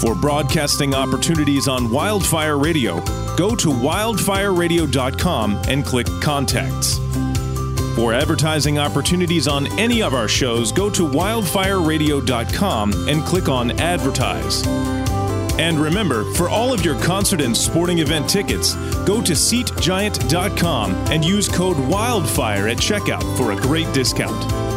For 0.00 0.14
broadcasting 0.14 0.94
opportunities 0.94 1.66
on 1.66 1.90
Wildfire 1.90 2.56
Radio, 2.56 3.00
go 3.36 3.56
to 3.56 3.68
wildfireradio.com 3.68 5.62
and 5.66 5.84
click 5.84 6.06
Contacts. 6.20 6.98
For 7.96 8.14
advertising 8.14 8.78
opportunities 8.78 9.48
on 9.48 9.66
any 9.76 10.02
of 10.02 10.14
our 10.14 10.28
shows, 10.28 10.70
go 10.70 10.88
to 10.88 11.02
wildfireradio.com 11.02 13.08
and 13.08 13.24
click 13.24 13.48
on 13.48 13.72
Advertise. 13.72 14.64
And 15.58 15.80
remember, 15.80 16.32
for 16.34 16.48
all 16.48 16.72
of 16.72 16.84
your 16.84 16.96
concert 17.00 17.40
and 17.40 17.56
sporting 17.56 17.98
event 17.98 18.30
tickets, 18.30 18.74
go 19.04 19.20
to 19.20 19.32
SeatGiant.com 19.32 20.94
and 21.10 21.24
use 21.24 21.48
code 21.48 21.76
WILDFIRE 21.76 22.70
at 22.70 22.76
checkout 22.76 23.36
for 23.36 23.50
a 23.50 23.56
great 23.56 23.92
discount. 23.92 24.67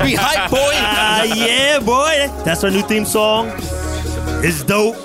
Always 0.00 0.18
gets 0.18 0.22
me 0.22 0.38
hype, 0.40 0.50
boy. 0.50 0.56
Ah, 0.72 1.22
yeah, 1.24 1.78
boy. 1.78 2.44
That's 2.44 2.64
our 2.64 2.70
new 2.70 2.82
theme 2.82 3.04
song. 3.04 3.50
It's 4.42 4.62
dope. 4.64 4.96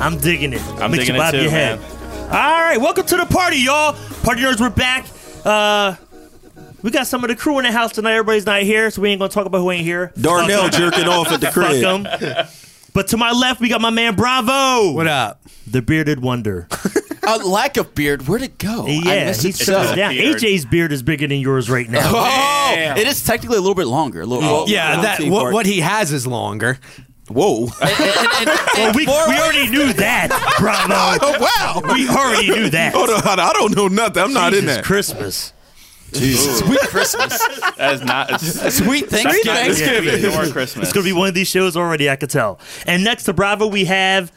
I'm 0.00 0.16
digging 0.18 0.52
it. 0.52 0.62
I'm 0.80 0.90
Makes 0.92 1.06
digging 1.06 1.20
you 1.20 1.26
it 1.26 1.30
too, 1.32 1.42
your 1.42 1.50
head. 1.50 1.80
man. 1.80 1.90
All 2.30 2.62
right, 2.62 2.78
welcome 2.80 3.04
to 3.06 3.16
the 3.16 3.26
party, 3.26 3.58
y'all. 3.58 3.94
Party 4.22 4.42
nerds, 4.42 4.60
we're 4.60 4.70
back. 4.70 5.06
Uh, 5.44 5.96
we 6.82 6.90
got 6.90 7.06
some 7.06 7.24
of 7.24 7.28
the 7.28 7.36
crew 7.36 7.58
in 7.58 7.64
the 7.64 7.72
house 7.72 7.92
tonight. 7.92 8.12
Everybody's 8.12 8.46
not 8.46 8.62
here, 8.62 8.90
so 8.90 9.02
we 9.02 9.10
ain't 9.10 9.18
gonna 9.18 9.30
talk 9.30 9.46
about 9.46 9.58
who 9.58 9.70
ain't 9.70 9.84
here. 9.84 10.12
Darnell 10.20 10.64
Fuck 10.64 10.74
'em. 10.74 10.80
jerking 10.92 11.08
off 11.08 11.30
at 11.32 11.40
the 11.40 11.46
Fuck 11.50 11.54
crib. 11.54 11.84
'em. 11.84 12.46
But 12.94 13.08
to 13.08 13.16
my 13.16 13.32
left, 13.32 13.60
we 13.60 13.68
got 13.68 13.80
my 13.80 13.90
man 13.90 14.14
Bravo. 14.16 14.92
What 14.92 15.06
up? 15.06 15.40
The 15.66 15.82
bearded 15.82 16.20
wonder. 16.22 16.66
A 17.22 17.36
lack 17.38 17.76
of 17.76 17.94
beard, 17.94 18.26
where'd 18.26 18.42
it 18.42 18.58
go? 18.58 18.86
I 18.86 18.90
yeah, 18.90 19.24
missed 19.26 19.42
he's 19.42 19.60
it 19.60 19.64
so 19.64 19.84
so. 19.84 19.94
down. 19.94 20.12
Beard. 20.14 20.36
AJ's 20.36 20.64
beard 20.64 20.92
is 20.92 21.02
bigger 21.02 21.26
than 21.26 21.38
yours 21.38 21.68
right 21.68 21.88
now. 21.88 22.10
Oh, 22.12 22.74
it 22.96 23.06
is 23.06 23.22
technically 23.24 23.58
a 23.58 23.60
little 23.60 23.74
bit 23.74 23.86
longer. 23.86 24.22
A 24.22 24.26
little, 24.26 24.44
oh, 24.44 24.52
well, 24.52 24.68
Yeah, 24.68 24.96
I'll 24.96 25.02
that 25.02 25.20
what, 25.24 25.52
what 25.52 25.66
he 25.66 25.80
has 25.80 26.12
is 26.12 26.26
longer. 26.26 26.78
Whoa. 27.28 27.68
Well, 27.80 28.92
we, 28.94 29.06
we 29.06 29.12
already 29.12 29.68
knew 29.70 29.92
that, 29.94 30.56
Bravo. 30.58 30.90
Oh, 31.22 31.82
wow. 31.84 31.94
We 31.94 32.08
already 32.08 32.48
knew 32.50 32.70
that. 32.70 32.94
Hold 32.94 33.10
on. 33.10 33.38
I 33.38 33.52
don't 33.52 33.76
know 33.76 33.88
nothing. 33.88 34.22
I'm 34.22 34.32
not 34.32 34.52
in 34.52 34.62
Jesus 34.62 34.76
that. 34.76 34.84
Christmas. 34.84 35.52
Sweet 36.12 36.80
Christmas. 36.80 37.38
That 37.76 37.94
is 37.94 38.02
not. 38.02 38.30
It's, 38.32 38.74
Sweet 38.78 39.08
Thanksgiving. 39.08 39.52
Thanksgiving 39.54 40.24
or 40.26 40.50
Christmas. 40.52 40.88
It's 40.88 40.92
gonna 40.92 41.04
be 41.04 41.12
one 41.12 41.28
of 41.28 41.34
these 41.34 41.48
shows 41.48 41.76
already. 41.76 42.10
I 42.10 42.16
could 42.16 42.30
tell. 42.30 42.58
And 42.86 43.04
next 43.04 43.24
to 43.24 43.32
Bravo, 43.32 43.68
we 43.68 43.84
have 43.84 44.32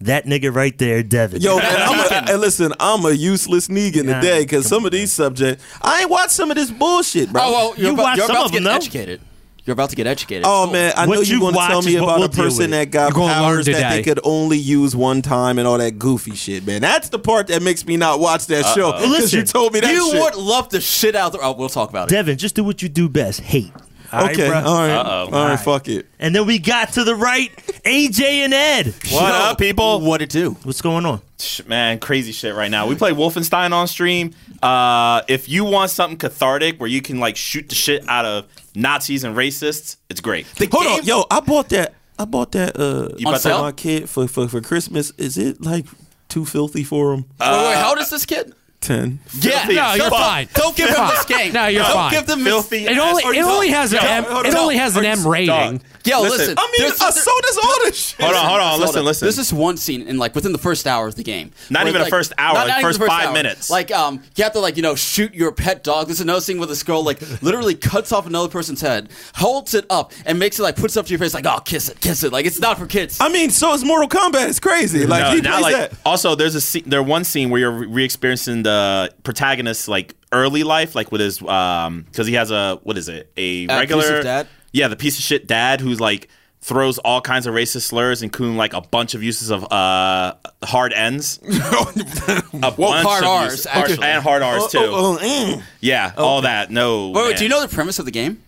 that 0.00 0.24
nigga 0.26 0.54
right 0.54 0.76
there, 0.78 1.02
Devin. 1.02 1.40
Yo, 1.42 1.58
man, 1.58 1.76
I'm 1.76 1.99
a, 2.28 2.32
hey, 2.32 2.36
listen, 2.36 2.72
I'm 2.80 3.04
a 3.04 3.10
useless 3.10 3.68
Negan 3.68 4.04
Nah, 4.06 4.20
today 4.20 4.40
because 4.42 4.66
some 4.66 4.84
of 4.84 4.92
these 4.92 5.12
subjects, 5.12 5.64
I 5.82 6.00
ain't 6.02 6.10
watched 6.10 6.32
some 6.32 6.50
of 6.50 6.56
this 6.56 6.70
bullshit, 6.70 7.32
bro. 7.32 7.42
Oh, 7.44 7.50
well, 7.52 7.74
you're 7.76 7.86
You 7.88 7.94
about, 7.94 8.02
watched 8.02 8.16
you're 8.18 8.26
some 8.26 8.36
about 8.36 8.44
of 8.46 8.52
to 8.52 8.58
get 8.58 8.64
them, 8.64 8.74
educated. 8.76 9.20
You're 9.66 9.72
about 9.74 9.90
to 9.90 9.96
get 9.96 10.06
educated. 10.06 10.44
Oh 10.46 10.62
Cool. 10.64 10.72
man, 10.72 10.92
I 10.96 11.06
What 11.06 11.14
know 11.16 11.20
you 11.20 11.32
you're 11.32 11.40
going 11.40 11.54
to 11.54 11.60
tell 11.60 11.82
me 11.82 11.96
about 11.96 12.18
we'll 12.18 12.28
a 12.28 12.30
person 12.30 12.70
that 12.70 12.90
got 12.90 13.10
You're 13.10 13.12
gonna 13.12 13.26
learn 13.42 13.52
powers 13.54 13.66
that 13.66 13.90
they 13.90 14.02
could 14.02 14.18
only 14.24 14.56
use 14.56 14.96
one 14.96 15.20
time 15.22 15.58
and 15.58 15.68
all 15.68 15.76
that 15.78 15.98
goofy 15.98 16.34
shit, 16.34 16.66
man. 16.66 16.80
That's 16.80 17.10
the 17.10 17.18
part 17.18 17.48
that 17.48 17.62
makes 17.62 17.86
me 17.86 17.96
not 17.98 18.20
watch 18.20 18.46
that 18.46 18.64
show. 18.74 18.90
Because 18.92 19.10
Listen, 19.10 19.38
you 19.40 19.44
told 19.44 19.74
me 19.74 19.80
that 19.80 19.92
You 19.92 20.10
shit. 20.10 20.20
would 20.22 20.34
love 20.36 20.70
the 20.70 20.80
shit 20.80 21.14
out 21.14 21.32
there. 21.32 21.44
Oh, 21.44 21.52
we'll 21.52 21.68
talk 21.68 21.90
about 21.90 22.08
it. 22.10 22.14
Devin, 22.14 22.38
just 22.38 22.54
do 22.56 22.64
what 22.64 22.80
you 22.82 22.88
do 22.88 23.08
best. 23.08 23.40
Hate. 23.40 23.70
All 24.12 24.20
right, 24.26 24.34
okay, 24.36 24.48
bruh? 24.48 24.64
all 24.64 24.78
right, 24.78 24.90
Uh-oh. 24.90 25.24
all 25.32 25.46
right, 25.48 25.58
fuck 25.60 25.88
it. 25.88 26.06
And 26.18 26.34
then 26.34 26.46
we 26.46 26.58
got 26.58 26.92
to 26.94 27.04
the 27.04 27.14
right, 27.14 27.54
AJ 27.84 28.20
and 28.22 28.52
Ed. 28.54 28.94
What 29.10 29.32
up, 29.32 29.58
people? 29.58 30.00
What 30.00 30.20
it 30.22 30.30
do? 30.30 30.52
What's 30.64 30.82
going 30.82 31.06
on? 31.06 31.20
Sh- 31.38 31.62
Man, 31.66 31.98
crazy 32.00 32.32
shit 32.32 32.54
right 32.54 32.70
now. 32.70 32.86
We 32.86 32.96
play 32.96 33.12
Wolfenstein 33.12 33.72
on 33.72 33.86
stream. 33.88 34.34
Uh, 34.62 35.22
if 35.28 35.48
you 35.48 35.64
want 35.64 35.90
something 35.90 36.18
cathartic 36.18 36.78
where 36.80 36.88
you 36.88 37.00
can 37.02 37.20
like 37.20 37.36
shoot 37.36 37.68
the 37.68 37.74
shit 37.74 38.06
out 38.08 38.24
of 38.24 38.46
Nazis 38.74 39.24
and 39.24 39.36
racists, 39.36 39.96
it's 40.08 40.20
great. 40.20 40.46
Hold 40.72 40.86
on, 40.86 41.04
yo, 41.04 41.24
I 41.30 41.40
bought 41.40 41.68
that. 41.70 41.94
I 42.18 42.24
bought 42.26 42.52
that. 42.52 42.78
Uh, 42.78 43.14
You 43.16 43.24
bought 43.24 43.40
for 43.40 43.48
that? 43.48 43.60
my 43.60 43.72
kid 43.72 44.08
for, 44.10 44.28
for 44.28 44.48
for 44.48 44.60
Christmas. 44.60 45.10
Is 45.18 45.38
it 45.38 45.62
like 45.62 45.86
too 46.28 46.44
filthy 46.44 46.84
for 46.84 47.14
him? 47.14 47.24
wait, 47.40 47.48
wait, 47.48 47.76
how 47.76 47.90
old 47.90 47.98
is 47.98 48.10
this 48.10 48.26
kid? 48.26 48.54
Ten. 48.80 49.18
Yeah, 49.40 49.58
Filthy 49.60 49.74
No, 49.74 49.84
as 49.84 49.96
you're 49.98 50.10
fuck. 50.10 50.18
fine. 50.20 50.48
Don't 50.54 50.74
give 50.76 50.88
him 50.88 51.06
this 51.08 51.24
game. 51.26 51.52
No, 51.52 51.66
you're 51.66 51.82
Don't 51.82 51.92
fine. 51.92 52.10
give 52.12 52.26
them 52.26 52.44
Filthy. 52.44 52.86
It 52.86 52.96
only 52.98 53.22
it 53.24 53.44
only 53.44 53.68
has 53.68 53.92
an 53.92 53.98
M. 54.02 54.24
hold 54.24 54.46
It 54.46 54.54
on. 54.54 54.60
only 54.60 54.76
has 54.78 54.96
an 54.96 55.04
M 55.04 55.26
rating. 55.26 55.46
Dog. 55.48 55.80
Yo, 56.04 56.22
Listen, 56.22 56.38
listen. 56.38 56.54
I 56.58 56.62
mean, 56.62 56.80
there's- 56.88 57.00
uh, 57.00 57.10
so 57.10 57.30
does 57.42 57.58
all 57.58 57.74
this 57.84 57.96
shit. 57.96 58.20
Hold 58.20 58.34
on, 58.36 58.46
hold 58.46 58.60
on. 58.60 58.68
Hold 58.70 58.80
Listen, 58.80 58.98
on. 59.00 59.04
listen. 59.04 59.26
There's 59.26 59.36
this 59.36 59.52
one 59.52 59.76
scene 59.76 60.02
in 60.08 60.18
like 60.18 60.34
within 60.34 60.52
the 60.52 60.58
first 60.58 60.86
hour 60.86 61.06
of 61.06 61.14
the 61.14 61.22
game. 61.22 61.52
Not 61.68 61.80
where, 61.84 61.90
even 61.90 62.02
the 62.02 62.08
first 62.10 62.32
hour, 62.38 62.54
like, 62.54 62.70
even 62.70 62.82
first 62.82 62.98
the 63.00 63.06
five 63.06 63.26
hour. 63.28 63.32
minutes. 63.32 63.68
Like 63.70 63.90
um, 63.90 64.22
you 64.36 64.44
have 64.44 64.52
to 64.54 64.60
like 64.60 64.76
you 64.76 64.82
know 64.82 64.94
shoot 64.94 65.34
your 65.34 65.52
pet 65.52 65.84
dog. 65.84 66.06
There's 66.06 66.20
another 66.20 66.40
scene 66.40 66.58
where 66.58 66.66
this 66.66 66.82
girl 66.82 67.04
like 67.04 67.20
literally 67.42 67.74
cuts 67.74 68.12
off 68.12 68.26
another 68.26 68.48
person's 68.48 68.80
head, 68.80 69.10
holds 69.34 69.74
it 69.74 69.84
up, 69.90 70.12
and 70.24 70.38
makes 70.38 70.58
it 70.58 70.62
like 70.62 70.76
puts 70.76 70.96
it 70.96 71.00
up 71.00 71.06
to 71.06 71.10
your 71.10 71.18
face 71.18 71.34
like 71.34 71.46
oh 71.46 71.60
kiss 71.60 71.88
it, 71.88 72.00
kiss 72.00 72.22
it. 72.24 72.32
Like 72.32 72.46
it's 72.46 72.60
not 72.60 72.78
for 72.78 72.86
kids. 72.86 73.18
I 73.20 73.28
mean, 73.28 73.50
so 73.50 73.72
is 73.74 73.84
Mortal 73.84 74.08
Kombat. 74.08 74.48
It's 74.48 74.60
crazy. 74.60 75.06
Like 75.06 75.22
No, 75.22 75.34
he 75.34 75.40
not 75.42 75.60
plays 75.60 75.74
like. 75.74 75.90
that. 75.90 75.98
Also, 76.06 76.34
there's 76.34 76.54
a 76.54 76.60
scene, 76.60 76.84
there 76.86 77.02
one 77.02 77.24
scene 77.24 77.50
where 77.50 77.60
you're 77.60 77.88
re-experiencing 77.88 78.62
the 78.62 79.12
protagonist's 79.22 79.88
like 79.88 80.14
early 80.32 80.62
life, 80.62 80.94
like 80.94 81.10
with 81.12 81.20
his 81.20 81.42
um, 81.42 82.02
because 82.02 82.26
he 82.26 82.34
has 82.34 82.50
a 82.50 82.78
what 82.84 82.96
is 82.96 83.08
it, 83.08 83.30
a 83.36 83.66
regular 83.66 84.02
piece 84.16 84.24
dad? 84.24 84.46
Yeah, 84.72 84.88
the 84.88 84.96
piece 84.96 85.18
of 85.18 85.24
shit 85.24 85.46
dad 85.46 85.80
who's 85.80 86.00
like 86.00 86.28
throws 86.62 86.98
all 86.98 87.20
kinds 87.22 87.46
of 87.46 87.54
racist 87.54 87.82
slurs, 87.82 88.22
including 88.22 88.56
like 88.56 88.72
a 88.74 88.80
bunch 88.82 89.14
of 89.14 89.22
uses 89.22 89.50
of 89.50 89.64
uh 89.72 90.34
hard 90.62 90.92
ends. 90.92 91.40
a 91.48 92.42
Well, 92.52 92.72
bunch 92.76 93.06
hard 93.08 93.24
of 93.24 93.46
Rs, 93.46 93.52
uses- 93.52 93.66
hard- 93.66 93.90
actually. 93.90 94.06
and 94.06 94.22
hard 94.22 94.42
R's 94.42 94.66
too. 94.70 94.78
Oh, 94.78 95.18
oh, 95.20 95.24
mm. 95.24 95.62
Yeah, 95.80 96.12
all 96.16 96.42
that. 96.42 96.70
No. 96.70 97.08
Wait, 97.08 97.14
wait, 97.22 97.28
man. 97.30 97.36
do 97.38 97.44
you 97.44 97.50
know 97.50 97.62
the 97.62 97.68
premise 97.74 97.98
of 97.98 98.04
the 98.04 98.10
game? 98.10 98.42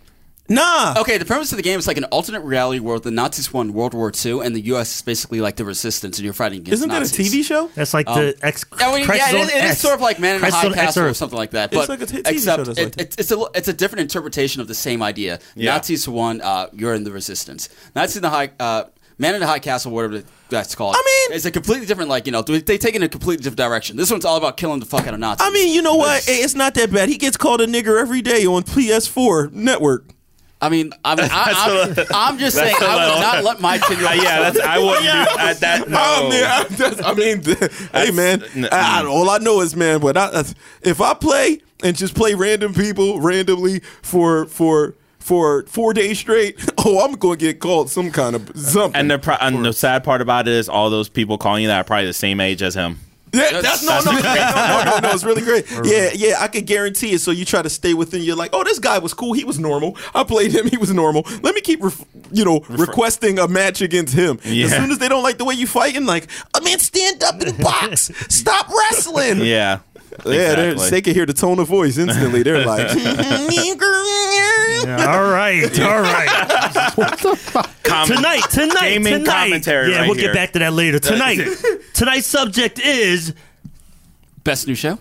Nah. 0.55 0.95
Okay, 0.99 1.19
the 1.19 1.25
premise 1.25 1.53
of 1.53 1.57
the 1.57 1.63
game 1.63 1.79
is 1.79 1.87
like 1.87 1.97
an 1.97 2.05
alternate 2.05 2.41
reality 2.43 2.79
where 2.81 2.99
the 2.99 3.11
Nazis 3.11 3.53
won 3.53 3.73
World 3.73 3.95
War 3.95 4.13
II 4.25 4.41
and 4.41 4.55
the 4.55 4.61
U.S. 4.73 4.95
is 4.97 5.03
basically 5.03 5.41
like 5.41 5.57
the 5.57 5.65
resistance, 5.65 6.19
and 6.19 6.25
you're 6.25 6.33
fighting 6.35 6.59
against 6.61 6.75
Isn't 6.75 6.89
that 6.91 6.97
a 6.99 7.01
Nazis. 7.01 7.33
TV 7.33 7.45
show? 7.45 7.69
That's 7.75 7.95
like 7.95 8.07
the 8.07 8.37
X. 8.43 8.65
I 8.73 8.95
mean, 8.95 9.07
yeah, 9.09 9.31
it, 9.31 9.35
it 9.35 9.65
is 9.65 9.71
X. 9.73 9.81
sort 9.81 9.95
of 9.95 10.01
like 10.01 10.19
Man 10.19 10.37
in 10.37 10.41
the 10.41 10.47
Crisis 10.49 10.61
High 10.61 10.69
on 10.69 10.75
Castle 10.75 11.03
or 11.05 11.07
Earth. 11.09 11.17
something 11.17 11.39
like 11.39 11.51
that. 11.53 11.73
It's 11.73 11.87
But 11.87 11.89
like 11.89 12.03
a 12.03 12.07
t- 12.07 12.19
TV 12.23 12.25
show 12.25 12.31
except 12.31 12.65
that's 12.67 12.79
it, 12.79 12.85
like 12.85 12.93
that. 12.97 13.03
it, 13.03 13.17
it's 13.21 13.31
a 13.33 13.45
it's 13.55 13.69
a 13.69 13.73
different 13.73 14.01
interpretation 14.03 14.61
of 14.61 14.69
the 14.69 14.75
same 14.75 15.03
idea. 15.03 15.39
Yeah. 15.55 15.73
Nazis 15.75 16.09
won, 16.09 16.41
uh, 16.41 16.69
you're 16.73 16.95
in 16.95 17.05
the 17.05 17.12
resistance. 17.12 17.69
Nazis 17.95 18.17
in 18.17 18.23
the 18.23 18.31
high. 18.31 18.51
Uh, 18.61 18.85
Man 19.19 19.35
in 19.35 19.41
the 19.41 19.47
High 19.47 19.59
Castle, 19.61 19.93
whatever 19.93 20.25
that's 20.49 20.75
called. 20.75 20.97
I 20.97 20.99
mean- 21.29 21.37
it's 21.37 21.45
a 21.45 21.51
completely 21.51 21.87
different, 21.87 22.11
like 22.11 22.27
you 22.27 22.33
know, 22.33 22.43
they 22.43 22.61
they 22.61 22.77
take 22.79 22.95
it 22.95 22.97
in 22.97 23.03
a 23.05 23.09
completely 23.09 23.43
different 23.45 23.59
direction. 23.59 23.97
This 23.97 24.11
one's 24.11 24.25
all 24.25 24.37
about 24.37 24.57
killing 24.57 24.81
the 24.81 24.87
fuck 24.87 25.07
out 25.07 25.15
of 25.15 25.21
Nazis. 25.21 25.47
I 25.47 25.51
mean, 25.51 25.73
you 25.73 25.81
know 25.83 25.95
what? 25.95 26.25
Hey, 26.25 26.39
it's 26.39 26.55
not 26.57 26.75
that 26.75 26.91
bad. 26.91 27.09
He 27.09 27.19
gets 27.19 27.37
called 27.37 27.61
a 27.61 27.67
nigger 27.67 28.01
every 28.01 28.21
day 28.23 28.45
on 28.47 28.62
PS4 28.65 29.53
network. 29.53 30.07
I 30.62 30.69
mean, 30.69 30.93
I 31.05 31.17
mean, 31.17 31.28
I, 31.31 31.95
I'm, 31.99 32.06
I'm 32.15 32.39
just 32.39 32.56
saying, 32.56 32.77
a 32.81 32.84
I 32.84 32.95
little- 32.95 33.15
would 33.17 33.21
not 33.21 33.45
let 33.45 33.61
my 33.61 33.78
ten 33.87 33.99
year 33.99 34.06
Uh, 34.06 34.12
old. 34.12 34.23
yeah, 34.23 34.50
that's 34.50 34.61
I 34.61 34.79
wouldn't 34.85 35.03
do 35.03 35.11
uh, 35.11 35.55
that. 35.55 35.88
No. 35.91 35.99
I 35.99 36.23
mean, 36.31 36.44
I, 36.44 36.64
that's- 36.70 37.03
I 37.05 37.14
mean, 37.14 37.43
hey 37.93 38.11
man, 38.12 38.43
n- 38.55 38.69
I, 38.70 39.03
I- 39.03 39.06
all 39.06 39.29
I 39.29 39.38
know 39.38 39.61
is 39.61 39.75
man, 39.76 40.00
but 40.00 40.17
I, 40.17 40.44
if 40.82 41.00
I 41.00 41.14
play 41.14 41.61
and 41.82 41.97
just 41.97 42.14
play 42.14 42.35
random 42.35 42.75
people 42.75 43.20
randomly 43.20 43.81
for 44.03 44.47
for 44.47 44.94
for 45.19 45.64
four 45.67 45.93
days 45.94 46.19
straight, 46.19 46.59
oh, 46.79 47.05
I'm 47.05 47.14
going 47.14 47.38
to 47.38 47.44
get 47.44 47.59
called 47.61 47.91
some 47.91 48.11
kind 48.11 48.35
of 48.37 48.50
something. 48.56 49.11
And 49.11 49.23
pro- 49.23 49.37
and 49.41 49.64
the 49.64 49.73
sad 49.73 50.05
part 50.05 50.20
about 50.20 50.49
it 50.49 50.55
is 50.55 50.69
all 50.69 50.91
those 50.91 51.09
people 51.09 51.38
calling 51.38 51.62
you 51.62 51.69
that 51.69 51.79
are 51.81 51.85
probably 51.85 52.06
the 52.06 52.12
same 52.12 52.41
age 52.41 52.62
as 52.62 52.75
him. 52.75 52.99
Yeah, 53.32 53.61
that's 53.62 53.84
no, 53.84 53.99
no, 54.00 54.12
no, 54.12 54.20
no, 54.20 54.82
no, 54.84 54.99
no, 54.99 55.11
it's 55.11 55.25
really 55.25 55.43
great. 55.43 55.64
Yeah, 55.84 56.11
yeah, 56.14 56.37
I 56.38 56.49
could 56.49 56.67
guarantee 56.67 57.12
it. 57.12 57.20
So 57.20 57.31
you 57.31 57.44
try 57.44 57.62
to 57.62 57.70
stay 57.70 57.94
within. 57.94 58.23
You're 58.23 58.37
like, 58.37 58.50
oh, 58.52 58.62
this 58.62 58.79
guy 58.79 58.99
was 58.99 59.14
cool. 59.14 59.32
He 59.32 59.44
was 59.44 59.58
normal. 59.58 59.96
I 60.14 60.23
played 60.25 60.52
him. 60.55 60.67
He 60.69 60.76
was 60.76 60.93
normal. 60.93 61.23
Let 61.43 61.55
me 61.55 61.62
keep, 61.62 61.81
you 62.31 62.44
know, 62.44 62.61
requesting 62.69 63.38
a 63.38 63.49
match 63.49 63.81
against 63.81 64.14
him. 64.14 64.38
Yeah. 64.44 64.67
As 64.67 64.73
soon 64.73 64.90
as 64.90 64.99
they 64.99 65.08
don't 65.08 65.23
like 65.23 65.38
the 65.38 65.44
way 65.44 65.55
you 65.55 65.67
fighting, 65.67 66.05
like, 66.05 66.29
oh 66.55 66.61
man, 66.62 66.79
stand 66.79 67.23
up 67.23 67.40
and 67.40 67.56
box. 67.58 68.11
Stop 68.29 68.69
wrestling. 68.69 69.38
Yeah. 69.40 69.81
Yeah, 70.25 70.55
they're- 70.55 70.70
Exactly. 70.73 70.91
they 70.91 71.03
can 71.03 71.14
hear 71.14 71.26
the 71.26 71.32
tone 71.32 71.59
of 71.59 71.69
voice 71.69 71.99
instantly. 71.99 72.43
They're 72.43 72.64
like, 72.67 72.94
Yeah, 72.94 75.06
all 75.14 75.31
right, 75.31 75.81
all 75.81 76.00
right. 76.00 76.29
Comment- 77.82 78.17
tonight, 78.17 78.43
tonight, 78.50 78.81
Gaming 78.81 79.12
tonight. 79.20 79.43
commentary 79.44 79.91
Yeah, 79.91 79.99
right 80.00 80.06
we'll 80.09 80.17
here. 80.17 80.29
get 80.29 80.35
back 80.35 80.53
to 80.53 80.59
that 80.61 80.73
later. 80.73 80.99
Tonight, 80.99 81.41
tonight's 81.94 82.26
subject 82.26 82.79
is. 82.81 83.35
Best 84.44 84.67
new 84.67 84.75
show. 84.75 84.99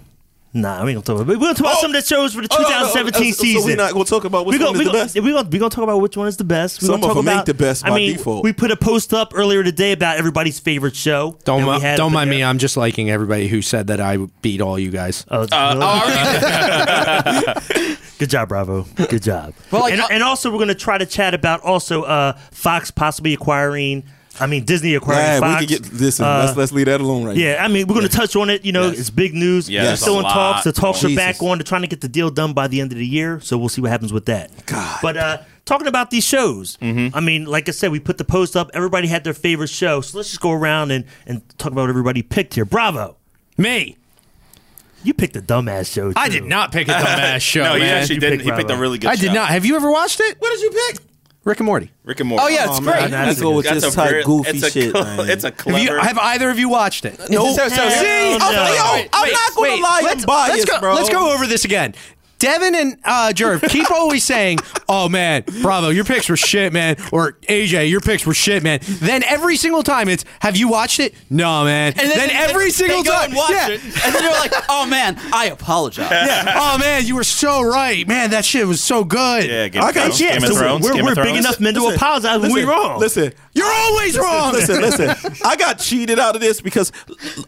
Nah, 0.53 0.83
we 0.83 0.92
ain't 0.92 1.06
gonna 1.06 1.18
talk 1.18 1.25
about. 1.25 1.39
We're 1.39 1.39
gonna 1.39 1.53
talk 1.53 1.62
about 1.62 1.75
Oh. 1.77 1.81
some 1.81 1.95
of 1.95 2.01
the 2.01 2.06
shows 2.06 2.33
for 2.33 2.42
the 2.42 2.50
Oh, 2.51 2.57
no, 2.57 2.63
no, 2.63 2.69
2017 2.92 3.33
so- 3.33 3.38
So 3.38 3.44
season. 3.44 3.63
we're 3.69 3.75
not 3.77 3.94
going 3.94 4.03
to 4.03 4.09
talk 4.09 4.25
about 4.25 4.45
which 4.45 4.56
we 4.56 4.59
gonna, 4.59 4.71
one 4.71 4.81
is 4.81 4.86
the 4.86 4.92
gonna, 4.92 5.03
best. 5.06 5.15
we 5.15 5.31
gonna, 5.31 5.50
we 5.50 5.59
gonna 5.59 5.69
talk 5.69 5.83
about 5.86 6.01
which 6.01 6.18
one 6.18 6.27
is 6.27 6.36
the 6.36 6.44
best. 6.44 6.81
We 6.81 6.88
Some 6.88 7.00
gonna 7.00 7.12
of 7.13 7.15
talk 7.15 7.25
them 7.25 7.38
ain't 7.38 7.45
the 7.45 7.53
best 7.53 7.86
I 7.86 7.89
by 7.89 7.95
mean, 7.95 8.18
default. 8.18 8.44
we 8.44 8.51
put 8.51 8.69
a 8.69 8.75
post 8.75 9.13
up 9.13 9.31
earlier 9.33 9.63
today 9.63 9.94
about 9.94 10.18
everybody's 10.18 10.59
favorite 10.59 10.94
show. 10.95 11.38
Don't 11.45 11.65
that 11.65 11.81
mi- 11.94 11.98
don't 11.98 12.12
mind 12.12 12.30
there. 12.31 12.39
me. 12.39 12.44
I'm 12.44 12.57
just 12.57 12.75
liking 12.75 13.09
everybody 13.09 13.48
who 13.48 13.62
said 13.62 13.88
that 13.88 14.01
I 14.01 14.18
beat 14.42 14.59
all 14.59 14.77
you 14.77 14.92
guys. 14.92 15.25
Oh, 15.31 15.48
really? 15.50 15.51
Good 18.19 18.30
job, 18.30 18.50
Bravo. 18.50 18.83
Good 18.95 19.24
job. 19.24 19.53
Well, 19.71 19.83
like, 19.83 19.94
and, 19.94 20.01
uh, 20.01 20.07
and 20.12 20.21
also, 20.21 20.51
we're 20.51 20.57
going 20.57 20.68
to 20.68 20.75
try 20.75 20.98
to 20.98 21.06
chat 21.06 21.33
about 21.33 21.62
also 21.62 22.03
uh, 22.03 22.33
Fox 22.51 22.92
possibly 22.92 23.33
acquiring. 23.33 24.03
I 24.42 24.48
mean, 24.48 24.66
Disney 24.66 24.96
acquiring 24.96 25.22
Yeah, 25.24 25.40
Fox. 25.40 25.62
we 25.62 25.68
could 25.68 25.84
get 25.84 25.92
this. 25.92 26.20
Uh, 26.20 26.44
let's 26.46 26.58
let's 26.58 26.72
leave 26.72 26.88
that 26.88 27.00
alone 27.00 27.24
right 27.26 27.38
Yeah, 27.38 27.64
I 27.64 27.68
mean, 27.68 27.88
we're 27.88 27.94
going 27.96 28.08
to 28.08 28.14
touch 28.16 28.36
on 28.36 28.50
it. 28.50 28.66
You 28.66 28.72
know, 28.72 28.88
Yes. 28.90 29.00
it's 29.00 29.10
big 29.10 29.34
news. 29.34 29.70
Yeah, 29.70 29.82
It's 29.82 29.88
there's 29.90 30.02
still 30.02 30.18
in 30.18 30.24
talks. 30.24 30.64
The 30.64 30.70
lot 30.70 30.76
talks 30.76 31.04
are 31.04 31.16
back 31.16 31.42
on. 31.42 31.50
on 31.52 31.58
to 31.60 31.64
trying 31.64 31.82
to 31.84 31.88
get 31.88 32.02
the 32.02 32.10
deal 32.10 32.30
done 32.30 32.54
by 32.54 32.68
the 32.68 32.82
end 32.82 32.92
of 32.92 32.98
the 32.98 33.06
year. 33.08 33.40
So 33.42 33.58
we'll 33.58 33.70
see 33.70 33.82
what 33.82 33.92
happens 33.92 34.12
with 34.12 34.26
that. 34.26 34.66
God. 34.66 35.00
But 35.02 35.18
uh, 35.18 35.38
talking 35.66 35.88
about 35.88 36.10
these 36.10 36.26
shows, 36.26 36.78
Mm-hmm. 36.82 37.16
I 37.16 37.20
mean, 37.22 37.46
like 37.46 37.70
I 37.70 37.72
said, 37.72 37.92
we 37.92 38.00
put 38.00 38.18
the 38.18 38.26
post 38.26 38.56
up. 38.58 38.72
Everybody 38.74 39.08
had 39.08 39.24
their 39.24 39.34
favorite 39.34 39.70
show. 39.70 40.02
So 40.02 40.18
let's 40.18 40.30
just 40.30 40.42
go 40.42 40.52
around 40.52 40.92
and, 40.92 41.06
and 41.28 41.42
talk 41.60 41.72
about 41.72 41.82
what 41.82 41.90
everybody 41.90 42.22
picked 42.24 42.56
here. 42.56 42.66
Bravo. 42.66 43.18
Me. 43.58 43.98
You 45.04 45.14
picked 45.16 45.36
a 45.36 45.42
dumbass 45.42 45.92
show. 45.92 46.14
I 46.16 46.30
did 46.30 46.44
not 46.46 46.72
pick 46.72 46.88
a 46.88 46.92
dumbass 46.92 47.42
show, 47.42 47.64
no, 47.64 47.74
he 47.74 47.80
man. 47.80 47.98
actually 47.98 48.16
You 48.16 48.22
didn't. 48.22 48.40
picked 48.40 48.50
He 48.52 48.56
picked 48.56 48.70
a 48.72 48.78
really 48.78 48.98
good. 49.00 49.08
Show. 49.08 49.12
I 49.14 49.16
did 49.16 49.34
not. 49.34 49.50
Have 49.50 49.66
you 49.66 49.76
ever 49.76 49.90
watched 49.92 50.20
it? 50.20 50.36
What 50.40 50.50
did 50.52 50.62
you 50.62 50.70
pick? 50.90 50.98
Rick 51.44 51.60
and 51.60 51.66
Morty. 51.66 51.92
Rick 52.04 52.20
and 52.20 52.30
Morty. 52.30 52.44
Oh 52.44 52.48
yeah, 52.50 52.70
it's 52.70 52.78
Oh, 52.78 52.82
great. 52.82 53.02
man, 53.02 53.12
That's 53.12 53.40
I 53.40 53.42
go 53.42 53.52
with 53.56 53.68
this 53.68 53.96
type 53.96 54.10
very- 54.12 54.24
goofy 54.24 54.50
it's 54.52 54.64
a 54.64 54.70
shit. 54.72 54.92
cl- 54.92 55.04
man. 55.04 55.30
It's 55.30 55.44
a 55.44 55.48
Have, 55.48 55.58
clever. 55.58 55.80
you, 55.80 55.98
have 56.00 56.18
either 56.20 56.50
of 56.52 56.60
you 56.60 56.70
watched 56.70 57.04
it? 57.06 57.18
no. 57.32 57.56
So- 57.56 57.68
so- 57.68 57.76
Hell 57.76 57.90
See, 57.92 58.38
no. 58.38 58.46
I'm, 58.46 58.54
yo, 58.54 59.10
I'm 59.12 59.24
wait, 59.24 59.32
not 59.34 59.56
gonna 59.56 59.82
lie. 59.82 60.02
Let's, 60.04 60.24
I'm 60.24 60.28
biased, 60.28 60.58
let's 60.60 60.66
go, 60.72 60.80
bro. 60.80 60.94
Let's 60.94 61.10
go 61.10 61.34
over 61.34 61.48
this 61.48 61.66
again. 61.66 61.96
Devin 62.42 62.74
and 62.76 62.98
uh, 63.06 63.32
Jerv 63.36 63.70
keep 63.70 63.90
always 64.00 64.24
saying, 64.24 64.58
"Oh 64.90 65.08
man, 65.08 65.44
Bravo, 65.62 65.90
your 65.90 66.04
picks 66.04 66.28
were 66.28 66.36
shit, 66.36 66.74
man," 66.74 66.96
or 67.12 67.34
AJ, 67.48 67.90
your 67.90 68.02
picks 68.02 68.26
were 68.26 68.34
shit, 68.34 68.64
man. 68.64 68.80
Then 68.84 69.24
every 69.24 69.56
single 69.58 69.84
time 69.84 70.10
it's, 70.10 70.26
"Have 70.40 70.58
you 70.58 70.68
watched 70.68 71.00
it?" 71.00 71.14
No, 71.30 71.64
man. 71.64 71.94
And 71.98 72.10
then, 72.12 72.32
every 72.32 72.66
they 72.66 72.70
single 72.72 73.04
go 73.04 73.12
time, 73.12 73.26
and 73.26 73.36
watch 73.36 73.52
yeah. 73.52 73.68
it, 73.70 73.84
and 73.84 74.16
then 74.16 74.24
you're 74.24 74.32
like, 74.34 74.54
"Oh 74.70 74.88
man, 74.88 75.20
I 75.32 75.46
apologize." 75.48 76.10
Yeah. 76.12 76.54
Oh 76.58 76.78
man, 76.80 77.06
you 77.06 77.16
were 77.16 77.24
so 77.24 77.62
right, 77.62 78.08
man. 78.08 78.32
That 78.32 78.44
shit 78.44 78.66
was 78.66 78.82
so 78.84 79.04
good. 79.04 79.46
yeah, 79.48 79.68
Game 79.68 79.84
I 79.84 79.90
of 79.90 79.96
got 79.96 80.04
Thrones. 80.06 80.20
you. 80.20 80.28
Game 80.30 80.38
of 80.44 80.50
So 80.50 80.56
Thrones. 80.56 80.84
we're, 80.84 80.94
Game 80.94 81.06
we're 81.06 81.12
of 81.12 81.18
big 81.18 81.36
enough 81.36 81.60
men 81.60 81.76
to 81.76 81.82
Listen, 81.82 81.96
apologize 81.96 82.40
when 82.42 82.52
we 82.54 82.62
listen, 82.66 82.70
wrong. 82.70 83.00
Listen, 83.00 83.34
You're 83.54 83.72
always 83.72 84.18
wrong. 84.18 84.54
listen, 84.54 84.82
listen. 84.82 85.10
I 85.46 85.56
got 85.58 85.78
cheated 85.78 86.18
out 86.20 86.34
of 86.36 86.42
this 86.42 86.60
because, 86.60 86.92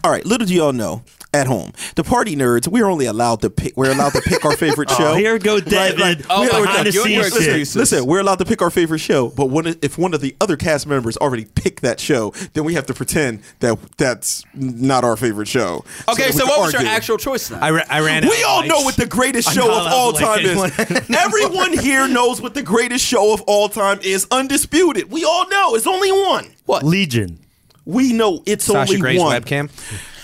all 0.04 0.12
right, 0.12 0.24
little 0.26 0.46
do 0.46 0.54
y'all 0.54 0.72
know. 0.72 1.04
At 1.36 1.48
home, 1.48 1.72
the 1.96 2.04
party 2.04 2.36
nerds, 2.36 2.68
we're 2.68 2.86
only 2.86 3.08
allowed 3.08 3.42
to 3.42 3.50
pick. 3.50 3.76
We're 3.76 3.92
allowed 3.92 4.14
to 4.14 4.22
pick 4.22 4.46
our 4.46 4.56
favorite 4.56 4.90
show. 4.98 5.14
Oh, 5.14 5.16
here 5.16 5.40
go 5.40 5.60
David. 5.60 6.26
Oh, 6.30 6.42
We're 6.44 6.62
behind 6.62 6.86
the 6.86 6.92
you're- 6.92 7.12
you're 7.12 7.24
scenes 7.24 7.36
excuses. 7.38 7.68
shit. 7.74 7.76
Listen, 7.80 8.06
we're 8.06 8.20
allowed 8.20 8.38
to 8.38 8.46
pick 8.46 8.62
our 8.62 8.70
favorite 8.70 9.00
show, 9.00 9.30
but 9.30 9.48
when, 9.48 9.66
if 9.82 9.98
one 9.98 10.14
of 10.14 10.22
the 10.22 10.36
other 10.40 10.56
cast 10.56 10.86
members 10.86 11.18
already 11.18 11.46
picked 11.46 11.82
that 11.82 12.00
show, 12.00 12.32
then 12.54 12.64
we 12.66 12.76
have 12.76 12.86
to 12.86 12.94
pretend 12.94 13.42
that 13.62 13.80
that's 13.98 14.44
not 14.54 15.04
our 15.04 15.16
favorite 15.18 15.48
show. 15.48 15.84
Okay, 16.08 16.26
that 16.26 16.34
we 16.34 16.40
so 16.40 16.46
can 16.46 16.48
what 16.50 16.60
was 16.66 16.74
your 16.74 16.86
actual 16.86 17.18
choice 17.18 17.48
then? 17.48 17.64
I, 17.64 17.72
ra- 17.72 17.84
I 17.90 18.00
ran. 18.02 18.28
We 18.28 18.44
out 18.44 18.50
all 18.50 18.60
of 18.62 18.68
know 18.68 18.82
what 18.82 18.96
the 18.96 19.08
greatest 19.08 19.52
show 19.52 19.66
of 19.72 19.88
all 19.92 20.14
to 20.14 20.20
time 20.20 20.46
is. 20.46 21.10
Everyone 21.18 21.76
here 21.76 22.08
knows 22.08 22.42
what 22.42 22.54
the 22.54 22.62
greatest 22.62 23.04
show 23.04 23.34
of 23.34 23.42
all 23.48 23.70
time 23.70 24.00
is. 24.04 24.28
Undisputed. 24.30 25.12
We 25.12 25.24
all 25.26 25.50
know. 25.50 25.74
It's 25.74 25.88
only 25.88 26.12
one. 26.12 26.52
what? 26.68 26.84
Legion. 26.84 27.40
We 27.86 28.14
know 28.14 28.44
it's 28.46 28.66
Sasha 28.66 28.78
only 28.92 29.02
Grey's 29.02 29.20
one. 29.20 29.42
webcam. 29.42 29.70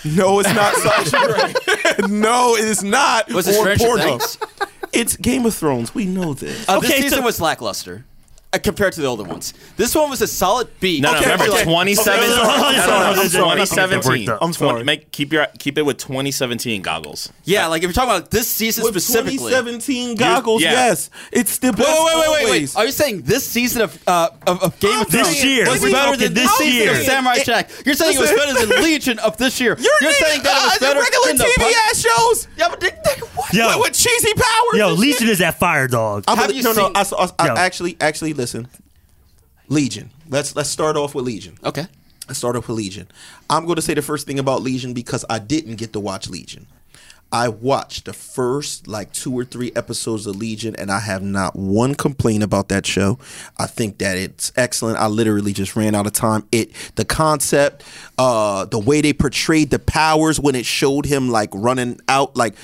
No, 0.04 0.40
it's 0.40 0.54
not 0.54 0.74
Sasha 0.74 1.18
Grey. 1.98 2.08
no, 2.08 2.56
it 2.56 2.64
is 2.64 2.82
not. 2.82 3.30
Was 3.32 3.46
it 3.48 3.54
Stranger. 3.54 3.98
Things? 3.98 4.38
It's 4.92 5.16
Game 5.16 5.46
of 5.46 5.54
Thrones. 5.54 5.94
We 5.94 6.04
know 6.06 6.34
this. 6.34 6.68
Uh, 6.68 6.80
this 6.80 6.90
Okay, 6.90 7.02
season 7.02 7.18
so- 7.20 7.24
was 7.24 7.40
lackluster 7.40 8.04
compared 8.58 8.92
to 8.94 9.00
the 9.00 9.06
older 9.06 9.22
ones. 9.22 9.54
This 9.76 9.94
one 9.94 10.10
was 10.10 10.20
a 10.22 10.26
solid 10.26 10.68
B. 10.80 11.00
No, 11.00 11.12
no, 11.12 11.20
remember 11.20 11.44
okay. 11.44 11.62
2017. 11.64 12.30
Okay, 12.30 12.36
no, 12.36 12.42
I'm 12.42 12.74
no, 12.74 12.82
sorry, 12.82 13.44
no, 13.44 13.50
I'm 13.50 13.58
no, 13.58 13.64
sorry. 13.64 13.90
2017. 13.94 14.38
I'm 14.40 14.52
sorry. 14.52 14.84
Make 14.84 15.12
keep 15.12 15.32
your 15.32 15.46
keep 15.58 15.78
it 15.78 15.82
with 15.82 15.98
2017 15.98 16.82
goggles. 16.82 17.32
Yeah, 17.44 17.66
like 17.68 17.82
if 17.82 17.84
you're 17.84 17.92
talking 17.92 18.10
about 18.16 18.30
this 18.30 18.48
season 18.48 18.82
With 18.84 18.94
specifically. 18.94 19.50
2017 19.50 20.16
goggles, 20.16 20.62
yeah. 20.62 20.72
yes, 20.72 21.10
it's 21.32 21.58
the 21.58 21.72
best. 21.72 21.88
wait, 21.88 22.16
wait, 22.16 22.16
wait, 22.16 22.44
wait, 22.44 22.50
wait. 22.62 22.76
Are 22.76 22.86
you 22.86 22.92
saying 22.92 23.22
this 23.22 23.46
season 23.46 23.82
of 23.82 24.02
uh, 24.08 24.30
of, 24.46 24.62
of 24.62 24.80
Game 24.80 25.00
of 25.00 25.10
This 25.10 25.22
Thrones 25.28 25.44
year. 25.44 25.68
was 25.70 25.80
better 25.82 26.12
okay, 26.14 26.24
than 26.24 26.34
this 26.34 26.48
this 26.50 26.58
season 26.58 26.80
year. 26.82 26.90
of 26.92 26.96
Samurai 26.98 27.34
It- 27.36 27.46
Jack? 27.46 27.70
You're 27.86 27.94
saying 27.94 28.16
it 28.16 28.20
was 28.20 28.30
better 28.30 28.66
than 28.66 28.82
Legion 28.82 29.18
of 29.20 29.36
this 29.36 29.60
year. 29.60 29.76
You're, 29.78 29.92
You're 30.00 30.12
saying 30.12 30.42
that 30.42 30.56
it 30.58 30.64
was 30.64 30.76
uh, 30.76 30.80
better 30.80 31.00
the 31.00 31.04
regular 31.04 31.26
than 31.28 31.36
the 31.38 31.44
TV 31.44 31.62
Pun- 31.62 31.72
ass 31.88 32.00
shows. 32.00 32.48
Yeah, 32.56 32.68
but 32.68 32.80
they, 32.80 32.90
they, 32.90 33.20
what? 33.34 33.52
Yo. 33.52 33.66
With, 33.68 33.78
with 33.78 33.92
cheesy 33.94 34.32
powers. 34.34 34.74
Yo, 34.74 34.92
Legion 34.94 35.28
is 35.28 35.38
that 35.38 35.58
fire 35.58 35.86
dog. 35.86 36.24
Have 36.28 36.38
believe- 36.38 36.56
you 36.56 36.62
no, 36.62 36.72
no. 36.72 36.90
I, 36.94 37.02
saw- 37.04 37.30
I, 37.38 37.46
Yo. 37.46 37.54
actually, 37.54 37.96
actually, 38.00 38.32
listen. 38.40 38.68
Legion. 39.68 40.10
Let's 40.28 40.56
let's 40.56 40.70
start 40.70 40.96
off 40.96 41.14
with 41.14 41.26
Legion. 41.26 41.58
Okay. 41.62 41.86
Let's 42.26 42.38
start 42.38 42.56
off 42.56 42.68
with 42.68 42.76
Legion. 42.78 43.06
I'm 43.50 43.64
going 43.66 43.76
to 43.76 43.82
say 43.82 43.94
the 43.94 44.02
first 44.02 44.26
thing 44.26 44.38
about 44.38 44.62
Legion 44.62 44.94
because 44.94 45.24
I 45.28 45.38
didn't 45.38 45.76
get 45.76 45.92
to 45.92 46.00
watch 46.00 46.28
Legion. 46.28 46.66
I 47.32 47.48
watched 47.48 48.06
the 48.06 48.12
first 48.12 48.88
like 48.88 49.12
two 49.12 49.32
or 49.38 49.44
three 49.44 49.72
episodes 49.76 50.26
of 50.26 50.36
Legion, 50.36 50.74
and 50.76 50.90
I 50.90 51.00
have 51.00 51.22
not 51.22 51.54
one 51.54 51.94
complaint 51.94 52.42
about 52.42 52.68
that 52.70 52.86
show. 52.86 53.18
I 53.58 53.66
think 53.66 53.98
that 53.98 54.16
it's 54.16 54.52
excellent. 54.56 54.98
I 54.98 55.06
literally 55.06 55.52
just 55.52 55.76
ran 55.76 55.94
out 55.94 56.06
of 56.06 56.12
time. 56.12 56.44
It, 56.50 56.72
the 56.96 57.04
concept, 57.04 57.84
uh, 58.16 58.64
the 58.64 58.78
way 58.78 59.00
they 59.00 59.12
portrayed 59.12 59.70
the 59.70 59.78
powers 59.78 60.40
when 60.40 60.54
it 60.54 60.66
showed 60.66 61.04
him 61.04 61.28
like 61.28 61.50
running 61.52 62.00
out, 62.08 62.36
like 62.36 62.54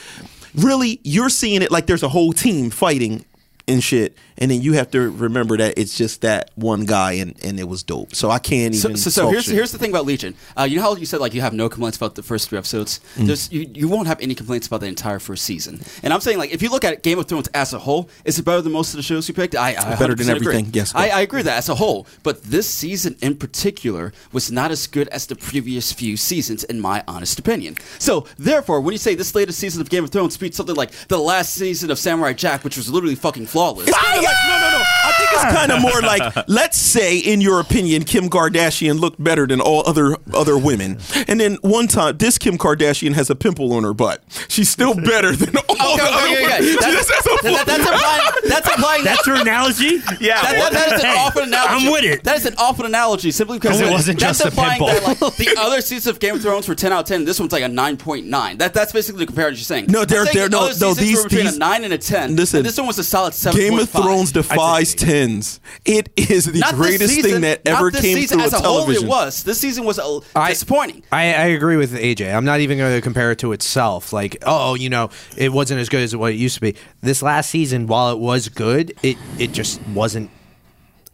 really, 0.54 1.00
you're 1.04 1.28
seeing 1.28 1.62
it 1.62 1.70
like 1.70 1.86
there's 1.86 2.02
a 2.02 2.08
whole 2.08 2.32
team 2.32 2.70
fighting 2.70 3.24
and 3.68 3.82
shit, 3.82 4.16
and 4.38 4.50
then 4.50 4.62
you 4.62 4.74
have 4.74 4.90
to 4.92 5.10
remember 5.10 5.56
that 5.56 5.78
it's 5.78 5.96
just 5.96 6.22
that 6.22 6.50
one 6.54 6.84
guy, 6.84 7.12
and, 7.12 7.36
and 7.44 7.58
it 7.58 7.68
was 7.68 7.82
dope. 7.82 8.14
So 8.14 8.30
I 8.30 8.38
can't 8.38 8.74
even. 8.74 8.96
so, 8.96 9.10
so 9.10 9.22
talk 9.22 9.32
here's 9.32 9.44
shit. 9.44 9.54
here's 9.54 9.72
the 9.72 9.78
thing 9.78 9.90
about 9.90 10.06
Legion. 10.06 10.34
Uh, 10.56 10.64
you 10.64 10.76
know 10.76 10.82
how 10.82 10.96
you 10.96 11.06
said 11.06 11.20
like 11.20 11.34
you 11.34 11.40
have 11.40 11.52
no 11.52 11.68
complaints 11.68 11.96
about 11.96 12.14
the 12.14 12.22
first 12.22 12.48
three 12.48 12.58
episodes. 12.58 13.00
Mm. 13.16 13.26
There's 13.26 13.52
you, 13.52 13.70
you 13.72 13.88
won't 13.88 14.06
have 14.08 14.20
any 14.20 14.34
complaints 14.34 14.66
about 14.66 14.80
the 14.80 14.86
entire 14.86 15.18
first 15.18 15.44
season. 15.44 15.80
And 16.02 16.12
I'm 16.12 16.20
saying 16.20 16.38
like 16.38 16.52
if 16.52 16.62
you 16.62 16.70
look 16.70 16.84
at 16.84 17.02
Game 17.02 17.18
of 17.18 17.26
Thrones 17.26 17.48
as 17.54 17.72
a 17.72 17.78
whole, 17.78 18.08
is 18.24 18.38
it 18.38 18.44
better 18.44 18.62
than 18.62 18.72
most 18.72 18.92
of 18.92 18.96
the 18.96 19.02
shows 19.02 19.28
you 19.28 19.34
picked? 19.34 19.54
I, 19.54 19.70
I 19.76 19.96
Better 19.96 20.14
than 20.14 20.26
100% 20.26 20.36
agree. 20.36 20.48
everything, 20.48 20.70
yes. 20.72 20.94
I, 20.94 21.08
I 21.08 21.20
agree 21.20 21.38
with 21.38 21.46
that 21.46 21.58
as 21.58 21.68
a 21.68 21.74
whole. 21.74 22.06
But 22.22 22.42
this 22.42 22.68
season 22.68 23.16
in 23.20 23.36
particular 23.36 24.12
was 24.32 24.50
not 24.50 24.70
as 24.70 24.86
good 24.86 25.08
as 25.08 25.26
the 25.26 25.36
previous 25.36 25.92
few 25.92 26.16
seasons, 26.16 26.64
in 26.64 26.80
my 26.80 27.02
honest 27.08 27.38
opinion. 27.38 27.76
So 27.98 28.26
therefore, 28.38 28.80
when 28.80 28.92
you 28.92 28.98
say 28.98 29.14
this 29.14 29.34
latest 29.34 29.58
season 29.58 29.80
of 29.80 29.90
Game 29.90 30.04
of 30.04 30.10
Thrones 30.10 30.36
beats 30.36 30.56
something 30.56 30.76
like 30.76 30.90
the 31.08 31.18
last 31.18 31.54
season 31.54 31.90
of 31.90 31.98
Samurai 31.98 32.32
Jack, 32.32 32.64
which 32.64 32.76
was 32.76 32.90
literally 32.90 33.14
fucking 33.14 33.46
flawless. 33.46 33.88
It's 33.88 33.98
kind 33.98 34.18
of 34.18 34.24
like 34.26 34.36
no, 34.48 34.58
no, 34.60 34.78
no. 34.78 34.82
I 35.04 35.12
think 35.18 35.30
it's 35.32 35.54
kind 35.56 35.72
of 35.72 35.80
more 35.80 36.00
like 36.02 36.48
let's 36.48 36.76
say, 36.78 37.18
in 37.18 37.40
your 37.40 37.60
opinion, 37.60 38.04
Kim 38.04 38.28
Kardashian 38.28 39.00
looked 39.00 39.22
better 39.22 39.46
than 39.46 39.60
all 39.60 39.82
other 39.88 40.16
other 40.34 40.58
women, 40.58 40.98
and 41.28 41.40
then 41.40 41.56
one 41.62 41.86
time 41.88 42.18
this 42.18 42.38
Kim 42.38 42.58
Kardashian 42.58 43.14
has 43.14 43.30
a 43.30 43.34
pimple 43.36 43.72
on 43.72 43.84
her 43.84 43.94
butt. 43.94 44.22
She's 44.48 44.68
still 44.70 44.94
better 44.94 45.32
than 45.34 45.56
all 45.56 45.94
Okay, 45.94 45.96
the 45.96 46.02
other 46.02 46.26
okay, 46.26 46.32
okay, 46.34 46.42
women. 46.42 46.76
okay. 46.76 46.76
That's, 46.92 47.08
That's 47.08 47.26
a- 47.26 47.42
that- 47.46 47.66
that's 47.66 47.86
implying. 47.88 48.22
That's 48.48 48.68
implying. 48.74 49.04
That's 49.04 49.26
your 49.26 49.36
analogy? 49.36 49.84
Yeah, 50.20 50.40
That, 50.42 50.52
that- 50.56 50.72
that 50.72 50.86
is 50.92 51.00
an 51.04 51.06
Hey, 51.06 51.16
awful 51.18 51.42
analogy. 51.42 51.86
I'm 51.86 51.92
with 51.92 52.04
it. 52.04 52.24
That 52.24 52.36
is 52.36 52.46
an 52.46 52.54
awful 52.58 52.84
analogy 52.86 53.30
simply 53.30 53.58
because 53.58 53.80
it 53.80 53.90
wasn't 53.90 54.18
that's 54.20 54.38
just 54.40 54.52
a 54.52 54.56
pimple. 54.60 54.86
That, 54.88 55.20
like, 55.20 55.36
the 55.36 55.54
other 55.58 55.80
seasons 55.80 56.06
of 56.08 56.20
Game 56.20 56.34
of 56.36 56.42
Thrones 56.42 56.68
were 56.68 56.74
10 56.74 56.92
out 56.92 57.00
of 57.00 57.06
10. 57.06 57.24
This 57.24 57.38
one's 57.40 57.52
like 57.52 57.62
a 57.62 57.66
9.9. 57.68 58.58
That, 58.58 58.74
that's 58.74 58.92
basically 58.92 59.20
the 59.20 59.26
comparison 59.26 59.56
you're 59.56 59.64
saying. 59.64 59.86
No, 59.88 60.00
I'm 60.02 60.06
they're- 60.06 60.24
saying 60.26 60.36
they're- 60.36 60.48
no, 60.48 60.68
other 60.68 60.78
no, 60.80 60.94
these- 60.94 61.18
were 61.18 61.24
between 61.24 61.44
these- 61.46 61.56
a 61.56 61.58
9 61.58 61.84
and 61.84 61.92
a 61.92 61.98
10. 61.98 62.36
Listen, 62.36 62.58
and 62.58 62.66
this 62.66 62.76
one 62.78 62.86
was 62.86 62.98
a 62.98 63.04
solid 63.04 63.34
7. 63.34 63.58
Game 63.58 63.78
of 63.78 63.88
Thrones 63.90 64.06
defies 64.24 64.94
tens. 64.94 65.60
It 65.84 66.08
is 66.16 66.46
the 66.46 66.58
not 66.58 66.74
greatest 66.74 67.14
season, 67.14 67.30
thing 67.30 67.40
that 67.42 67.62
ever 67.66 67.90
came 67.90 68.16
season 68.16 68.38
through 68.38 68.46
as 68.46 68.52
a 68.52 68.56
a 68.56 68.60
whole, 68.60 68.78
television. 68.78 69.04
it 69.04 69.08
was. 69.08 69.42
This 69.44 69.58
season 69.60 69.84
was 69.84 69.98
uh, 69.98 70.20
I- 70.34 70.50
disappointing. 70.50 71.02
I, 71.12 71.22
I 71.34 71.46
agree 71.46 71.76
with 71.76 71.94
AJ. 71.94 72.34
I'm 72.34 72.44
not 72.44 72.60
even 72.60 72.78
going 72.78 72.94
to 72.96 73.00
compare 73.00 73.30
it 73.32 73.38
to 73.40 73.52
itself. 73.52 74.12
Like, 74.12 74.36
oh, 74.46 74.74
you 74.74 74.90
know, 74.90 75.10
it 75.36 75.52
wasn't 75.52 75.80
as 75.80 75.88
good 75.88 76.02
as 76.02 76.14
what 76.16 76.32
it 76.32 76.36
used 76.36 76.56
to 76.56 76.60
be. 76.60 76.76
This 77.00 77.22
last 77.22 77.50
season, 77.50 77.86
while 77.86 78.10
it 78.12 78.18
was 78.18 78.48
good, 78.48 78.92
it 79.02 79.16
it 79.38 79.52
just 79.52 79.80
wasn't 79.88 80.30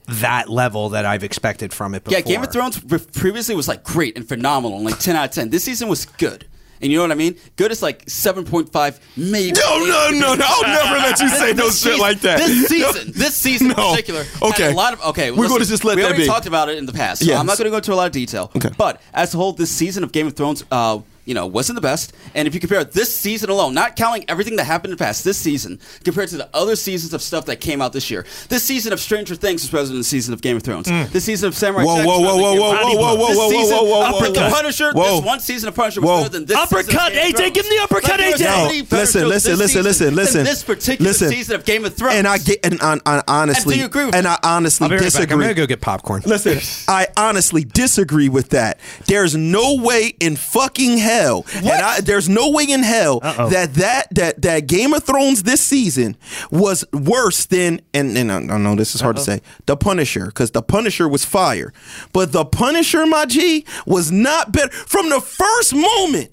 that 0.09 0.49
level 0.49 0.91
that 0.91 1.05
I've 1.07 1.25
expected 1.25 1.73
from 1.73 1.95
it. 1.95 2.05
Before. 2.05 2.19
Yeah, 2.19 2.25
Game 2.25 2.43
of 2.43 2.53
Thrones 2.53 2.79
previously 3.13 3.55
was 3.55 3.69
like 3.69 3.85
great 3.85 4.17
and 4.17 4.27
phenomenal 4.27 4.77
and 4.79 4.85
like 4.87 4.99
10 4.99 5.17
out 5.17 5.27
of 5.27 5.31
10. 5.31 5.51
This 5.51 5.65
season 5.65 5.89
was 5.89 6.07
good. 6.07 6.47
And 6.83 6.91
you 6.91 6.99
know 6.99 7.05
what 7.05 7.13
I 7.13 7.15
mean? 7.15 7.37
Good 7.57 7.71
is 7.71 7.81
like 7.83 8.05
7.5, 8.07 8.99
maybe. 9.17 9.53
No, 9.53 9.79
no, 9.79 10.11
no, 10.11 10.35
no! 10.35 10.45
I'll 10.47 10.63
never 10.63 10.99
let 10.99 11.21
you 11.21 11.29
say 11.29 11.53
no 11.53 11.67
shit 11.67 11.73
season- 11.75 11.99
like 12.01 12.21
that. 12.23 12.39
This 12.39 12.67
season, 12.69 13.13
this 13.15 13.37
season 13.37 13.71
in 13.71 13.77
No. 13.77 13.91
particular, 13.93 14.25
had 14.25 14.43
Okay. 14.43 14.73
a 14.73 14.75
lot 14.75 14.93
of 14.95 15.01
okay. 15.11 15.31
We're 15.31 15.43
listen, 15.43 15.55
gonna 15.59 15.65
just 15.67 15.85
let 15.85 15.97
we 15.97 16.03
that 16.03 16.09
already 16.09 16.25
be. 16.25 16.29
talked 16.29 16.47
about 16.47 16.69
it 16.69 16.79
in 16.79 16.87
the 16.87 16.93
past. 16.93 17.21
So 17.23 17.27
Yes. 17.29 17.39
I'm 17.39 17.47
not 17.47 17.57
going 17.57 17.67
to 17.67 17.71
go 17.71 17.77
into 17.77 17.93
a 17.93 17.95
lot 17.95 18.07
of 18.07 18.13
detail. 18.13 18.51
Okay. 18.57 18.71
But 18.77 19.01
as 19.15 19.33
a 19.33 19.37
whole, 19.37 19.53
this 19.53 19.71
season 19.71 20.03
of 20.05 20.11
Game 20.13 20.27
of 20.27 20.35
Thrones 20.35 20.65
uh, 20.73 20.99
you 21.25 21.35
know, 21.35 21.47
wasn't 21.47 21.77
the 21.77 21.81
best. 21.81 22.13
And 22.35 22.49
if 22.49 22.55
you 22.55 22.61
compare 22.61 22.83
this 22.85 23.15
season 23.15 23.51
alone, 23.51 23.75
not 23.75 23.97
counting 23.97 24.25
everything 24.29 24.57
that 24.57 24.65
happened 24.65 24.93
in 24.93 24.99
the 24.99 25.05
past, 25.05 25.25
this 25.25 25.39
season 25.39 25.79
compared 26.05 26.29
to 26.31 26.37
the 26.37 26.49
other 26.55 26.75
seasons 26.77 27.15
of 27.15 27.23
stuff 27.23 27.47
that 27.47 27.61
came 27.61 27.81
out 27.81 27.93
this 27.93 28.11
year, 28.11 28.27
this 28.49 28.63
season 28.65 28.93
of 28.93 29.01
Stranger 29.01 29.35
Things 29.35 29.63
was 29.63 29.71
better 29.71 29.87
than 29.87 29.99
the 29.99 30.05
season 30.05 30.35
of 30.35 30.43
Game 30.43 30.57
of 30.57 30.63
Thrones. 30.63 30.87
Mm. 30.89 31.11
This 31.11 31.25
season 31.25 31.49
of 31.49 31.55
Samurai 31.57 31.85
Whoa, 31.85 31.97
Jack 31.99 32.07
whoa, 32.07 32.19
was 32.21 32.27
whoa, 32.27 32.33
better 32.33 32.51
than 32.53 32.61
whoa, 32.61 32.73
Game 32.73 32.83
of 32.83 32.83
whoa, 32.83 32.93
Thrones. 32.93 32.99
whoa, 32.99 33.17
whoa, 33.17 33.29
This 33.29 33.37
whoa, 33.37 33.45
whoa, 33.47 33.51
season 33.51 33.77
whoa, 33.77 33.83
whoa, 33.85 34.07
of 34.07 34.13
whoa, 34.15 34.33
The 34.33 34.41
whoa. 34.41 34.51
Punisher, 34.51 34.93
Whoa. 34.93 35.17
this 35.17 35.25
one 35.25 35.41
season 35.41 35.69
of 35.69 35.75
Punisher 35.77 36.01
was 36.01 36.09
Whoa. 36.09 36.17
better 36.19 36.29
than 36.31 36.45
this 36.47 36.57
Uppercut, 36.57 36.85
season 36.87 36.97
of 37.07 37.13
Game 37.13 37.27
of 37.27 37.33
AJ, 37.33 37.37
Thrones. 37.37 37.53
give 37.53 37.65
me 37.69 37.77
the 37.77 37.83
uppercut, 37.85 38.11
Like, 38.11 38.19
there 38.19 38.29
AJ. 38.29 38.33
was 38.33 38.73
many 38.73 38.83
better 38.83 38.97
Listen, 39.03 39.21
shows 39.23 39.29
listen, 39.31 39.51
this 39.53 39.59
listen, 39.59 39.69
season 39.69 39.85
listen, 39.85 40.07
than 40.07 40.15
listen. 40.17 40.45
This 40.45 40.65
particular 40.65 41.09
Listen. 41.11 41.29
season 41.31 41.55
of 41.57 41.65
Game 41.65 41.85
of 41.85 41.95
Thrones. 41.95 42.15
And 42.17 42.27
I 42.29 42.39
get 42.39 42.59
and 42.65 42.81
on, 42.81 43.01
on, 43.07 43.23
honestly, 43.29 43.75
And 43.75 43.75
do 43.75 43.81
you 43.81 43.87
agree 43.87 44.05
with 44.07 44.15
and 44.15 44.27
that? 44.27 44.41
I 44.43 44.57
honestly 44.57 44.85
I'll 44.85 44.89
be 44.91 44.97
right 44.97 45.03
back. 45.03 45.15
I'm 45.15 45.19
disagree. 45.21 45.45
gonna 45.45 45.55
go 45.55 45.67
get 45.67 45.81
popcorn. 45.81 46.23
Listen, 46.27 46.59
I 46.89 47.07
honestly 47.17 47.65
disagree 47.65 48.29
with 48.29 48.49
that. 48.51 48.81
There's 49.07 49.37
no 49.37 49.77
way 49.77 50.15
in 50.21 50.37
fucking 50.37 50.99
hell, 50.99 51.12
and 51.55 51.69
I, 51.69 52.01
there's 52.01 52.29
no 52.29 52.51
way 52.51 52.65
in 52.65 52.83
hell 52.83 53.21
Uh-oh. 53.23 53.49
that 53.51 53.75
that 53.75 54.15
that 54.15 54.43
that 54.43 54.67
Game 54.67 54.93
of 54.95 55.05
Thrones 55.05 55.43
this 55.43 55.61
season 55.61 56.17
was 56.51 56.85
worse 56.93 57.47
than. 57.47 57.81
And, 57.95 58.17
and 58.17 58.33
I 58.33 58.41
don't 58.47 58.63
know 58.63 58.75
this 58.75 58.95
is 58.95 59.01
hard 59.01 59.17
to 59.17 59.23
say. 59.23 59.41
The 59.67 59.77
Punisher, 59.77 60.27
because 60.27 60.51
the 60.53 60.63
Punisher 60.63 61.09
was 61.09 61.25
fire, 61.25 61.73
but 62.13 62.33
the 62.33 62.45
Punisher, 62.45 63.07
my 63.07 63.27
G, 63.27 63.65
was 63.87 64.11
not 64.11 64.53
better 64.53 64.71
from 64.71 65.09
the 65.11 65.21
first 65.21 65.75
moment 65.75 66.31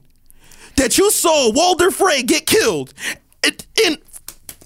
that 0.76 0.98
you 0.98 1.12
saw 1.12 1.52
Walder 1.52 1.92
Frey 1.92 2.24
get 2.24 2.46
killed. 2.46 2.94
It, 3.44 3.66
in 3.86 3.98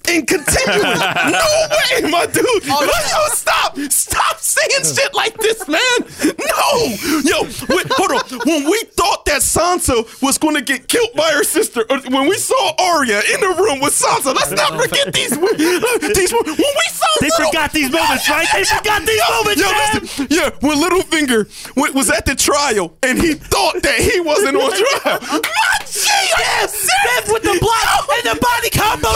and 0.08 0.26
continuing. 0.26 0.82
no 1.32 1.46
way, 1.70 2.10
my 2.10 2.26
dude. 2.26 2.44
Oh, 2.68 2.84
yo, 2.84 3.34
stop. 3.34 3.76
Stop 3.90 4.38
saying 4.38 4.84
shit 4.84 5.14
like 5.14 5.36
this, 5.38 5.66
man. 5.68 5.80
No. 6.24 6.94
Yo, 7.24 7.42
wait, 7.68 7.86
hold 7.90 8.12
on. 8.12 8.38
When 8.46 8.64
we 8.70 8.82
thought 8.92 9.24
that 9.26 9.40
Sansa 9.42 10.04
was 10.22 10.38
going 10.38 10.54
to 10.54 10.62
get 10.62 10.88
killed 10.88 11.12
by 11.16 11.30
her 11.32 11.42
sister, 11.44 11.84
or 11.90 11.98
when 12.00 12.28
we 12.28 12.36
saw 12.36 12.72
Arya 12.78 13.20
in 13.34 13.40
the 13.40 13.54
room 13.58 13.80
with 13.80 13.92
Sansa, 13.94 14.34
let's 14.34 14.50
not 14.52 14.80
forget 14.80 15.12
these. 15.12 15.30
these 15.30 16.32
when 16.32 16.44
we 16.44 16.86
saw 16.92 17.06
They 17.20 17.28
little- 17.28 17.46
forgot 17.46 17.72
these 17.72 17.90
moments, 17.90 18.28
right? 18.30 18.46
They 18.52 18.64
forgot 18.64 19.02
these 19.06 19.22
moments, 19.30 19.60
Yo, 19.62 19.70
man. 19.70 20.00
listen, 20.02 20.26
yeah, 20.30 20.50
when 20.60 20.78
Littlefinger 20.78 21.76
wa- 21.76 21.90
was 21.92 22.10
at 22.10 22.26
the 22.26 22.34
trial 22.34 22.96
and 23.02 23.18
he 23.20 23.34
thought 23.34 23.82
that 23.82 23.98
he 23.98 24.20
wasn't 24.20 24.56
on 24.56 24.70
trial. 24.70 25.18
My 25.42 25.76
Jesus! 25.84 26.30
yes, 26.38 27.30
with 27.32 27.42
the 27.42 27.56
block 27.60 28.08
and 28.10 28.36
the 28.36 28.40
body 28.40 28.70
combo 28.70 29.08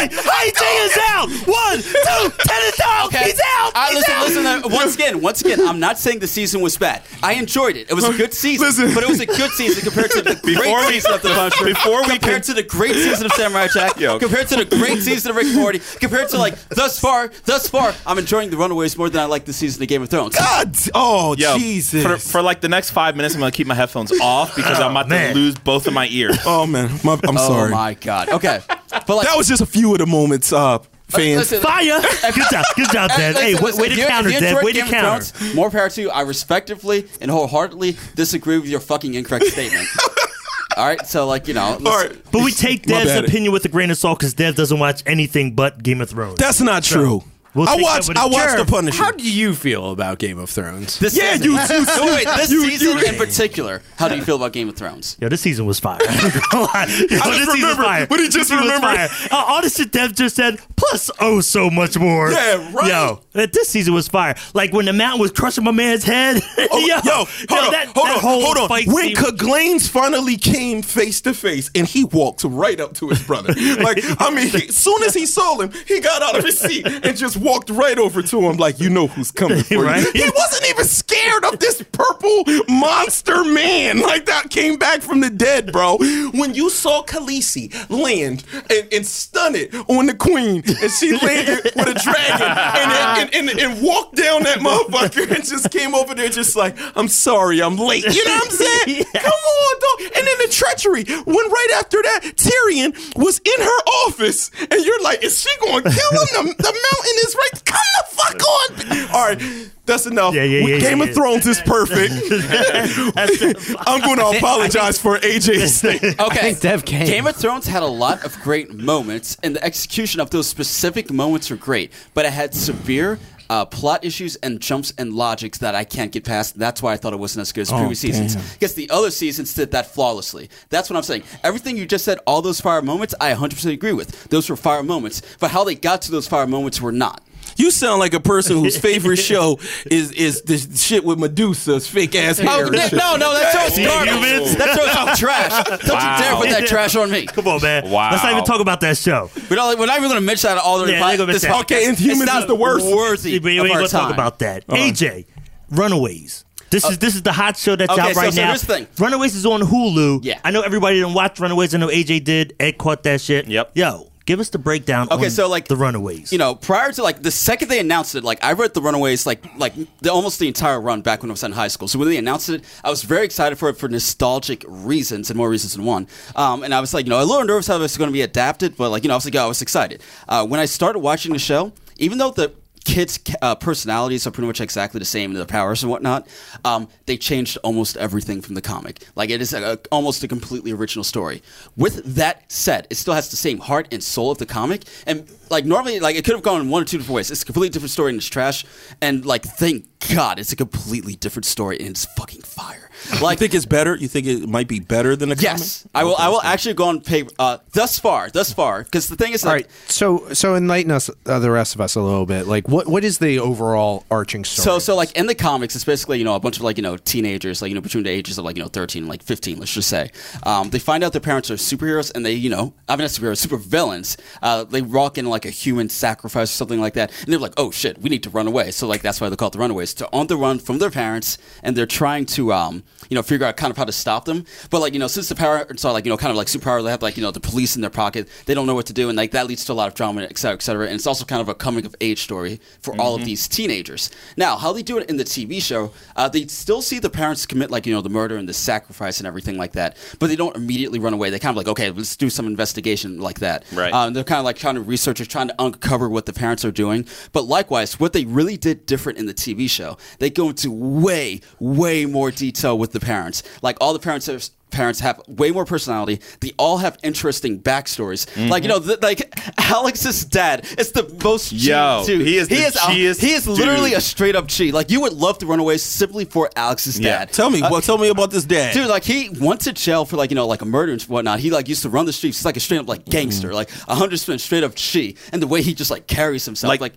AJ. 0.00 0.16
AJ 0.16 0.62
is 0.86 0.98
out. 1.12 1.28
One, 1.46 1.78
two, 1.82 2.32
ten 2.48 2.62
is 2.64 2.80
out. 2.84 3.06
Okay. 3.06 3.24
He's 3.24 3.40
out. 3.40 3.49
I, 3.90 3.94
listen, 4.24 4.44
listen. 4.44 4.46
Uh, 4.46 4.74
once 4.74 4.94
again, 4.94 5.20
once 5.20 5.40
again, 5.40 5.60
I'm 5.66 5.80
not 5.80 5.98
saying 5.98 6.20
the 6.20 6.26
season 6.26 6.60
was 6.60 6.76
bad. 6.76 7.02
I 7.22 7.34
enjoyed 7.34 7.76
it. 7.76 7.90
It 7.90 7.94
was 7.94 8.04
a 8.08 8.12
good 8.12 8.32
season, 8.34 8.66
Listen. 8.66 8.94
but 8.94 9.02
it 9.02 9.08
was 9.08 9.20
a 9.20 9.26
good 9.26 9.50
season 9.52 9.82
compared 9.82 10.10
to 10.12 10.22
the 10.22 10.34
great 10.42 10.56
we- 10.86 10.92
season 10.92 11.12
of 11.14 11.22
the 11.22 11.30
Punisher. 11.30 11.64
before 11.64 12.02
we 12.02 12.08
compared 12.18 12.20
can- 12.20 12.42
to 12.42 12.54
the 12.54 12.62
great 12.62 12.94
season 12.94 13.26
of 13.26 13.32
Samurai 13.32 13.68
Jack. 13.72 13.98
Yo. 14.00 14.18
Compared 14.18 14.48
to 14.48 14.56
the 14.56 14.64
great 14.76 14.98
season 15.02 15.30
of 15.30 15.36
Rick 15.36 15.46
and 15.46 15.56
Morty. 15.56 15.80
Compared 16.00 16.28
to 16.30 16.38
like 16.38 16.56
thus 16.70 16.98
far, 16.98 17.30
thus 17.44 17.68
far, 17.68 17.92
I'm 18.06 18.18
enjoying 18.18 18.50
the 18.50 18.56
Runaways 18.56 18.96
more 18.96 19.10
than 19.10 19.20
I 19.20 19.26
like 19.26 19.44
the 19.44 19.52
season 19.52 19.82
of 19.82 19.88
Game 19.88 20.02
of 20.02 20.08
Thrones. 20.08 20.36
God, 20.36 20.74
oh 20.94 21.34
Yo, 21.36 21.58
Jesus. 21.58 22.02
For, 22.02 22.16
for 22.16 22.42
like 22.42 22.60
the 22.60 22.68
next 22.68 22.90
five 22.90 23.16
minutes, 23.16 23.34
I'm 23.34 23.40
gonna 23.40 23.50
keep 23.52 23.66
my 23.66 23.74
headphones 23.74 24.12
off 24.20 24.54
because 24.56 24.78
I'm 24.80 24.92
about 24.92 25.08
man. 25.08 25.34
to 25.34 25.38
lose 25.40 25.54
both 25.56 25.86
of 25.86 25.92
my 25.94 26.06
ears. 26.10 26.38
oh 26.46 26.66
man, 26.66 26.90
my, 27.04 27.14
I'm 27.24 27.36
oh 27.36 27.48
sorry. 27.48 27.70
my 27.70 27.94
god. 27.94 28.28
Okay, 28.30 28.60
but 28.90 29.08
like 29.16 29.26
That 29.26 29.36
was 29.36 29.48
just 29.48 29.62
a 29.62 29.66
few 29.66 29.92
of 29.92 29.98
the 29.98 30.06
moments, 30.06 30.52
uh, 30.52 30.78
fans. 31.10 31.38
listen, 31.38 31.60
Fire. 31.60 32.00
Good 32.34 32.44
job. 32.50 32.64
Good 32.76 32.90
job, 32.90 33.10
Dad. 33.10 33.34
Listen, 33.34 33.42
Hey, 33.42 33.54
way, 33.54 33.60
listen, 33.60 33.80
way 33.82 33.86
if 33.88 33.94
to 33.94 34.00
you- 34.00 34.06
counter, 34.06 34.28
if 34.28 34.34
you 34.34 34.40
Dad. 34.40 34.48
enjoyed 34.50 34.64
Way 34.64 34.72
to 34.72 34.80
counter. 34.82 35.24
Thrones, 35.24 35.54
more 35.54 35.70
power 35.70 35.88
to 35.90 36.00
you. 36.00 36.10
I 36.10 36.22
respectfully 36.22 37.06
and 37.20 37.30
wholeheartedly 37.30 37.96
disagree 38.14 38.58
with 38.58 38.68
your 38.68 38.80
fucking 38.80 39.14
incorrect 39.14 39.46
statement. 39.46 39.86
All 40.76 40.86
right, 40.86 41.04
so 41.06 41.26
like 41.26 41.48
you 41.48 41.54
know, 41.54 41.62
All 41.62 41.78
right, 41.78 42.16
But 42.32 42.44
we 42.44 42.52
take 42.52 42.88
My 42.88 43.04
Dev's 43.04 43.28
opinion 43.28 43.52
with 43.52 43.64
a 43.64 43.68
grain 43.68 43.90
of 43.90 43.98
salt 43.98 44.18
because 44.18 44.34
Dev 44.34 44.54
doesn't 44.54 44.78
watch 44.78 45.02
anything 45.04 45.54
but 45.54 45.82
Game 45.82 46.00
of 46.00 46.08
Thrones. 46.10 46.38
That's 46.38 46.60
not 46.60 46.84
true. 46.84 47.22
We'll 47.54 47.68
I 47.68 47.74
take 47.76 47.82
watched. 47.84 48.08
with 48.08 48.16
a 48.16 48.20
I 48.20 48.26
watched 48.26 48.56
the 48.58 48.64
Punisher. 48.64 49.02
How 49.02 49.10
do 49.10 49.28
you 49.28 49.54
feel 49.54 49.90
about 49.90 50.18
Game 50.18 50.38
of 50.38 50.48
Thrones? 50.50 50.98
This 51.00 51.16
Yeah, 51.16 51.32
season, 51.32 51.44
you- 51.52 51.52
you- 51.78 51.84
No, 51.84 52.04
wait, 52.14 52.26
this 52.36 52.50
you- 52.50 52.70
season 52.70 52.98
you- 52.98 53.04
in 53.04 53.14
particular. 53.16 53.82
How 53.96 54.08
do 54.08 54.16
you 54.16 54.22
feel 54.22 54.36
about 54.36 54.52
Game 54.52 54.68
of 54.68 54.76
Thrones? 54.76 55.16
Yo, 55.20 55.28
this 55.28 55.40
season 55.40 55.66
was 55.66 55.80
fire. 55.80 55.98
Yo, 56.52 56.66
this 56.86 57.08
season 57.08 57.28
was 57.28 57.48
remember, 57.54 57.82
what 57.82 58.08
but 58.08 58.20
he 58.20 58.28
just 58.28 58.48
season 58.50 58.58
was 58.58 58.66
remembered. 58.72 59.10
fire. 59.10 59.28
Uh, 59.32 59.44
all 59.48 59.62
the 59.62 59.68
shit 59.70 59.90
Dev 59.90 60.14
just 60.14 60.36
said, 60.36 60.58
plus 60.76 61.10
oh 61.20 61.40
so 61.40 61.70
much 61.70 61.98
more. 61.98 62.30
Yeah, 62.30 62.72
right. 62.72 62.86
Yo, 62.88 63.20
uh, 63.34 63.46
this 63.52 63.68
season 63.68 63.94
was 63.94 64.08
fire. 64.08 64.34
Like 64.54 64.72
when 64.72 64.84
the 64.86 64.92
mountain 64.92 65.20
was 65.20 65.32
crushing 65.32 65.64
my 65.64 65.72
man's 65.72 66.04
head. 66.04 66.40
Oh, 66.72 66.78
yo, 66.78 66.86
yo, 66.86 67.00
yo, 67.04 67.12
hold 67.48 67.64
on, 67.66 67.72
that, 67.72 67.86
hold 67.88 68.06
that 68.06 68.14
on, 68.16 68.20
whole 68.20 68.42
hold 68.44 68.56
on. 68.58 68.68
fight 68.68 68.86
When 68.86 69.06
scene- 69.06 69.16
Cleganes 69.16 69.88
finally 69.88 70.36
came 70.36 70.82
face 70.82 71.20
to 71.22 71.34
face, 71.34 71.68
and 71.74 71.84
he 71.86 72.04
walked 72.04 72.44
right 72.44 72.78
up 72.78 72.94
to 72.94 73.08
his 73.08 73.20
brother. 73.22 73.52
like, 73.82 73.98
I 74.20 74.30
mean, 74.30 74.54
as 74.54 74.76
soon 74.76 75.02
as 75.02 75.14
he 75.14 75.26
saw 75.26 75.58
him, 75.58 75.72
he 75.88 75.98
got 76.00 76.22
out 76.22 76.38
of 76.38 76.44
his 76.44 76.58
seat 76.60 76.86
and 76.86 77.16
just 77.16 77.36
walked 77.40 77.70
right 77.70 77.98
over 77.98 78.22
to 78.22 78.40
him, 78.40 78.56
like, 78.56 78.80
you 78.80 78.90
know 78.90 79.06
who's 79.06 79.30
coming 79.30 79.62
for 79.62 79.82
Right? 79.84 80.04
you. 80.14 80.24
He 80.24 80.30
wasn't 80.34 80.68
even 80.70 80.84
scared 80.84 81.44
of 81.44 81.58
this 81.58 81.82
purple 81.92 82.44
monster 82.68 83.44
man 83.44 84.00
like 84.10 84.26
that 84.26 84.50
came 84.50 84.76
back 84.76 85.02
from 85.02 85.20
the 85.20 85.30
dead, 85.30 85.72
bro. 85.72 85.96
When 85.98 86.54
you 86.54 86.70
saw 86.70 87.02
Khaleesi 87.02 87.72
land 87.90 88.44
and, 88.70 88.88
and 88.92 89.06
stun 89.06 89.54
it 89.54 89.74
on 89.88 90.06
the 90.06 90.14
queen, 90.14 90.62
and 90.66 90.90
she 90.90 91.12
landed 91.16 91.64
with 91.76 91.88
a 91.88 91.94
dragon 91.94 92.46
and, 92.48 93.34
and, 93.34 93.50
and, 93.50 93.60
and, 93.60 93.82
walked 93.82 94.16
down 94.16 94.42
that 94.42 94.58
motherfucker 94.58 95.34
and 95.34 95.44
just 95.44 95.70
came 95.70 95.94
over 95.94 96.14
there 96.14 96.28
just 96.28 96.54
like, 96.56 96.76
I'm 96.96 97.08
sorry, 97.08 97.62
I'm 97.62 97.76
late. 97.76 98.04
You 98.04 98.24
know 98.24 98.34
what 98.34 98.44
I'm 98.44 98.50
saying? 98.50 98.80
Yeah. 98.90 99.20
Come 99.22 99.32
on, 99.32 99.80
dog. 99.80 100.12
And 100.16 100.26
then 100.26 100.38
the 100.38 100.48
treachery. 100.50 101.04
When 101.04 101.50
right 101.50 101.68
after 101.76 102.02
that, 102.02 102.20
Tyrion 102.36 103.16
was 103.16 103.38
in 103.38 103.60
her 103.64 103.80
office, 104.06 104.50
and 104.70 104.84
you're 104.84 105.00
like, 105.02 105.22
is 105.22 105.38
she 105.40 105.50
going 105.60 105.82
to 105.84 105.90
kill 105.90 106.10
him? 106.42 106.46
The, 106.46 106.54
the 106.58 106.72
mountain 106.72 107.16
is 107.24 107.29
right. 107.34 107.64
Come 107.64 107.80
the 108.00 108.16
fuck 108.16 108.48
on. 108.48 109.14
All 109.14 109.26
right, 109.26 109.70
that's 109.86 110.06
enough. 110.06 110.34
Yeah, 110.34 110.44
yeah, 110.44 110.66
yeah, 110.66 110.78
Game 110.78 110.98
yeah, 110.98 111.04
of 111.04 111.08
yeah. 111.10 111.14
Thrones 111.14 111.46
is 111.46 111.60
perfect. 111.60 112.12
I'm 113.86 114.00
going 114.00 114.18
to 114.18 114.38
apologize 114.38 115.00
for 115.00 115.18
AJ's 115.18 115.80
thing. 115.80 116.14
Okay, 116.18 116.54
Dev 116.54 116.84
came. 116.84 117.06
Game 117.06 117.26
of 117.26 117.36
Thrones 117.36 117.66
had 117.66 117.82
a 117.82 117.86
lot 117.86 118.24
of 118.24 118.38
great 118.40 118.72
moments, 118.72 119.36
and 119.42 119.56
the 119.56 119.64
execution 119.64 120.20
of 120.20 120.30
those 120.30 120.46
specific 120.48 121.12
moments 121.12 121.50
were 121.50 121.56
great. 121.56 121.92
But 122.14 122.24
it 122.24 122.32
had 122.32 122.54
severe. 122.54 123.18
Uh, 123.50 123.64
plot 123.64 124.04
issues 124.04 124.36
and 124.36 124.60
jumps 124.60 124.92
and 124.96 125.12
logics 125.12 125.58
that 125.58 125.74
I 125.74 125.82
can't 125.82 126.12
get 126.12 126.24
past. 126.24 126.56
That's 126.56 126.80
why 126.80 126.92
I 126.92 126.96
thought 126.96 127.12
it 127.12 127.18
wasn't 127.18 127.42
as 127.42 127.50
good 127.50 127.62
as 127.62 127.72
previous 127.72 127.98
seasons. 127.98 128.36
Because 128.52 128.74
the 128.74 128.88
other 128.90 129.10
seasons 129.10 129.52
did 129.54 129.72
that 129.72 129.86
flawlessly. 129.92 130.48
That's 130.68 130.88
what 130.88 130.96
I'm 130.96 131.02
saying. 131.02 131.24
Everything 131.42 131.76
you 131.76 131.84
just 131.84 132.04
said, 132.04 132.18
all 132.28 132.42
those 132.42 132.60
fire 132.60 132.80
moments, 132.80 133.12
I 133.20 133.32
100% 133.34 133.72
agree 133.72 133.92
with. 133.92 134.28
Those 134.28 134.48
were 134.48 134.56
fire 134.56 134.84
moments. 134.84 135.20
But 135.40 135.50
how 135.50 135.64
they 135.64 135.74
got 135.74 136.02
to 136.02 136.12
those 136.12 136.28
fire 136.28 136.46
moments 136.46 136.80
were 136.80 136.92
not. 136.92 137.22
You 137.56 137.70
sound 137.70 138.00
like 138.00 138.14
a 138.14 138.20
person 138.20 138.56
whose 138.58 138.76
favorite 138.88 139.16
show 139.18 139.58
is 139.90 140.12
is 140.12 140.42
the 140.42 140.58
shit 140.76 141.04
with 141.04 141.18
Medusa's 141.18 141.86
fake 141.88 142.14
ass 142.14 142.38
hair. 142.38 142.48
Oh, 142.50 142.66
and 142.66 142.92
no, 142.92 143.16
no, 143.16 143.32
that 143.34 143.52
show's 143.52 143.78
garbage. 143.78 144.56
That 144.56 144.76
show's 144.76 144.92
some 144.92 145.16
trash. 145.16 145.64
Don't 145.80 145.88
Wow. 145.90 146.16
you 146.16 146.22
dare 146.22 146.36
put 146.36 146.48
that 146.50 146.66
trash 146.68 146.96
on 146.96 147.10
me. 147.10 147.26
Come 147.26 147.48
on, 147.48 147.62
man. 147.62 147.90
Wow. 147.90 148.10
Let's 148.10 148.22
not 148.22 148.32
even 148.32 148.44
talk 148.44 148.60
about 148.60 148.80
that 148.82 148.96
show. 148.96 149.30
We're 149.50 149.56
not, 149.56 149.78
we're 149.78 149.86
not 149.86 149.96
even 149.98 150.08
going 150.08 150.20
to 150.20 150.26
mention 150.26 150.48
that 150.48 150.58
at 150.58 150.62
all 150.64 150.78
the 150.78 150.90
Yeah, 150.92 151.06
they're 151.06 151.18
gonna 151.18 151.32
this 151.32 151.42
mention 151.44 151.58
that. 151.58 151.66
podcast. 151.66 151.76
Okay, 151.76 151.86
and 151.88 151.98
humans 151.98 152.22
it's 152.22 152.32
not 152.32 152.42
is 152.42 152.46
the 152.48 152.54
worst. 152.54 152.86
Worthy 152.86 153.38
But 153.38 153.44
we 153.46 153.58
of 153.58 153.66
ain't 153.66 153.74
gonna 153.74 153.88
talk 153.88 154.12
about 154.12 154.38
that. 154.40 154.66
AJ, 154.68 155.26
Runaways. 155.70 156.44
This 156.70 156.84
is 156.84 156.98
this 156.98 157.16
is 157.16 157.22
the 157.22 157.32
hot 157.32 157.56
show 157.56 157.74
that's 157.74 157.90
Uh, 157.90 157.94
okay, 157.94 158.02
out 158.02 158.14
so- 158.14 158.20
right 158.20 158.32
so 158.32 158.40
now. 158.42 158.46
here's 158.48 158.60
the 158.62 158.74
thing. 158.74 158.86
Runaways 158.98 159.34
is 159.34 159.44
on 159.44 159.60
Hulu. 159.60 160.20
Yeah. 160.22 160.38
I 160.44 160.52
know 160.52 160.60
everybody 160.62 160.96
didn't 161.00 161.14
watch 161.14 161.40
Runaways. 161.40 161.74
I 161.74 161.78
know 161.78 161.88
AJ 161.88 162.22
did. 162.24 162.54
Ed 162.60 162.78
caught 162.78 163.02
that 163.02 163.20
shit. 163.20 163.48
Yep. 163.48 163.72
Yo, 163.74 164.09
give 164.30 164.38
us 164.38 164.50
the 164.50 164.58
breakdown. 164.58 165.08
Okay, 165.10 165.24
on 165.24 165.30
so 165.30 165.48
like 165.48 165.66
the 165.66 165.74
Runaways. 165.74 166.30
You 166.30 166.38
know, 166.38 166.54
prior 166.54 166.92
to 166.92 167.02
like 167.02 167.20
the 167.20 167.32
second 167.32 167.68
they 167.68 167.80
announced 167.80 168.14
it, 168.14 168.22
like 168.22 168.42
I 168.44 168.52
read 168.52 168.74
the 168.74 168.80
Runaways 168.80 169.26
like 169.26 169.44
like 169.56 169.74
the, 170.00 170.12
almost 170.12 170.38
the 170.38 170.46
entire 170.46 170.80
run 170.80 171.02
back 171.02 171.22
when 171.22 171.30
I 171.30 171.34
was 171.34 171.42
in 171.42 171.50
high 171.50 171.68
school. 171.68 171.88
So 171.88 171.98
when 171.98 172.08
they 172.08 172.16
announced 172.16 172.48
it, 172.48 172.64
I 172.84 172.90
was 172.90 173.02
very 173.02 173.24
excited 173.24 173.58
for 173.58 173.68
it 173.70 173.76
for 173.76 173.88
nostalgic 173.88 174.64
reasons 174.68 175.30
and 175.30 175.36
more 175.36 175.50
reasons 175.50 175.74
than 175.74 175.84
one. 175.84 176.06
Um, 176.36 176.62
and 176.62 176.72
I 176.72 176.80
was 176.80 176.94
like, 176.94 177.06
you 177.06 177.10
know, 177.10 177.20
a 177.20 177.24
little 177.24 177.44
nervous 177.44 177.66
how 177.66 177.76
it 177.76 177.80
was 177.80 177.96
going 177.96 178.08
to 178.08 178.12
be 178.12 178.22
adapted, 178.22 178.76
but 178.76 178.90
like 178.90 179.02
you 179.02 179.08
know, 179.08 179.14
I 179.14 179.16
was 179.16 179.24
like, 179.24 179.34
oh, 179.34 179.44
I 179.44 179.46
was 179.48 179.62
excited. 179.62 180.00
Uh, 180.28 180.46
when 180.46 180.60
I 180.60 180.66
started 180.66 181.00
watching 181.00 181.32
the 181.32 181.40
show, 181.40 181.72
even 181.96 182.18
though 182.18 182.30
the 182.30 182.52
kids' 182.90 183.20
uh, 183.40 183.54
personalities 183.54 184.26
are 184.26 184.32
pretty 184.32 184.48
much 184.48 184.60
exactly 184.60 184.98
the 184.98 185.04
same, 185.04 185.32
their 185.32 185.44
powers 185.44 185.82
and 185.82 185.90
whatnot. 185.90 186.26
Um, 186.64 186.88
they 187.06 187.16
changed 187.16 187.56
almost 187.62 187.96
everything 187.96 188.42
from 188.42 188.56
the 188.56 188.60
comic. 188.60 189.04
Like 189.14 189.30
it 189.30 189.40
is 189.40 189.54
a, 189.54 189.78
almost 189.92 190.24
a 190.24 190.28
completely 190.28 190.72
original 190.72 191.04
story. 191.04 191.42
With 191.76 192.16
that 192.16 192.50
said, 192.50 192.88
it 192.90 192.96
still 192.96 193.14
has 193.14 193.30
the 193.30 193.36
same 193.36 193.58
heart 193.58 193.86
and 193.92 194.02
soul 194.02 194.32
of 194.32 194.38
the 194.38 194.46
comic, 194.46 194.82
and 195.06 195.30
like 195.50 195.64
normally 195.64 196.00
like 196.00 196.16
it 196.16 196.24
could 196.24 196.34
have 196.34 196.42
gone 196.42 196.68
one 196.68 196.82
or 196.82 196.84
two 196.84 196.98
different 196.98 197.14
ways. 197.14 197.30
It's 197.30 197.42
a 197.42 197.46
completely 197.46 197.70
different 197.70 197.92
story 197.92 198.10
and 198.10 198.18
it's 198.18 198.26
trash. 198.26 198.64
And 199.00 199.24
like 199.24 199.44
thank 199.44 199.86
God 200.12 200.38
it's 200.38 200.52
a 200.52 200.56
completely 200.56 201.14
different 201.14 201.46
story 201.46 201.78
and 201.78 201.90
it's 201.90 202.06
fucking 202.06 202.42
fire. 202.42 202.89
You 203.20 203.36
think 203.36 203.54
it's 203.54 203.66
better? 203.66 203.96
You 203.96 204.08
think 204.08 204.26
it 204.26 204.48
might 204.48 204.68
be 204.68 204.80
better 204.80 205.16
than 205.16 205.28
the 205.28 205.36
yes, 205.36 205.82
comic? 205.82 205.90
I 205.94 206.04
will. 206.04 206.16
I 206.16 206.28
will 206.28 206.42
actually 206.42 206.74
go 206.74 206.88
on 206.88 207.00
pay 207.00 207.24
uh, 207.38 207.58
thus 207.72 207.98
far, 207.98 208.30
thus 208.30 208.52
far, 208.52 208.84
because 208.84 209.08
the 209.08 209.16
thing 209.16 209.32
is, 209.32 209.44
All 209.44 209.52
like, 209.52 209.66
right, 209.66 209.90
so 209.90 210.32
so 210.32 210.54
enlighten 210.56 210.90
us, 210.90 211.10
uh, 211.26 211.38
the 211.38 211.50
rest 211.50 211.74
of 211.74 211.80
us, 211.80 211.94
a 211.94 212.00
little 212.00 212.26
bit. 212.26 212.46
Like, 212.46 212.68
what 212.68 212.86
what 212.86 213.04
is 213.04 213.18
the 213.18 213.38
overall 213.38 214.04
arching 214.10 214.44
story? 214.44 214.64
So, 214.64 214.78
so 214.78 214.96
like 214.96 215.16
in 215.16 215.26
the 215.26 215.34
comics, 215.34 215.74
it's 215.74 215.84
basically 215.84 216.18
you 216.18 216.24
know 216.24 216.34
a 216.34 216.40
bunch 216.40 216.56
of 216.56 216.62
like 216.62 216.76
you 216.76 216.82
know 216.82 216.96
teenagers, 216.96 217.62
like 217.62 217.70
you 217.70 217.74
know 217.74 217.80
between 217.80 218.04
the 218.04 218.10
ages 218.10 218.38
of 218.38 218.44
like 218.44 218.56
you 218.56 218.62
know 218.62 218.68
thirteen 218.68 219.04
and 219.04 219.10
like 219.10 219.22
fifteen, 219.22 219.58
let's 219.58 219.72
just 219.72 219.88
say. 219.88 220.10
Um, 220.42 220.70
they 220.70 220.78
find 220.78 221.02
out 221.02 221.12
their 221.12 221.20
parents 221.20 221.50
are 221.50 221.54
superheroes, 221.54 222.12
and 222.14 222.24
they 222.24 222.32
you 222.34 222.50
know 222.50 222.74
I 222.88 222.96
mean 222.96 223.04
not 223.04 223.10
superheroes, 223.10 223.38
super 223.38 223.56
villains. 223.56 224.16
Uh, 224.42 224.64
they 224.64 224.82
rock 224.82 225.18
in 225.18 225.26
like 225.26 225.44
a 225.44 225.50
human 225.50 225.88
sacrifice 225.88 226.50
or 226.50 226.56
something 226.56 226.80
like 226.80 226.94
that, 226.94 227.10
and 227.22 227.32
they're 227.32 227.40
like, 227.40 227.54
oh 227.56 227.70
shit, 227.70 227.98
we 227.98 228.10
need 228.10 228.22
to 228.22 228.30
run 228.30 228.46
away. 228.46 228.70
So 228.70 228.86
like 228.86 229.02
that's 229.02 229.20
why 229.20 229.28
they 229.28 229.36
call 229.36 229.48
it 229.48 229.52
the 229.52 229.58
Runaways. 229.58 229.94
To 229.94 230.08
on 230.12 230.26
the 230.26 230.36
run 230.36 230.58
from 230.58 230.78
their 230.78 230.90
parents, 230.90 231.38
and 231.62 231.76
they're 231.76 231.86
trying 231.86 232.26
to 232.26 232.52
um 232.52 232.82
you 233.08 233.14
know 233.14 233.22
figure 233.22 233.46
out 233.46 233.56
kind 233.56 233.70
of 233.70 233.76
how 233.76 233.84
to 233.84 233.92
stop 233.92 234.24
them. 234.24 234.44
But 234.70 234.80
like 234.80 234.92
you 234.92 234.98
know 234.98 235.08
since 235.08 235.28
the 235.28 235.34
parents 235.34 235.82
so 235.82 235.92
like 235.92 236.04
you 236.04 236.10
know 236.10 236.16
kind 236.16 236.30
of 236.30 236.36
like 236.36 236.46
superpower, 236.46 236.82
they 236.82 236.90
have 236.90 237.02
like 237.02 237.16
you 237.16 237.22
know 237.22 237.30
the 237.30 237.40
police 237.40 237.76
in 237.76 237.82
their 237.82 237.90
pocket. 237.90 238.28
They 238.46 238.54
don't 238.54 238.66
know 238.66 238.74
what 238.74 238.86
to 238.86 238.92
do, 238.92 239.08
and 239.08 239.16
like 239.16 239.32
that 239.32 239.46
leads 239.46 239.64
to 239.66 239.72
a 239.72 239.74
lot 239.74 239.88
of 239.88 239.94
drama, 239.94 240.22
et 240.22 240.38
cetera, 240.38 240.54
et 240.54 240.62
cetera. 240.62 240.86
And 240.86 240.94
it's 240.94 241.06
also 241.06 241.24
kind 241.24 241.40
of 241.40 241.48
a 241.48 241.54
coming 241.54 241.86
of 241.86 241.94
age 242.00 242.22
story 242.22 242.60
for 242.80 242.98
all 243.00 243.14
of 243.14 243.24
these 243.24 243.48
teenagers. 243.48 244.10
Now, 244.36 244.56
how 244.56 244.72
they 244.72 244.82
do 244.82 244.98
it 244.98 245.08
in 245.08 245.16
the 245.16 245.24
TV 245.24 245.62
show, 245.62 245.92
uh, 246.16 246.28
they 246.28 246.46
still 246.46 246.82
see 246.82 246.98
the 246.98 247.10
parents 247.10 247.46
commit 247.46 247.70
like 247.70 247.86
you 247.86 247.94
know 247.94 248.02
the 248.02 248.10
murder 248.10 248.36
and 248.36 248.48
the 248.48 248.54
sacrifice 248.54 249.18
and 249.18 249.26
everything 249.26 249.56
like 249.56 249.72
that, 249.72 249.96
but 250.18 250.28
they 250.28 250.36
don't 250.36 250.56
immediately 250.56 250.98
run 250.98 251.14
away. 251.14 251.30
They 251.30 251.38
kind 251.38 251.52
of 251.52 251.56
like 251.56 251.68
okay, 251.68 251.90
let's 251.90 252.16
do 252.16 252.30
some 252.30 252.46
investigation 252.46 253.20
like 253.20 253.40
that. 253.40 253.64
Right. 253.72 253.92
Um, 253.92 254.12
they're 254.12 254.24
kind 254.24 254.38
of 254.38 254.44
like 254.44 254.56
trying 254.56 254.74
to 254.76 254.80
research, 254.80 255.26
trying 255.28 255.48
to 255.48 255.54
uncover 255.58 256.08
what 256.08 256.26
the 256.26 256.32
parents 256.32 256.64
are 256.64 256.72
doing. 256.72 257.06
But 257.32 257.44
likewise, 257.44 257.98
what 258.00 258.12
they 258.12 258.24
really 258.24 258.56
did 258.56 258.86
different 258.86 259.18
in 259.18 259.26
the 259.26 259.34
TV 259.34 259.68
show, 259.68 259.96
they 260.18 260.30
go 260.30 260.48
into 260.48 260.70
way, 260.70 261.40
way 261.58 262.06
more 262.06 262.30
detail 262.30 262.78
with 262.80 262.92
the 262.92 263.00
parents. 263.00 263.42
Like 263.62 263.76
all 263.80 263.92
the 263.92 263.98
parents 264.00 264.26
have. 264.26 264.44
Parents 264.70 265.00
have 265.00 265.20
way 265.26 265.50
more 265.50 265.64
personality. 265.64 266.20
They 266.38 266.52
all 266.56 266.78
have 266.78 266.96
interesting 267.02 267.60
backstories. 267.60 268.28
Like 268.48 268.62
you 268.62 268.70
mm-hmm. 268.70 268.86
know, 268.86 268.94
th- 268.94 269.02
like 269.02 269.34
Alex's 269.58 270.24
dad 270.24 270.64
is 270.78 270.92
the 270.92 271.12
most 271.24 271.50
G 271.50 271.70
Yo, 271.70 272.04
dude. 272.06 272.24
he 272.24 272.36
is 272.36 272.46
the 272.46 272.54
he 272.54 272.62
is, 272.62 272.76
a- 272.76 272.86
G-est 272.92 273.20
he 273.20 273.32
is 273.32 273.48
literally 273.48 273.90
dude. 273.90 273.98
a 273.98 274.00
straight 274.00 274.36
up 274.36 274.46
G. 274.46 274.70
Like 274.70 274.88
you 274.92 275.00
would 275.00 275.12
love 275.12 275.38
to 275.38 275.46
run 275.46 275.58
away 275.58 275.76
simply 275.78 276.24
for 276.24 276.50
Alex's 276.54 277.00
Yeah. 277.00 277.18
dad. 277.18 277.32
Tell 277.32 277.50
me, 277.50 277.60
uh, 277.62 277.68
well, 277.68 277.80
tell 277.80 277.98
me 277.98 278.10
about 278.10 278.30
this 278.30 278.44
dad. 278.44 278.72
Dude, 278.72 278.86
like 278.86 279.02
he 279.02 279.28
went 279.40 279.62
to 279.62 279.72
jail 279.72 280.04
for 280.04 280.16
like 280.16 280.30
you 280.30 280.36
know 280.36 280.46
like 280.46 280.62
a 280.62 280.66
murder 280.66 280.92
and 280.92 281.02
whatnot. 281.02 281.40
He 281.40 281.50
like 281.50 281.68
used 281.68 281.82
to 281.82 281.88
run 281.88 282.06
the 282.06 282.12
streets. 282.12 282.38
He's 282.38 282.44
like 282.44 282.56
a 282.56 282.60
straight 282.60 282.78
up 282.78 282.86
like 282.88 283.06
gangster, 283.06 283.48
mm-hmm. 283.48 283.56
like 283.56 283.70
a 283.88 283.96
hundred 283.96 284.10
percent 284.20 284.40
straight 284.40 284.62
up 284.62 284.76
G. 284.76 285.16
And 285.32 285.42
the 285.42 285.48
way 285.48 285.62
he 285.62 285.74
just 285.74 285.90
like 285.90 286.06
carries 286.06 286.44
himself, 286.44 286.68
Like, 286.68 286.80
like 286.80 286.94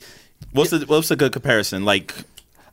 what's 0.52 0.70
the 0.70 0.86
what's 0.86 1.10
a 1.10 1.16
good 1.16 1.32
comparison? 1.32 1.86
Like, 1.86 2.13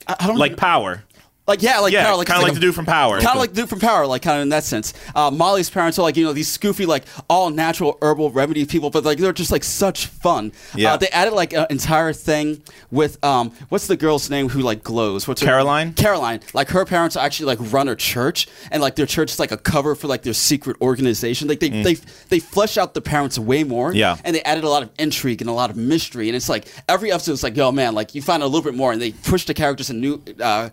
I, 0.07 0.17
I 0.21 0.27
don't 0.27 0.37
like 0.37 0.51
even- 0.53 0.59
power. 0.59 1.05
Like 1.51 1.63
yeah, 1.63 1.81
like 1.81 1.93
Yeah, 1.93 2.05
Power, 2.07 2.17
like 2.17 2.27
kinda 2.27 2.43
like 2.43 2.55
the 2.55 2.61
dude 2.61 2.75
from 2.75 2.87
Power. 2.87 3.21
kind 3.21 3.35
of 3.37 3.41
like 3.41 3.51
the 3.53 3.61
dude 3.63 3.69
from 3.69 3.81
Power, 3.81 4.07
like 4.07 4.23
kind 4.23 4.37
of 4.39 4.43
in 4.43 4.49
that 4.51 4.65
sense. 4.65 4.95
Uh, 5.15 5.31
Molly's 5.31 5.69
parents 5.69 5.99
are 5.99 6.03
like 6.03 6.17
you 6.17 6.25
know 6.25 6.33
these 6.33 6.57
goofy 6.57 6.87
like 6.87 7.05
all 7.29 7.51
natural 7.51 7.99
herbal 8.03 8.31
remedy 8.31 8.65
people, 8.65 8.89
but 8.91 9.05
like 9.05 9.19
they're 9.19 9.33
just 9.33 9.51
like 9.53 9.65
such 9.65 10.07
fun. 10.07 10.53
Yeah. 10.75 10.95
Uh, 10.95 10.97
they 10.97 11.09
added 11.09 11.35
like 11.35 11.53
an 11.53 11.67
entire 11.71 12.13
thing 12.13 12.63
with 12.91 13.23
um 13.25 13.51
what's 13.69 13.87
the 13.87 13.97
girl's 13.97 14.31
name 14.31 14.49
who 14.49 14.61
like 14.61 14.83
glows? 14.83 15.29
What's 15.29 15.41
her- 15.43 15.47
Caroline? 15.47 15.93
Caroline. 15.95 16.41
Like 16.55 16.69
her 16.71 16.85
parents 16.85 17.17
actually 17.17 17.47
like 17.55 17.73
run 17.73 17.89
a 17.89 17.97
church, 17.97 18.47
and 18.71 18.81
like 18.83 18.97
their 18.97 19.07
church 19.07 19.33
is 19.33 19.39
like 19.39 19.53
a 19.53 19.57
cover 19.59 19.95
for 19.95 20.07
like 20.07 20.23
their 20.23 20.35
secret 20.35 20.77
organization. 20.81 21.49
Like 21.49 21.61
they 21.61 21.69
they 21.71 21.95
they 22.29 22.39
flesh 22.39 22.77
out 22.79 22.95
the 22.95 23.01
parents 23.01 23.39
way 23.39 23.65
more. 23.65 23.91
Mm. 23.93 23.97
Yeah. 23.97 24.17
and 24.25 24.35
they 24.37 24.43
added 24.43 24.65
a 24.65 24.69
lot 24.69 24.83
of 24.83 24.91
intrigue 24.99 25.41
and 25.41 25.51
a 25.51 25.53
lot 25.53 25.71
of 25.71 25.77
mystery. 25.77 26.29
And 26.29 26.37
it's 26.37 26.49
like 26.49 26.67
every 26.89 27.11
episode 27.13 27.33
is 27.33 27.43
like, 27.43 27.57
yo 27.57 27.73
man, 27.73 27.95
like 27.95 28.15
you 28.15 28.23
find 28.23 28.43
a 28.43 28.47
little 28.47 28.63
bit 28.63 28.75
more, 28.77 28.93
and 28.93 29.01
they 29.03 29.11
push 29.13 29.45
the 29.47 29.55
characters 29.55 29.91
in 29.91 30.01
new, 30.01 30.23
uh, 30.41 30.71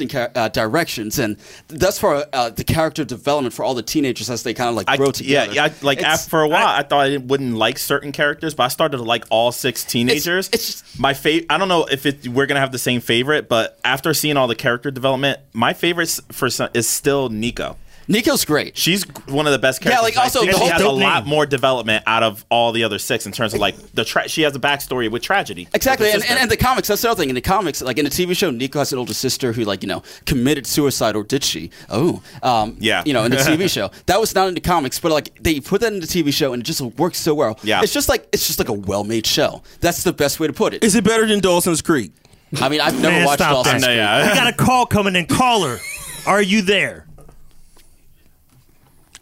interesting 0.00 0.32
uh, 0.34 0.48
directions. 0.48 1.18
And 1.18 1.36
thus 1.68 1.98
far, 1.98 2.24
uh, 2.32 2.50
the 2.50 2.64
character 2.64 3.04
development 3.04 3.54
for 3.54 3.64
all 3.64 3.74
the 3.74 3.82
teenagers 3.82 4.30
as 4.30 4.42
they 4.42 4.54
kind 4.54 4.68
of 4.70 4.74
like 4.76 4.88
I, 4.88 4.96
grow 4.96 5.06
yeah, 5.06 5.12
together. 5.12 5.52
yeah. 5.52 5.64
I- 5.64 5.72
Like 5.82 6.02
after, 6.02 6.30
for 6.30 6.42
a 6.42 6.48
while, 6.48 6.66
I, 6.66 6.82
thought 6.82 7.06
I 7.06 7.16
wouldn't 7.18 7.54
like 7.56 7.78
certain 7.78 8.12
characters, 8.12 8.54
but 8.54 8.64
I 8.64 8.68
started 8.68 8.98
to 8.98 9.02
like 9.02 9.24
all 9.30 9.52
six 9.52 9.84
teenagers. 9.84 10.48
it's 10.52 10.66
just- 10.66 10.98
my 11.00 11.14
favorite. 11.14 11.46
I 11.50 11.58
don't 11.58 11.68
know 11.68 11.84
if 11.84 12.06
it, 12.06 12.28
we're 12.28 12.46
gonna 12.46 12.60
have 12.60 12.72
the 12.72 12.78
same 12.78 13.00
favorite, 13.00 13.48
but 13.48 13.78
after 13.84 14.12
seeing 14.14 14.36
all 14.36 14.46
the 14.48 14.54
character 14.54 14.90
development, 14.90 15.38
my 15.52 15.72
favorite 15.72 16.18
for 16.32 16.50
some, 16.50 16.70
is 16.74 16.88
still 16.88 17.28
Nico. 17.28 17.76
Nico's 18.10 18.44
great. 18.44 18.76
She's 18.76 19.04
one 19.28 19.46
of 19.46 19.52
the 19.52 19.58
best 19.58 19.80
characters. 19.80 19.98
Yeah, 19.98 20.02
like, 20.02 20.16
also, 20.16 20.40
I 20.40 20.46
think 20.46 20.52
the 20.58 20.58
she 20.64 20.70
has 20.70 20.80
a 20.80 20.84
dope 20.84 21.00
lot 21.00 21.26
more 21.26 21.46
development 21.46 22.02
out 22.06 22.22
of 22.24 22.44
all 22.50 22.72
the 22.72 22.82
other 22.84 22.98
six 22.98 23.24
in 23.24 23.32
terms 23.32 23.54
of 23.54 23.60
like 23.60 23.76
the 23.92 24.04
tra- 24.04 24.28
she 24.28 24.42
has 24.42 24.54
a 24.56 24.58
backstory 24.58 25.08
with 25.10 25.22
tragedy. 25.22 25.68
Exactly, 25.72 26.06
with 26.08 26.14
and, 26.16 26.24
and, 26.24 26.38
and 26.40 26.50
the 26.50 26.56
comics. 26.56 26.88
That's 26.88 27.02
the 27.02 27.10
other 27.10 27.20
thing. 27.22 27.28
In 27.28 27.36
the 27.36 27.40
comics, 27.40 27.80
like 27.80 27.98
in 27.98 28.04
the 28.04 28.10
TV 28.10 28.36
show, 28.36 28.50
Nico 28.50 28.80
has 28.80 28.92
an 28.92 28.98
older 28.98 29.14
sister 29.14 29.52
who, 29.52 29.62
like, 29.64 29.82
you 29.82 29.88
know, 29.88 30.02
committed 30.26 30.66
suicide, 30.66 31.14
or 31.14 31.22
did 31.22 31.44
she? 31.44 31.70
Oh, 31.88 32.20
um, 32.42 32.76
Yeah. 32.80 33.02
You 33.06 33.12
know, 33.12 33.24
in 33.24 33.30
the 33.30 33.36
TV 33.38 33.70
show, 33.70 33.90
that 34.06 34.20
was 34.20 34.34
not 34.34 34.48
in 34.48 34.54
the 34.54 34.60
comics, 34.60 34.98
but 34.98 35.12
like 35.12 35.34
they 35.42 35.60
put 35.60 35.80
that 35.82 35.92
in 35.92 36.00
the 36.00 36.06
TV 36.06 36.32
show, 36.32 36.52
and 36.52 36.62
it 36.62 36.66
just 36.66 36.80
works 36.80 37.18
so 37.18 37.32
well. 37.34 37.58
Yeah. 37.62 37.80
it's 37.82 37.92
just 37.92 38.08
like 38.08 38.28
it's 38.32 38.46
just 38.46 38.58
like 38.58 38.68
a 38.68 38.72
well-made 38.72 39.26
show. 39.26 39.62
That's 39.80 40.02
the 40.02 40.12
best 40.12 40.40
way 40.40 40.48
to 40.48 40.52
put 40.52 40.74
it. 40.74 40.82
Is 40.82 40.96
it 40.96 41.04
better 41.04 41.26
than 41.26 41.38
Dawson's 41.40 41.80
Creek? 41.80 42.12
I 42.60 42.68
mean, 42.68 42.80
I've 42.80 42.94
never 43.00 43.14
Man, 43.14 43.26
watched 43.26 43.38
Dawson's 43.38 43.82
that. 43.82 43.86
No, 43.86 43.86
Creek. 43.86 43.96
yeah. 43.98 44.28
We 44.32 44.34
got 44.36 44.52
a 44.52 44.56
call 44.56 44.84
coming 44.84 45.14
in. 45.14 45.26
Caller, 45.26 45.78
are 46.26 46.42
you 46.42 46.62
there? 46.62 47.06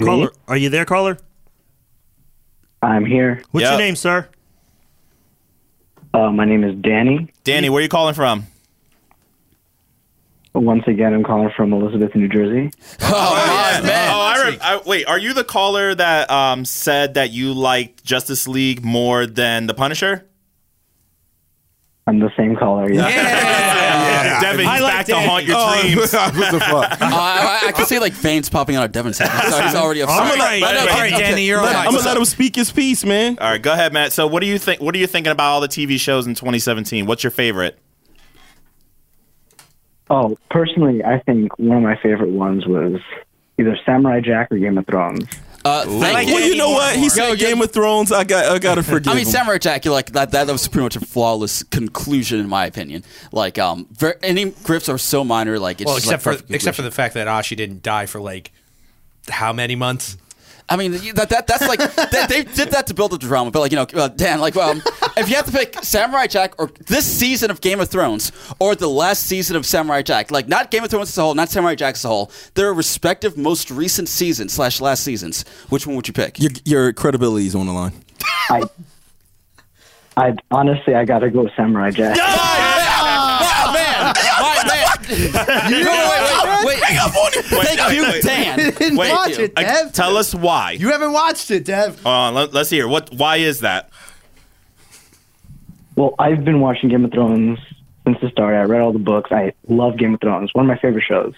Caller, 0.02 0.30
are 0.46 0.56
you 0.56 0.68
there, 0.70 0.84
caller? 0.84 1.18
I'm 2.82 3.04
here. 3.04 3.42
What's 3.50 3.64
Yep. 3.64 3.72
your 3.72 3.78
name, 3.80 3.96
sir? 3.96 4.28
Uh, 6.14 6.30
my 6.30 6.44
name 6.44 6.62
is 6.64 6.74
Danny. 6.76 7.28
Danny, 7.44 7.68
where 7.68 7.80
are 7.80 7.82
you 7.82 7.88
calling 7.88 8.14
from? 8.14 8.46
Once 10.54 10.84
again, 10.87 11.12
I'm 11.14 11.22
calling 11.22 11.50
from 11.56 11.72
Elizabeth, 11.72 12.14
New 12.14 12.28
Jersey. 12.28 12.70
Oh, 13.02 13.80
man. 13.84 14.11
Oh, 14.11 14.20
I, 14.20 14.48
re- 14.48 14.58
I 14.61 14.80
wait. 14.84 15.06
Are 15.06 15.18
you 15.18 15.32
the 15.34 15.44
caller 15.44 15.94
that 15.94 16.30
um, 16.30 16.64
said 16.64 17.14
that 17.14 17.30
you 17.30 17.52
liked 17.52 18.02
Justice 18.04 18.48
League 18.48 18.84
more 18.84 19.26
than 19.26 19.66
the 19.66 19.74
Punisher? 19.74 20.24
I'm 22.06 22.18
the 22.18 22.30
same 22.37 22.56
caller. 22.56 22.90
Yeah. 22.90 23.06
Devin, 24.40 24.66
I 24.66 24.74
he's 24.74 24.83
like 24.83 24.92
back 24.92 25.07
to 25.07 25.16
haunt 25.20 25.44
your 25.44 25.57
Oh, 25.59 25.81
dreams. 25.83 26.12
what 26.12 26.50
the 26.52 26.61
fuck? 26.61 27.00
Uh, 27.00 27.07
I, 27.11 27.61
I 27.68 27.72
can 27.72 27.87
see 27.87 27.98
like 27.98 28.12
veins 28.12 28.48
popping 28.48 28.76
out 28.76 28.85
of 28.85 28.92
Devin's 28.92 29.18
head. 29.18 29.28
So 29.50 29.61
he's 29.62 29.74
already 29.74 30.02
upset. 30.02 30.18
All 30.20 30.37
right, 30.37 30.61
But 30.61 30.72
no, 30.72 30.78
all 30.81 30.85
okay, 30.88 30.94
right, 31.00 31.12
okay. 31.12 31.22
Danny, 31.22 31.44
you're 31.46 31.61
Let- 31.62 31.74
on. 31.76 31.87
I'm 31.87 31.92
gonna 31.92 32.04
let 32.07 32.16
him 32.16 32.24
speak 32.24 32.57
his 32.57 32.70
piece, 32.70 33.04
man. 33.04 33.38
All 33.40 33.50
right, 33.50 33.61
go 33.62 33.72
ahead, 33.72 33.92
Matt. 33.92 34.12
So, 34.12 34.26
what 34.26 34.40
do 34.40 34.46
you 34.46 34.59
think? 34.59 34.81
What 34.81 34.94
are 34.94 34.98
you 34.98 35.07
thinking 35.07 35.31
about 35.33 35.50
all 35.52 35.61
the 35.61 35.68
TV 35.68 35.98
shows 35.98 36.26
in 36.26 36.35
2017? 36.35 37.07
What's 37.07 37.22
your 37.24 37.31
favorite? 37.31 37.78
Oh, 40.11 40.37
personally, 40.50 41.04
I 41.04 41.18
think 41.20 41.59
one 41.59 41.76
of 41.78 41.83
my 41.83 41.96
favorite 42.02 42.31
ones 42.31 42.66
was 42.66 43.00
either 43.59 43.76
Samurai 43.85 44.20
Jack 44.20 44.50
or 44.50 44.59
Game 44.59 44.78
of 44.78 44.87
Thrones. 44.87 45.26
Uh, 45.68 45.85
thank 45.85 46.14
like 46.14 46.28
you. 46.28 46.35
Well, 46.35 46.48
you 46.48 46.57
know 46.57 46.70
what? 46.70 46.96
He 46.96 47.02
Yo, 47.02 47.09
said 47.09 47.31
you- 47.33 47.37
Game 47.37 47.61
of 47.61 47.70
Thrones. 47.70 48.11
I 48.12 48.24
got, 48.24 48.46
I 48.46 48.59
gotta 48.59 48.83
forgive 48.94 49.12
I 49.12 49.16
mean, 49.16 49.26
him. 49.26 49.31
Samurai 49.33 49.59
Jack, 49.59 49.85
you 49.85 49.92
like 49.92 50.12
that, 50.12 50.31
that. 50.33 50.46
That 50.46 50.52
was 50.52 50.66
pretty 50.68 50.85
much 50.85 50.96
a 50.96 51.00
flawless 51.00 51.62
conclusion, 51.62 52.40
in 52.40 52.48
my 52.48 52.66
opinion. 52.66 53.04
Like, 53.33 53.59
um, 53.59 53.87
ver 53.92 54.18
any 54.22 54.50
grips 54.50 54.88
are 54.88 54.98
so 54.98 55.24
minor. 55.24 55.59
Like, 55.59 55.81
it's 55.81 55.87
well, 55.87 55.96
just, 55.96 56.07
except 56.07 56.26
like, 56.26 56.37
for 56.37 56.42
perfect 56.42 56.54
except 56.54 56.76
for 56.76 56.83
the 56.83 56.90
fact 56.90 57.14
that 57.14 57.26
Ashi 57.26 57.57
didn't 57.57 57.83
die 57.83 58.07
for 58.07 58.20
like 58.20 58.50
how 59.28 59.52
many 59.52 59.76
months? 59.76 60.16
I 60.70 60.76
mean, 60.76 60.92
that, 60.92 61.31
that 61.31 61.46
that's 61.46 61.66
like 61.66 61.78
they, 62.11 62.26
they 62.26 62.44
did 62.44 62.70
that 62.72 62.87
to 62.88 62.94
build 62.94 63.12
the 63.12 63.18
drama. 63.18 63.50
But 63.50 63.61
like, 63.61 63.72
you 63.72 63.76
know, 63.76 63.87
uh, 63.94 64.09
Dan, 64.09 64.40
like, 64.40 64.57
um, 64.57 64.83
if 65.16 65.28
you 65.28 65.37
have 65.37 65.46
to 65.46 65.52
pick 65.52 65.83
Samurai 65.83 66.26
Jack 66.26 66.54
or 66.59 66.70
this 66.87 67.07
season 67.07 67.50
of 67.50 67.61
Game 67.61 67.81
of 67.81 67.88
Thrones 67.88 68.33
or 68.59 68.74
the 68.74 68.88
last 68.88 69.24
season 69.24 69.57
of 69.57 69.64
Samurai 69.64 70.02
Jack, 70.02 70.31
like 70.31 70.46
not 70.46 70.70
Game 70.70 70.85
of 70.85 70.90
Thrones 70.90 71.09
as 71.09 71.18
a 71.18 71.22
whole, 71.22 71.35
not 71.35 71.48
Samurai 71.48 71.74
Jack 71.74 71.94
as 71.94 72.04
a 72.04 72.09
whole, 72.09 72.31
their 72.54 72.74
respective 72.74 73.38
most 73.38 73.70
recent 73.70 74.09
seasons 74.09 74.52
slash 74.52 74.81
last 74.81 75.02
seasons. 75.02 75.46
Which 75.70 75.87
one 75.87 75.96
would 75.96 76.07
you 76.07 76.14
pick? 76.14 76.38
Your, 76.38 76.50
your 76.64 76.92
credibility 76.92 77.46
is 77.46 77.54
on 77.54 77.66
the 77.66 77.72
line. 77.72 77.92
I, 78.50 78.62
I 80.16 80.37
honestly, 80.50 80.94
I 80.94 81.04
gotta 81.04 81.31
go 81.31 81.44
with 81.44 81.52
Samurai 81.57 81.92
Jack. 81.92 82.18
Oh, 82.20 83.72
man, 83.72 84.14
my 84.40 84.64
man. 84.66 84.88
wait, 85.09 85.85
wait, 85.85 86.38
wait, 86.64 86.80
wait. 86.80 87.44
Thank 87.44 87.80
wait, 87.80 87.94
you, 87.96 88.02
wait. 88.02 88.22
Dan. 88.22 88.58
Didn't 88.58 88.96
Wait, 88.96 89.10
watch 89.10 89.38
it, 89.38 89.52
I- 89.56 89.62
Dev. 89.64 89.92
tell 89.92 90.16
us 90.16 90.34
why. 90.34 90.72
you 90.72 90.90
haven't 90.90 91.12
watched 91.12 91.50
it, 91.50 91.64
Dev. 91.64 92.04
Uh, 92.06 92.30
let, 92.32 92.54
us 92.54 92.70
hear. 92.70 92.88
What? 92.88 93.12
Why 93.12 93.36
is 93.36 93.60
that? 93.60 93.90
Well, 95.96 96.14
I've 96.18 96.44
been 96.44 96.60
watching 96.60 96.88
Game 96.88 97.04
of 97.04 97.12
Thrones 97.12 97.58
since 98.04 98.20
the 98.20 98.30
start. 98.30 98.54
I 98.54 98.62
read 98.62 98.80
all 98.80 98.92
the 98.92 98.98
books. 98.98 99.32
I 99.32 99.52
love 99.66 99.96
Game 99.96 100.14
of 100.14 100.20
Thrones. 100.20 100.54
One 100.54 100.64
of 100.64 100.68
my 100.68 100.78
favorite 100.78 101.04
shows. 101.04 101.34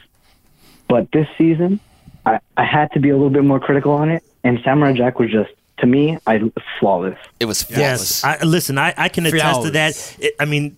But 0.87 1.11
this 1.13 1.27
season, 1.39 1.81
I, 2.27 2.41
I 2.57 2.65
had 2.65 2.93
to 2.93 3.01
be 3.01 3.11
a 3.11 3.15
little 3.15 3.31
bit 3.31 3.45
more 3.45 3.61
critical 3.61 3.93
on 3.93 4.11
it. 4.11 4.23
And 4.45 4.61
Samurai 4.65 4.93
Jack 4.93 5.19
was 5.19 5.31
just, 5.31 5.51
to 5.79 5.87
me, 5.87 6.19
I 6.27 6.41
flawless. 6.79 7.19
It 7.39 7.47
was 7.47 7.63
flawless. 7.63 8.23
Yes. 8.23 8.25
I, 8.25 8.43
listen, 8.45 8.77
I, 8.77 8.93
I 8.97 9.09
can 9.09 9.25
attest 9.25 9.63
to 9.63 9.71
that. 9.71 10.17
It, 10.19 10.35
I 10.39 10.45
mean, 10.45 10.77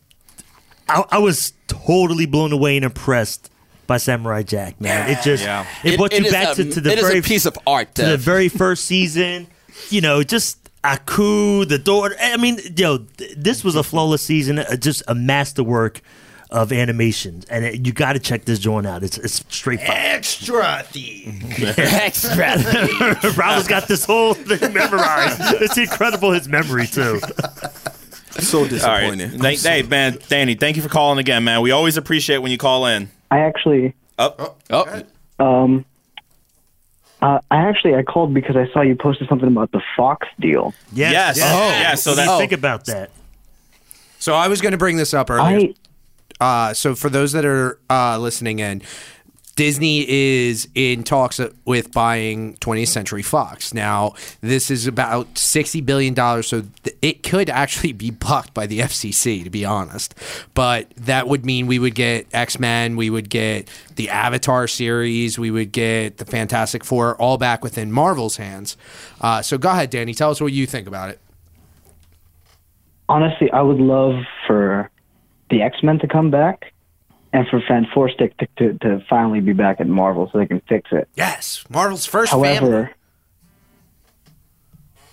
I, 0.88 1.04
I 1.12 1.18
was 1.18 1.52
totally 1.66 2.26
blown 2.26 2.52
away 2.52 2.76
and 2.76 2.84
impressed 2.84 3.50
by 3.86 3.96
Samurai 3.98 4.42
Jack, 4.42 4.80
man. 4.80 5.10
It 5.10 5.18
just 5.22 5.44
Yeah. 5.44 5.66
it, 5.84 5.96
brought 5.96 6.12
you 6.12 6.24
is 6.24 6.32
back 6.32 6.52
a, 6.52 6.64
to, 6.64 6.70
to 6.72 6.80
the 6.80 6.90
it 6.92 6.98
is 6.98 7.06
very 7.06 7.18
a 7.18 7.22
piece 7.22 7.46
of 7.46 7.58
art. 7.66 7.94
to 7.96 8.04
the 8.04 8.16
very 8.16 8.48
first 8.48 8.84
season. 8.84 9.46
You 9.90 10.00
know, 10.00 10.22
just 10.22 10.58
Aku, 10.84 11.64
the 11.64 11.78
door. 11.78 12.10
I 12.20 12.36
mean, 12.36 12.58
yo, 12.76 12.98
th- 12.98 13.34
this 13.36 13.62
was 13.64 13.76
a 13.76 13.82
flawless 13.82 14.22
season, 14.22 14.58
uh, 14.58 14.76
just 14.76 15.02
a 15.08 15.14
masterwork 15.14 16.00
of 16.50 16.70
animation, 16.72 17.42
and 17.48 17.64
it, 17.64 17.86
you 17.86 17.92
got 17.94 18.12
to 18.12 18.18
check 18.18 18.44
this 18.44 18.58
joint 18.58 18.86
out. 18.86 19.02
It's 19.02 19.16
it's 19.16 19.42
straight 19.48 19.80
fire. 19.80 19.96
Extra 19.96 20.82
thief. 20.86 21.78
Extra. 21.78 22.56
Rob's 23.36 23.66
got 23.68 23.88
this 23.88 24.04
whole 24.04 24.34
thing 24.34 24.72
memorized. 24.74 25.38
It's 25.62 25.78
incredible 25.78 26.32
his 26.32 26.48
memory 26.48 26.86
too. 26.86 27.20
So 28.40 28.58
All 28.58 28.64
right. 28.64 28.70
disappointed. 28.70 29.40
Thank, 29.40 29.60
hey, 29.60 29.82
man, 29.82 30.18
Danny, 30.28 30.54
thank 30.54 30.76
you 30.76 30.82
for 30.82 30.88
calling 30.88 31.18
again, 31.18 31.44
man. 31.44 31.60
We 31.60 31.70
always 31.70 31.96
appreciate 31.96 32.38
when 32.38 32.50
you 32.50 32.58
call 32.58 32.86
in. 32.86 33.10
I 33.32 33.38
actually, 33.40 33.94
Oh, 34.18 34.54
Oh, 34.70 35.02
um, 35.38 35.84
uh, 37.22 37.38
I 37.50 37.56
actually 37.56 37.94
I 37.94 38.02
called 38.02 38.34
because 38.34 38.56
I 38.56 38.68
saw 38.72 38.82
you 38.82 38.94
posted 38.94 39.28
something 39.28 39.48
about 39.48 39.72
the 39.72 39.80
Fox 39.96 40.28
deal. 40.38 40.74
Yes, 40.92 41.36
Yes. 41.38 41.40
Oh. 41.42 41.68
Yeah, 41.70 41.94
so 41.94 42.10
What 42.10 42.16
do 42.16 42.20
you 42.22 42.28
that- 42.28 42.38
think 42.38 42.52
about 42.52 42.84
that? 42.86 43.10
So 44.18 44.34
I 44.34 44.48
was 44.48 44.60
going 44.60 44.72
to 44.72 44.78
bring 44.78 44.96
this 44.98 45.14
up 45.14 45.30
earlier. 45.30 45.58
I 45.60 45.74
Uh, 46.70 46.74
so 46.74 46.94
for 46.94 47.08
those 47.08 47.32
that 47.32 47.44
are 47.44 47.78
uh, 47.88 48.18
listening 48.18 48.58
in, 48.58 48.82
Disney 49.54 50.08
is 50.08 50.66
in 50.74 51.04
talks 51.04 51.38
with 51.66 51.92
buying 51.92 52.56
20th 52.56 52.88
Century 52.88 53.22
Fox. 53.22 53.74
Now, 53.74 54.14
this 54.40 54.70
is 54.70 54.86
about 54.86 55.34
$60 55.34 55.84
billion, 55.84 56.14
so 56.42 56.62
th- 56.82 56.96
it 57.02 57.22
could 57.22 57.50
actually 57.50 57.92
be 57.92 58.10
blocked 58.10 58.54
by 58.54 58.66
the 58.66 58.80
FCC, 58.80 59.44
to 59.44 59.50
be 59.50 59.64
honest. 59.64 60.14
But 60.54 60.90
that 60.96 61.28
would 61.28 61.44
mean 61.44 61.66
we 61.66 61.78
would 61.78 61.94
get 61.94 62.26
X 62.32 62.58
Men, 62.58 62.96
we 62.96 63.10
would 63.10 63.28
get 63.28 63.68
the 63.96 64.08
Avatar 64.08 64.66
series, 64.66 65.38
we 65.38 65.50
would 65.50 65.70
get 65.70 66.16
the 66.16 66.24
Fantastic 66.24 66.82
Four, 66.82 67.16
all 67.16 67.36
back 67.36 67.62
within 67.62 67.92
Marvel's 67.92 68.36
hands. 68.36 68.76
Uh, 69.20 69.42
so 69.42 69.58
go 69.58 69.70
ahead, 69.70 69.90
Danny, 69.90 70.14
tell 70.14 70.30
us 70.30 70.40
what 70.40 70.52
you 70.52 70.66
think 70.66 70.88
about 70.88 71.10
it. 71.10 71.20
honestly, 73.08 73.50
I 73.50 73.60
would 73.60 73.78
love 73.80 74.14
for 74.46 74.90
the 75.50 75.60
X 75.60 75.82
Men 75.82 75.98
to 75.98 76.08
come 76.08 76.30
back, 76.30 76.71
and 77.32 77.46
for 77.48 77.60
Fantastic 77.60 78.36
to, 78.38 78.46
to 78.58 78.78
to 78.78 79.04
finally 79.08 79.40
be 79.40 79.52
back 79.52 79.80
at 79.80 79.86
Marvel 79.86 80.28
so 80.30 80.38
they 80.38 80.46
can 80.46 80.60
fix 80.60 80.90
it. 80.92 81.08
Yes, 81.14 81.64
Marvel's 81.70 82.06
first 82.06 82.32
family. 82.32 82.54
However, 82.54 82.90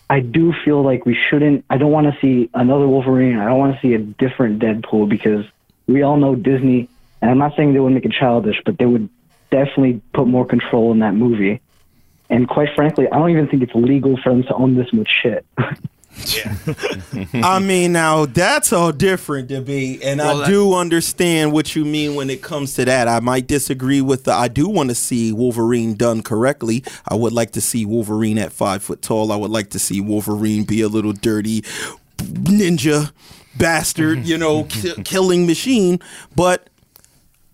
I 0.10 0.20
do 0.20 0.54
feel 0.66 0.84
like 0.84 1.06
we 1.06 1.18
shouldn't. 1.30 1.66
I 1.70 1.78
don't 1.78 1.92
want 1.92 2.08
to 2.08 2.20
see 2.20 2.50
another 2.54 2.88
Wolverine. 2.88 3.38
I 3.38 3.46
don't 3.46 3.60
want 3.60 3.76
to 3.76 3.82
see 3.82 3.94
a 3.94 4.00
different 4.00 4.62
Deadpool 4.62 5.08
because 5.08 5.46
we 5.88 6.02
all 6.02 6.18
know 6.18 6.36
Disney. 6.36 6.90
And 7.22 7.30
I'm 7.30 7.38
not 7.38 7.56
saying 7.56 7.74
they 7.74 7.80
would 7.80 7.94
make 7.94 8.06
it 8.06 8.14
childish, 8.14 8.62
but 8.66 8.78
they 8.78 8.86
would 8.86 9.10
definitely 9.52 10.02
put 10.14 10.28
more 10.28 10.46
control 10.46 10.92
in 10.92 11.00
that 11.00 11.14
movie. 11.14 11.62
And 12.30 12.48
quite 12.48 12.70
frankly, 12.76 13.08
I 13.12 13.18
don't 13.18 13.32
even 13.32 13.48
think 13.48 13.64
it's 13.64 13.76
legal 13.76 14.18
for 14.18 14.30
them 14.30 14.44
to 14.44 14.54
own 14.54 14.76
this 14.76 14.92
much 14.94 15.10
shit. 15.22 15.46
I 17.34 17.60
mean, 17.60 17.94
now 17.94 18.26
that's 18.26 18.72
a 18.72 18.92
different 18.94 19.50
to 19.50 19.56
debate, 19.56 20.02
and 20.04 20.20
Well, 20.20 20.44
I 20.44 20.48
do 20.48 20.74
understand 20.74 21.52
what 21.52 21.76
you 21.76 21.86
mean 21.86 22.16
when 22.16 22.30
it 22.30 22.42
comes 22.42 22.74
to 22.76 22.86
that. 22.86 23.08
I 23.08 23.20
might 23.20 23.48
disagree 23.48 24.02
with 24.02 24.26
the. 24.26 24.34
I 24.34 24.48
do 24.48 24.68
want 24.68 24.90
to 24.90 24.96
see 24.96 25.32
Wolverine 25.32 25.96
done 25.96 26.22
correctly. 26.22 26.84
I 27.08 27.16
would 27.16 27.34
like 27.34 27.52
to 27.52 27.62
see 27.62 27.86
Wolverine 27.86 28.38
at 28.38 28.52
five 28.52 28.84
foot 28.84 29.02
tall. 29.02 29.32
I 29.32 29.36
would 29.36 29.52
like 29.52 29.70
to 29.72 29.80
see 29.80 30.02
Wolverine 30.02 30.64
be 30.64 30.82
a 30.82 30.88
little 30.88 31.14
dirty 31.14 31.62
ninja 32.18 33.12
bastard, 33.58 34.26
you 34.26 34.38
know, 34.38 34.64
ki- 34.66 35.02
killing 35.04 35.46
machine. 35.48 36.00
But 36.36 36.70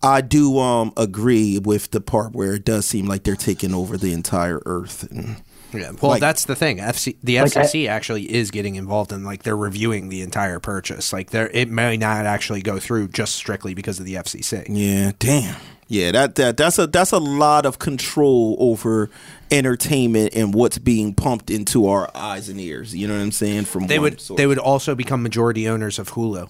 I 0.03 0.21
do 0.21 0.59
um 0.59 0.93
agree 0.97 1.59
with 1.59 1.91
the 1.91 2.01
part 2.01 2.33
where 2.33 2.53
it 2.53 2.65
does 2.65 2.85
seem 2.85 3.05
like 3.07 3.23
they're 3.23 3.35
taking 3.35 3.73
over 3.73 3.97
the 3.97 4.13
entire 4.13 4.61
Earth. 4.65 5.09
And, 5.11 5.41
Yeah, 5.77 5.91
well, 6.01 6.11
Like- 6.11 6.21
that's 6.21 6.45
the 6.45 6.55
thing. 6.55 6.79
FC, 6.79 7.15
the 7.23 7.39
Like, 7.41 7.55
I- 7.57 7.61
FCC 7.61 7.87
actually 7.87 8.33
is 8.33 8.51
getting 8.51 8.75
involved 8.75 9.11
in 9.11 9.23
like 9.23 9.43
they're 9.43 9.57
reviewing 9.57 10.09
the 10.09 10.21
entire 10.21 10.59
purchase. 10.59 11.11
Like 11.13 11.31
there, 11.31 11.49
it 11.53 11.69
may 11.69 11.97
not 11.97 12.25
actually 12.25 12.61
go 12.61 12.79
through 12.79 13.09
just 13.09 13.35
strictly 13.35 13.73
because 13.73 13.99
of 13.99 14.05
the 14.05 14.15
FCC. 14.15 14.65
Yeah, 14.69 15.11
damn. 15.19 15.55
Yeah, 15.87 16.11
that, 16.13 16.33
that 16.35 16.57
that's 16.57 16.79
a 16.79 16.87
that's 16.87 17.11
a 17.11 17.19
lot 17.19 17.65
of 17.67 17.77
control 17.77 18.55
over 18.59 19.09
entertainment 19.51 20.33
and 20.35 20.53
what's 20.53 20.77
being 20.79 21.13
pumped 21.13 21.49
into 21.49 21.87
our 21.87 22.09
eyes 22.15 22.49
and 22.49 22.59
ears. 22.59 22.95
You 22.95 23.07
know 23.07 23.13
what 23.15 23.21
I'm 23.21 23.31
saying? 23.31 23.65
From 23.65 23.87
They 23.87 23.99
would 23.99 24.19
source. 24.19 24.37
they 24.37 24.47
would 24.47 24.57
also 24.57 24.95
become 24.95 25.21
majority 25.23 25.67
owners 25.67 25.99
of 25.99 26.11
Hulu. 26.13 26.49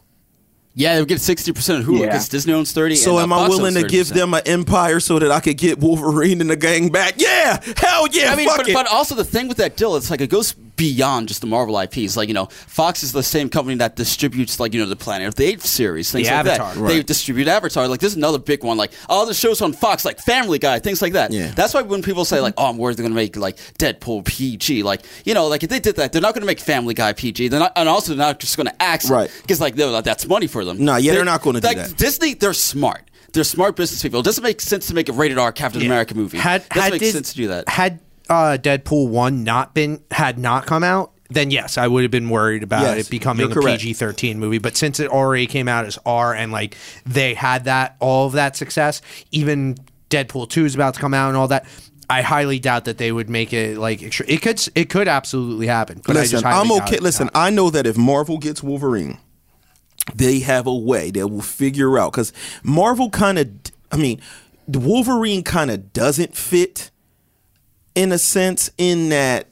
Yeah, 0.76 0.94
they 0.96 1.02
would 1.02 1.08
get 1.08 1.20
60% 1.20 1.80
of 1.80 1.86
Hulu 1.86 2.00
Yeah. 2.00 2.06
because 2.08 2.30
Disney 2.30 2.54
owns 2.54 2.72
30 2.74 2.96
So 2.98 3.18
and, 3.18 3.24
am 3.24 3.34
I 3.34 3.48
willing 3.48 3.74
to 3.76 3.84
give 3.84 4.10
them 4.10 4.34
an 4.34 4.42
empire 4.46 5.00
so 5.00 5.18
that 5.20 5.32
I 5.32 5.40
could 5.40 5.58
get 5.58 5.80
Wolverine 5.80 6.42
and 6.42 6.50
the 6.50 6.56
gang 6.58 6.90
back? 6.90 7.16
Yeah, 7.18 7.62
hell 7.78 8.08
yeah, 8.12 8.32
I 8.32 8.36
mean, 8.36 8.48
fuck 8.48 8.58
but, 8.58 8.70
it. 8.70 8.74
but 8.74 8.88
also 8.88 9.16
the 9.16 9.24
thing 9.24 9.48
with 9.48 9.58
that 9.58 9.78
deal, 9.78 9.96
it's 9.96 10.12
like 10.12 10.22
it 10.22 10.30
goes 10.30 10.54
beyond 10.76 11.28
just 11.28 11.42
the 11.42 11.48
Marvel 11.48 11.80
IPs. 11.80 12.18
Like 12.18 12.28
you 12.28 12.34
know, 12.34 12.46
Fox 12.46 13.04
is 13.04 13.12
the 13.12 13.24
same 13.24 13.50
company 13.50 13.76
that 13.78 13.96
distributes 13.96 14.60
like 14.60 14.74
you 14.74 14.80
know 14.80 14.88
the 14.88 14.96
Planet 14.96 15.28
of 15.28 15.36
the 15.36 15.46
Apes 15.46 15.70
series, 15.70 16.12
things 16.12 16.28
The 16.28 16.34
like 16.34 16.46
Avatar. 16.46 16.76
that. 16.76 16.88
They 16.88 17.04
distribute 17.04 17.48
Avatar. 17.48 17.88
Like 17.88 18.00
this 18.00 18.12
is 18.12 18.18
another 18.18 18.40
big 18.40 18.64
one, 18.64 18.78
like 18.78 18.92
all 19.10 19.26
the 19.26 19.34
shows 19.34 19.62
on 19.62 19.74
Fox, 19.74 20.06
like 20.06 20.20
Family 20.20 20.60
Guy, 20.60 20.80
things 20.80 21.02
like 21.02 21.14
that. 21.14 21.32
Yeah. 21.32 21.52
That's 21.56 21.74
why 21.74 21.82
when 21.82 22.02
people 22.02 22.26
say 22.26 22.40
like, 22.42 22.54
"Oh, 22.58 22.66
I'm 22.70 22.78
worried 22.78 22.98
they're 22.98 23.04
gonna 23.04 23.16
make 23.16 23.36
like 23.38 23.58
Deadpool 23.80 24.26
PG," 24.26 24.84
like 24.84 25.02
you 25.26 25.34
know, 25.34 25.48
like 25.48 25.64
if 25.64 25.70
they 25.70 25.80
did 25.80 25.96
that, 25.98 26.12
they're 26.12 26.22
not 26.22 26.34
gonna 26.34 26.46
make 26.46 26.60
Family 26.60 26.94
Guy 26.94 27.14
PG. 27.14 27.48
They're 27.50 27.60
not, 27.60 27.74
and 27.76 27.88
also 27.90 28.14
they're 28.14 28.26
not 28.26 28.40
just 28.40 28.58
gonna 28.58 28.74
axe 28.80 29.10
Right. 29.10 29.30
because 29.42 29.62
like 29.62 29.76
no, 29.76 30.02
that's 30.02 30.28
money 30.28 30.48
for 30.48 30.66
them. 30.66 30.84
Nah, 30.84 30.98
yeah, 30.98 31.14
they're 31.14 31.26
not 31.26 31.42
gonna 31.42 31.62
do 31.62 31.68
like, 31.68 31.78
that. 31.78 31.98
Disney, 31.98 32.34
they're 32.34 32.54
smart. 32.54 33.10
They're 33.34 33.44
smart 33.44 33.76
business 33.76 34.02
people. 34.02 34.22
It 34.22 34.24
doesn't 34.24 34.44
make 34.44 34.62
sense 34.62 34.88
to 34.88 34.94
make 34.94 35.10
a 35.10 35.12
rated 35.14 35.38
R 35.38 35.52
Captain 35.52 35.82
America 35.82 36.16
movie. 36.16 36.38
Had 36.38 36.68
doesn't 36.70 36.82
had 36.84 36.92
make 36.94 37.02
Dis- 37.02 37.14
sense 37.14 37.32
to 37.32 37.36
do 37.36 37.48
that. 37.50 37.68
Had 37.68 38.00
uh, 38.30 38.58
Deadpool 38.60 39.10
one 39.10 39.44
not 39.44 39.74
been 39.74 40.04
had 40.12 40.38
not 40.40 40.66
come 40.66 40.84
out, 40.84 41.12
then 41.30 41.52
yes, 41.52 41.78
I 41.78 41.88
would 41.88 42.04
have 42.04 42.12
been 42.12 42.30
worried 42.30 42.64
about 42.64 42.82
Yes, 42.82 43.08
it 43.08 43.10
becoming 43.10 43.52
a. 43.52 43.56
PG 43.62 43.94
thirteen 43.94 44.40
movie. 44.40 44.58
But 44.60 44.78
since 44.78 45.00
it 45.00 45.10
already 45.10 45.48
came 45.48 45.68
out 45.68 45.86
as 45.86 45.98
R 46.06 46.34
and 46.34 46.52
like 46.52 46.78
they 47.06 47.34
had 47.34 47.66
that 47.66 47.96
all 48.00 48.28
of 48.28 48.34
that 48.34 48.56
success, 48.56 49.02
even 49.32 49.78
Deadpool 50.10 50.50
two 50.50 50.66
is 50.66 50.76
about 50.76 50.94
to 50.96 51.00
come 51.00 51.14
out 51.14 51.30
and 51.30 51.38
all 51.38 51.48
that. 51.50 51.66
I 52.08 52.22
highly 52.22 52.60
doubt 52.60 52.86
that 52.86 53.00
they 53.00 53.12
would 53.12 53.32
make 53.32 53.52
it 53.52 53.80
like 53.80 54.04
extra- 54.04 54.28
it 54.30 54.44
could 54.44 54.62
it 54.76 54.92
could 54.92 55.08
absolutely 55.08 55.66
happen. 55.66 56.02
But 56.06 56.16
I 56.16 56.20
listen, 56.20 56.32
just 56.34 56.44
highly 56.44 56.70
I'm 56.70 56.84
okay. 56.84 57.00
Listen, 57.00 57.32
I 57.34 57.50
know 57.50 57.72
that 57.72 57.88
if 57.88 57.98
Marvel 57.98 58.38
gets 58.38 58.62
Wolverine, 58.62 59.18
they 60.14 60.40
have 60.42 60.68
a 60.68 60.76
way 60.76 61.10
they 61.10 61.24
will 61.24 61.42
figure 61.42 61.98
out 61.98 62.12
because 62.12 62.32
Marvel 62.62 63.10
kind 63.10 63.40
of, 63.40 63.50
I 63.92 63.98
mean, 63.98 64.22
Wolverine 64.68 65.42
kind 65.42 65.72
of 65.72 65.94
doesn't 65.94 66.38
fit 66.38 66.92
in 67.96 68.12
a 68.12 68.18
sense 68.18 68.70
in 68.78 69.10
that 69.10 69.48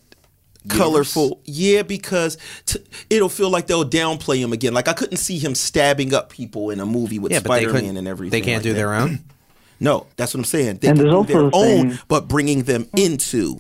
colorful 0.70 1.42
yeah 1.44 1.82
because 1.82 2.38
t- 2.66 2.80
it'll 3.10 3.28
feel 3.28 3.50
like 3.50 3.68
they'll 3.68 3.84
downplay 3.90 4.38
him 4.38 4.54
again 4.54 4.74
like 4.74 4.88
i 4.88 4.94
couldn't 4.94 5.18
see 5.18 5.38
him 5.38 5.54
stabbing 5.54 6.14
up 6.14 6.30
people 6.30 6.70
in 6.70 6.80
a 6.80 6.86
movie 6.86 7.20
with 7.20 7.34
yeah, 7.34 7.40
spider-man 7.40 7.98
and 7.98 8.08
everything 8.08 8.32
They 8.32 8.40
can't 8.46 8.60
like 8.60 8.64
do 8.64 8.70
that. 8.70 8.76
their 8.76 8.94
own. 8.94 9.20
no 9.82 10.08
that's 10.16 10.34
what 10.34 10.40
i'm 10.40 10.46
saying 10.46 10.78
they 10.78 10.88
And 10.88 10.98
can 10.98 11.08
there's 11.10 11.28
do 11.28 11.34
their 11.34 11.50
the 11.50 11.56
own 11.58 11.90
thing- 11.90 12.00
but 12.08 12.30
bringing 12.30 12.64
them 12.64 12.88
into 12.96 13.60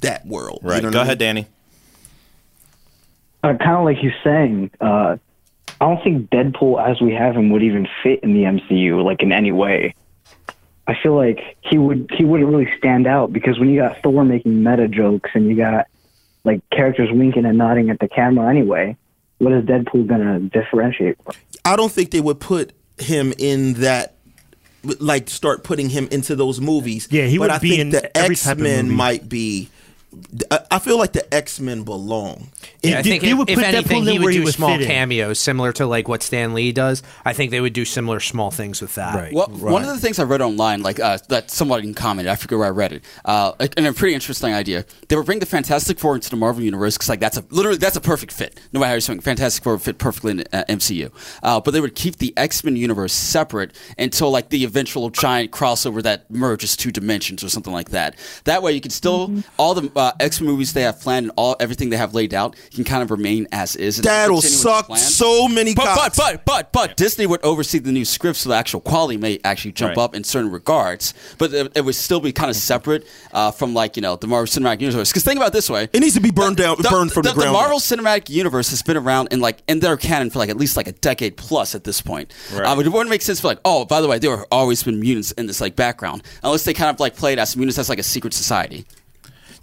that 0.00 0.24
world 0.26 0.60
you 0.62 0.68
right. 0.70 0.82
know 0.82 0.88
what 0.88 0.92
Go 0.92 1.00
I 1.00 1.02
ahead, 1.02 1.18
mean? 1.18 1.26
Danny. 1.28 1.46
uh, 3.42 3.54
kind 3.54 3.76
of 3.78 3.84
like 3.84 4.02
you're 4.02 4.12
saying, 4.22 4.70
uh, 4.80 5.16
I 5.80 5.84
don't 5.84 6.02
think 6.04 6.30
Deadpool 6.30 6.80
as 6.88 7.00
we 7.00 7.12
have 7.14 7.34
him 7.36 7.50
would 7.50 7.62
even 7.62 7.88
fit 8.02 8.20
in 8.22 8.32
the 8.32 8.42
MCU 8.44 9.02
like 9.04 9.22
in 9.22 9.32
any 9.32 9.50
way. 9.52 9.94
I 10.86 10.94
feel 11.02 11.16
like 11.16 11.56
he 11.60 11.78
would 11.78 12.10
he 12.16 12.24
wouldn't 12.24 12.48
really 12.48 12.70
stand 12.78 13.06
out 13.06 13.32
because 13.32 13.58
when 13.58 13.68
you 13.68 13.80
got 13.80 14.02
Thor 14.02 14.24
making 14.24 14.62
meta 14.62 14.86
jokes 14.88 15.30
and 15.34 15.46
you 15.46 15.56
got 15.56 15.86
like 16.44 16.60
characters 16.70 17.08
winking 17.10 17.46
and 17.46 17.56
nodding 17.56 17.88
at 17.90 17.98
the 18.00 18.08
camera 18.08 18.50
anyway, 18.50 18.96
what 19.38 19.52
is 19.52 19.64
Deadpool 19.64 20.06
gonna 20.06 20.40
differentiate? 20.40 21.16
from? 21.22 21.34
I 21.64 21.76
don't 21.76 21.90
think 21.90 22.10
they 22.10 22.20
would 22.20 22.38
put 22.38 22.72
him 22.98 23.32
in 23.38 23.74
that 23.74 24.16
like 25.00 25.30
start 25.30 25.64
putting 25.64 25.88
him 25.88 26.08
into 26.10 26.36
those 26.36 26.60
movies. 26.60 27.08
Yeah, 27.10 27.26
he 27.26 27.38
but 27.38 27.44
would 27.44 27.50
I 27.50 27.58
be 27.58 27.70
think 27.70 27.80
in 27.80 27.90
the 27.90 28.16
X 28.16 28.54
Men 28.56 28.90
might 28.90 29.28
be. 29.28 29.70
I- 30.50 30.60
I 30.70 30.78
feel 30.78 30.98
like 30.98 31.12
the 31.12 31.32
X 31.32 31.60
Men 31.60 31.82
belong. 31.84 32.48
Yeah, 32.82 32.98
I 32.98 33.02
think 33.02 33.22
they 33.22 33.30
if, 33.30 33.38
would 33.38 33.48
if 33.48 33.56
put 33.56 33.64
anything, 33.64 34.02
in 34.02 34.12
he 34.12 34.18
would 34.18 34.32
do 34.32 34.44
would 34.44 34.54
small 34.54 34.76
cameos, 34.78 35.38
similar 35.38 35.72
to 35.74 35.86
like 35.86 36.08
what 36.08 36.22
Stan 36.22 36.52
Lee 36.52 36.72
does. 36.72 37.02
I 37.24 37.32
think 37.32 37.50
they 37.50 37.60
would 37.60 37.72
do 37.72 37.84
similar 37.84 38.20
small 38.20 38.50
things 38.50 38.80
with 38.80 38.94
that. 38.96 39.14
Right. 39.14 39.32
Well, 39.32 39.46
one 39.48 39.82
of 39.82 39.88
the 39.88 39.98
things 39.98 40.18
I 40.18 40.24
read 40.24 40.42
online, 40.42 40.82
like 40.82 40.98
uh, 41.00 41.18
that 41.28 41.50
somebody 41.50 41.92
commented, 41.94 42.30
I 42.30 42.36
forget 42.36 42.58
where 42.58 42.66
I 42.66 42.70
read 42.70 42.92
it, 42.92 43.04
uh, 43.24 43.52
and 43.76 43.86
a 43.86 43.92
pretty 43.92 44.14
interesting 44.14 44.52
idea. 44.52 44.84
They 45.08 45.16
would 45.16 45.26
bring 45.26 45.38
the 45.38 45.46
Fantastic 45.46 45.98
Four 45.98 46.14
into 46.16 46.30
the 46.30 46.36
Marvel 46.36 46.62
universe 46.62 46.96
because, 46.96 47.08
like, 47.08 47.20
that's 47.20 47.36
a 47.36 47.44
literally 47.50 47.78
that's 47.78 47.96
a 47.96 48.00
perfect 48.00 48.32
fit. 48.32 48.58
No 48.72 48.80
matter 48.80 48.88
how 48.90 48.94
you 48.96 49.00
swing, 49.00 49.20
Fantastic 49.20 49.62
Four 49.62 49.74
would 49.74 49.82
fit 49.82 49.98
perfectly 49.98 50.32
in 50.32 50.40
uh, 50.52 50.64
MCU. 50.68 51.10
Uh, 51.42 51.60
but 51.60 51.70
they 51.72 51.80
would 51.80 51.94
keep 51.94 52.16
the 52.16 52.32
X 52.36 52.64
Men 52.64 52.76
universe 52.76 53.12
separate 53.12 53.72
until 53.98 54.30
like 54.30 54.48
the 54.50 54.64
eventual 54.64 55.10
giant 55.10 55.50
crossover 55.52 56.02
that 56.02 56.30
merges 56.30 56.76
two 56.76 56.90
dimensions 56.90 57.44
or 57.44 57.48
something 57.48 57.72
like 57.72 57.90
that. 57.90 58.16
That 58.44 58.62
way, 58.62 58.72
you 58.72 58.80
could 58.80 58.92
still 58.92 59.42
all 59.56 59.74
the 59.74 59.90
uh, 60.04 60.12
X 60.20 60.40
Men 60.40 60.50
movies 60.50 60.72
they 60.72 60.82
have 60.82 61.00
planned 61.00 61.24
and 61.24 61.32
all 61.36 61.56
everything 61.60 61.90
they 61.90 61.96
have 61.96 62.14
laid 62.14 62.34
out 62.34 62.56
can 62.74 62.84
kind 62.84 63.02
of 63.02 63.10
remain 63.10 63.46
as 63.52 63.76
is. 63.76 63.98
and 63.98 64.04
That'll 64.04 64.40
continue 64.40 64.56
with 64.56 64.62
the 64.64 64.68
suck 64.70 64.86
plan. 64.86 64.98
so 65.00 65.48
many 65.48 65.74
But, 65.74 65.84
but 65.84 65.96
cops. 65.96 66.18
but 66.18 66.44
but 66.44 66.72
but 66.72 66.96
Disney 66.96 67.26
would 67.26 67.42
oversee 67.44 67.78
the 67.78 67.92
new 67.92 68.04
script, 68.04 68.38
so 68.38 68.48
the 68.50 68.54
actual 68.56 68.80
quality 68.80 69.16
may 69.16 69.38
actually 69.44 69.72
jump 69.72 69.96
Right. 69.96 70.02
up 70.04 70.14
in 70.14 70.24
certain 70.24 70.50
regards. 70.50 71.14
But 71.38 71.52
it, 71.52 71.72
it 71.76 71.80
would 71.84 71.94
still 71.94 72.20
be 72.20 72.32
kind 72.32 72.50
of 72.50 72.56
separate 72.56 73.06
uh, 73.32 73.50
from 73.50 73.74
like 73.74 73.96
you 73.96 74.02
know 74.02 74.16
the 74.16 74.26
Marvel 74.26 74.46
Cinematic 74.46 74.80
Universe. 74.80 75.10
Because 75.10 75.24
think 75.24 75.36
about 75.38 75.48
it 75.48 75.52
this 75.52 75.70
way: 75.70 75.88
It 75.92 76.00
needs 76.00 76.14
to 76.14 76.20
be 76.20 76.30
burned 76.30 76.56
down, 76.56 76.76
the, 76.80 76.88
burned 76.88 77.12
from 77.12 77.22
the, 77.22 77.32
ground. 77.32 77.38
the, 77.38 77.52
ground. 77.52 77.52
Marvel 77.54 77.78
Cinematic 77.78 78.28
Universe 78.28 78.70
has 78.70 78.82
been 78.82 78.96
around 78.96 79.28
in 79.32 79.40
like 79.40 79.62
in 79.68 79.80
their 79.80 79.96
canon 79.96 80.30
for 80.30 80.38
like 80.38 80.50
at 80.50 80.56
least 80.56 80.76
like 80.76 80.88
a 80.88 80.92
decade 80.92 81.36
plus 81.36 81.74
at 81.74 81.84
this 81.84 82.00
point. 82.00 82.32
Right. 82.52 82.66
Um, 82.66 82.80
it 82.80 82.88
wouldn't 82.88 83.10
make 83.10 83.22
sense 83.22 83.40
for 83.40 83.48
like, 83.48 83.60
oh, 83.64 83.84
by 83.84 84.00
the 84.00 84.08
way, 84.08 84.18
there 84.18 84.36
have 84.36 84.46
always 84.50 84.82
been 84.82 85.00
mutants 85.00 85.30
in 85.32 85.46
this 85.46 85.60
like 85.60 85.76
background, 85.76 86.22
unless 86.42 86.64
they 86.64 86.74
kind 86.74 86.90
of 86.90 87.00
like 87.00 87.16
played 87.16 87.38
as 87.38 87.56
mutants 87.56 87.78
as 87.78 87.88
like 87.88 87.98
a 87.98 88.02
secret 88.02 88.34
society. 88.34 88.84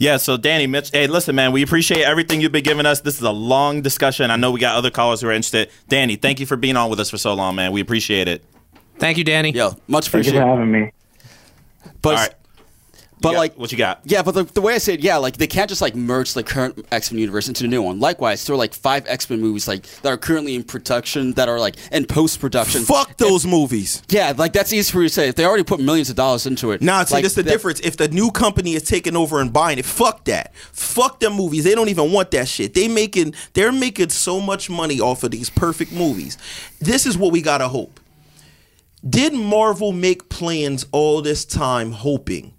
Yeah, 0.01 0.17
so 0.17 0.35
Danny, 0.35 0.65
Mitch, 0.65 0.89
hey, 0.89 1.05
listen, 1.05 1.35
man, 1.35 1.51
we 1.51 1.61
appreciate 1.61 2.01
everything 2.01 2.41
you've 2.41 2.51
been 2.51 2.63
giving 2.63 2.87
us. 2.87 3.01
This 3.01 3.17
is 3.17 3.21
a 3.21 3.29
long 3.29 3.83
discussion. 3.83 4.31
I 4.31 4.35
know 4.35 4.49
we 4.49 4.59
got 4.59 4.75
other 4.75 4.89
callers 4.89 5.21
who 5.21 5.27
are 5.27 5.31
interested. 5.31 5.69
Danny, 5.89 6.15
thank 6.15 6.39
you 6.39 6.47
for 6.47 6.57
being 6.57 6.75
on 6.75 6.89
with 6.89 6.99
us 6.99 7.11
for 7.11 7.19
so 7.19 7.35
long, 7.35 7.53
man. 7.53 7.71
We 7.71 7.81
appreciate 7.81 8.27
it. 8.27 8.43
Thank 8.97 9.19
you, 9.19 9.23
Danny. 9.23 9.51
Yo, 9.51 9.75
much 9.87 10.07
Thank 10.07 10.25
you 10.25 10.31
for 10.31 10.41
having 10.41 10.71
me. 10.71 10.91
But 12.01 12.09
All 12.09 12.15
right. 12.15 12.33
But 13.21 13.31
got- 13.33 13.37
like 13.37 13.57
what 13.57 13.71
you 13.71 13.77
got? 13.77 14.01
Yeah, 14.03 14.21
but 14.23 14.31
the, 14.33 14.43
the 14.43 14.61
way 14.61 14.73
I 14.73 14.77
say 14.79 14.95
it, 14.95 14.99
yeah, 15.01 15.17
like 15.17 15.37
they 15.37 15.47
can't 15.47 15.69
just 15.69 15.81
like 15.81 15.95
merge 15.95 16.33
the 16.33 16.43
current 16.43 16.85
X 16.91 17.11
Men 17.11 17.19
universe 17.19 17.47
into 17.47 17.63
the 17.63 17.69
new 17.69 17.81
one. 17.81 17.99
Likewise, 17.99 18.45
there 18.45 18.53
are 18.53 18.57
like 18.57 18.73
five 18.73 19.05
X 19.07 19.29
Men 19.29 19.39
movies 19.41 19.67
like 19.67 19.83
that 20.01 20.09
are 20.11 20.17
currently 20.17 20.55
in 20.55 20.63
production 20.63 21.33
that 21.33 21.47
are 21.47 21.59
like 21.59 21.75
in 21.91 22.05
post 22.05 22.39
production. 22.39 22.81
Fuck 22.83 23.17
those 23.17 23.45
movies. 23.45 24.01
Yeah, 24.09 24.33
like 24.37 24.53
that's 24.53 24.73
easy 24.73 24.91
for 24.91 25.01
you 25.01 25.07
to 25.07 25.13
say. 25.13 25.27
If 25.29 25.35
they 25.35 25.45
already 25.45 25.63
put 25.63 25.79
millions 25.79 26.09
of 26.09 26.15
dollars 26.15 26.45
into 26.45 26.71
it. 26.71 26.81
Nah, 26.81 27.03
see, 27.03 27.15
like, 27.15 27.23
that's 27.23 27.35
the 27.35 27.43
that- 27.43 27.51
difference. 27.51 27.79
If 27.81 27.97
the 27.97 28.07
new 28.07 28.31
company 28.31 28.73
is 28.73 28.83
taking 28.83 29.15
over 29.15 29.39
and 29.39 29.53
buying 29.53 29.77
it, 29.77 29.85
fuck 29.85 30.25
that. 30.25 30.55
Fuck 30.55 31.19
them 31.19 31.33
movies. 31.33 31.63
They 31.63 31.75
don't 31.75 31.89
even 31.89 32.11
want 32.11 32.31
that 32.31 32.47
shit. 32.47 32.73
They 32.73 32.87
making 32.87 33.35
they're 33.53 33.71
making 33.71 34.09
so 34.09 34.39
much 34.41 34.69
money 34.69 34.99
off 34.99 35.23
of 35.23 35.31
these 35.31 35.49
perfect 35.49 35.91
movies. 35.91 36.37
This 36.79 37.05
is 37.05 37.17
what 37.17 37.31
we 37.31 37.41
gotta 37.41 37.67
hope. 37.67 37.99
Did 39.07 39.33
Marvel 39.33 39.91
make 39.91 40.29
plans 40.29 40.85
all 40.91 41.21
this 41.21 41.43
time 41.43 41.91
hoping 41.91 42.53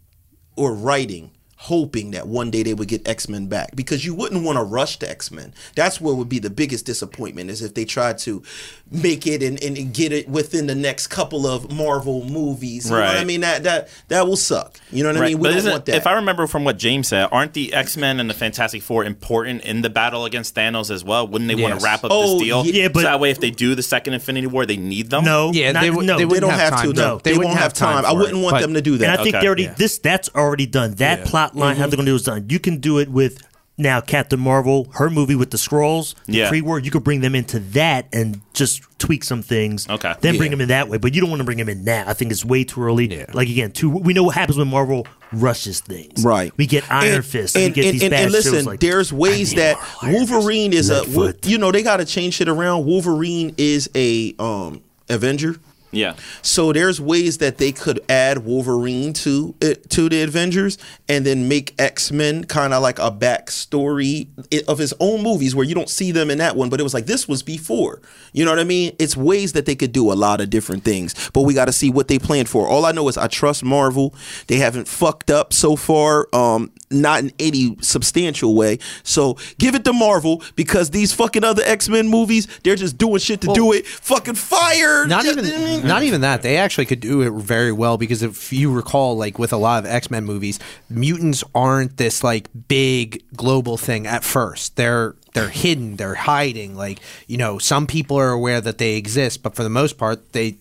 or 0.57 0.75
writing, 0.75 1.31
hoping 1.63 2.11
that 2.11 2.27
one 2.27 2.51
day 2.51 2.63
they 2.63 2.75
would 2.75 2.89
get 2.89 3.07
X 3.09 3.29
Men 3.29 3.47
back? 3.47 3.75
Because 3.77 4.05
you 4.05 4.15
wouldn't 4.15 4.45
want 4.45 4.57
to 4.59 4.65
rush 4.65 4.99
to 4.99 5.09
X 5.11 5.31
Men. 5.31 5.55
That's 5.77 6.01
what 6.01 6.17
would 6.17 6.29
be 6.29 6.39
the 6.39 6.51
biggest 6.51 6.87
disappointment 6.87 7.51
is 7.51 7.63
if 7.63 7.75
they 7.75 7.85
tried 7.85 8.19
to 8.19 8.43
make 8.91 9.27
it 9.27 9.43
and, 9.43 9.63
and, 9.63 9.77
and 9.79 9.95
get 9.95 10.13
it 10.13 10.29
within 10.29 10.67
the 10.67 10.75
next 10.75 11.07
couple 11.09 11.47
of 11.47 11.73
Marvel 11.73 12.25
movies. 12.25 12.87
You 12.91 12.97
know 12.97 13.01
what 13.03 13.17
I 13.17 13.25
mean? 13.25 13.41
That 13.43 13.63
that 13.63 13.89
that 14.09 14.27
will 14.27 14.37
suck. 14.37 14.79
You 14.91 15.03
know 15.03 15.11
what 15.11 15.19
I 15.23 15.27
mean? 15.29 15.39
We 15.39 15.49
But 15.49 15.63
don't 15.63 15.71
want 15.73 15.87
that. 15.87 15.95
If 15.97 16.07
I 16.07 16.15
remember 16.15 16.47
from 16.47 16.65
what 16.65 16.79
James 16.79 17.09
said, 17.09 17.29
aren't 17.33 17.53
the 17.55 17.73
X 17.73 17.97
Men 17.97 18.21
and 18.21 18.29
the 18.29 18.35
Fantastic 18.35 18.83
Four 18.83 19.05
important 19.05 19.63
in 19.63 19.83
the 19.83 19.91
battle 19.91 20.25
against 20.25 20.55
Thanos 20.55 20.91
as 20.91 21.05
well? 21.05 21.27
Wouldn't 21.29 21.49
they 21.49 21.55
want 21.61 21.79
to 21.79 21.85
wrap 21.85 22.05
up 22.05 22.11
Oh, 22.13 22.35
this 22.39 22.43
deal? 22.43 22.67
yeah, 22.67 22.89
but- 22.89 23.01
so 23.01 23.07
that 23.07 23.21
way, 23.21 23.31
if 23.31 23.41
they 23.41 23.51
do 23.51 23.75
the 23.75 23.83
second 23.83 24.15
Infinity 24.15 24.47
War, 24.49 24.67
they 24.67 24.77
need 24.77 25.11
them. 25.11 25.25
No, 25.25 25.51
Yeah, 25.53 25.73
not- 25.73 25.81
they 25.83 25.91
would- 25.91 26.07
no. 26.07 26.15
they 26.15 26.23
they 26.23 26.25
wouldn't 26.27 26.43
don't 26.43 26.51
have 26.59 26.73
have, 26.75 26.81
to 26.83 26.87
time. 26.89 26.95
though. 26.95 27.03
No, 27.15 27.19
they, 27.19 27.33
they 27.33 27.39
won't 27.39 27.51
have 27.51 27.63
have 27.63 27.73
time 27.75 28.03
time. 28.03 28.05
I 28.11 28.13
wouldn't 28.13 28.39
it. 28.39 28.43
want 28.43 28.55
But- 28.55 28.61
them 28.63 28.75
to 28.75 28.83
do 28.83 28.99
that. 28.99 29.05
And 29.11 29.13
I 29.21 29.23
think 29.23 29.35
Okay. 29.37 29.43
they 29.43 29.47
already 29.47 29.63
Yeah. 29.65 29.75
this 29.77 29.99
that's 29.99 30.29
already 30.35 30.67
done. 30.67 30.95
That 30.97 31.21
Yeah. 31.21 31.25
plot 31.27 31.52
line, 31.55 31.77
how 31.77 31.87
they're 31.87 31.97
gonna 31.97 32.07
do 32.07 32.15
is 32.15 32.23
done. 32.23 32.47
You 32.49 32.59
can 32.59 32.79
do 32.79 32.99
it 32.99 33.09
with 33.09 33.43
now 33.79 34.01
Captain 34.01 34.39
Marvel, 34.39 34.89
her 34.95 35.09
movie 35.09 35.35
with 35.35 35.51
the 35.51 35.59
scrolls, 35.59 36.15
the 36.27 36.35
Yeah. 36.39 36.49
pre-war. 36.49 36.79
You 36.79 36.91
could 36.91 37.05
bring 37.05 37.21
them 37.21 37.35
into 37.35 37.59
that 37.59 38.07
and 38.13 38.41
just 38.53 38.83
tweak 38.99 39.25
some 39.25 39.43
things. 39.43 39.89
Okay. 39.89 40.15
then 40.21 40.37
bring 40.37 40.51
them 40.51 40.61
in 40.61 40.69
that 40.69 40.89
way. 40.89 40.99
But 40.99 41.15
you 41.15 41.21
don't 41.21 41.31
want 41.31 41.41
to 41.41 41.45
bring 41.45 41.59
them 41.59 41.69
in 41.69 41.83
now. 41.83 42.05
I 42.07 42.13
think 42.13 42.31
it's 42.31 42.45
way 42.45 42.65
too 42.65 42.83
early. 42.83 43.11
Yeah. 43.13 43.27
Like 43.33 43.49
again, 43.49 43.73
too. 43.73 43.89
We 43.89 44.13
know 44.13 44.23
what 44.25 44.35
happens 44.37 44.59
when 44.59 44.69
Marvel 44.69 45.07
rushes 45.33 45.81
things. 45.81 46.23
Right. 46.23 46.53
We 46.57 46.67
get 46.67 46.85
Iron 46.91 47.15
and, 47.17 47.25
Fist. 47.25 47.57
And, 47.57 47.65
we 47.65 47.71
get 47.73 47.85
and, 47.87 47.95
these 47.95 48.03
and, 48.03 48.11
bad 48.11 48.23
and 48.25 48.33
listen, 48.33 48.53
shows 48.53 48.67
like 48.67 48.81
there's 48.81 49.13
ways 49.13 49.53
I 49.53 49.57
need 49.57 49.63
that 49.63 49.77
more 49.77 49.85
Iron 50.03 50.21
Fist. 50.21 50.33
Wolverine 50.33 50.73
is 50.75 50.91
a 50.91 50.99
Lightfoot. 51.03 51.47
you 51.47 51.59
know 51.59 51.73
they 51.73 51.83
got 51.83 51.97
to 51.97 52.05
change 52.05 52.35
shit 52.35 52.49
around. 52.49 52.85
Wolverine 52.85 53.55
is 53.57 53.89
a 53.95 54.35
um 54.39 54.83
Avenger. 55.09 55.57
Yeah. 55.93 56.15
So 56.41 56.73
there's 56.73 57.01
ways 57.01 57.39
that 57.39 57.59
they 57.59 57.71
could 57.71 58.01
add 58.09 58.39
Wolverine 58.39 59.13
to 59.15 59.55
it, 59.61 59.89
to 59.91 60.09
the 60.09 60.23
Avengers 60.23 60.79
and 61.09 61.27
then 61.27 61.49
make 61.49 61.75
X 61.79 62.11
Men 62.11 62.45
kind 62.45 62.73
of 62.73 62.83
like 62.83 62.99
a 62.99 63.11
backstory 63.11 64.27
of 64.67 64.79
his 64.79 64.95
own 65.01 65.23
movies 65.23 65.55
where 65.55 65.67
you 65.67 65.75
don't 65.75 65.91
see 65.91 66.11
them 66.11 66.31
in 66.31 66.39
that 66.39 66.57
one, 66.57 66.71
but 66.71 66.81
it 66.81 66.83
was 66.83 66.95
like 66.95 67.07
this 67.07 67.29
was 67.29 67.43
before. 67.43 68.01
You 68.33 68.47
know 68.47 68.51
what 68.51 68.59
I 68.59 68.65
mean? 68.65 68.97
It's 68.99 69.17
ways 69.17 69.53
that 69.53 69.67
they 69.67 69.75
could 69.75 69.93
do 69.93 70.11
a 70.11 70.15
lot 70.15 70.41
of 70.41 70.49
different 70.49 70.83
things, 70.83 71.31
but 71.35 71.43
we 71.43 71.53
got 71.53 71.67
to 71.67 71.73
see 71.73 71.91
what 71.91 72.09
they 72.09 72.19
planned 72.19 72.49
for. 72.49 72.67
All 72.67 72.87
I 72.87 72.93
know 72.93 73.07
is 73.09 73.19
I 73.19 73.27
trust 73.27 73.63
Marvel. 73.63 74.15
They 74.47 74.57
haven't 74.57 74.89
fucked 74.89 75.31
up 75.31 75.53
so 75.53 75.77
far. 75.77 76.27
Um, 76.33 76.73
not 76.91 77.21
in 77.21 77.33
any 77.39 77.77
substantial 77.81 78.55
way. 78.55 78.79
So 79.03 79.37
give 79.59 79.75
it 79.75 79.85
to 79.85 79.93
Marvel 79.93 80.43
because 80.57 80.91
these 80.91 81.13
fucking 81.13 81.45
other 81.45 81.63
X 81.65 81.89
Men 81.89 82.09
movies, 82.09 82.47
they're 82.65 82.77
just 82.77 82.99
doing 82.99 83.19
shit 83.19 83.41
to 83.43 83.53
do 83.53 83.73
it. 83.73 83.87
Fucking 83.87 84.35
fire. 84.35 85.07
Not 85.07 85.25
even 85.25 85.45
Mm-hmm. 85.83 85.89
not 85.89 86.03
even 86.03 86.21
that. 86.23 86.43
They 86.43 86.57
actually 86.57 86.87
could 86.87 87.01
do 87.01 87.23
it 87.23 87.31
very 87.31 87.73
well 87.73 87.99
because 87.99 88.23
if 88.23 88.53
you 88.53 88.73
recall, 88.73 89.17
like 89.17 89.39
with 89.39 89.53
a 89.53 89.57
lot 89.57 89.85
of 89.85 89.91
X 89.91 90.11
Men 90.11 90.25
movies, 90.25 90.59
mutants 90.89 91.45
aren't 91.55 91.97
this 91.97 92.23
like 92.25 92.49
big 92.69 93.23
global 93.37 93.77
thing 93.77 94.07
at 94.07 94.25
first. 94.25 94.77
They're 94.77 95.15
they're 95.35 95.49
hidden, 95.49 95.97
they're 95.97 96.15
hiding. 96.15 96.75
Like, 96.77 97.01
you 97.27 97.39
know, 97.39 97.59
some 97.59 97.87
people 97.87 98.19
are 98.19 98.31
aware 98.31 98.61
that 98.61 98.79
they 98.79 98.97
exist, 98.97 99.43
but 99.43 99.55
for 99.55 99.63
the 99.63 99.71
most 99.71 99.99
part 99.99 100.33
they 100.33 100.57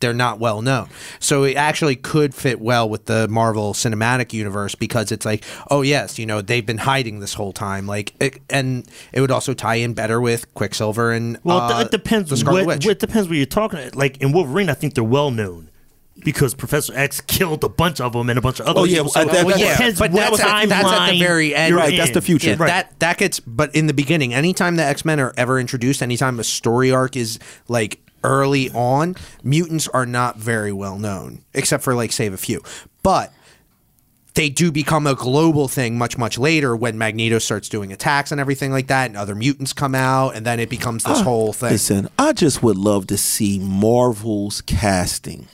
they're 0.00 0.14
not 0.14 0.38
well 0.38 0.62
known. 0.62 0.88
So 1.18 1.44
it 1.44 1.56
actually 1.56 1.96
could 1.96 2.34
fit 2.34 2.60
well 2.60 2.88
with 2.88 3.06
the 3.06 3.26
Marvel 3.28 3.72
Cinematic 3.74 4.32
Universe 4.32 4.74
because 4.74 5.10
it's 5.10 5.24
like, 5.26 5.44
oh 5.70 5.82
yes, 5.82 6.18
you 6.18 6.26
know, 6.26 6.40
they've 6.42 6.64
been 6.66 6.78
hiding 6.78 7.20
this 7.20 7.34
whole 7.34 7.52
time. 7.52 7.86
Like, 7.86 8.12
it, 8.20 8.40
and 8.50 8.86
it 9.12 9.20
would 9.20 9.30
also 9.30 9.54
tie 9.54 9.76
in 9.76 9.94
better 9.94 10.20
with 10.20 10.52
Quicksilver 10.54 11.12
and 11.12 11.38
Well, 11.42 11.58
uh, 11.60 11.80
it 11.82 11.90
depends. 11.90 12.30
the 12.30 12.36
Scarlet 12.36 12.66
what, 12.66 12.76
Witch. 12.76 12.86
what 12.86 12.98
depends 12.98 13.28
what 13.28 13.36
you're 13.36 13.46
talking. 13.46 13.90
Like 13.94 14.18
in 14.18 14.32
Wolverine, 14.32 14.68
I 14.70 14.74
think 14.74 14.94
they're 14.94 15.02
well 15.04 15.30
known 15.30 15.70
because 16.24 16.54
Professor 16.54 16.92
X 16.96 17.20
killed 17.26 17.64
a 17.64 17.68
bunch 17.68 18.00
of 18.00 18.12
them 18.12 18.30
and 18.30 18.38
a 18.38 18.42
bunch 18.42 18.60
of 18.60 18.66
other. 18.66 18.80
Oh, 18.80 18.84
yeah, 18.84 18.98
people. 18.98 19.10
So 19.10 19.20
uh, 19.20 19.24
that- 19.24 19.34
it 19.46 19.48
that's- 19.48 19.76
depends 19.76 19.98
but 19.98 20.12
what 20.12 20.30
that's 20.38 20.40
at, 20.42 20.68
that's 20.68 20.88
at 20.88 21.10
the 21.10 21.18
very 21.18 21.54
end. 21.54 21.70
You're 21.70 21.78
right, 21.78 21.96
that's 21.96 22.12
the 22.12 22.22
future. 22.22 22.50
Yeah, 22.50 22.56
Right. 22.58 22.68
That 22.68 22.98
that 23.00 23.18
gets. 23.18 23.40
But 23.40 23.74
in 23.74 23.86
the 23.88 23.94
beginning, 23.94 24.32
anytime 24.34 24.76
the 24.76 24.84
X 24.84 25.04
Men 25.04 25.18
are 25.18 25.32
ever 25.36 25.58
introduced, 25.58 26.02
anytime 26.02 26.38
a 26.38 26.44
story 26.44 26.92
arc 26.92 27.16
is 27.16 27.38
like 27.66 27.98
early 28.24 28.70
on, 28.70 29.14
mutants 29.42 29.86
are 29.88 30.06
not 30.06 30.36
very 30.36 30.72
well 30.72 30.98
known, 30.98 31.44
except 31.54 31.84
for 31.84 31.94
like 31.94 32.10
save 32.10 32.32
a 32.32 32.38
few. 32.38 32.62
But 33.02 33.32
they 34.34 34.48
do 34.48 34.72
become 34.72 35.06
a 35.06 35.14
global 35.14 35.68
thing 35.68 35.96
much 35.96 36.18
much 36.18 36.38
later 36.38 36.74
when 36.74 36.98
Magneto 36.98 37.38
starts 37.38 37.68
doing 37.68 37.92
attacks 37.92 38.32
and 38.32 38.40
everything 38.40 38.72
like 38.72 38.88
that, 38.88 39.06
and 39.06 39.16
other 39.16 39.34
mutants 39.34 39.72
come 39.72 39.94
out, 39.94 40.34
and 40.34 40.44
then 40.44 40.58
it 40.58 40.68
becomes 40.68 41.04
this 41.04 41.20
ah, 41.20 41.24
whole 41.24 41.52
thing. 41.52 41.70
Listen, 41.70 42.08
I 42.18 42.32
just 42.32 42.62
would 42.62 42.76
love 42.76 43.06
to 43.08 43.16
see 43.16 43.58
Marvel's 43.60 44.60
casting 44.60 45.46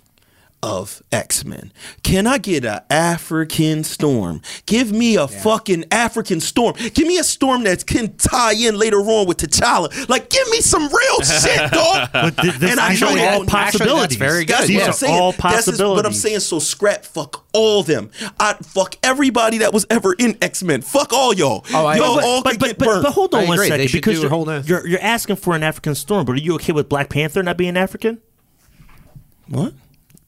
of 0.62 1.02
X 1.10 1.44
Men. 1.44 1.72
Can 2.02 2.26
I 2.26 2.36
get 2.38 2.64
an 2.64 2.80
African 2.90 3.82
Storm? 3.84 4.42
Give 4.66 4.92
me 4.92 5.16
a 5.16 5.26
fucking 5.26 5.84
African 5.90 6.40
Storm. 6.40 6.74
Give 6.94 7.06
me 7.06 7.18
a 7.18 7.24
Storm 7.24 7.64
that 7.64 7.86
can 7.86 8.14
tie 8.16 8.52
in 8.52 8.76
later 8.78 8.98
on 8.98 9.26
with 9.26 9.38
T'Challa. 9.38 10.08
Like, 10.08 10.28
give 10.28 10.48
me 10.50 10.60
some 10.60 10.82
real 10.82 11.20
shit, 11.22 11.70
dog. 11.72 12.10
But 12.12 12.36
th- 12.36 12.54
this, 12.56 12.70
And 12.72 12.80
I 12.80 12.90
these 12.90 13.00
know 13.00 13.08
are 13.12 13.16
that- 13.16 13.34
all 13.34 13.40
that's 13.44 13.50
possibilities. 13.76 14.18
very 14.18 14.44
good. 14.44 14.56
That's 14.56 14.66
These 14.66 14.76
what 14.76 14.82
are 14.84 14.86
I'm 14.88 14.92
saying. 14.92 15.20
all 15.20 15.32
That's 15.32 15.42
just- 15.42 15.66
possibilities. 15.66 16.02
but 16.02 16.06
I'm 16.06 16.12
saying 16.12 16.40
so 16.40 16.58
scrap 16.58 17.04
fuck 17.04 17.46
all 17.54 17.82
them. 17.82 18.10
I 18.38 18.54
fuck 18.62 18.96
everybody 19.02 19.58
that 19.58 19.72
was 19.72 19.86
ever 19.90 20.12
in 20.18 20.36
X 20.42 20.62
Men. 20.62 20.82
Fuck 20.82 21.12
all 21.12 21.32
y'all. 21.34 21.64
Oh, 21.72 21.86
I- 21.86 21.96
y'all 21.96 22.16
but- 22.16 22.24
all 22.24 22.42
but, 22.42 22.58
but, 22.58 22.66
get 22.68 22.78
but, 22.78 22.84
burnt. 22.86 23.02
but 23.04 23.12
hold 23.12 23.34
on 23.34 23.44
I 23.44 23.46
one 23.46 23.54
agree. 23.58 23.68
Second 23.68 23.88
should 23.88 23.96
because 23.98 24.20
you're, 24.20 24.28
whole 24.30 24.60
you're 24.62 24.86
you're 24.86 25.00
asking 25.00 25.36
for 25.36 25.54
an 25.56 25.62
African 25.62 25.94
storm, 25.94 26.26
but 26.26 26.32
are 26.32 26.38
you 26.40 26.54
okay 26.56 26.72
with 26.72 26.88
Black 26.88 27.08
Panther 27.08 27.42
not 27.42 27.56
being 27.56 27.76
African? 27.76 28.18
what? 29.48 29.72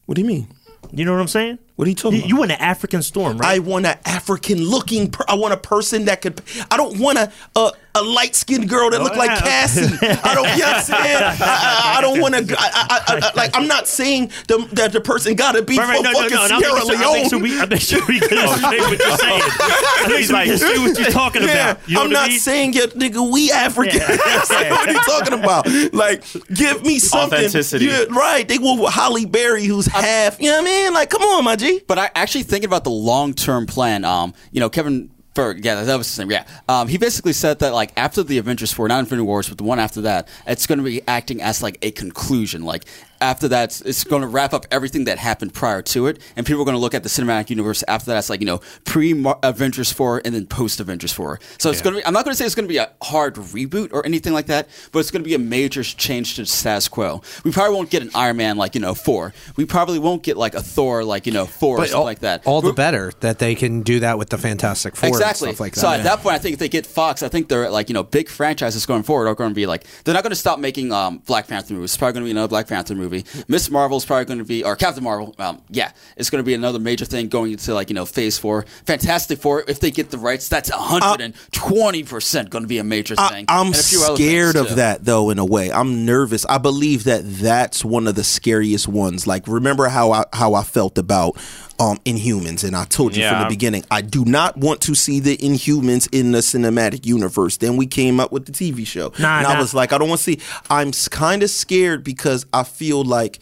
What 0.06 0.16
do 0.16 0.20
you 0.22 0.26
mean? 0.26 0.48
You 0.92 1.04
know 1.04 1.12
what 1.12 1.20
I'm 1.20 1.28
saying? 1.28 1.58
What 1.76 1.86
are 1.86 1.88
you 1.88 1.94
talking 1.96 2.16
You, 2.18 2.20
about? 2.20 2.28
you 2.28 2.36
want 2.36 2.50
an 2.52 2.60
African 2.60 3.02
storm, 3.02 3.38
right? 3.38 3.56
I 3.56 3.58
want 3.58 3.86
an 3.86 3.96
African 4.04 4.62
looking. 4.62 5.10
Per- 5.10 5.24
I 5.26 5.34
want 5.34 5.54
a 5.54 5.56
person 5.56 6.04
that 6.04 6.20
could. 6.20 6.40
I 6.70 6.76
don't 6.76 6.98
want 6.98 7.18
a 7.18 7.32
a, 7.56 7.70
a 7.94 8.02
light 8.02 8.36
skinned 8.36 8.68
girl 8.68 8.90
that 8.90 9.00
oh, 9.00 9.04
look 9.04 9.16
like. 9.16 9.30
Cassie. 9.38 9.80
I 10.02 10.34
don't. 10.34 10.48
You 10.52 10.58
know 10.58 10.66
what 10.68 10.76
I'm 10.76 10.82
saying? 10.82 11.16
I, 11.22 11.36
I, 11.40 11.98
I 11.98 12.00
don't 12.02 12.20
want 12.20 12.34
to. 12.34 12.56
I, 12.58 12.64
I, 12.74 13.00
I, 13.08 13.30
I, 13.30 13.32
like 13.34 13.56
I'm 13.56 13.66
not 13.66 13.88
saying 13.88 14.30
the, 14.48 14.68
that 14.72 14.92
the 14.92 15.00
person 15.00 15.34
got 15.34 15.52
to 15.52 15.62
be 15.62 15.78
Right, 15.78 15.88
right, 15.88 15.96
from 15.96 16.04
no, 16.04 16.12
no, 16.12 16.20
fucking 16.20 16.36
no, 16.36 16.42
and 16.42 16.48
Sierra 16.62 16.74
making 16.74 16.88
sure, 16.98 17.06
I'm 17.16 17.28
sure 17.28 17.38
Leone. 17.38 17.42
we, 17.42 17.60
I'm 17.60 17.68
making 17.70 17.78
sure 17.78 18.00
we 18.06 18.14
understand 18.20 18.80
what 18.80 18.98
you're 18.98 19.16
saying. 19.16 19.42
I 19.42 20.04
think 20.06 20.18
He's 20.18 20.30
like- 20.32 20.46
can 20.48 20.58
see 20.58 20.78
what 20.78 20.98
you're 20.98 21.10
talking 21.10 21.42
Yeah, 21.42 21.70
about. 21.72 21.88
You 21.88 21.94
know 21.94 22.02
I'm 22.02 22.08
what 22.10 22.16
I 22.16 22.20
not 22.20 22.28
mean? 22.28 22.38
saying 22.40 22.72
you 22.74 22.82
nigga 22.88 23.32
we 23.32 23.50
African. 23.50 23.98
Yeah. 23.98 24.16
what 24.70 24.88
are 24.88 24.92
you 24.92 25.00
talking 25.00 25.32
about? 25.32 25.66
Like, 25.94 26.22
give 26.52 26.84
me 26.84 26.98
something. 26.98 27.38
Authenticity. 27.38 27.86
Yeah, 27.86 28.04
right. 28.10 28.46
They 28.46 28.58
go 28.58 28.82
with 28.82 28.92
Halle 28.92 29.24
Berry, 29.24 29.64
who's 29.64 29.86
half. 29.86 30.38
You 30.40 30.50
know 30.50 30.58
what 30.60 30.68
I 30.68 30.70
mean? 30.70 30.92
Like, 30.94 31.08
come 31.10 31.22
on, 31.22 31.44
my 31.44 31.56
G. 31.62 31.80
But 31.86 31.98
I 31.98 32.10
actually 32.14 32.42
thinking 32.42 32.68
about 32.68 32.84
the 32.84 32.90
long 32.90 33.34
term 33.34 33.66
plan. 33.66 34.04
Um, 34.04 34.34
you 34.50 34.60
know, 34.60 34.68
Kevin 34.68 35.10
Ferg, 35.34 35.64
yeah, 35.64 35.82
that 35.82 35.96
was 35.96 36.08
his 36.08 36.18
name. 36.18 36.30
Yeah, 36.30 36.44
um, 36.68 36.88
he 36.88 36.98
basically 36.98 37.32
said 37.32 37.60
that 37.60 37.72
like 37.72 37.92
after 37.96 38.22
the 38.22 38.38
Avengers 38.38 38.72
four, 38.72 38.86
not 38.88 39.00
Infinity 39.00 39.24
Wars, 39.24 39.48
but 39.48 39.56
the 39.56 39.64
one 39.64 39.78
after 39.78 40.02
that, 40.02 40.28
it's 40.46 40.66
going 40.66 40.78
to 40.78 40.84
be 40.84 41.00
acting 41.08 41.40
as 41.40 41.62
like 41.62 41.78
a 41.80 41.90
conclusion. 41.90 42.64
Like 42.64 42.84
after 43.22 43.48
that, 43.48 43.80
it's 43.86 44.04
going 44.04 44.22
to 44.22 44.28
wrap 44.28 44.52
up 44.52 44.66
everything 44.70 45.04
that 45.04 45.18
happened 45.18 45.54
prior 45.54 45.80
to 45.82 46.08
it, 46.08 46.20
and 46.36 46.44
people 46.44 46.60
are 46.62 46.64
going 46.64 46.74
to 46.74 46.80
look 46.80 46.94
at 46.94 47.02
the 47.02 47.08
cinematic 47.08 47.48
universe 47.50 47.84
after 47.88 48.06
that. 48.06 48.18
It's 48.18 48.28
like 48.28 48.40
you 48.40 48.46
know, 48.46 48.60
pre 48.84 49.12
Avengers 49.42 49.92
four 49.92 50.20
and 50.24 50.34
then 50.34 50.46
post 50.46 50.80
Avengers 50.80 51.12
four. 51.12 51.38
So 51.58 51.70
it's 51.70 51.80
going 51.80 51.94
to 51.94 52.00
be. 52.00 52.06
I'm 52.06 52.12
not 52.12 52.24
going 52.24 52.32
to 52.32 52.38
say 52.38 52.44
it's 52.44 52.54
going 52.54 52.66
to 52.66 52.72
be 52.72 52.78
a 52.78 52.90
hard 53.02 53.36
reboot 53.36 53.92
or 53.92 54.04
anything 54.04 54.32
like 54.32 54.46
that, 54.46 54.68
but 54.90 54.98
it's 54.98 55.10
going 55.10 55.22
to 55.22 55.28
be 55.28 55.34
a 55.34 55.38
major 55.38 55.82
change 55.82 56.34
to 56.36 56.42
the 56.42 56.46
status 56.46 56.88
quo. 56.88 57.22
We 57.44 57.52
probably 57.52 57.76
won't 57.76 57.90
get 57.90 58.02
an 58.02 58.10
Iron 58.14 58.36
Man 58.36 58.56
like 58.56 58.74
you 58.74 58.80
know 58.80 58.94
four. 58.94 59.32
We 59.56 59.64
probably 59.64 59.98
won't 59.98 60.22
get 60.22 60.36
like 60.36 60.54
a 60.54 60.62
Thor 60.62 61.04
like 61.04 61.26
you 61.26 61.32
know 61.32 61.46
four 61.46 61.76
or 61.78 61.86
something 61.86 61.96
all, 61.98 62.04
like 62.04 62.20
that. 62.20 62.46
all 62.46 62.60
the 62.60 62.66
We're- 62.68 62.76
better 62.76 63.12
that 63.20 63.38
they 63.38 63.54
can 63.54 63.82
do 63.82 64.00
that 64.00 64.18
with 64.18 64.30
the 64.30 64.38
Fantastic 64.38 64.96
Four 64.96 65.08
Exactly. 65.08 65.52
like 65.54 65.74
that. 65.74 65.80
so 65.80 65.88
at 65.88 66.02
that 66.02 66.20
point, 66.20 66.34
I 66.34 66.38
think 66.38 66.54
if 66.54 66.58
they 66.58 66.68
get 66.68 66.86
Fox, 66.86 67.22
I 67.22 67.28
think 67.28 67.48
they're 67.48 67.70
like 67.70 67.88
you 67.88 67.94
know 67.94 68.02
big 68.02 68.28
franchises 68.28 68.84
going 68.86 69.02
forward 69.04 69.28
are 69.28 69.34
going 69.34 69.50
to 69.50 69.54
be 69.54 69.66
like 69.66 69.84
they're 70.04 70.14
not 70.14 70.22
going 70.24 70.30
to 70.30 70.36
stop 70.36 70.58
making 70.58 70.92
um, 70.92 71.18
Black 71.18 71.46
Panther 71.46 71.74
movies. 71.74 71.90
It's 71.92 71.96
probably 71.96 72.14
going 72.14 72.24
to 72.24 72.26
be 72.26 72.30
another 72.32 72.48
Black 72.48 72.66
Panther 72.66 72.94
movie. 72.94 73.11
Miss 73.48 73.70
Marvel 73.70 73.96
is 73.98 74.04
probably 74.04 74.24
going 74.24 74.38
to 74.38 74.44
be 74.44 74.64
or 74.64 74.76
Captain 74.76 75.04
Marvel. 75.04 75.34
Um, 75.38 75.60
yeah, 75.70 75.92
it's 76.16 76.30
going 76.30 76.42
to 76.42 76.46
be 76.46 76.54
another 76.54 76.78
major 76.78 77.04
thing 77.04 77.28
going 77.28 77.52
into 77.52 77.74
like 77.74 77.90
you 77.90 77.94
know 77.94 78.06
Phase 78.06 78.38
Four. 78.38 78.62
Fantastic 78.86 79.38
Four, 79.38 79.64
if 79.68 79.80
they 79.80 79.90
get 79.90 80.10
the 80.10 80.18
rights, 80.18 80.48
that's 80.48 80.70
hundred 80.70 81.22
and 81.22 81.34
twenty 81.52 82.02
percent 82.02 82.50
going 82.50 82.64
to 82.64 82.68
be 82.68 82.78
a 82.78 82.84
major 82.84 83.14
thing. 83.16 83.44
I'm 83.48 83.66
And 83.68 83.74
a 83.74 83.78
few 83.78 84.02
other 84.02 84.16
scared 84.16 84.56
of 84.56 84.68
too. 84.68 84.74
that 84.76 85.04
though. 85.04 85.30
In 85.30 85.38
a 85.38 85.44
way, 85.44 85.70
I'm 85.70 86.04
nervous. 86.04 86.44
I 86.46 86.58
believe 86.58 87.04
that 87.04 87.22
that's 87.24 87.84
one 87.84 88.06
of 88.06 88.14
the 88.14 88.24
scariest 88.24 88.88
ones. 88.88 89.26
Like, 89.26 89.46
remember 89.46 89.88
how 89.88 90.12
I 90.12 90.24
how 90.32 90.54
I 90.54 90.62
felt 90.62 90.98
about 90.98 91.36
um 91.82 91.98
Inhumans, 92.04 92.62
and 92.64 92.76
I 92.76 92.84
told 92.84 93.16
you 93.16 93.28
from 93.28 93.42
the 93.42 93.48
beginning, 93.48 93.84
I 93.90 94.02
do 94.02 94.24
not 94.24 94.56
want 94.56 94.80
to 94.82 94.94
see 94.94 95.18
the 95.18 95.36
Inhumans 95.36 96.08
in 96.12 96.32
the 96.32 96.38
cinematic 96.38 97.04
universe. 97.04 97.56
Then 97.56 97.76
we 97.76 97.86
came 97.86 98.20
up 98.20 98.30
with 98.30 98.46
the 98.46 98.52
TV 98.52 98.86
show, 98.86 99.12
Nah, 99.18 99.38
and 99.38 99.48
nah. 99.48 99.54
I 99.54 99.60
was 99.60 99.74
like, 99.74 99.92
I 99.92 99.98
don't 99.98 100.08
want 100.08 100.20
to 100.20 100.24
see. 100.24 100.40
I'm 100.70 100.92
kind 101.10 101.42
of 101.42 101.50
scared 101.50 102.04
because 102.04 102.46
I 102.52 102.62
feel 102.62 103.02
like, 103.02 103.40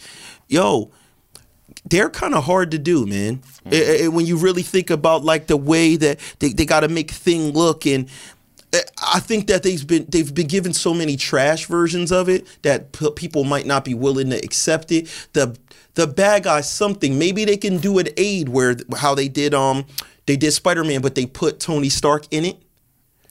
yo, 0.48 0.90
they're 1.84 2.08
kind 2.10 2.34
of 2.34 2.44
hard 2.44 2.70
to 2.70 2.78
do, 2.78 3.04
man. 3.06 3.42
Eh, 3.66 4.04
eh, 4.04 4.06
when 4.06 4.24
you 4.24 4.36
really 4.38 4.62
think 4.62 4.88
about 4.90 5.22
like 5.22 5.46
the 5.46 5.56
way 5.56 5.96
that 5.96 6.18
they, 6.38 6.48
they 6.48 6.64
got 6.64 6.80
to 6.80 6.88
make 6.88 7.10
thing 7.10 7.52
look 7.52 7.86
and. 7.86 8.08
I 9.02 9.20
think 9.20 9.48
that 9.48 9.62
they've 9.62 9.84
been 9.86 10.06
they've 10.08 10.32
been 10.32 10.46
given 10.46 10.72
so 10.72 10.94
many 10.94 11.16
trash 11.16 11.66
versions 11.66 12.12
of 12.12 12.28
it 12.28 12.46
that 12.62 12.92
p- 12.92 13.10
people 13.16 13.44
might 13.44 13.66
not 13.66 13.84
be 13.84 13.94
willing 13.94 14.30
to 14.30 14.36
accept 14.36 14.92
it. 14.92 15.08
The 15.32 15.56
the 15.94 16.06
bad 16.06 16.44
guy 16.44 16.60
something 16.60 17.18
maybe 17.18 17.44
they 17.44 17.56
can 17.56 17.78
do 17.78 17.98
an 17.98 18.08
aid 18.16 18.48
where 18.48 18.76
how 18.96 19.14
they 19.14 19.28
did 19.28 19.54
um 19.54 19.86
they 20.26 20.36
did 20.36 20.52
Spider 20.52 20.84
Man 20.84 21.00
but 21.00 21.14
they 21.14 21.26
put 21.26 21.58
Tony 21.58 21.88
Stark 21.88 22.26
in 22.30 22.44
it. 22.44 22.58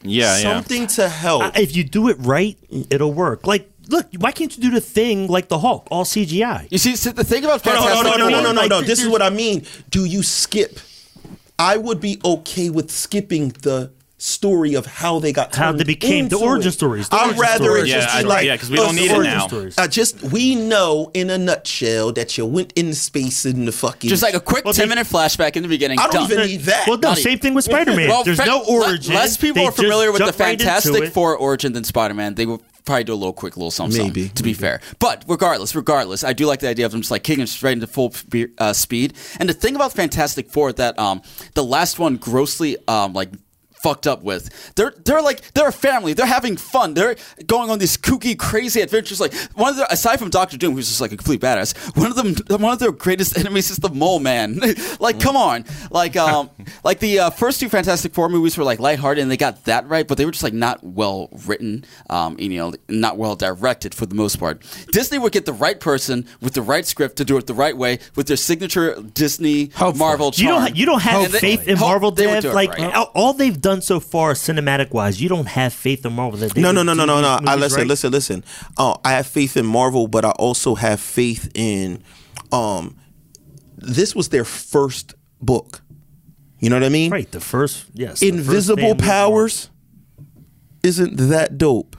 Yeah, 0.02 0.38
yeah. 0.38 0.54
something 0.54 0.88
to 0.88 1.10
help. 1.10 1.58
If 1.58 1.76
you 1.76 1.84
do 1.84 2.08
it 2.10 2.18
right, 2.20 2.58
it'll 2.90 3.14
work. 3.14 3.46
Like, 3.46 3.70
look, 3.90 4.08
why 4.18 4.32
can't 4.32 4.56
you 4.56 4.64
do 4.64 4.72
the 4.72 4.82
thing 4.82 5.28
like 5.28 5.50
the 5.50 5.60
Hulk, 5.60 5.88
all 5.92 6.06
CGI? 6.06 6.68
You 6.72 6.78
see, 6.78 6.96
so 6.96 7.12
the 7.12 7.26
thing 7.26 7.44
about 7.44 7.66
No, 7.66 7.74
no, 7.74 7.82
Fantastic 7.82 8.06
no, 8.06 8.18
no, 8.18 8.30
no, 8.30 8.42
no, 8.42 8.52
no, 8.54 8.68
no. 8.68 8.82
This 8.82 9.02
is 9.02 9.10
what 9.10 9.22
I 9.22 9.30
mean. 9.30 9.66
Do 9.90 10.06
you 10.06 10.24
skip? 10.24 10.80
I 11.58 11.76
would 11.76 12.00
be 12.00 12.22
okay 12.24 12.70
with 12.70 12.90
skipping 12.90 13.50
the 13.50 13.92
story 14.22 14.74
of 14.76 14.86
how 14.86 15.18
they 15.20 15.32
got 15.32 15.56
How 15.56 15.72
they 15.72 15.86
became- 15.86 16.28
the 16.28 16.36
origin 16.38 16.68
it. 16.70 16.74
stories, 16.74 17.08
the 17.08 17.16
I'd 17.16 17.22
origin 17.28 17.40
rather 17.42 17.64
stories. 17.66 17.84
it 17.86 17.96
just 17.96 18.10
I- 18.16 18.22
be 18.22 18.28
like 18.28 18.46
yeah, 18.46 18.58
'cause 18.58 18.70
we 18.70 18.76
don't 18.76 18.90
us 18.90 18.96
need 18.96 19.10
it 19.12 19.16
origin 19.16 19.34
now. 19.34 19.48
stories. 19.48 19.76
Uh, 19.78 19.88
just 19.88 20.22
we 20.22 20.56
know 20.56 21.10
in 21.14 21.30
a 21.30 21.38
nutshell 21.38 22.12
that 22.14 22.38
you 22.38 22.46
went 22.46 22.74
in 22.76 22.94
space 22.94 23.46
in 23.46 23.64
the 23.66 23.72
fucking. 23.72 24.10
Just 24.10 24.22
like 24.22 24.34
a 24.34 24.40
quick 24.42 24.66
Well, 24.66 24.74
ten 24.74 24.90
they- 24.90 24.96
minute 24.96 25.08
flashback 25.08 25.56
in 25.56 25.64
the 25.64 25.70
beginning. 25.70 26.00
I 26.00 26.04
don't 26.04 26.14
done. 26.30 26.32
even 26.32 26.46
need 26.48 26.62
that. 26.66 26.86
Well, 26.88 26.98
no, 26.98 27.10
Not 27.10 27.18
same 27.18 27.28
even- 27.34 27.40
thing 27.40 27.54
with 27.54 27.64
Spider 27.66 27.96
Man. 27.96 28.10
Well, 28.10 28.24
There's 28.26 28.38
fa- 28.40 28.46
no 28.46 28.60
origin. 28.62 29.16
Less 29.16 29.38
people 29.38 29.62
They 29.64 29.68
are 29.68 29.72
familiar 29.72 30.12
with 30.12 30.20
the 30.20 30.26
jump 30.28 30.40
right 30.40 30.60
Fantastic. 30.60 31.14
Four 31.14 31.38
origin 31.38 31.72
than 31.74 31.86
Spider 31.86 32.14
Man. 32.14 32.36
They 32.36 32.46
would 32.46 32.60
probably 32.86 33.04
do 33.06 33.14
a 33.14 33.16
little 33.16 33.34
quick 33.34 33.56
little 33.56 33.72
something. 33.72 34.02
Maybe. 34.02 34.22
something, 34.24 34.36
to 34.36 34.44
be 34.44 34.54
fair. 34.54 34.82
But 35.00 35.24
regardless, 35.28 35.76
regardless, 35.76 36.24
I 36.24 36.34
do 36.34 36.46
like 36.46 36.60
the 36.60 36.68
idea 36.68 36.86
of 36.86 36.92
them 36.92 37.02
just 37.02 37.12
like 37.12 37.24
kicking 37.24 37.46
straight 37.46 37.74
into 37.74 37.88
full 37.88 38.14
uh, 38.58 38.74
speed. 38.74 39.14
And 39.40 39.48
the 39.48 39.54
thing 39.54 39.76
about 39.76 39.94
Fantastic 39.94 40.50
Four 40.52 40.74
that 40.74 41.00
um 41.00 41.22
the 41.54 41.64
last 41.64 42.00
one 42.00 42.18
grossly 42.18 42.76
um 42.88 43.14
like 43.14 43.30
fucked 43.82 44.08
up 44.08 44.24
with. 44.24 44.74
They're 44.76 44.94
they're 45.06 45.22
like 45.22 45.42
they're 45.54 45.68
a 45.68 45.74
family. 45.74 46.14
They're 46.14 46.26
having 46.26 46.58
fun. 46.58 46.94
They're 46.94 47.16
going 47.48 47.70
on 47.70 47.80
these 47.80 47.98
kooky, 47.98 48.38
crazy 48.38 48.82
adventures. 48.82 49.20
Like 49.20 49.34
one 49.56 49.70
of 49.72 49.78
their 49.78 49.88
aside 49.90 50.18
from 50.18 50.30
Doctor 50.30 50.58
Doom, 50.58 50.76
who's 50.76 50.88
just 50.90 51.02
like 51.02 51.12
a 51.12 51.18
complete 51.18 51.42
badass. 51.42 51.76
One 51.98 52.08
of 52.12 52.16
them, 52.16 52.36
one 52.62 52.74
of 52.74 52.80
their 52.80 52.92
greatest 52.92 53.38
enemies 53.38 53.70
is 53.70 53.78
the 53.78 53.90
Mole 53.90 54.20
Man. 54.20 54.60
like 55.00 55.20
come 55.20 55.36
on, 55.36 55.66
like 55.92 56.16
um 56.16 56.50
like 56.84 57.00
the 57.00 57.20
uh, 57.20 57.30
first 57.30 57.60
two 57.60 57.70
Fantastic 57.70 58.14
Four 58.14 58.30
movies 58.30 58.58
were 58.58 58.64
like 58.64 58.80
lighthearted 58.80 59.22
and 59.22 59.32
they 59.32 59.38
got 59.38 59.66
that 59.66 59.88
right, 59.88 60.08
but 60.08 60.18
they 60.18 60.26
were 60.26 60.32
just 60.32 60.44
like 60.44 60.54
not 60.54 60.84
well 60.84 61.30
written. 61.46 61.86
Um, 62.10 62.38
you 62.40 62.50
know, 62.50 62.74
not 62.88 63.18
well 63.18 63.36
directed 63.36 63.94
for 63.96 64.06
the 64.06 64.16
most 64.16 64.38
part. 64.40 64.62
Disney 64.92 65.18
would 65.20 65.32
get 65.32 65.46
the 65.46 65.54
right 65.54 65.80
person 65.80 66.26
with 66.42 66.54
the 66.54 66.62
right 66.62 66.86
script 66.86 67.18
to 67.18 67.26
do 67.26 67.38
it 67.38 67.48
the 67.48 67.54
right 67.54 67.76
way 67.78 68.00
with 68.16 68.28
their 68.28 68.38
signature 68.38 68.96
Disney 69.14 69.68
Hopefully. 69.76 70.00
Marvel. 70.00 70.32
You 70.36 70.48
don't. 70.48 70.76
You 70.76 70.86
don't 70.86 71.02
have 71.02 71.26
And 71.26 71.34
they- 71.34 71.40
faith 71.40 71.68
in 71.68 71.80
Marvel, 71.80 72.12
they 72.12 72.28
would 72.28 72.42
do 72.42 72.50
it 72.50 72.54
Like 72.54 72.72
right. 72.78 72.94
all 73.16 73.34
they've 73.34 73.60
done 73.60 73.69
so 73.82 74.00
far, 74.00 74.34
cinematic 74.34 74.92
wise, 74.92 75.22
you 75.22 75.30
don't 75.30 75.48
have 75.48 75.74
faith 75.74 76.06
in 76.06 76.14
Marvel. 76.14 76.40
That 76.40 76.54
they 76.54 76.62
No, 76.62 76.72
no, 76.72 76.84
no, 76.84 76.94
no, 76.94 77.06
no, 77.06 77.22
no. 77.22 77.40
I 77.46 77.56
listen, 77.56 77.80
right. 77.80 77.88
listen, 77.88 78.12
listen. 78.12 78.44
Oh, 78.78 78.98
I 79.06 79.12
have 79.14 79.28
faith 79.28 79.56
in 79.56 79.66
Marvel, 79.66 80.08
but 80.08 80.26
I 80.26 80.32
also 80.32 80.76
have 80.76 81.00
faith 81.00 81.52
in. 81.54 82.04
Um, 82.52 82.98
this 83.78 84.16
was 84.16 84.30
their 84.30 84.46
first 84.46 85.14
book. 85.42 85.82
You 86.60 86.70
know 86.70 86.76
what 86.76 86.84
I 86.84 86.90
mean? 86.90 87.12
Right, 87.12 87.32
the 87.32 87.40
first 87.40 87.86
yes, 87.94 88.12
first 88.12 88.24
Invisible 88.24 88.82
Marvel. 88.82 89.06
powers 89.06 89.70
isn't 90.84 91.18
that 91.30 91.58
dope. 91.58 91.96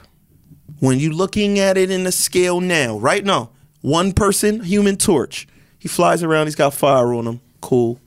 When 0.80 0.98
you 0.98 1.12
looking 1.12 1.58
at 1.58 1.76
it 1.76 1.90
in 1.90 2.04
the 2.04 2.12
scale 2.12 2.60
now, 2.60 2.98
right 2.98 3.24
now, 3.24 3.50
one 3.80 4.12
person, 4.12 4.60
Human 4.64 4.96
Torch, 4.96 5.46
he 5.78 5.88
flies 5.88 6.22
around, 6.22 6.46
he's 6.46 6.54
got 6.54 6.74
fire 6.74 7.14
on 7.14 7.26
him, 7.26 7.40
cool. 7.60 8.00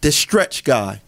The 0.00 0.10
stretch 0.12 0.64
guy, 0.64 1.00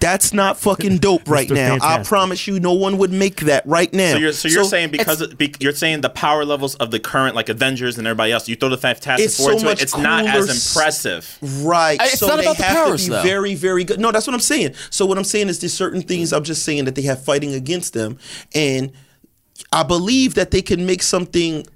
that's 0.00 0.32
not 0.32 0.58
fucking 0.58 0.98
dope 0.98 1.28
right 1.28 1.48
Mr. 1.48 1.54
now. 1.54 1.78
I 1.80 2.02
promise 2.02 2.46
you, 2.46 2.60
no 2.60 2.72
one 2.72 2.98
would 2.98 3.12
make 3.12 3.40
that 3.42 3.66
right 3.66 3.92
now. 3.92 4.12
So 4.12 4.18
you're 4.18 4.32
so 4.32 4.48
you're 4.48 4.64
saying 4.64 4.90
because 4.90 5.20
of, 5.20 5.36
be, 5.38 5.54
you're 5.60 5.72
saying 5.72 6.02
the 6.02 6.10
power 6.10 6.44
levels 6.44 6.74
of 6.76 6.90
the 6.90 7.00
current 7.00 7.34
like 7.34 7.48
Avengers 7.48 7.98
and 7.98 8.06
everybody 8.06 8.32
else, 8.32 8.48
you 8.48 8.56
throw 8.56 8.68
the 8.68 8.76
Fantastic 8.78 9.26
It's 9.26 9.36
Four 9.36 9.46
so 9.46 9.52
into 9.52 9.64
much 9.64 9.80
it, 9.80 9.84
it's 9.84 9.96
not 9.96 10.26
as 10.26 10.48
impressive. 10.76 11.38
Right. 11.64 11.98
It's 12.00 12.18
so 12.18 12.26
not 12.28 12.36
they 12.36 12.42
about 12.44 12.56
the 12.58 12.62
have 12.64 12.76
powers, 12.76 13.04
to 13.04 13.10
be 13.10 13.16
though. 13.16 13.22
very, 13.22 13.54
very 13.54 13.84
good. 13.84 13.98
No, 14.00 14.12
that's 14.12 14.26
what 14.26 14.34
I'm 14.34 14.40
saying. 14.40 14.74
So 14.90 15.06
what 15.06 15.18
I'm 15.18 15.24
saying 15.24 15.48
is 15.48 15.60
there's 15.60 15.72
certain 15.74 16.02
things 16.02 16.32
I'm 16.32 16.44
just 16.44 16.64
saying 16.64 16.84
that 16.84 16.94
they 16.94 17.02
have 17.02 17.22
fighting 17.24 17.54
against 17.54 17.94
them. 17.94 18.18
And 18.54 18.92
I 19.72 19.82
believe 19.82 20.34
that 20.34 20.50
they 20.50 20.62
can 20.62 20.84
make 20.86 21.02
something 21.02 21.66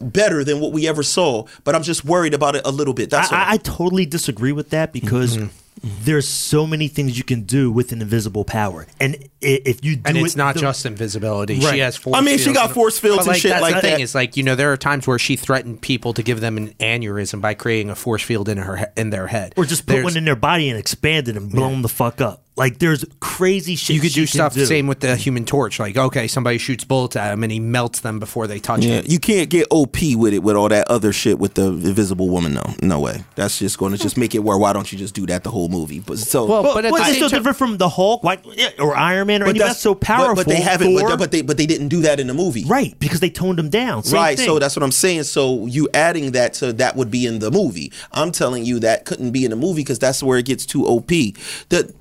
better 0.00 0.42
than 0.42 0.60
what 0.60 0.72
we 0.72 0.88
ever 0.88 1.02
saw. 1.02 1.44
But 1.64 1.74
I'm 1.74 1.82
just 1.82 2.04
worried 2.04 2.32
about 2.32 2.56
it 2.56 2.62
a 2.64 2.70
little 2.70 2.94
bit. 2.94 3.10
That's 3.10 3.30
all. 3.30 3.38
I, 3.38 3.42
I, 3.42 3.50
I 3.52 3.56
totally 3.58 4.06
disagree 4.06 4.52
with 4.52 4.70
that 4.70 4.92
because 4.92 5.36
Mm-hmm. 5.36 5.48
There's 5.82 6.26
so 6.28 6.66
many 6.66 6.88
things 6.88 7.18
you 7.18 7.24
can 7.24 7.42
do 7.42 7.70
with 7.70 7.92
an 7.92 8.00
invisible 8.00 8.44
power, 8.44 8.86
and 8.98 9.28
if 9.40 9.84
you 9.84 9.96
do 9.96 10.02
and 10.06 10.16
it's 10.18 10.34
it 10.34 10.38
not 10.38 10.54
the- 10.54 10.60
just 10.60 10.86
invisibility. 10.86 11.58
Right. 11.60 11.74
She 11.74 11.78
has 11.80 11.96
force 11.96 12.16
I 12.16 12.20
mean, 12.22 12.38
she 12.38 12.52
got 12.52 12.72
force 12.72 12.98
fields 12.98 13.26
but, 13.26 13.32
and 13.32 13.40
shit 13.40 13.50
that's 13.50 13.62
like 13.62 13.74
the 13.76 13.80
thing 13.82 14.00
is, 14.00 14.14
like 14.14 14.36
you 14.36 14.42
know 14.42 14.54
there 14.54 14.72
are 14.72 14.76
times 14.76 15.06
where 15.06 15.18
she 15.18 15.36
threatened 15.36 15.82
people 15.82 16.12
to 16.14 16.22
give 16.22 16.40
them 16.40 16.56
an 16.56 16.74
aneurysm 16.80 17.40
by 17.40 17.54
creating 17.54 17.90
a 17.90 17.94
force 17.94 18.22
field 18.22 18.48
in 18.48 18.58
her 18.58 18.90
in 18.96 19.10
their 19.10 19.26
head, 19.26 19.52
or 19.56 19.64
just 19.64 19.86
put 19.86 19.92
There's- 19.92 20.04
one 20.04 20.16
in 20.16 20.24
their 20.24 20.36
body 20.36 20.68
and 20.70 20.78
expand 20.78 21.28
it 21.28 21.36
and 21.36 21.50
blow 21.50 21.70
them 21.70 21.82
the 21.82 21.88
fuck 21.88 22.20
up. 22.20 22.45
Like 22.56 22.78
there's 22.78 23.04
crazy 23.20 23.76
shit 23.76 23.94
You 23.96 24.00
could 24.00 24.12
she 24.12 24.20
do 24.20 24.26
can 24.26 24.32
stuff 24.32 24.54
do. 24.54 24.64
same 24.64 24.86
with 24.86 25.00
the 25.00 25.14
Human 25.14 25.44
Torch. 25.44 25.78
Like 25.78 25.96
okay, 25.96 26.26
somebody 26.26 26.56
shoots 26.56 26.84
bullets 26.84 27.14
at 27.14 27.32
him 27.32 27.42
and 27.42 27.52
he 27.52 27.60
melts 27.60 28.00
them 28.00 28.18
before 28.18 28.46
they 28.46 28.58
touch 28.58 28.82
yeah, 28.82 29.00
him. 29.00 29.04
you 29.08 29.18
can't 29.18 29.50
get 29.50 29.66
OP 29.70 29.96
with 30.16 30.32
it 30.32 30.42
with 30.42 30.56
all 30.56 30.70
that 30.70 30.88
other 30.88 31.12
shit 31.12 31.38
with 31.38 31.52
the 31.54 31.66
invisible 31.66 32.30
woman. 32.30 32.54
though. 32.54 32.72
no 32.82 32.98
way. 33.00 33.24
That's 33.34 33.58
just 33.58 33.76
going 33.76 33.92
to 33.92 33.98
just 33.98 34.16
make 34.16 34.34
it 34.34 34.38
where 34.38 34.56
why 34.56 34.72
don't 34.72 34.90
you 34.90 34.96
just 34.96 35.14
do 35.14 35.26
that 35.26 35.44
the 35.44 35.50
whole 35.50 35.68
movie? 35.68 36.00
But 36.00 36.18
so 36.18 36.46
Well, 36.46 36.62
But, 36.62 36.74
but 36.74 36.84
at 36.86 36.92
but 36.92 37.00
it's 37.08 37.18
so 37.18 37.28
time- 37.28 37.38
different 37.38 37.58
from 37.58 37.76
the 37.76 37.90
Hulk, 37.90 38.24
why, 38.24 38.38
or 38.78 38.96
Iron 38.96 39.26
Man, 39.26 39.42
or 39.42 39.46
anything 39.46 39.66
that's, 39.66 39.78
so 39.80 39.94
powerful. 39.94 40.36
But, 40.36 40.46
they 40.46 40.60
haven't. 40.60 40.96
Thor- 40.98 41.10
But, 41.10 41.18
but 41.18 41.30
they 41.32 41.42
but 41.42 41.58
they 41.58 41.66
didn't 41.66 41.88
do 41.88 42.00
that 42.02 42.20
in 42.20 42.26
the 42.26 42.34
movie. 42.34 42.64
right 42.64 42.98
because 42.98 43.20
they 43.20 43.28
toned 43.30 43.58
him 43.58 43.68
down. 43.68 44.02
Same 44.02 44.14
right, 44.18 44.36
thing. 44.38 44.46
so 44.46 44.58
that's 44.58 44.74
what 44.74 44.82
I'm 44.82 44.92
saying. 44.92 45.24
So 45.24 45.66
you 45.66 45.88
adding 45.92 46.32
that 46.32 46.54
to 46.54 46.72
that 46.74 46.96
would 46.96 47.10
be 47.10 47.26
in 47.26 47.38
the 47.40 47.50
movie. 47.50 47.92
I'm 48.12 48.32
telling 48.32 48.64
you 48.64 48.78
that 48.80 49.04
couldn't 49.04 49.32
be 49.32 49.44
in 49.44 49.50
the 49.50 49.56
movie 49.56 49.82
because 49.82 49.98
that's 49.98 50.22
where 50.22 50.38
it 50.38 50.46
gets 50.46 50.64
too 50.64 50.86
OP. 50.86 51.08
The 51.08 51.92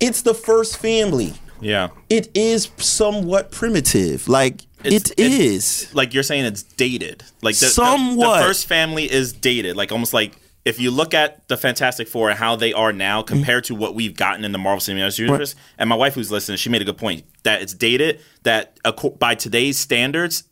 it's 0.00 0.22
the 0.22 0.34
first 0.34 0.78
family. 0.78 1.34
Yeah. 1.60 1.88
It 2.10 2.28
is 2.36 2.70
somewhat 2.78 3.52
primitive. 3.52 4.26
Like 4.28 4.62
It's- 4.84 5.10
it 5.16 5.32
is. 5.32 5.88
like 5.94 6.12
you're 6.14 6.22
saying 6.24 6.44
it's 6.44 6.62
dated. 6.64 7.22
Like 7.40 7.56
the, 7.56 7.66
the- 7.66 7.70
Somewhat. 7.72 8.38
the, 8.40 8.44
first 8.46 8.66
family 8.66 9.10
is 9.10 9.32
dated. 9.32 9.76
Like 9.76 9.92
almost 9.92 10.12
like 10.12 10.32
if 10.64 10.78
you 10.80 10.90
look 10.90 11.12
at 11.14 11.46
the 11.48 11.56
Fantastic 11.56 12.06
Four 12.08 12.30
and 12.30 12.38
how 12.38 12.54
they 12.56 12.72
are 12.72 12.92
now 12.92 13.22
compared 13.22 13.64
to 13.64 13.74
what 13.74 13.94
we've 13.96 14.16
gotten 14.16 14.44
in 14.44 14.52
the 14.52 14.58
Marvel 14.58 14.80
Cinematic 14.80 15.18
Universe, 15.18 15.54
and 15.78 15.88
my 15.88 15.96
wife 15.96 16.14
who's 16.14 16.30
listening, 16.30 16.56
she 16.56 16.68
made 16.68 16.82
a 16.82 16.84
good 16.84 16.98
point 16.98 17.24
that 17.42 17.62
it's 17.62 17.74
dated. 17.74 18.20
That 18.44 18.78
by 19.18 19.34
today's 19.34 19.76
standards, 19.78 20.44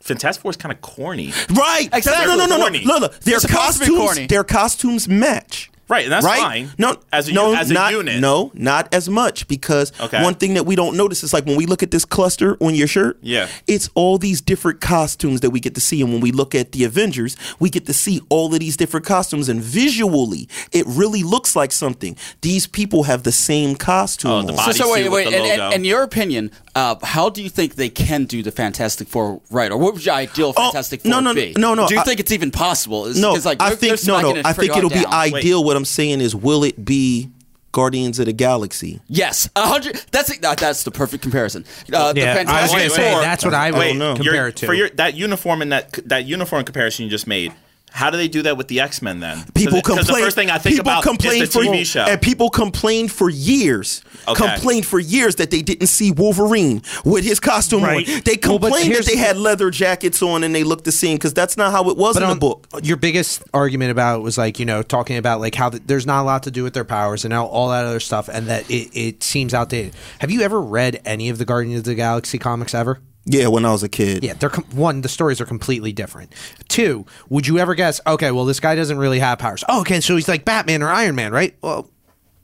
Fantastic 0.00 0.40
Four 0.42 0.50
is 0.52 0.56
kind 0.56 0.72
of 0.74 0.80
corny. 0.80 1.32
Right. 1.50 1.88
Exactly. 1.92 2.26
No, 2.26 2.36
no, 2.36 2.46
no, 2.46 2.56
no, 2.56 2.62
Corny. 2.62 2.84
no. 2.84 2.94
Look, 2.94 3.00
look. 3.02 3.20
Their 3.20 3.34
It's 3.36 3.42
supposed 3.42 3.74
to 3.74 3.80
be 3.80 3.86
costumes. 3.96 3.98
corny. 4.14 4.26
Their 4.28 4.44
costumes 4.44 5.08
match. 5.08 5.69
Right, 5.90 6.04
and 6.04 6.12
that's 6.12 6.24
right? 6.24 6.40
fine. 6.40 6.70
No, 6.78 6.96
As 7.12 7.28
a 7.28 7.32
no, 7.32 7.52
as 7.52 7.70
a 7.70 7.74
not, 7.74 7.92
unit. 7.92 8.20
No, 8.20 8.50
not 8.54 8.88
as 8.94 9.08
much 9.08 9.46
because 9.48 9.92
Okay. 10.00 10.22
one 10.22 10.34
thing 10.36 10.54
that 10.54 10.64
we 10.64 10.76
don't 10.76 10.96
notice 10.96 11.22
is 11.24 11.32
like 11.34 11.44
when 11.44 11.56
we 11.56 11.66
look 11.66 11.82
at 11.82 11.90
this 11.90 12.04
cluster 12.04 12.56
on 12.60 12.74
your 12.76 12.86
shirt. 12.86 13.18
Yeah. 13.22 13.48
it's 13.66 13.90
all 13.94 14.16
these 14.16 14.40
different 14.40 14.80
costumes 14.80 15.40
that 15.40 15.50
we 15.50 15.60
get 15.60 15.74
to 15.74 15.80
see, 15.80 16.00
and 16.00 16.12
when 16.12 16.20
we 16.20 16.30
look 16.32 16.54
at 16.54 16.72
the 16.72 16.84
Avengers, 16.84 17.36
we 17.58 17.68
get 17.70 17.86
to 17.86 17.92
see 17.92 18.20
all 18.28 18.52
of 18.54 18.60
these 18.60 18.76
different 18.76 19.04
costumes, 19.04 19.48
and 19.48 19.60
visually, 19.60 20.48
it 20.72 20.84
really 20.86 21.22
looks 21.24 21.56
like 21.56 21.72
something. 21.72 22.16
These 22.42 22.66
people 22.68 23.02
have 23.04 23.24
the 23.24 23.32
same 23.32 23.74
costume. 23.74 24.30
Oh, 24.30 24.42
the 24.42 24.50
on. 24.52 24.56
body- 24.56 24.72
So, 24.72 24.84
so 24.84 24.92
wait, 24.92 25.08
wait. 25.10 25.26
with 25.26 25.34
the 25.34 25.40
And, 25.40 25.46
and, 25.52 25.60
logo. 25.62 25.74
in 25.76 25.84
your 25.84 26.02
opinion, 26.02 26.50
uh, 26.76 26.94
how 27.02 27.28
do 27.28 27.42
you 27.42 27.48
think 27.50 27.74
they 27.74 27.88
can 27.88 28.24
do 28.26 28.42
the 28.42 28.52
Fantastic 28.52 29.08
Four 29.08 29.40
right, 29.50 29.70
or 29.72 29.76
what 29.76 29.94
would 29.94 30.04
your 30.06 30.14
ideal 30.14 30.52
Oh, 30.56 30.62
Fantastic 30.70 31.02
Four 31.02 31.10
no, 31.10 31.20
no, 31.20 31.34
be? 31.34 31.52
no, 31.58 31.74
no, 31.74 31.88
Do 31.88 31.94
you 31.94 32.00
I- 32.00 32.04
think 32.04 32.20
it's 32.20 32.32
even 32.32 32.50
possible? 32.52 33.06
Is- 33.06 33.18
No, 33.18 33.34
'cause, 33.34 33.44
like, 33.44 33.60
I 33.60 33.74
think 33.74 34.02
no, 34.06 34.20
no. 34.20 34.30
it 34.36 34.38
I 34.46 34.52
think 34.52 34.70
pretty 34.72 34.78
it'll 34.78 34.90
hard 34.90 35.02
be 35.02 35.06
ideal. 35.06 35.36
ideal. 35.38 35.64
What 35.64 35.76
I'm 35.80 35.84
saying 35.84 36.20
is, 36.20 36.34
will 36.36 36.64
it 36.64 36.84
be 36.84 37.30
Guardians 37.72 38.18
of 38.18 38.26
the 38.26 38.32
Galaxy? 38.32 39.00
Yes, 39.08 39.48
a 39.56 39.66
hundred. 39.66 39.96
That's 40.10 40.36
that, 40.38 40.58
that's 40.58 40.84
the 40.84 40.90
perfect 40.90 41.22
comparison. 41.22 41.64
Uh, 41.92 42.12
Yeah, 42.16 42.42
the 42.42 42.50
I 42.50 42.62
was 42.62 42.72
Fantastic 42.72 42.78
gonna 42.78 42.90
say 42.90 43.12
Four- 43.12 43.20
that's 43.22 43.44
what 43.44 43.54
I 43.54 43.70
would 43.70 43.78
Wait, 43.78 43.92
compare 43.98 44.24
you're- 44.34 44.48
it 44.48 44.56
to. 44.56 44.66
for 44.66 44.74
your 44.74 44.90
that 44.90 45.14
uniform 45.14 45.62
and 45.62 45.70
that 45.72 45.92
that 46.08 46.24
uniform 46.26 46.64
comparison 46.64 47.04
you 47.04 47.10
just 47.10 47.26
made. 47.26 47.52
How 47.92 48.10
do 48.10 48.16
they 48.16 48.28
do 48.28 48.42
that 48.42 48.56
with 48.56 48.68
the 48.68 48.80
X 48.80 49.02
Men 49.02 49.20
then? 49.20 49.44
People 49.54 49.78
Because 49.78 49.98
complain. 49.98 50.18
the 50.20 50.24
first 50.26 50.36
thing 50.36 50.50
I 50.50 50.58
think 50.58 50.76
people 50.76 50.90
about 50.90 51.02
complain 51.02 51.42
is 51.42 51.50
the 51.52 51.60
for 51.60 51.64
TV 51.66 51.84
show. 51.84 52.02
and 52.04 52.20
people 52.22 52.48
complained 52.50 53.10
for 53.12 53.28
years. 53.28 54.02
Okay. 54.28 54.34
Complained 54.46 54.86
for 54.86 54.98
years 54.98 55.36
that 55.36 55.50
they 55.50 55.60
didn't 55.62 55.88
see 55.88 56.10
Wolverine 56.12 56.82
with 57.04 57.24
his 57.24 57.40
costume 57.40 57.82
Right. 57.82 58.08
on. 58.08 58.20
They 58.24 58.38
Well, 58.42 58.58
complained 58.58 58.94
that 58.94 59.06
they 59.06 59.16
had 59.16 59.36
leather 59.36 59.70
jackets 59.70 60.22
on 60.22 60.44
and 60.44 60.54
they 60.54 60.62
looked 60.64 60.84
the 60.84 60.92
same 60.92 61.16
because 61.16 61.34
that's 61.34 61.56
not 61.56 61.72
how 61.72 61.90
it 61.90 61.96
was 61.96 62.14
But 62.14 62.22
in 62.22 62.28
the 62.30 62.34
book. 62.36 62.66
your 62.82 62.96
biggest 62.96 63.42
argument 63.52 63.90
about 63.90 64.20
it 64.20 64.22
was 64.22 64.38
like 64.38 64.58
you 64.58 64.64
know 64.66 64.82
talking 64.82 65.16
about 65.16 65.40
like 65.40 65.54
how 65.54 65.70
th 65.70 65.82
there's 65.86 66.06
not 66.06 66.22
a 66.22 66.24
lot 66.24 66.42
to 66.44 66.50
do 66.50 66.62
with 66.62 66.74
their 66.74 66.84
powers 66.84 67.24
and 67.24 67.34
all, 67.34 67.48
all 67.48 67.68
that 67.70 67.84
other 67.84 68.00
stuff, 68.00 68.28
and 68.28 68.46
that 68.46 68.70
it, 68.70 68.88
it 68.94 69.22
seems 69.22 69.52
outdated. 69.54 69.94
Have 70.20 70.30
you 70.30 70.42
ever 70.42 70.60
read 70.60 71.00
any 71.04 71.28
of 71.28 71.38
the 71.38 71.44
Guardians 71.44 71.78
of 71.80 71.84
the 71.84 71.94
Galaxy 71.94 72.38
comics 72.38 72.74
ever? 72.74 73.00
Yeah, 73.32 73.46
when 73.48 73.64
I 73.64 73.70
was 73.72 73.82
a 73.82 73.88
kid. 73.88 74.24
Yeah, 74.24 74.34
they're 74.34 74.50
com- 74.50 74.64
one. 74.72 75.02
The 75.02 75.08
stories 75.08 75.40
are 75.40 75.44
completely 75.46 75.92
different. 75.92 76.32
Two, 76.68 77.06
would 77.28 77.46
you 77.46 77.58
ever 77.58 77.74
guess? 77.74 78.00
Okay, 78.06 78.30
well, 78.30 78.44
this 78.44 78.60
guy 78.60 78.74
doesn't 78.74 78.98
really 78.98 79.18
have 79.20 79.38
powers. 79.38 79.62
Oh, 79.68 79.80
okay, 79.82 80.00
so 80.00 80.16
he's 80.16 80.28
like 80.28 80.44
Batman 80.44 80.82
or 80.82 80.88
Iron 80.88 81.14
Man, 81.14 81.32
right? 81.32 81.54
Well, 81.62 81.88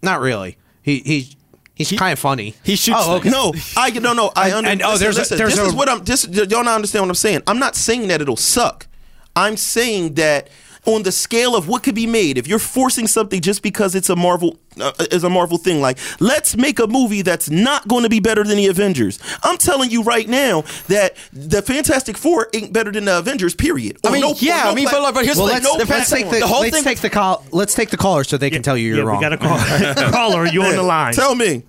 not 0.03 0.21
really. 0.21 0.59
He 0.83 0.99
he's 1.01 1.37
he's 1.75 1.93
kind 1.93 2.13
of 2.13 2.19
funny. 2.19 2.55
he 2.63 2.77
shoots 2.77 2.99
Oh, 3.01 3.17
okay. 3.17 3.31
No, 3.31 3.53
I 3.77 3.91
no 3.91 4.13
no. 4.13 4.31
I 4.37 4.49
And- 4.51 4.55
under, 4.59 4.71
and- 4.71 4.83
oh, 4.83 4.93
listen, 4.93 5.01
there's 5.05 5.33
a- 5.33 5.37
there's 5.37 5.57
this 5.57 5.65
a- 5.65 5.69
is 5.69 5.75
what 5.75 5.89
I'm. 5.89 6.05
This 6.05 6.27
y'all 6.29 6.63
not 6.65 6.77
understand 6.77 7.03
what 7.03 7.09
I'm 7.11 7.15
saying. 7.17 7.43
I'm 7.47 7.59
not 7.59 7.75
saying 7.75 8.09
that 8.09 8.21
it'll 8.21 8.37
suck. 8.37 8.87
I'm 9.35 9.57
saying 9.57 10.15
that 10.15 10.49
on 10.87 11.03
the 11.03 11.13
scale 11.13 11.55
of 11.57 11.69
what 11.69 11.83
could 11.83 11.95
be 11.95 12.07
made, 12.07 12.39
if 12.39 12.47
you're 12.47 12.59
forcing 12.59 13.07
something 13.07 13.41
just 13.41 13.63
because 13.63 13.95
it's 13.95 14.09
a 14.09 14.17
Marvel 14.17 14.57
uh, 14.81 14.93
is 15.11 15.25
a 15.25 15.31
Marvel 15.31 15.59
thing, 15.59 15.81
like 15.81 15.99
let's 16.21 16.57
make 16.57 16.79
a 16.79 16.87
movie 16.87 17.23
that's 17.23 17.51
not 17.51 17.87
going 17.89 18.05
to 18.05 18.09
be 18.09 18.21
better 18.21 18.45
than 18.45 18.57
the 18.57 18.67
Avengers. 18.69 19.19
I'm 19.43 19.57
telling 19.59 19.91
you 19.91 20.03
right 20.03 20.29
now 20.29 20.63
that 20.89 21.17
the 21.33 21.61
Fantastic 21.63 22.17
Four 22.17 22.49
ain't 22.55 22.73
better 22.73 22.91
than 22.93 23.05
the 23.05 23.19
Avengers. 23.19 23.55
Period. 23.55 23.99
I 24.05 24.13
mean, 24.13 24.21
no- 24.23 24.35
yeah, 24.39 24.65
no 24.65 24.71
I 24.71 24.75
mean, 24.75 24.85
plat- 24.89 24.95
but, 24.95 25.03
like, 25.03 25.15
but 25.15 25.25
here's 25.25 25.37
Well, 25.37 25.47
the 25.47 25.53
let's, 25.55 25.67
thing. 25.67 25.79
no 25.79 25.85
the, 25.85 25.91
let's 25.91 26.11
take 26.11 26.31
the, 26.31 26.39
the 26.41 26.47
whole 26.47 26.61
let's 26.61 26.77
thing. 26.77 26.85
take 26.85 27.01
the 27.01 27.11
call. 27.11 27.45
Let's 27.53 27.75
take 27.75 27.91
the 27.91 27.97
caller 27.97 28.25
so 28.25 28.37
they 28.37 28.51
can 28.51 28.63
tell 28.63 28.77
you 28.77 28.89
you're 28.89 28.99
yeah, 28.99 29.03
wrong. 29.05 29.19
we 29.19 29.23
got 29.23 29.33
a 29.33 29.39
call. 29.39 29.59
caller. 30.13 30.47
You 30.47 30.63
on 30.63 30.77
the 30.77 30.83
line? 30.83 31.13
Tell 31.15 31.35
me. 31.35 31.65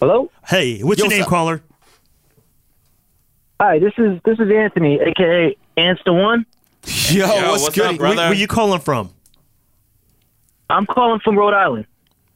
Hello. 0.00 0.30
Hey, 0.48 0.80
what's 0.80 0.98
Yo, 0.98 1.04
your 1.04 1.10
name, 1.10 1.24
so- 1.24 1.28
caller? 1.28 1.62
Hi, 3.60 3.78
this 3.78 3.92
is 3.96 4.18
this 4.24 4.40
is 4.40 4.50
Anthony, 4.50 4.98
aka 5.00 5.56
Ants 5.76 6.02
the 6.04 6.12
One. 6.12 6.44
Yo, 6.84 7.26
Yo, 7.26 7.50
what's, 7.50 7.62
what's 7.62 7.74
good? 7.76 7.86
up, 7.92 7.96
brother? 7.98 8.16
Where, 8.16 8.26
where 8.30 8.34
you 8.34 8.46
calling 8.46 8.80
from? 8.80 9.10
I'm 10.70 10.86
calling 10.86 11.20
from 11.20 11.38
Rhode 11.38 11.54
Island. 11.54 11.86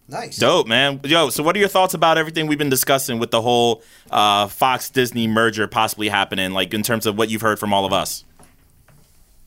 Nice. 0.09 0.37
Dope, 0.37 0.69
man. 0.69 1.01
Yo, 1.05 1.31
so 1.31 1.43
what 1.43 1.57
are 1.57 1.59
your 1.59 1.69
thoughts 1.69 1.95
about 1.95 2.17
everything 2.17 2.47
we've 2.47 2.59
been 2.59 2.71
discussing 2.71 3.19
with 3.19 3.33
the 3.33 3.43
whole 3.43 3.83
uh, 4.11 4.47
Fox 4.47 4.89
Disney 4.89 5.27
merger 5.27 5.67
possibly 5.67 6.09
happening, 6.09 6.53
like 6.53 6.73
in 6.73 6.83
terms 6.83 7.07
of 7.07 7.19
what 7.19 7.29
you've 7.29 7.43
heard 7.43 7.59
from 7.59 7.73
all 7.73 7.85
of 7.85 7.93
us? 7.93 8.25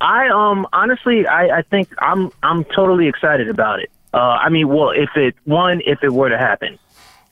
I 0.01 0.29
um 0.29 0.65
honestly 0.71 1.27
I, 1.27 1.57
I 1.57 1.61
think 1.61 1.89
I'm 1.99 2.31
I'm 2.41 2.63
totally 2.65 3.07
excited 3.07 3.49
about 3.49 3.81
it. 3.81 3.91
Uh, 4.13 4.17
I 4.17 4.49
mean, 4.49 4.67
well, 4.69 4.91
if 4.91 5.09
it 5.15 5.35
one 5.43 5.81
if 5.85 6.03
it 6.03 6.11
were 6.11 6.29
to 6.29 6.37
happen, 6.37 6.79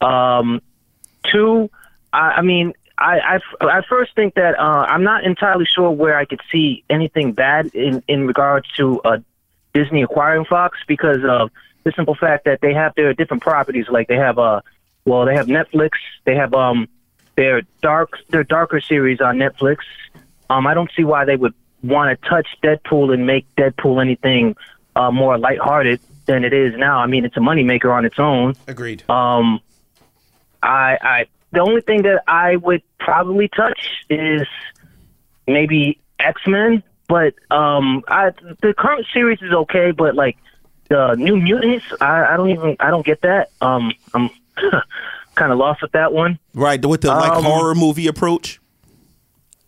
um, 0.02 0.62
two, 1.24 1.70
I, 2.14 2.32
I 2.32 2.42
mean, 2.42 2.74
I, 2.98 3.40
I 3.62 3.66
I 3.66 3.82
first 3.88 4.16
think 4.16 4.36
that 4.36 4.60
uh, 4.60 4.86
I'm 4.88 5.04
not 5.04 5.24
entirely 5.24 5.66
sure 5.66 5.92
where 5.92 6.18
I 6.18 6.26
could 6.26 6.42
see 6.52 6.84
anything 6.90 7.34
bad 7.34 7.68
in 7.76 8.04
in 8.08 8.28
regards 8.28 8.68
to 8.78 9.00
uh, 9.02 9.18
Disney 9.74 10.02
acquiring 10.02 10.46
Fox 10.46 10.80
because 10.88 11.24
of 11.28 11.52
the 11.84 11.92
simple 11.96 12.16
fact 12.16 12.46
that 12.46 12.62
they 12.62 12.74
have 12.74 12.96
their 12.96 13.14
different 13.14 13.44
properties. 13.44 13.88
Like 13.90 14.08
they 14.08 14.16
have 14.16 14.40
uh, 14.40 14.62
well, 15.06 15.26
they 15.26 15.36
have 15.36 15.48
Netflix, 15.48 15.92
they 16.26 16.36
have 16.36 16.54
um 16.54 16.88
their 17.36 17.62
dark 17.82 18.18
their 18.30 18.44
darker 18.44 18.82
series 18.82 19.22
on 19.22 19.38
Netflix. 19.38 19.78
Um, 20.50 20.66
I 20.66 20.74
don't 20.74 20.92
see 20.96 21.04
why 21.04 21.26
they 21.26 21.36
would 21.36 21.54
want 21.84 22.20
to 22.20 22.30
touch 22.30 22.48
Deadpool 22.64 23.14
and 23.14 23.26
make 23.28 23.46
Deadpool 23.56 24.02
anything 24.02 24.56
uh, 24.96 25.12
more 25.12 25.38
lighthearted 25.38 26.00
than 26.26 26.44
it 26.44 26.54
is 26.54 26.76
now. 26.78 27.00
I 27.00 27.08
mean, 27.08 27.26
it's 27.26 27.38
a 27.38 27.40
moneymaker 27.40 27.94
on 27.94 28.06
its 28.06 28.20
own. 28.20 28.56
Agreed. 28.68 29.10
Um, 29.10 29.62
I, 30.62 30.98
I, 31.02 31.26
the 31.58 31.64
only 31.64 31.82
thing 31.82 32.04
that 32.04 32.24
I 32.28 32.56
would 32.58 32.84
probably 33.00 33.48
touch 33.48 34.06
is 34.12 34.48
maybe 35.48 36.00
X 36.20 36.40
Men, 36.46 36.84
but 37.08 37.34
um, 37.50 38.04
I 38.08 38.30
the 38.62 38.76
current 38.78 39.08
series 39.12 39.42
is 39.42 39.52
okay, 39.52 39.90
but 39.90 40.14
like 40.14 40.38
the 40.88 41.16
New 41.16 41.36
Mutants, 41.38 41.86
I, 42.00 42.26
I 42.26 42.38
don't 42.38 42.52
even 42.52 42.78
I 42.80 42.92
don't 42.92 43.04
get 43.04 43.22
that. 43.22 43.50
Um, 43.60 43.92
I'm 44.14 44.30
kind 45.34 45.52
of 45.52 45.58
lost 45.58 45.82
with 45.82 45.94
that 45.94 46.14
one. 46.14 46.38
Right 46.54 46.84
with 46.86 47.02
the 47.02 47.08
like 47.08 47.32
Um, 47.32 47.44
horror 47.44 47.74
movie 47.74 48.06
approach. 48.06 48.60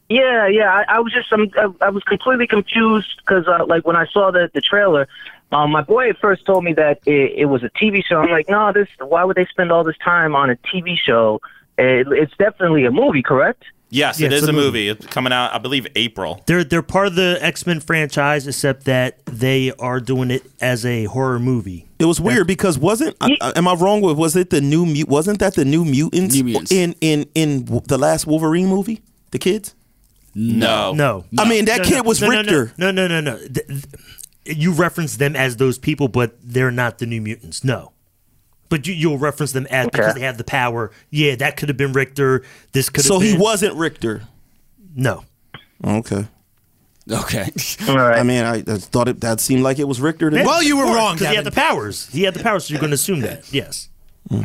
Yeah, 0.10 0.48
yeah. 0.48 0.72
I, 0.72 0.98
I 0.98 1.00
was 1.00 1.12
just 1.12 1.34
I'm, 1.34 1.50
I, 1.58 1.88
I 1.88 1.90
was 1.90 2.04
completely 2.04 2.46
confused 2.46 3.16
because 3.18 3.48
uh, 3.48 3.66
like 3.66 3.88
when 3.88 3.96
I 3.96 4.06
saw 4.14 4.30
the 4.30 4.52
the 4.54 4.62
trailer, 4.62 5.08
um, 5.52 5.72
my 5.72 5.82
boy 5.82 6.10
at 6.12 6.20
first 6.20 6.46
told 6.46 6.64
me 6.64 6.74
that 6.74 7.00
it, 7.08 7.32
it 7.36 7.46
was 7.46 7.64
a 7.64 7.70
TV 7.72 8.04
show. 8.06 8.18
I'm 8.18 8.30
like, 8.30 8.48
no, 8.48 8.72
this. 8.74 8.90
Why 9.00 9.24
would 9.24 9.38
they 9.38 9.48
spend 9.48 9.72
all 9.72 9.84
this 9.84 9.98
time 9.98 10.36
on 10.36 10.52
a 10.52 10.56
TV 10.56 10.96
show? 10.96 11.42
It, 11.80 12.07
it's 12.11 12.34
definitely 12.38 12.86
a 12.86 12.91
movie, 12.91 13.23
correct? 13.23 13.63
Yes, 13.91 14.19
Yeah, 14.19 14.27
it's 14.32 14.45
a 14.45 14.49
a 14.49 14.53
movie. 14.53 14.65
movie. 14.65 14.88
It's 14.89 15.05
coming 15.07 15.34
out, 15.34 15.51
I 15.51 15.57
believe, 15.57 15.88
April. 15.95 16.43
They're 16.45 16.63
they're 16.63 16.84
part 16.84 17.07
of 17.07 17.15
the 17.15 17.39
X 17.41 17.65
Men 17.65 17.80
franchise, 17.80 18.45
except 18.47 18.86
that 18.86 19.25
they 19.25 19.71
are 19.80 19.99
doing 19.99 20.30
it 20.30 20.43
as 20.61 20.86
a 20.86 21.05
horror 21.05 21.39
movie. 21.39 21.88
It 21.97 22.05
was 22.05 22.21
weird 22.21 22.45
because 22.45 22.77
wasn't 22.77 23.15
I, 23.19 23.36
I- 23.41 23.53
am 23.55 23.67
I 23.67 23.73
wrong 23.73 24.01
with 24.01 24.15
was 24.17 24.36
it 24.36 24.51
the 24.51 24.61
new 24.61 24.86
mu- 24.86 25.05
wasn't 25.07 25.39
that 25.39 25.55
the 25.55 25.65
new 25.65 25.84
mutants, 25.86 26.36
New 26.36 26.43
Mutants. 26.43 26.71
in 26.71 26.93
in 27.01 27.25
in 27.34 27.65
the 27.65 27.97
last 27.97 28.27
Wolverine 28.27 28.67
movie? 28.67 29.01
The 29.32 29.39
kids? 29.39 29.73
No. 30.36 30.93
No, 30.93 31.25
I 31.39 31.49
mean 31.49 31.65
that 31.65 31.80
No, 31.80 31.84
kid 31.86 31.95
no, 31.97 32.03
was 32.03 32.21
no, 32.21 32.27
no, 32.30 32.38
Rictor. 32.38 32.73
No, 32.77 32.91
no, 32.91 33.07
no, 33.07 33.19
no. 33.21 33.32
no. 33.32 33.38
Th- 33.39 33.65
th- 33.67 33.86
You 34.45 34.71
reference 34.71 35.17
them 35.17 35.36
as 35.36 35.57
those 35.57 35.77
people, 35.80 36.07
but 36.07 36.38
they're 36.43 36.71
not 36.71 36.99
the 36.99 37.05
New 37.07 37.21
Mutants. 37.21 37.63
No, 37.63 37.91
but 38.70 38.88
you, 38.88 38.93
you'll 38.93 39.17
reference 39.17 39.51
them 39.51 39.67
as 39.70 39.88
because 39.88 40.15
they 40.15 40.22
have 40.22 40.38
the 40.38 40.43
power. 40.43 40.91
Yeah, 41.09 41.36
that 41.36 41.57
could 41.57 41.70
have 41.70 41.78
been 41.78 41.93
Rictor. 41.93 42.43
This 42.72 42.89
could. 42.89 43.03
So 43.03 43.20
have 43.20 43.30
he 43.30 43.38
wasn't 43.38 43.76
Rictor. 43.76 44.24
No, 44.95 45.24
Okay. 45.86 46.28
Okay. 47.11 47.49
All 47.88 47.97
right. 47.97 48.20
I 48.20 48.24
mean, 48.24 48.43
I, 48.43 48.57
I 48.57 48.78
thought 48.78 49.07
it 49.07 49.22
that 49.22 49.39
seemed 49.39 49.63
like 49.63 49.80
it 49.80 49.88
was 49.88 49.99
Rictor. 49.99 50.30
To 50.30 50.36
me. 50.36 50.45
Well, 50.45 50.61
you 50.61 50.78
were 50.78 50.86
wrong, 50.86 51.15
because 51.15 51.30
he 51.30 51.36
had 51.36 51.45
the 51.45 51.51
powers. 51.51 52.07
He 52.07 52.24
had 52.24 52.34
the 52.34 52.43
powers, 52.43 52.65
so 52.65 52.74
you're 52.74 52.82
going 52.82 52.91
to 52.91 52.95
assume 52.95 53.22
that. 53.22 53.51
Yes. 53.51 53.89
Hmm. 54.30 54.43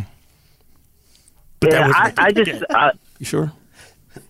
But 1.60 1.70
that 1.70 1.80
yeah, 1.80 1.86
was 1.86 1.96
I, 1.96 2.12
I 2.16 2.32
just 2.32 2.50
Yeah. 2.50 2.64
I, 2.70 2.92
You 3.18 3.26
sure? 3.26 3.52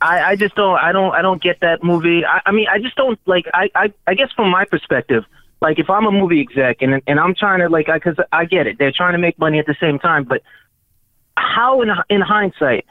I, 0.00 0.30
I 0.30 0.36
just 0.36 0.54
don't 0.54 0.78
I 0.78 0.92
don't 0.92 1.14
I 1.14 1.22
don't 1.22 1.42
get 1.42 1.60
that 1.60 1.84
movie. 1.84 2.24
I, 2.24 2.40
I 2.46 2.52
mean 2.52 2.66
I 2.68 2.78
just 2.78 2.96
don't 2.96 3.18
like 3.26 3.46
I, 3.52 3.70
I 3.74 3.92
I 4.06 4.14
guess 4.14 4.32
from 4.32 4.50
my 4.50 4.64
perspective, 4.64 5.24
like 5.60 5.78
if 5.78 5.88
I'm 5.88 6.06
a 6.06 6.12
movie 6.12 6.40
exec 6.40 6.82
and 6.82 7.02
and 7.06 7.18
I'm 7.20 7.34
trying 7.34 7.60
to 7.60 7.68
like 7.68 7.86
because 7.86 8.16
I, 8.32 8.44
get 8.44 8.66
it, 8.66 8.78
they're 8.78 8.92
trying 8.92 9.12
to 9.12 9.18
make 9.18 9.38
money 9.38 9.58
at 9.58 9.66
the 9.66 9.76
same 9.80 9.98
time, 9.98 10.24
but 10.24 10.42
how 11.36 11.82
in 11.82 11.90
in 12.10 12.20
hindsight, 12.20 12.86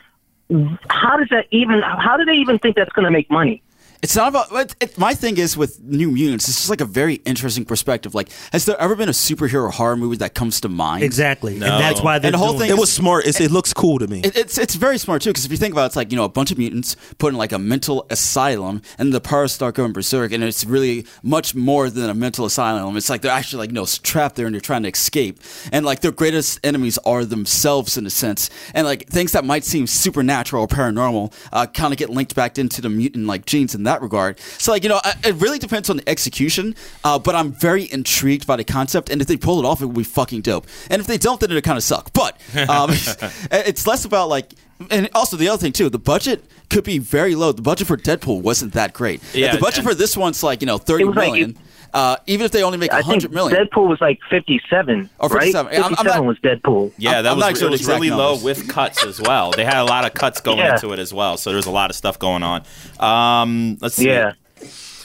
how 0.89 1.17
does 1.17 1.29
that 1.29 1.45
even 1.51 1.81
how 1.81 2.17
do 2.17 2.25
they 2.25 2.33
even 2.33 2.59
think 2.59 2.75
that's 2.75 2.91
going 2.93 3.05
to 3.05 3.11
make 3.11 3.29
money? 3.29 3.61
It's 4.03 4.15
not 4.15 4.27
about. 4.27 4.51
It, 4.51 4.75
it, 4.81 4.97
my 4.97 5.13
thing 5.13 5.37
is 5.37 5.55
with 5.55 5.81
New 5.81 6.11
Mutants. 6.11 6.47
It's 6.49 6.57
just 6.57 6.69
like 6.69 6.81
a 6.81 6.85
very 6.85 7.15
interesting 7.25 7.63
perspective. 7.63 8.13
Like, 8.13 8.29
has 8.51 8.65
there 8.65 8.79
ever 8.79 8.95
been 8.95 9.07
a 9.07 9.13
superhero 9.13 9.71
horror 9.71 9.95
movie 9.95 10.17
that 10.17 10.33
comes 10.35 10.59
to 10.61 10.69
mind? 10.69 11.03
exactly, 11.03 11.57
No. 11.57 11.65
and 11.67 11.81
that's 11.81 12.01
why 12.01 12.17
And 12.17 12.33
the 12.33 12.37
whole 12.37 12.49
doing 12.49 12.59
thing 12.67 12.69
It 12.71 12.79
was 12.79 12.91
smart. 12.91 13.25
It's, 13.25 13.39
it 13.39 13.49
looks 13.49 13.73
cool 13.73 13.99
to 13.99 14.07
me. 14.07 14.19
It, 14.19 14.35
it's 14.37 14.57
it's 14.57 14.75
very 14.75 14.97
smart 14.97 15.21
too 15.21 15.29
because 15.29 15.45
if 15.45 15.51
you 15.51 15.57
think 15.57 15.73
about 15.73 15.83
it, 15.83 15.87
it's 15.87 15.95
like 15.95 16.11
you 16.11 16.17
know 16.17 16.25
a 16.25 16.29
bunch 16.29 16.51
of 16.51 16.57
mutants 16.57 16.97
put 17.17 17.31
in 17.33 17.37
like 17.37 17.53
a 17.53 17.59
mental 17.59 18.05
asylum 18.09 18.81
and 18.97 19.13
the 19.13 19.21
powers 19.21 19.53
start 19.53 19.75
going 19.75 19.93
berserk 19.93 20.33
and 20.33 20.43
it's 20.43 20.65
really 20.65 21.05
much 21.23 21.55
more 21.55 21.89
than 21.89 22.09
a 22.09 22.13
mental 22.13 22.45
asylum. 22.45 22.97
It's 22.97 23.09
like 23.09 23.21
they're 23.21 23.31
actually 23.31 23.59
like 23.59 23.69
you 23.69 23.75
know 23.75 23.85
trapped 23.85 24.35
there 24.35 24.45
and 24.47 24.53
they're 24.53 24.59
trying 24.61 24.83
to 24.83 24.89
escape 24.89 25.39
and 25.71 25.85
like 25.85 26.01
their 26.01 26.11
greatest 26.11 26.59
enemies 26.63 26.97
are 27.05 27.23
themselves 27.23 27.97
in 27.97 28.05
a 28.05 28.09
sense 28.09 28.49
and 28.73 28.85
like 28.85 29.07
things 29.07 29.31
that 29.31 29.45
might 29.45 29.63
seem 29.63 29.87
supernatural 29.87 30.63
or 30.63 30.67
paranormal 30.67 31.33
uh, 31.53 31.65
kind 31.67 31.93
of 31.93 31.97
get 31.97 32.09
linked 32.09 32.35
back 32.35 32.57
into 32.57 32.81
the 32.81 32.89
mutant 32.89 33.27
like 33.27 33.45
genes 33.45 33.73
in 33.73 33.83
that 33.83 33.92
that 33.93 34.01
regard. 34.01 34.39
So, 34.39 34.71
like, 34.71 34.83
you 34.83 34.89
know, 34.89 34.99
I, 35.03 35.13
it 35.23 35.35
really 35.35 35.59
depends 35.59 35.89
on 35.89 35.97
the 35.97 36.09
execution, 36.09 36.75
uh, 37.03 37.19
but 37.19 37.35
I'm 37.35 37.51
very 37.51 37.91
intrigued 37.91 38.47
by 38.47 38.55
the 38.55 38.63
concept. 38.63 39.09
And 39.09 39.21
if 39.21 39.27
they 39.27 39.37
pull 39.37 39.59
it 39.59 39.65
off, 39.65 39.81
it 39.81 39.85
would 39.85 39.95
be 39.95 40.03
fucking 40.03 40.41
dope. 40.41 40.67
And 40.89 40.99
if 40.99 41.07
they 41.07 41.17
don't, 41.17 41.39
then 41.39 41.51
it'll 41.51 41.61
kind 41.61 41.77
of 41.77 41.83
suck. 41.83 42.11
But 42.13 42.39
um, 42.69 42.89
it's 43.51 43.87
less 43.87 44.05
about, 44.05 44.29
like, 44.29 44.53
and 44.89 45.09
also 45.13 45.37
the 45.37 45.47
other 45.47 45.59
thing, 45.61 45.71
too, 45.71 45.89
the 45.89 45.99
budget 45.99 46.43
could 46.69 46.83
be 46.83 46.97
very 46.97 47.35
low. 47.35 47.51
The 47.51 47.61
budget 47.61 47.87
for 47.87 47.95
Deadpool 47.97 48.41
wasn't 48.41 48.73
that 48.73 48.93
great. 48.93 49.21
Yeah, 49.33 49.53
the 49.55 49.61
budget 49.61 49.83
for 49.83 49.93
this 49.93 50.17
one's 50.17 50.43
like, 50.43 50.61
you 50.61 50.67
know, 50.67 50.77
thirty 50.77 51.03
million. 51.05 51.15
Like- 51.15 51.31
million. 51.31 51.57
Uh, 51.93 52.15
even 52.27 52.45
if 52.45 52.51
they 52.51 52.63
only 52.63 52.77
make 52.77 52.91
I 52.91 52.97
think 52.97 53.05
hundred 53.05 53.31
million. 53.33 53.57
Deadpool 53.65 53.87
was 53.87 54.01
like 54.01 54.19
57, 54.29 55.09
Oh, 55.19 55.29
57. 55.29 55.65
right? 55.65 55.73
Yeah, 55.73 55.83
I'm- 55.83 55.95
I'm 55.99 56.05
not- 56.05 56.25
was 56.25 56.37
Deadpool. 56.39 56.91
Yeah, 56.97 57.21
that 57.21 57.29
I'm 57.31 57.37
was, 57.37 57.43
not 57.45 57.51
it 57.51 57.57
sure 57.57 57.67
the 57.67 57.71
was 57.71 57.81
exact 57.81 58.01
really 58.01 58.09
low 58.15 58.37
with 58.37 58.67
cuts 58.67 59.05
as 59.05 59.21
well. 59.21 59.51
They 59.51 59.65
had 59.65 59.77
a 59.77 59.83
lot 59.85 60.05
of 60.05 60.13
cuts 60.13 60.41
going 60.41 60.57
Yeah. 60.59 60.73
into 60.73 60.91
it 60.93 60.99
as 60.99 61.13
well, 61.13 61.37
so 61.37 61.51
there's 61.51 61.65
a 61.67 61.71
lot 61.71 61.89
of 61.89 61.95
stuff 61.95 62.17
going 62.19 62.43
on. 62.43 62.63
Um, 62.99 63.77
let's 63.81 63.95
see. 63.95 64.07
Yeah. 64.07 64.33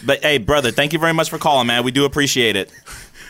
But 0.07 0.23
hey, 0.23 0.39
brother, 0.39 0.71
thank 0.71 0.93
you 0.93 0.99
very 0.99 1.13
much 1.13 1.29
for 1.31 1.39
calling, 1.39 1.67
man. 1.67 1.83
We 1.85 1.91
do 1.91 2.05
appreciate 2.05 2.57
it. 2.57 2.71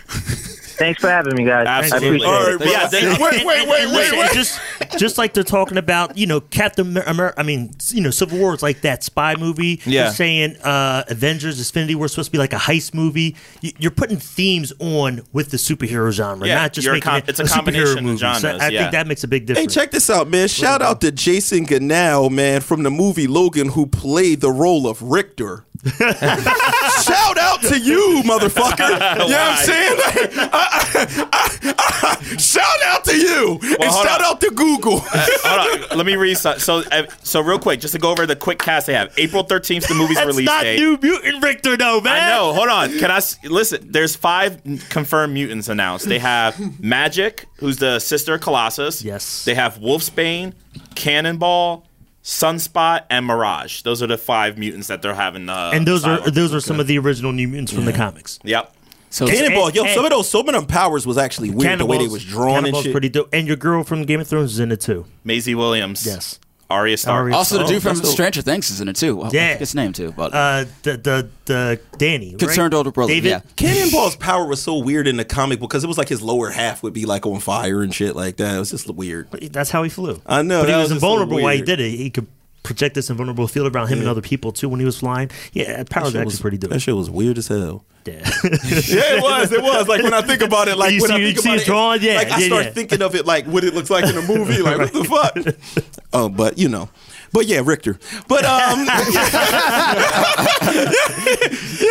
Thanks 0.78 1.00
for 1.00 1.08
having 1.08 1.34
me, 1.34 1.44
guys. 1.44 1.66
Absolutely. 1.66 2.24
I 2.26 2.52
appreciate 2.52 2.60
All 2.60 2.68
it. 2.68 2.70
Yeah, 2.70 2.86
they- 2.88 3.10
And- 3.10 3.18
wait, 3.18 3.44
wait, 3.44 3.68
wait, 3.68 3.90
wait, 3.92 4.12
wait. 4.12 4.32
Just, 4.32 4.60
just 4.96 5.18
like 5.18 5.34
they're 5.34 5.42
talking 5.42 5.76
about, 5.76 6.16
you 6.16 6.26
know, 6.26 6.40
Captain 6.40 6.96
America. 6.96 7.34
I 7.38 7.42
mean, 7.42 7.74
you 7.90 8.00
know, 8.00 8.10
Civil 8.10 8.38
War 8.38 8.54
is 8.54 8.62
like 8.62 8.80
that 8.82 9.02
spy 9.02 9.34
movie. 9.36 9.80
Yeah. 9.84 10.04
You're 10.04 10.12
saying 10.12 10.56
uh, 10.58 11.04
Avengers: 11.08 11.58
Infinity 11.58 11.94
War 11.94 12.06
is 12.06 12.12
supposed 12.12 12.28
to 12.28 12.32
be 12.32 12.38
like 12.38 12.52
a 12.52 12.56
heist 12.56 12.94
movie. 12.94 13.36
You- 13.60 13.72
You're 13.78 13.90
putting 13.90 14.16
themes 14.18 14.72
on 14.78 15.22
with 15.32 15.50
the 15.50 15.56
superhero 15.56 16.10
genre, 16.12 16.46
Yeah, 16.46 16.54
not 16.56 16.72
just 16.72 16.86
a 16.86 16.92
making 16.92 17.02
com- 17.02 17.18
it 17.18 17.28
it's 17.28 17.40
a 17.40 17.44
superhero 17.44 17.54
combination 17.54 17.98
of 17.98 18.04
movie. 18.04 18.18
So 18.18 18.38
genres, 18.40 18.62
I 18.62 18.68
yeah. 18.68 18.80
think 18.80 18.92
that 18.92 19.06
makes 19.06 19.24
a 19.24 19.28
big 19.28 19.46
difference. 19.46 19.74
Hey, 19.74 19.80
check 19.80 19.90
this 19.90 20.08
out, 20.08 20.28
man. 20.28 20.48
Shout 20.48 20.80
out 20.82 21.00
to 21.02 21.10
Jason 21.12 21.66
Genao, 21.66 22.30
man, 22.30 22.60
from 22.60 22.82
the 22.84 22.90
movie 22.90 23.26
Logan, 23.26 23.70
who 23.70 23.86
played 23.86 24.40
the 24.40 24.50
role 24.50 24.86
of 24.86 25.02
Rictor. 25.02 25.64
Shout 27.03 27.39
out 27.39 27.61
to 27.62 27.78
you, 27.78 28.22
motherfucker. 28.24 28.78
You 29.18 29.34
know 29.34 29.41
what 29.41 29.59
I'm 29.59 29.64
saying? 29.64 29.97
I- 30.53 31.28
I- 31.32 31.74
I- 31.78 32.36
shout 32.36 32.82
out 32.86 33.05
to 33.05 33.16
you. 33.16 33.59
and 33.62 33.93
shout 33.93 34.20
on. 34.20 34.26
out 34.26 34.41
to 34.41 34.51
Google. 34.51 35.01
Hold 35.03 35.91
on, 35.91 35.97
let 35.99 36.07
me 36.07 36.16
read. 36.16 36.36
So, 36.36 36.59
so, 36.59 36.82
uh, 36.91 37.05
so 37.22 37.41
real 37.41 37.59
quick, 37.59 37.80
just 37.80 37.93
to 37.95 37.99
go 38.01 38.11
over 38.11 38.26
the 38.26 38.36
quick 38.36 38.59
cast 38.59 38.86
they 38.86 38.95
have. 38.95 39.12
April 39.18 39.43
thirteenth, 39.43 39.86
the 39.89 39.95
movie's 39.95 40.16
That's 40.16 40.26
release 40.26 40.47
not 40.47 40.62
date. 40.62 40.78
New 40.80 40.99
Mutant 41.01 41.43
Rictor, 41.43 41.76
though, 41.76 42.01
man. 42.01 42.22
I 42.22 42.36
know. 42.36 42.53
Hold 42.53 42.68
on. 42.68 42.99
Can 42.99 43.11
I 43.11 43.20
listen? 43.45 43.91
There's 43.91 44.14
five 44.16 44.61
confirmed 44.89 45.34
mutants 45.34 45.68
announced. 45.68 46.09
They 46.09 46.18
have 46.18 46.55
Magik, 46.55 47.45
who's 47.57 47.78
the 47.78 47.99
sister 47.99 48.34
of 48.34 48.41
Colossus. 48.41 49.03
Yes. 49.03 49.45
They 49.45 49.55
have 49.55 49.78
Wolfsbane, 49.78 50.53
Cannonball, 50.95 51.84
Sunspot, 52.28 53.04
and 53.08 53.24
Mirage. 53.24 53.80
Those 53.82 54.02
are 54.02 54.06
the 54.06 54.18
five 54.18 54.58
mutants 54.58 54.88
that 54.88 55.00
they're 55.00 55.14
having. 55.14 55.48
Uh, 55.48 55.70
And 55.72 55.86
those 55.88 56.04
are 56.04 56.30
those 56.30 56.52
are 56.52 56.60
some 56.60 56.78
of 56.78 56.86
the 56.86 56.98
original 56.98 57.32
New 57.32 57.48
Mutants 57.48 57.72
from 57.72 57.86
the 57.86 57.92
comics. 57.94 58.38
Yep. 58.44 58.74
So 59.08 59.26
Cannonball, 59.26 59.70
yo, 59.70 59.84
Hey, 59.84 59.94
some 59.94 60.04
of 60.04 60.10
those, 60.10 60.28
some 60.28 60.46
of 60.46 60.54
them 60.54 60.66
powers 60.66 61.06
was 61.06 61.16
actually 61.16 61.48
weird. 61.48 61.78
The 61.78 61.86
way 61.86 61.96
they 61.96 62.06
was 62.06 62.22
drawn 62.22 62.66
and 62.66 62.76
shit. 62.76 62.92
pretty 62.92 63.08
dope. 63.08 63.30
And 63.32 63.46
your 63.48 63.56
girl 63.56 63.82
from 63.82 64.02
Game 64.04 64.20
of 64.20 64.28
Thrones 64.28 64.52
is 64.52 64.58
in 64.60 64.70
it 64.70 64.82
too. 64.82 65.06
Maisie 65.24 65.54
Williams. 65.54 66.04
Yes. 66.04 66.38
Arya 66.70 66.96
Stark. 66.98 67.22
Arya- 67.24 67.34
also 67.34 67.58
the 67.58 67.64
dude 67.64 67.82
from 67.82 67.96
that's. 67.96 68.10
Stranger 68.10 68.42
Things 68.42 68.70
is 68.70 68.80
in 68.80 68.88
it 68.88 68.96
too. 68.96 69.16
Well, 69.16 69.26
I 69.26 69.30
Yeah. 69.32 69.46
forget 69.48 69.60
his 69.60 69.74
name 69.74 69.92
too, 69.94 70.12
but 70.16 70.34
Uh, 70.34 70.64
the 70.82 70.96
the 70.98 71.28
the 71.46 71.80
Danny, 71.96 72.30
right? 72.30 72.38
concerned 72.38 72.74
older 72.74 72.90
brother. 72.90 73.12
David. 73.12 73.28
Yeah. 73.30 73.40
Cannonball's 73.56 74.16
power 74.16 74.46
was 74.46 74.60
so 74.62 74.76
weird 74.76 75.06
in 75.08 75.16
the 75.16 75.24
comic 75.24 75.60
because 75.60 75.82
it 75.82 75.86
was 75.86 75.96
like 75.96 76.08
his 76.10 76.20
lower 76.20 76.50
half 76.50 76.82
would 76.82 76.92
be 76.92 77.06
like 77.06 77.24
on 77.26 77.40
fire 77.40 77.82
and 77.82 77.94
shit 77.94 78.14
like 78.14 78.36
that. 78.36 78.56
It 78.56 78.58
was 78.58 78.70
just 78.70 78.88
weird. 78.90 79.28
That's 79.50 79.70
how 79.70 79.82
he 79.82 79.88
flew. 79.88 80.20
I 80.26 80.42
know, 80.42 80.60
but 80.60 80.66
he 80.68 80.72
that 80.72 80.76
was 80.78 80.82
was 80.84 80.88
just 80.90 81.02
invulnerable 81.04 81.40
while 81.40 81.52
he 81.54 81.58
weird. 81.60 81.66
did 81.66 81.80
it. 81.80 81.90
He 81.96 82.10
could 82.10 82.26
project 82.68 82.94
this 82.94 83.08
invulnerable 83.10 83.48
field 83.48 83.74
around 83.74 83.88
him 83.88 83.98
and 83.98 84.08
other 84.08 84.20
people 84.20 84.52
too 84.52 84.68
when 84.68 84.78
he 84.78 84.86
was 84.86 84.98
flying. 84.98 85.30
Yeah, 85.52 85.82
power 85.88 86.04
was 86.04 86.12
That 86.12 86.24
was- 86.26 86.38
pretty 86.40 86.58
dope. 86.58 86.70
That 86.70 86.80
shit 86.80 86.94
was 86.94 87.08
weird 87.10 87.38
as 87.38 87.48
hell. 87.48 87.84
Yeah. 88.06 88.14
Yeah, 88.44 89.16
it 89.16 89.22
was. 89.22 89.52
It 89.52 89.62
was. 89.62 89.88
Like 89.88 90.02
when 90.02 90.14
I 90.14 90.22
think 90.22 90.40
about 90.42 90.68
it, 90.68 90.76
like 90.78 90.92
You 90.92 91.00
when 91.02 91.08
see- 91.10 91.14
I 91.16 91.18
think 91.18 91.38
see 91.40 91.48
about 91.50 91.60
it 91.60 91.66
drawn? 91.66 91.98
Yeah, 92.02 92.14
Like 92.16 92.30
I 92.30 92.40
start 92.46 92.64
yeah. 92.66 92.70
thinking 92.72 93.02
of 93.02 93.14
it 93.14 93.26
like 93.26 93.46
what 93.46 93.64
it 93.64 93.74
looks 93.74 93.90
like 93.90 94.04
in 94.04 94.16
a 94.16 94.22
movie. 94.22 94.62
Like 94.62 94.78
what 94.78 94.92
the 94.92 95.04
fuck? 95.74 95.84
Oh, 96.12 96.28
but 96.40 96.58
you 96.58 96.68
know. 96.68 96.88
But 97.32 97.46
yeah, 97.46 97.60
Rictor. 97.64 97.98
But 98.28 98.44
um, 98.44 98.86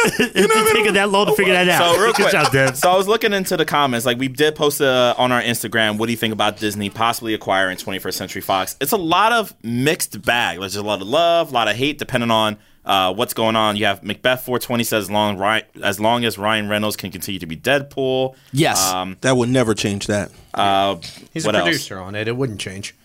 it 0.09 0.33
did 0.33 0.75
take 0.85 0.93
that 0.93 1.09
long 1.09 1.25
to 1.27 1.33
figure 1.33 1.53
that 1.53 1.67
out. 1.69 1.95
So 1.95 2.01
real 2.01 2.13
quick, 2.13 2.31
job, 2.31 2.51
Dev. 2.51 2.77
so 2.77 2.91
I 2.91 2.97
was 2.97 3.07
looking 3.07 3.33
into 3.33 3.57
the 3.57 3.65
comments. 3.65 4.05
Like 4.05 4.17
we 4.17 4.27
did 4.27 4.55
post 4.55 4.81
uh, 4.81 5.13
on 5.17 5.31
our 5.31 5.41
Instagram. 5.41 5.97
What 5.97 6.07
do 6.07 6.11
you 6.11 6.17
think 6.17 6.33
about 6.33 6.57
Disney 6.57 6.89
possibly 6.89 7.33
acquiring 7.33 7.77
21st 7.77 8.13
Century 8.13 8.41
Fox? 8.41 8.75
It's 8.81 8.91
a 8.91 8.97
lot 8.97 9.31
of 9.33 9.53
mixed 9.63 10.21
bag. 10.23 10.59
There's 10.59 10.75
a 10.75 10.83
lot 10.83 11.01
of 11.01 11.07
love, 11.07 11.51
a 11.51 11.53
lot 11.53 11.67
of 11.67 11.75
hate, 11.75 11.97
depending 11.99 12.31
on 12.31 12.57
uh, 12.85 13.13
what's 13.13 13.33
going 13.33 13.55
on. 13.55 13.75
You 13.75 13.85
have 13.85 14.03
Macbeth 14.03 14.41
420 14.43 14.83
says 14.83 15.03
as 15.05 15.11
long 15.11 15.38
Ry- 15.38 15.63
as 15.83 15.99
long 15.99 16.25
as 16.25 16.38
Ryan 16.38 16.69
Reynolds 16.69 16.95
can 16.95 17.11
continue 17.11 17.39
to 17.39 17.45
be 17.45 17.57
Deadpool. 17.57 18.35
Yes. 18.53 18.91
Um, 18.91 19.17
that 19.21 19.35
would 19.38 19.49
never 19.49 19.73
change 19.73 20.07
that. 20.07 20.31
uh, 20.53 20.95
He's 21.33 21.45
what 21.45 21.55
a 21.55 21.59
else? 21.59 21.65
producer 21.67 21.99
on 21.99 22.15
it. 22.15 22.27
It 22.27 22.35
wouldn't 22.38 22.59
change. 22.59 22.95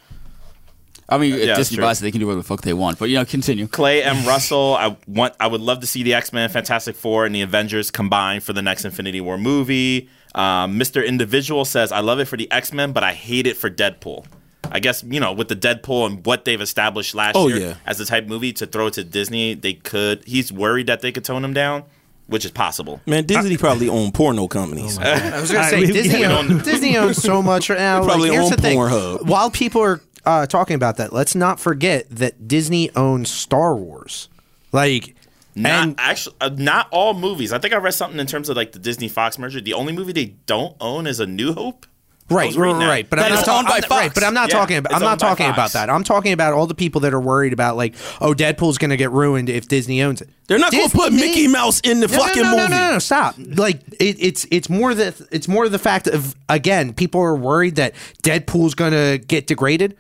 I 1.09 1.19
mean, 1.19 1.35
Yeah, 1.39 1.55
Disney 1.57 1.77
true. 1.77 1.85
buys 1.85 2.01
it, 2.01 2.05
they 2.05 2.11
can 2.11 2.21
do 2.21 2.27
whatever 2.27 2.43
the 2.43 2.47
fuck 2.49 2.63
they 2.63 2.73
want. 2.73 2.99
But 2.99 3.09
you 3.11 3.17
know, 3.17 3.25
continue. 3.25 3.67
Clay 3.67 4.03
M. 4.03 4.27
Russell. 4.27 4.75
I 4.79 4.97
want. 5.07 5.35
I 5.41 5.47
would 5.47 5.61
love 5.61 5.81
to 5.81 5.87
see 5.87 6.03
the 6.03 6.15
X 6.15 6.33
Men, 6.33 6.49
Fantastic 6.49 6.97
Four, 6.97 7.27
and 7.27 7.35
the 7.35 7.43
Avengers 7.43 7.91
combined 7.91 8.43
for 8.45 8.53
the 8.53 8.63
next 8.63 8.85
Infinity 8.85 9.21
War 9.21 9.37
movie. 9.39 10.09
Um, 10.35 10.79
Mr. 10.79 11.07
Individual 11.07 11.65
says, 11.65 11.93
"I 11.93 12.01
love 12.01 12.19
it 12.21 12.27
for 12.27 12.37
the 12.37 12.51
X 12.51 12.73
Men, 12.73 12.93
but 12.93 13.03
I 13.05 13.13
hate 13.13 13.47
it 13.47 13.57
for 13.57 13.69
Deadpool." 13.69 14.25
I 14.71 14.79
guess 14.79 15.03
you 15.03 15.21
know 15.21 15.33
with 15.33 15.49
the 15.49 15.57
Deadpool 15.57 16.07
and 16.07 16.25
what 16.25 16.45
they've 16.47 16.61
established 16.61 17.15
last 17.15 17.37
Oh, 17.37 17.49
year 17.49 17.59
yeah. 17.59 17.75
as 17.85 17.99
the 17.99 18.05
type 18.07 18.27
movie 18.27 18.53
to 18.55 18.67
throw 18.67 18.87
it 18.87 18.95
to 18.95 19.05
Disney, 19.05 19.55
they 19.55 19.75
could. 19.75 20.23
He's 20.25 20.51
worried 20.53 20.87
that 20.87 21.01
they 21.03 21.13
could 21.13 21.25
tone 21.25 21.45
him 21.45 21.53
down, 21.53 21.83
which 22.29 22.45
is 22.47 22.53
possible. 22.53 23.01
Man, 23.05 23.27
Disney 23.27 23.59
probably 23.59 23.89
own 23.91 24.13
porno 24.13 24.47
companies. 24.47 24.97
I 24.99 25.41
was 25.41 25.51
gonna 25.51 25.69
say 25.69 25.85
right, 25.85 25.93
Disney, 25.93 26.21
we 26.21 26.25
own, 26.27 26.59
Disney 26.61 26.97
owns 26.97 27.19
so 27.21 27.43
much 27.43 27.69
right 27.69 27.79
now. 27.79 28.03
Probably 28.05 28.31
like, 28.31 28.39
here's 28.39 28.53
own. 28.53 28.59
Pornhub. 28.59 29.27
While 29.27 29.51
people 29.51 29.83
are 29.83 30.01
uh, 30.25 30.47
talking 30.47 30.75
about 30.75 30.97
that, 30.99 31.13
let's 31.13 31.35
not 31.35 31.59
forget 31.61 32.09
that 32.11 32.47
Disney 32.49 32.91
owns 32.97 33.31
Star 33.31 33.75
Wars. 33.77 34.29
Like, 34.73 35.15
Not 35.55 35.83
and 35.83 35.95
actually, 35.99 36.37
uh, 36.41 36.51
not 36.55 36.89
all 36.91 37.15
movies. 37.15 37.53
I 37.53 37.59
think 37.59 37.75
I 37.75 37.77
read 37.79 37.93
something 37.95 38.19
in 38.19 38.27
terms 38.27 38.49
of 38.49 38.57
like 38.57 38.73
the 38.73 38.79
Disney 38.79 39.09
Fox 39.09 39.39
merger. 39.39 39.61
The 39.61 39.75
only 39.75 39.93
movie 39.93 40.13
they 40.13 40.35
don't 40.47 40.77
own 40.81 41.07
is 41.07 41.21
A 41.21 41.27
New 41.27 41.53
Hope. 41.53 41.87
Right, 42.31 42.55
right, 42.55 42.73
right. 42.89 43.11
But 43.11 43.17
That 43.17 43.27
I'm 43.27 43.35
not, 43.35 43.45
ta- 43.45 43.59
owned 43.59 43.67
by 43.69 43.77
I'm 43.77 43.83
Fox. 43.83 43.91
right, 43.91 44.15
but 44.15 44.25
I'm 44.25 44.33
not 44.33 44.49
Yeah, 44.49 44.55
talking 44.55 44.77
about. 44.79 44.95
I'm 44.95 45.01
not 45.03 45.11
owned 45.11 45.21
by 45.21 45.29
talking 45.29 45.51
about 45.51 45.73
that. 45.73 45.91
I'm 45.91 46.03
talking 46.05 46.33
about 46.33 46.55
all 46.55 46.67
the 46.67 46.75
people 46.75 47.03
that 47.03 47.13
are 47.13 47.21
worried 47.21 47.53
about 47.53 47.77
like, 47.77 47.95
oh, 48.23 48.33
Deadpool's 48.33 48.79
going 48.79 48.89
to 48.91 48.97
get 48.97 49.11
ruined 49.11 49.51
if 49.51 49.69
Disney 49.69 50.01
owns 50.03 50.23
it. 50.23 50.31
They're 50.47 50.59
not 50.59 50.73
going 50.73 50.89
to 50.89 50.97
put 50.97 51.11
Disney- 51.11 51.27
Mickey 51.29 51.49
Mouse 51.49 51.81
in 51.81 52.01
the 52.01 52.07
No, 52.09 52.17
fucking 52.19 52.43
no, 52.43 52.51
no, 52.53 52.57
movie. 52.57 52.71
No, 52.71 52.79
no, 52.87 52.93
no, 52.93 52.99
stop. 53.01 53.35
Like 53.39 53.83
it, 54.01 54.17
it's 54.19 54.47
it's 54.51 54.71
more 54.71 54.95
the 54.95 55.27
it's 55.31 55.47
more 55.49 55.69
the 55.69 55.79
fact 55.81 56.07
of 56.07 56.35
again, 56.49 56.95
people 56.95 57.21
are 57.21 57.37
worried 57.37 57.75
that 57.75 57.93
Deadpool's 58.23 58.75
gonna 58.75 59.19
get 59.19 59.47
degraded. 59.47 59.95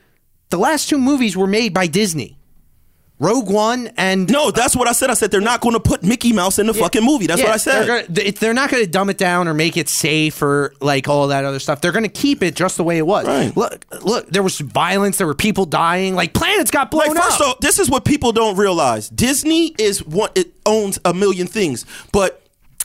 The 0.53 0.59
last 0.59 0.91
two 0.91 0.99
movies 0.99 1.35
were 1.35 1.47
made 1.47 1.73
by 1.73 1.87
Disney. 1.87 2.37
Rogue 3.19 3.49
One 3.49 3.87
and 3.97 4.31
No, 4.31 4.51
that's 4.51 4.77
what 4.77 4.87
I 4.87 4.93
said. 4.93 5.09
I 5.09 5.15
said 5.15 5.31
they're 5.31 5.41
not 5.41 5.63
going 5.63 5.73
to 5.75 5.81
put 5.81 6.03
Mickey 6.03 6.35
Mouse 6.35 6.59
in 6.59 6.67
the 6.67 6.75
fucking 6.75 7.03
movie. 7.03 7.27
That's 7.27 7.41
Yeah, 7.41 7.47
what 7.47 7.55
I 7.55 7.57
said. 7.57 7.87
They're, 7.87 8.03
gonna, 8.07 8.33
they're 8.33 8.53
not 8.53 8.69
going 8.69 8.85
to 8.85 8.91
dumb 8.91 9.09
it 9.09 9.17
down 9.17 9.49
or 9.49 9.55
make 9.55 9.79
it 9.79 9.89
safe 9.89 10.43
or 10.43 10.75
like 10.81 11.09
all 11.09 11.29
that 11.29 11.47
other 11.47 11.59
stuff. 11.59 11.81
They're 11.81 11.93
going 11.93 12.03
to 12.03 12.11
keep 12.11 12.43
it 12.43 12.55
just 12.55 12.77
the 12.77 12.85
way 12.85 12.99
it 12.99 13.07
was. 13.07 13.27
Right. 13.27 13.57
Look, 13.57 13.87
look, 14.03 14.27
there 14.29 14.43
was 14.43 14.59
violence. 14.59 15.17
There 15.17 15.27
were 15.27 15.35
people 15.35 15.65
dying. 15.65 16.15
Like 16.15 16.35
planets 16.35 16.71
got 16.71 16.91
blown 16.91 17.15
like 17.15 17.17
first 17.17 17.41
up. 17.41 17.47
off, 17.47 17.61
this 17.61 17.79
is 17.79 17.89
what 17.89 18.05
people 18.05 18.33
don't 18.33 18.57
realize. 18.59 19.09
Disney 19.09 19.69
is 19.79 20.05
what 20.05 20.37
it 20.37 20.53
owns 20.67 20.99
a 21.05 21.15
million 21.15 21.47
things, 21.47 21.87
but 22.13 22.42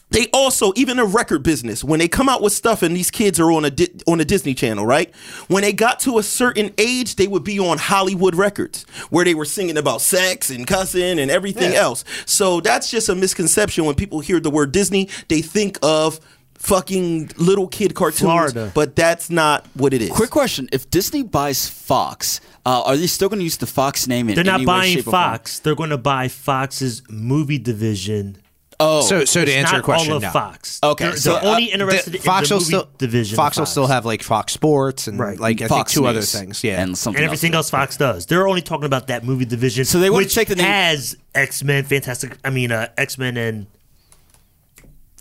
they 0.09 0.27
also 0.33 0.71
even 0.75 0.97
the 0.97 1.05
record 1.05 1.43
business 1.43 1.83
when 1.83 1.99
they 1.99 2.07
come 2.07 2.29
out 2.29 2.41
with 2.41 2.53
stuff 2.53 2.81
and 2.81 2.95
these 2.95 3.11
kids 3.11 3.39
are 3.39 3.51
on 3.51 3.65
a 3.65 3.69
Di- 3.69 3.91
on 4.07 4.19
a 4.21 4.25
Disney 4.25 4.53
Channel, 4.53 4.85
right? 4.85 5.13
When 5.47 5.63
they 5.63 5.73
got 5.73 5.99
to 6.01 6.17
a 6.17 6.23
certain 6.23 6.73
age, 6.77 7.15
they 7.15 7.27
would 7.27 7.43
be 7.43 7.59
on 7.59 7.77
Hollywood 7.77 8.35
records 8.35 8.85
where 9.09 9.25
they 9.25 9.35
were 9.35 9.45
singing 9.45 9.77
about 9.77 10.01
sex 10.01 10.49
and 10.49 10.65
cussing 10.65 11.19
and 11.19 11.29
everything 11.29 11.73
else. 11.73 12.03
So 12.25 12.61
that's 12.61 12.89
just 12.89 13.09
a 13.09 13.15
misconception 13.15 13.85
when 13.85 13.95
people 13.95 14.19
hear 14.21 14.39
the 14.39 14.49
word 14.49 14.71
Disney, 14.71 15.09
they 15.27 15.41
think 15.41 15.77
of 15.81 16.19
fucking 16.57 17.31
little 17.37 17.67
kid 17.67 17.93
cartoons, 17.93 18.21
Florida. 18.21 18.71
but 18.73 18.95
that's 18.95 19.29
not 19.29 19.65
what 19.73 19.93
it 19.93 20.01
is. 20.01 20.09
Quick 20.09 20.29
question: 20.29 20.69
If 20.71 20.89
Disney 20.89 21.23
buys 21.23 21.69
Fox, 21.69 22.41
uh, 22.65 22.81
are 22.85 22.97
they 22.97 23.07
still 23.07 23.29
going 23.29 23.39
to 23.39 23.43
use 23.43 23.57
the 23.57 23.67
Fox 23.67 24.07
name 24.07 24.29
in 24.29 24.35
They're 24.35 24.43
not 24.43 24.55
any 24.55 24.63
way, 24.63 24.65
buying 24.65 24.95
shape. 24.95 25.05
Fox. 25.05 25.59
They're 25.59 25.75
going 25.75 25.91
to 25.91 25.97
buy 25.97 26.27
Fox's 26.27 27.03
movie 27.09 27.59
division. 27.59 28.37
Oh, 28.79 29.01
so, 29.01 29.25
so 29.25 29.43
to 29.43 29.51
answer 29.51 29.71
not 29.71 29.77
your 29.77 29.83
question, 29.83 30.11
all 30.11 30.17
of 30.17 30.23
no. 30.23 30.29
Fox. 30.29 30.79
Okay, 30.83 31.05
they're, 31.05 31.17
so, 31.17 31.33
they're 31.33 31.45
only 31.49 31.71
uh, 31.71 31.75
interested 31.79 32.13
The- 32.13 32.17
in 32.17 32.23
Fox 32.23 32.49
the 32.49 32.55
will 32.55 32.59
movie 32.59 32.65
still 32.67 32.89
division. 32.99 33.33
of 33.33 33.37
Fox 33.37 33.57
will 33.57 33.65
still 33.65 33.87
have 33.87 34.05
like 34.05 34.21
Fox 34.21 34.53
Sports 34.53 35.07
and 35.07 35.17
Right. 35.17 35.39
like 35.39 35.61
I 35.63 35.67
Fox 35.67 35.93
think 35.93 36.03
two 36.03 36.07
other 36.07 36.21
things. 36.21 36.63
Yeah, 36.63 36.81
and 36.83 36.95
something 36.95 37.17
and 37.19 37.25
everything 37.25 37.55
else. 37.55 37.65
else 37.65 37.69
Fox 37.71 37.97
does. 37.97 38.27
They're 38.27 38.47
only 38.47 38.61
talking 38.61 38.85
about 38.85 39.07
that 39.07 39.23
movie 39.23 39.45
division. 39.45 39.83
So 39.85 39.99
they 39.99 40.11
wouldn't 40.11 40.31
take 40.31 40.47
the 40.47 40.55
name- 40.55 40.65
has 40.65 41.17
X 41.33 41.63
Men, 41.63 41.85
Fantastic. 41.85 42.37
I 42.45 42.51
mean, 42.51 42.71
uh, 42.71 42.89
X 42.97 43.17
Men 43.17 43.35
and 43.37 43.65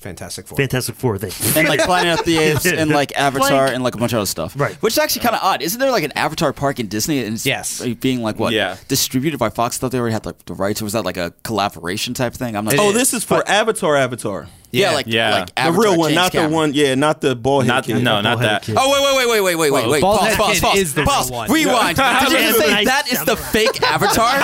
Fantastic 0.07 0.47
Four. 0.47 0.57
Fantastic 0.57 0.95
Four 0.95 1.19
thing. 1.19 1.33
and 1.59 1.69
like 1.69 1.81
Planet 1.81 2.21
of 2.21 2.25
the 2.27 2.37
Apes 2.47 2.65
and 2.67 2.91
like 2.91 3.17
Avatar 3.17 3.49
Plank. 3.49 3.75
and 3.75 3.83
like 3.85 3.95
a 3.95 3.99
bunch 3.99 4.13
of 4.13 4.19
other 4.19 4.27
stuff. 4.27 4.55
Right. 4.59 4.75
Which 4.83 4.95
is 4.95 4.99
actually 4.99 5.23
kind 5.23 5.35
of 5.35 5.43
odd. 5.43 5.63
Isn't 5.63 5.81
there 5.81 5.91
like 5.91 6.05
an 6.05 6.13
Avatar 6.13 6.53
park 6.53 6.79
in 6.79 6.87
Disney? 6.89 7.25
And 7.25 7.35
it's 7.35 7.45
Yes. 7.47 7.85
Being 8.01 8.23
like 8.23 8.39
what? 8.39 8.53
Yeah. 8.53 8.77
Distributed 8.89 9.39
by 9.39 9.51
Fox. 9.51 9.77
I 9.77 9.81
thought 9.81 9.91
they 9.93 9.99
already 9.99 10.13
had 10.13 10.25
like 10.27 10.45
the 10.47 10.55
rights. 10.55 10.81
Or 10.81 10.85
was 10.85 10.93
that 10.93 11.05
like 11.05 11.17
a 11.17 11.33
collaboration 11.43 12.15
type 12.15 12.35
thing? 12.35 12.57
I'm 12.57 12.65
not. 12.65 12.75
Oh, 12.75 12.77
sure. 12.77 12.93
this 12.93 13.13
is 13.13 13.25
for 13.25 13.43
Avatar. 13.49 13.97
Avatar. 13.97 14.47
Yeah, 14.73 14.93
like 14.93 15.07
yeah. 15.07 15.31
like 15.31 15.55
the 15.55 15.73
real 15.73 15.97
one, 15.97 16.15
not 16.15 16.33
the 16.33 16.49
one. 16.49 16.75
Yeah, 16.75 16.95
not 16.95 17.21
the 17.21 17.35
ball 17.37 17.61
head. 17.61 17.69
Not, 17.69 17.85
kid. 17.85 18.03
No, 18.03 18.21
not 18.21 18.41
that. 18.41 18.63
Kid. 18.63 18.77
Oh 18.79 18.91
wait, 18.91 19.17
wait, 19.17 19.29
wait, 19.29 19.41
wait, 19.43 19.57
wait, 19.57 19.71
wait, 19.71 19.89
wait. 19.89 20.01
Ball 20.01 20.19
pause, 20.19 20.37
pause, 20.37 20.61
pause, 20.61 20.79
is 20.79 20.95
the 20.95 21.05
pause. 21.05 21.31
One. 21.31 21.51
Rewind. 21.51 21.97
Did 21.97 22.33
you 22.33 22.39
just 22.39 22.59
say 22.59 22.85
that 22.85 23.11
is 23.11 23.25
the 23.25 23.37
fake 23.37 23.81
Avatar? 23.83 24.37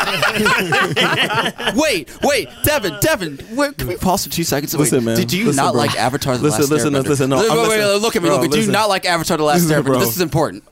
wait, 1.77 2.09
wait, 2.23 2.49
Devin, 2.63 2.95
Devin, 3.01 3.39
wait, 3.53 3.77
can 3.77 3.89
we 3.89 3.97
pause 3.97 4.25
for 4.25 4.33
two 4.33 4.45
seconds? 4.45 4.75
Wait, 4.75 4.81
listen, 4.81 5.05
man. 5.05 5.17
Did 5.17 5.33
you 5.33 5.47
listen, 5.47 5.65
not 5.65 5.73
bro. 5.73 5.81
like 5.81 5.97
Avatar? 5.97 6.37
The 6.37 6.45
listen, 6.45 6.61
last 6.63 6.71
listen, 6.71 6.93
listen, 6.93 7.09
listen. 7.11 7.31
No, 7.31 7.39
wait, 7.39 7.51
wait, 7.51 7.69
wait, 7.69 7.97
look 7.97 8.17
at 8.17 8.23
me. 8.23 8.29
Bro, 8.29 8.41
look. 8.41 8.53
Do 8.53 8.61
you 8.61 8.71
not 8.71 8.89
like 8.89 9.05
Avatar: 9.05 9.37
The 9.37 9.45
Last 9.45 9.63
Airbender? 9.69 9.99
This 9.99 10.17
is 10.17 10.21
important. 10.21 10.65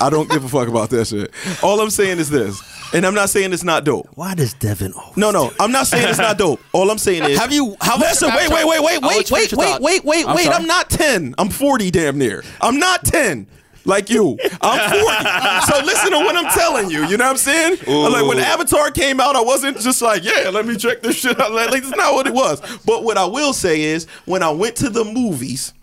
I 0.00 0.10
don't 0.10 0.28
give 0.28 0.44
a 0.44 0.48
fuck 0.48 0.68
about 0.68 0.90
that 0.90 1.06
shit. 1.06 1.32
All 1.62 1.80
I'm 1.80 1.90
saying 1.90 2.18
is 2.18 2.30
this 2.30 2.60
and 2.92 3.04
I'm 3.06 3.14
not 3.14 3.30
saying 3.30 3.52
it's 3.52 3.64
not 3.64 3.84
dope. 3.84 4.08
Why 4.14 4.34
does 4.34 4.52
Devin? 4.54 4.92
always- 4.92 5.16
No, 5.16 5.30
no, 5.30 5.52
I'm 5.58 5.72
not 5.72 5.86
saying 5.86 6.08
it's 6.08 6.18
not 6.18 6.38
dope. 6.38 6.60
All 6.72 6.90
I'm 6.90 6.98
saying 6.98 7.24
is, 7.24 7.38
Have 7.38 7.52
you- 7.52 7.76
how 7.80 7.96
Listen, 7.98 8.28
of 8.30 8.34
wait, 8.36 8.50
wait, 8.50 8.66
wait, 8.66 8.80
wait, 8.82 9.02
wait, 9.02 9.30
wait, 9.30 9.52
wait, 9.52 9.80
wait, 9.80 10.04
wait, 10.04 10.26
wait. 10.26 10.48
I'm 10.48 10.66
not 10.66 10.90
ten. 10.90 11.34
I'm 11.38 11.48
40, 11.48 11.90
damn 11.90 12.18
near. 12.18 12.44
I'm 12.60 12.78
not 12.78 13.04
10. 13.04 13.46
Like 13.86 14.08
you, 14.08 14.38
I'm 14.62 14.90
40. 14.90 15.66
so 15.70 15.84
listen 15.84 16.10
to 16.12 16.18
what 16.18 16.34
I'm 16.36 16.50
telling 16.54 16.90
you. 16.90 17.04
You 17.06 17.18
know 17.18 17.24
what 17.26 17.32
I'm 17.32 17.36
saying? 17.36 17.78
Like 17.86 18.26
when 18.26 18.38
Avatar 18.38 18.90
came 18.90 19.20
out, 19.20 19.36
I 19.36 19.42
wasn't 19.42 19.78
just 19.78 20.00
like, 20.00 20.24
yeah, 20.24 20.48
let 20.48 20.64
me 20.66 20.76
check 20.76 21.02
this 21.02 21.16
shit 21.16 21.38
out. 21.38 21.52
Like 21.52 21.70
that's 21.70 21.90
not 21.90 22.14
what 22.14 22.26
it 22.26 22.32
was. 22.32 22.60
But 22.86 23.04
what 23.04 23.18
I 23.18 23.26
will 23.26 23.52
say 23.52 23.82
is, 23.82 24.06
when 24.24 24.42
I 24.42 24.50
went 24.50 24.76
to 24.76 24.88
the 24.88 25.04
movies, 25.04 25.74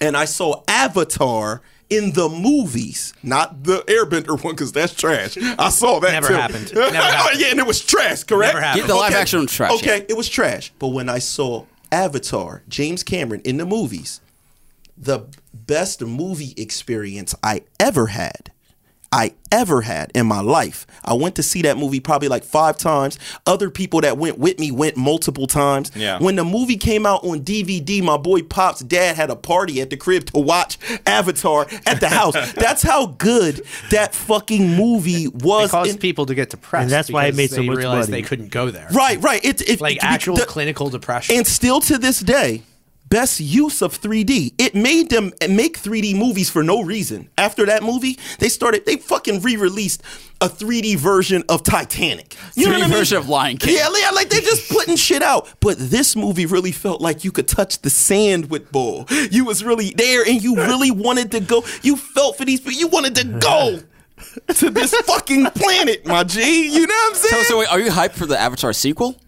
and 0.00 0.16
I 0.16 0.24
saw 0.24 0.62
Avatar 0.66 1.62
in 1.90 2.12
the 2.12 2.28
movies, 2.28 3.12
not 3.22 3.64
the 3.64 3.78
Airbender 3.88 4.42
one, 4.42 4.54
because 4.54 4.72
that's 4.72 4.94
trash. 4.94 5.36
I 5.58 5.68
saw 5.70 5.98
that 6.00 6.12
Never 6.12 6.28
too. 6.28 6.34
happened. 6.34 6.72
Never 6.74 6.94
happened. 6.96 7.40
yeah, 7.40 7.48
and 7.48 7.58
it 7.58 7.66
was 7.66 7.84
trash. 7.84 8.22
Correct. 8.24 8.54
Never 8.54 8.64
happened. 8.64 8.82
Yeah, 8.82 8.86
the 8.88 8.94
live 8.94 9.12
action 9.12 9.40
was 9.40 9.52
trash, 9.52 9.72
Okay, 9.72 9.98
yeah. 9.98 10.04
it 10.08 10.16
was 10.16 10.28
trash. 10.28 10.72
But 10.78 10.88
when 10.88 11.08
I 11.08 11.18
saw 11.18 11.64
Avatar, 11.92 12.62
James 12.68 13.02
Cameron 13.02 13.40
in 13.44 13.56
the 13.56 13.66
movies, 13.66 14.20
the 14.96 15.26
best 15.52 16.00
movie 16.02 16.54
experience 16.56 17.34
I 17.42 17.62
ever 17.78 18.06
had. 18.08 18.52
I 19.12 19.34
ever 19.50 19.80
had 19.82 20.12
in 20.14 20.26
my 20.26 20.40
life. 20.40 20.86
I 21.04 21.14
went 21.14 21.34
to 21.34 21.42
see 21.42 21.62
that 21.62 21.76
movie 21.76 21.98
probably 21.98 22.28
like 22.28 22.44
five 22.44 22.78
times. 22.78 23.18
Other 23.44 23.68
people 23.68 24.00
that 24.02 24.16
went 24.18 24.38
with 24.38 24.60
me 24.60 24.70
went 24.70 24.96
multiple 24.96 25.48
times. 25.48 25.90
Yeah. 25.96 26.20
When 26.20 26.36
the 26.36 26.44
movie 26.44 26.76
came 26.76 27.04
out 27.04 27.24
on 27.24 27.40
DVD, 27.40 28.00
my 28.04 28.16
boy 28.16 28.42
Pop's 28.42 28.80
dad 28.80 29.16
had 29.16 29.28
a 29.30 29.34
party 29.34 29.80
at 29.80 29.90
the 29.90 29.96
crib 29.96 30.26
to 30.26 30.38
watch 30.38 30.78
Avatar 31.06 31.66
at 31.86 31.98
the 32.00 32.08
house. 32.08 32.34
That's 32.54 32.82
how 32.82 33.06
good 33.06 33.62
that 33.90 34.14
fucking 34.14 34.76
movie 34.76 35.26
was. 35.26 35.34
It 35.42 35.44
was. 35.44 35.70
caused 35.72 35.90
in- 35.90 35.98
people 35.98 36.26
to 36.26 36.34
get 36.36 36.50
depressed. 36.50 36.82
And 36.84 36.90
that's 36.92 37.10
why 37.10 37.26
it 37.26 37.34
made 37.34 37.50
so 37.50 37.56
they 37.56 37.66
much 37.66 37.82
money. 37.82 38.06
they 38.06 38.22
couldn't 38.22 38.50
go 38.52 38.70
there. 38.70 38.86
right, 38.92 39.20
right. 39.20 39.44
It, 39.44 39.60
it, 39.68 39.80
Like 39.80 39.96
it- 39.96 40.04
actual 40.04 40.36
the- 40.36 40.46
clinical 40.46 40.88
depression. 40.88 41.34
and 41.36 41.46
still 41.46 41.80
to 41.80 41.98
this 41.98 42.20
day, 42.20 42.62
best 43.10 43.40
use 43.40 43.82
of 43.82 44.00
3D. 44.00 44.54
It 44.58 44.74
made 44.74 45.10
them 45.10 45.32
make 45.48 45.78
3D 45.78 46.16
movies 46.16 46.48
for 46.48 46.62
no 46.62 46.82
reason. 46.82 47.28
After 47.36 47.66
that 47.66 47.82
movie, 47.82 48.18
they 48.38 48.48
started 48.48 48.86
they 48.86 48.96
fucking 48.96 49.42
re-released 49.42 50.02
a 50.40 50.48
3D 50.48 50.96
version 50.96 51.42
of 51.48 51.62
Titanic. 51.62 52.36
You 52.54 52.66
know 52.68 52.72
3D 52.72 52.74
what 52.78 52.82
I 52.84 52.88
mean? 52.88 52.96
version 52.98 53.18
of 53.18 53.28
Lion 53.28 53.56
King. 53.58 53.76
Yeah, 53.76 53.88
yeah, 54.00 54.10
like 54.10 54.30
they 54.30 54.40
just 54.40 54.70
putting 54.70 54.96
shit 54.96 55.22
out. 55.22 55.48
But 55.60 55.76
this 55.78 56.16
movie 56.16 56.46
really 56.46 56.72
felt 56.72 57.00
like 57.02 57.24
you 57.24 57.32
could 57.32 57.46
touch 57.48 57.82
the 57.82 57.90
sand 57.90 58.48
with 58.50 58.72
Bull. 58.72 59.06
You 59.30 59.44
was 59.44 59.62
really 59.62 59.90
there 59.90 60.22
and 60.26 60.42
you 60.42 60.56
really 60.56 60.90
wanted 60.90 61.32
to 61.32 61.40
go. 61.40 61.64
You 61.82 61.96
felt 61.96 62.38
for 62.38 62.44
these 62.46 62.60
people. 62.60 62.72
You 62.78 62.88
wanted 62.88 63.14
to 63.16 63.24
go. 63.24 63.80
To 64.58 64.68
this 64.70 64.92
fucking 64.94 65.46
planet, 65.46 66.04
my 66.06 66.22
G. 66.24 66.66
You 66.72 66.86
know 66.86 66.94
what 66.94 67.08
I'm 67.10 67.14
So, 67.16 67.28
saying? 67.28 67.44
so 67.44 67.58
wait, 67.58 67.68
are 67.72 67.80
you 67.80 67.90
hyped 67.90 68.12
for 68.12 68.26
the 68.26 68.38
Avatar 68.38 68.72
sequel? 68.74 69.18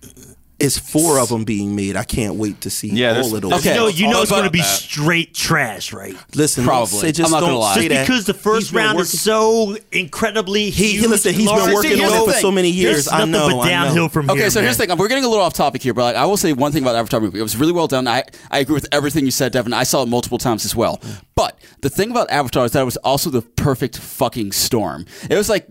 It's 0.63 0.79
four 0.79 1.19
of 1.19 1.29
them 1.29 1.45
being 1.45 1.75
made. 1.77 1.97
I 1.97 2.05
can't 2.05 2.37
wait 2.37 2.61
to 2.63 2.71
see 2.71 2.89
Yeah, 2.89 3.21
all 3.21 3.35
of 3.35 3.43
those. 3.43 3.53
Okay. 3.55 3.71
You 3.71 3.77
know, 3.77 3.87
you 3.89 4.09
know 4.09 4.23
it's 4.23 4.31
going 4.31 4.45
to 4.45 4.51
be 4.51 4.61
that. 4.61 4.65
straight 4.65 5.35
trash, 5.35 5.93
right? 5.93 6.15
Listen, 6.35 6.65
Probably. 6.65 7.13
Just 7.13 7.27
I'm 7.27 7.31
not 7.33 7.41
gonna 7.47 7.59
lie. 7.59 7.75
Just 7.75 7.89
because 7.89 8.25
the 8.27 8.35
first 8.35 8.73
round 8.73 8.97
working- 8.97 9.03
is 9.13 9.21
so 9.21 9.77
incredibly 9.91 10.71
He, 10.71 10.93
he 10.93 10.93
huge, 10.99 11.07
listen. 11.09 11.35
He's 11.35 11.47
large, 11.47 11.65
been 11.67 11.75
working 11.75 11.91
here's 11.99 12.13
on 12.13 12.19
the 12.27 12.31
it 12.31 12.35
for 12.35 12.41
so 12.41 12.51
many 12.53 12.71
years. 12.71 13.07
There's 13.07 13.09
I 13.09 13.25
know. 13.25 13.49
but 13.49 13.57
I 13.61 13.65
know. 13.65 13.69
downhill 13.69 14.09
from 14.09 14.31
Okay, 14.31 14.41
here. 14.41 14.51
so 14.51 14.61
here's 14.63 14.77
the 14.77 14.87
thing. 14.87 14.97
We're 14.97 15.09
getting 15.09 15.25
a 15.25 15.29
little 15.29 15.45
off 15.45 15.55
topic 15.55 15.83
here, 15.83 15.95
but 15.95 16.03
like, 16.03 16.17
I 16.17 16.25
will 16.27 16.37
say 16.37 16.53
one 16.53 16.73
thing 16.73 16.83
about 16.83 16.95
Avatar 16.97 17.21
movie. 17.21 17.39
It 17.39 17.43
was 17.43 17.57
really 17.57 17.73
well 17.73 17.87
done. 17.89 18.07
I, 18.09 18.25
I 18.51 18.59
agree 18.61 18.75
with 18.75 18.89
everything 18.93 19.25
you 19.25 19.31
said, 19.31 19.53
Devin. 19.53 19.73
I 19.73 19.83
saw 19.83 20.03
it 20.03 20.09
multiple 20.09 20.39
times 20.39 20.65
as 20.65 20.75
well. 20.77 21.01
But 21.35 21.59
the 21.81 21.91
thing 21.91 22.11
about 22.11 22.31
Avatar 22.31 22.65
is 22.67 22.73
that 22.73 22.83
it 22.83 22.85
was 22.85 22.97
also 22.99 23.31
the 23.31 23.43
perfect 23.43 23.99
fucking 23.99 24.53
storm. 24.53 25.07
It 25.29 25.37
was 25.37 25.49
like, 25.49 25.67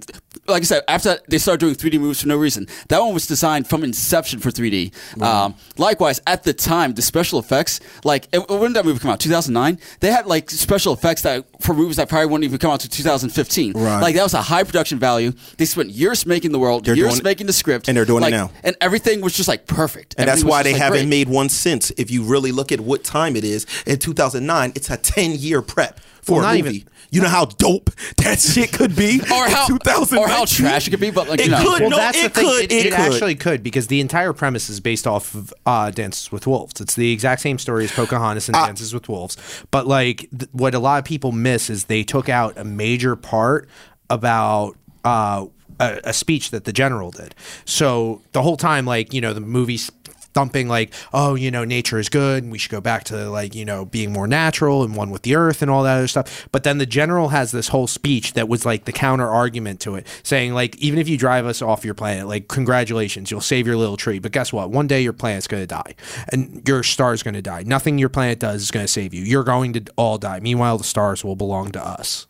like 0.51 0.63
I 0.63 0.65
said, 0.65 0.83
after 0.87 1.17
they 1.27 1.37
started 1.37 1.59
doing 1.59 1.75
3D 1.75 1.99
movies 1.99 2.21
for 2.21 2.27
no 2.27 2.37
reason, 2.37 2.67
that 2.89 2.99
one 2.99 3.13
was 3.13 3.27
designed 3.27 3.67
from 3.67 3.83
inception 3.83 4.39
for 4.39 4.51
3D. 4.51 4.91
Um, 5.21 5.55
likewise, 5.77 6.21
at 6.27 6.43
the 6.43 6.53
time, 6.53 6.93
the 6.93 7.01
special 7.01 7.39
effects, 7.39 7.79
like 8.03 8.27
it- 8.31 8.47
when 8.49 8.61
did 8.61 8.73
that 8.75 8.85
movie 8.85 8.99
come 8.99 9.11
out? 9.11 9.19
2009. 9.19 9.79
They 9.99 10.11
had 10.11 10.25
like 10.27 10.49
special 10.49 10.93
effects 10.93 11.21
that 11.23 11.45
for 11.61 11.73
movies 11.73 11.95
that 11.97 12.09
probably 12.09 12.25
wouldn't 12.27 12.43
even 12.45 12.59
come 12.59 12.71
out 12.71 12.79
to 12.81 12.89
2015. 12.89 13.73
Right. 13.73 14.01
Like 14.01 14.15
that 14.15 14.23
was 14.23 14.33
a 14.33 14.41
high 14.41 14.63
production 14.63 14.99
value. 14.99 15.33
They 15.57 15.65
spent 15.65 15.89
years 15.91 16.25
making 16.25 16.51
the 16.51 16.59
world, 16.59 16.85
They're 16.85 16.95
years 16.95 17.13
doing- 17.15 17.23
making 17.23 17.47
the 17.47 17.53
script, 17.53 17.87
and 17.87 17.97
they're 17.97 18.05
doing 18.05 18.23
it 18.23 18.31
now. 18.31 18.51
and 18.63 18.75
everything 18.81 19.21
was 19.21 19.33
just 19.33 19.47
like 19.47 19.65
perfect. 19.67 20.15
And 20.17 20.27
that's 20.27 20.41
Everything 20.41 20.45
was 20.47 20.51
why 20.51 20.63
they 20.63 20.73
like, 20.73 20.81
haven't 20.81 20.99
great. 21.01 21.07
made 21.09 21.29
one 21.29 21.49
since. 21.49 21.91
If 21.97 22.11
you 22.11 22.23
really 22.23 22.51
look 22.51 22.71
at 22.71 22.79
what 22.81 23.03
time 23.03 23.35
it 23.35 23.43
is, 23.43 23.65
in 23.85 23.97
2009, 23.99 24.73
it's 24.75 24.89
a 24.89 24.97
10 24.97 25.31
year 25.35 25.61
prep 25.61 25.99
for 26.21 26.39
Well, 26.41 26.45
a 26.49 26.57
movie. 26.57 26.69
even- 26.77 26.87
you 27.11 27.21
know 27.21 27.27
how 27.27 27.45
dope 27.45 27.91
that 28.17 28.39
shit 28.53 28.71
could 28.73 28.95
be? 28.95 29.19
or 29.21 29.45
how 29.49 29.67
2019? 29.67 30.17
or 30.17 30.27
how 30.27 30.45
trash 30.45 30.87
it 30.87 30.91
could 30.91 30.99
be, 30.99 31.11
but 31.11 31.27
like 31.29 31.39
It 31.39 31.45
you 31.45 31.51
know, 31.51 31.57
could. 31.63 31.81
well, 31.81 31.89
no, 31.91 31.97
that's 31.97 32.17
it 32.17 32.33
the 32.33 32.41
thing. 32.41 32.49
could, 32.49 32.63
It, 32.63 32.71
it 32.71 32.85
it 32.87 32.89
could. 32.93 32.99
actually 33.13 33.35
could 33.35 33.61
because 33.63 33.87
the 33.87 33.99
entire 33.99 34.33
premise 34.33 34.69
is 34.69 34.79
based 34.79 35.05
off 35.05 35.35
of 35.35 35.53
uh, 35.65 35.91
Dances 35.91 36.31
with 36.31 36.47
Wolves. 36.47 36.81
It's 36.81 36.95
the 36.95 37.11
exact 37.11 37.41
same 37.41 37.59
story 37.59 37.83
as 37.85 37.91
Pocahontas 37.91 38.47
and 38.49 38.55
Ah. 38.55 38.65
Dances 38.67 38.93
with 38.93 39.07
Wolves. 39.09 39.37
But 39.71 39.85
like 39.87 40.27
th- 40.37 40.49
what 40.53 40.73
a 40.73 40.79
lot 40.79 40.99
of 40.99 41.05
people 41.05 41.31
miss 41.31 41.69
is 41.69 41.85
they 41.85 42.03
took 42.03 42.29
out 42.29 42.57
a 42.57 42.63
major 42.63 43.15
part 43.15 43.69
about. 44.09 44.75
Uh, 45.03 45.47
a, 45.79 45.99
a 46.03 46.13
speech 46.13 46.51
that 46.51 46.65
the 46.65 46.71
general 46.73 47.09
did. 47.09 47.33
So 47.65 48.21
the 48.33 48.43
whole 48.43 48.55
time, 48.57 48.85
like 48.85 49.13
you 49.15 49.21
know, 49.21 49.33
the 49.33 49.39
movie's 49.39 49.89
thumping 50.33 50.67
like, 50.67 50.93
oh, 51.13 51.35
you 51.35 51.51
know, 51.51 51.63
nature 51.63 51.99
is 51.99 52.09
good, 52.09 52.43
and 52.43 52.51
we 52.51 52.57
should 52.57 52.71
go 52.71 52.81
back 52.81 53.03
to 53.05 53.29
like 53.29 53.55
you 53.55 53.65
know 53.65 53.85
being 53.85 54.11
more 54.11 54.27
natural 54.27 54.83
and 54.83 54.95
one 54.95 55.09
with 55.09 55.23
the 55.23 55.35
earth 55.35 55.61
and 55.61 55.69
all 55.69 55.83
that 55.83 55.97
other 55.97 56.07
stuff. 56.07 56.47
But 56.51 56.63
then 56.63 56.77
the 56.77 56.85
general 56.85 57.29
has 57.29 57.51
this 57.51 57.69
whole 57.69 57.87
speech 57.87 58.33
that 58.33 58.47
was 58.47 58.65
like 58.65 58.85
the 58.85 58.91
counter 58.91 59.27
argument 59.27 59.79
to 59.81 59.95
it, 59.95 60.07
saying 60.23 60.53
like, 60.53 60.75
even 60.77 60.99
if 60.99 61.07
you 61.07 61.17
drive 61.17 61.45
us 61.45 61.61
off 61.61 61.85
your 61.85 61.93
planet, 61.93 62.27
like 62.27 62.47
congratulations, 62.47 63.31
you'll 63.31 63.41
save 63.41 63.67
your 63.67 63.77
little 63.77 63.97
tree. 63.97 64.19
But 64.19 64.31
guess 64.31 64.51
what? 64.53 64.71
One 64.71 64.87
day 64.87 65.01
your 65.01 65.13
planet's 65.13 65.47
going 65.47 65.63
to 65.63 65.67
die, 65.67 65.95
and 66.31 66.67
your 66.67 66.83
star's 66.83 67.23
going 67.23 67.35
to 67.35 67.41
die. 67.41 67.63
Nothing 67.65 67.97
your 67.97 68.09
planet 68.09 68.39
does 68.39 68.61
is 68.61 68.71
going 68.71 68.85
to 68.85 68.91
save 68.91 69.13
you. 69.13 69.23
You're 69.23 69.43
going 69.43 69.73
to 69.73 69.83
all 69.95 70.17
die. 70.17 70.39
Meanwhile, 70.39 70.77
the 70.77 70.83
stars 70.83 71.23
will 71.23 71.35
belong 71.35 71.71
to 71.71 71.85
us. 71.85 72.27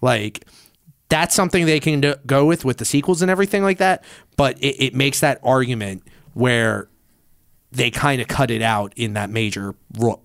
Like 0.00 0.44
that's 1.08 1.34
something 1.34 1.66
they 1.66 1.80
can 1.80 2.00
do, 2.00 2.14
go 2.26 2.44
with 2.44 2.64
with 2.64 2.78
the 2.78 2.84
sequels 2.84 3.22
and 3.22 3.30
everything 3.30 3.62
like 3.62 3.78
that. 3.78 4.04
But 4.36 4.58
it, 4.58 4.86
it 4.86 4.94
makes 4.94 5.20
that 5.20 5.38
argument 5.42 6.02
where 6.32 6.88
they 7.74 7.90
kind 7.90 8.20
of 8.20 8.28
cut 8.28 8.50
it 8.50 8.62
out 8.62 8.92
in 8.96 9.14
that 9.14 9.30
major 9.30 9.74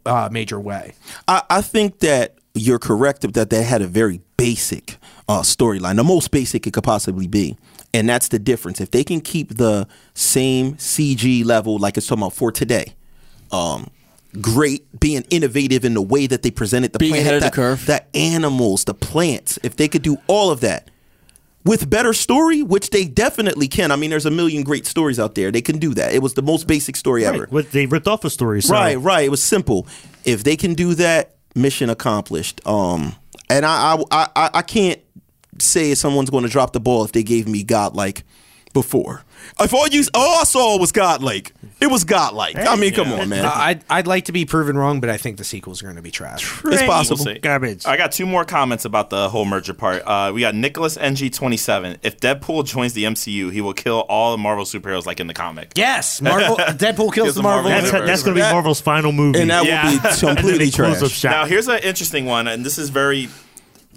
uh, 0.06 0.30
major 0.32 0.60
way. 0.60 0.94
I, 1.28 1.44
I 1.50 1.62
think 1.62 2.00
that 2.00 2.36
you're 2.54 2.80
correct 2.80 3.22
that 3.34 3.50
they 3.50 3.64
had 3.64 3.82
a 3.82 3.88
very 3.88 4.22
basic 4.38 4.98
uh, 5.28 5.42
storyline, 5.42 5.96
the 5.96 6.04
most 6.04 6.32
basic 6.32 6.66
it 6.68 6.74
could 6.74 6.84
possibly 6.84 7.28
be. 7.28 7.58
And 7.94 8.08
that's 8.08 8.28
the 8.28 8.40
difference. 8.40 8.80
If 8.82 8.92
they 8.92 9.04
can 9.04 9.22
keep 9.22 9.58
the 9.58 9.88
same 10.14 10.76
CG 10.76 11.44
level 11.44 11.78
like 11.78 11.98
it's 11.98 12.08
talking 12.08 12.24
about 12.24 12.34
for 12.34 12.52
today, 12.52 12.94
um, 13.52 13.90
great, 14.42 15.00
being 15.00 15.24
innovative 15.30 15.84
in 15.86 15.96
the 15.96 16.02
way 16.02 16.28
that 16.28 16.44
they 16.44 16.52
presented 16.52 16.94
the 16.94 17.00
Being 17.00 17.14
planet, 17.14 17.28
ahead 17.28 17.44
of 17.44 17.44
the 17.44 17.56
curve. 17.56 17.86
the 17.86 18.04
animals, 18.16 18.84
the 18.86 18.94
plants, 18.94 19.58
if 19.64 19.76
they 19.76 19.88
could 19.88 20.04
do 20.04 20.18
all 20.28 20.52
of 20.52 20.62
that 20.62 20.90
with 21.66 21.90
better 21.90 22.14
story, 22.14 22.64
which 22.64 22.90
they 22.90 23.06
definitely 23.06 23.68
can. 23.68 23.92
I 23.92 23.96
mean, 23.96 24.10
there's 24.10 24.26
a 24.26 24.32
million 24.32 24.64
great 24.64 24.86
stories 24.86 25.20
out 25.20 25.36
there. 25.36 25.52
They 25.52 25.62
can 25.62 25.78
do 25.78 25.94
that. 25.96 26.14
It 26.14 26.22
was 26.22 26.34
the 26.34 26.42
most 26.42 26.68
basic 26.68 26.96
story 26.96 27.26
ever. 27.26 27.48
What 27.50 27.72
they 27.72 27.86
ripped 27.86 28.08
off 28.08 28.24
a 28.24 28.30
story. 28.30 28.62
So. 28.62 28.74
Right, 28.74 28.96
right. 28.96 29.26
It 29.26 29.30
was 29.30 29.44
simple. 29.44 29.88
If 30.26 30.44
they 30.44 30.56
can 30.56 30.74
do 30.74 30.94
that, 30.96 31.36
mission 31.56 31.90
accomplished. 31.90 32.66
Um, 32.66 33.16
and 33.50 33.66
I, 33.66 33.98
I, 34.12 34.28
I, 34.36 34.50
I 34.56 34.62
can't 34.62 35.02
say 35.60 35.94
someone's 35.96 36.30
going 36.30 36.44
to 36.44 36.50
drop 36.50 36.74
the 36.74 36.80
ball 36.80 37.04
if 37.04 37.12
they 37.12 37.24
gave 37.24 37.48
me 37.48 37.64
God 37.64 37.96
like 37.96 38.24
before. 38.74 39.24
If 39.60 39.74
all 39.74 39.88
you 39.88 40.04
all 40.14 40.40
I 40.40 40.44
saw 40.44 40.78
was 40.78 40.92
godlike, 40.92 41.54
it 41.82 41.88
was 41.88 42.04
godlike. 42.04 42.56
I 42.58 42.76
mean, 42.76 42.94
come 42.94 43.12
on, 43.12 43.30
man. 43.30 43.46
Uh, 43.46 43.52
I'd, 43.54 43.84
I'd 43.90 44.08
like 44.08 44.26
to 44.26 44.32
be 44.32 44.46
proven 44.46 44.78
wrong, 44.78 45.00
but 45.02 45.10
I 45.10 45.18
think 45.18 45.38
the 45.38 45.44
sequels 45.44 45.82
are 45.82 45.86
going 45.86 45.96
to 45.98 46.02
be 46.02 46.12
trash. 46.12 46.62
it's 46.66 46.84
possible. 46.84 47.26
We'll. 47.26 47.40
Garbage. 47.40 47.86
I 47.86 47.98
got 47.98 48.12
two 48.12 48.26
more 48.26 48.46
comments 48.46 48.86
about 48.86 49.10
the 49.10 49.30
whole 49.30 49.46
merger 49.46 49.74
part. 49.74 50.04
Uh, 50.06 50.32
we 50.34 50.42
got 50.42 50.56
Nicholas 50.56 50.98
NG27. 50.98 51.98
If 52.04 52.20
Deadpool 52.20 52.66
joins 52.66 52.94
the 52.94 53.04
MCU, 53.06 53.52
he 53.52 53.62
will 53.62 53.74
kill 53.74 54.02
all 54.10 54.32
the 54.32 54.38
Marvel 54.38 54.66
superheroes 54.66 55.06
like 55.06 55.20
in 55.20 55.28
the 55.28 55.34
comic. 55.34 55.72
Yes, 55.76 56.22
Marvel. 56.22 56.56
Deadpool 56.58 57.14
kills 57.14 57.14
Kills 57.14 57.36
the 57.36 57.42
the 57.42 57.44
Marvel. 57.44 57.70
Marvel 57.72 57.92
That's, 57.92 58.06
that's 58.06 58.24
going 58.24 58.36
to 58.38 58.44
be 58.44 58.50
Marvel's 58.52 58.82
final 58.82 59.12
movie. 59.12 59.40
and 59.42 59.50
that 59.50 59.66
Yeah. 59.66 59.92
would 59.92 60.02
be 60.04 60.10
completely 60.28 60.66
they 60.66 60.72
trash. 60.72 61.24
Now, 61.24 61.46
here's 61.46 61.68
an 61.68 61.80
interesting 61.84 62.26
one, 62.26 62.48
and 62.48 62.66
this 62.66 62.78
is 62.78 62.90
very 62.90 63.30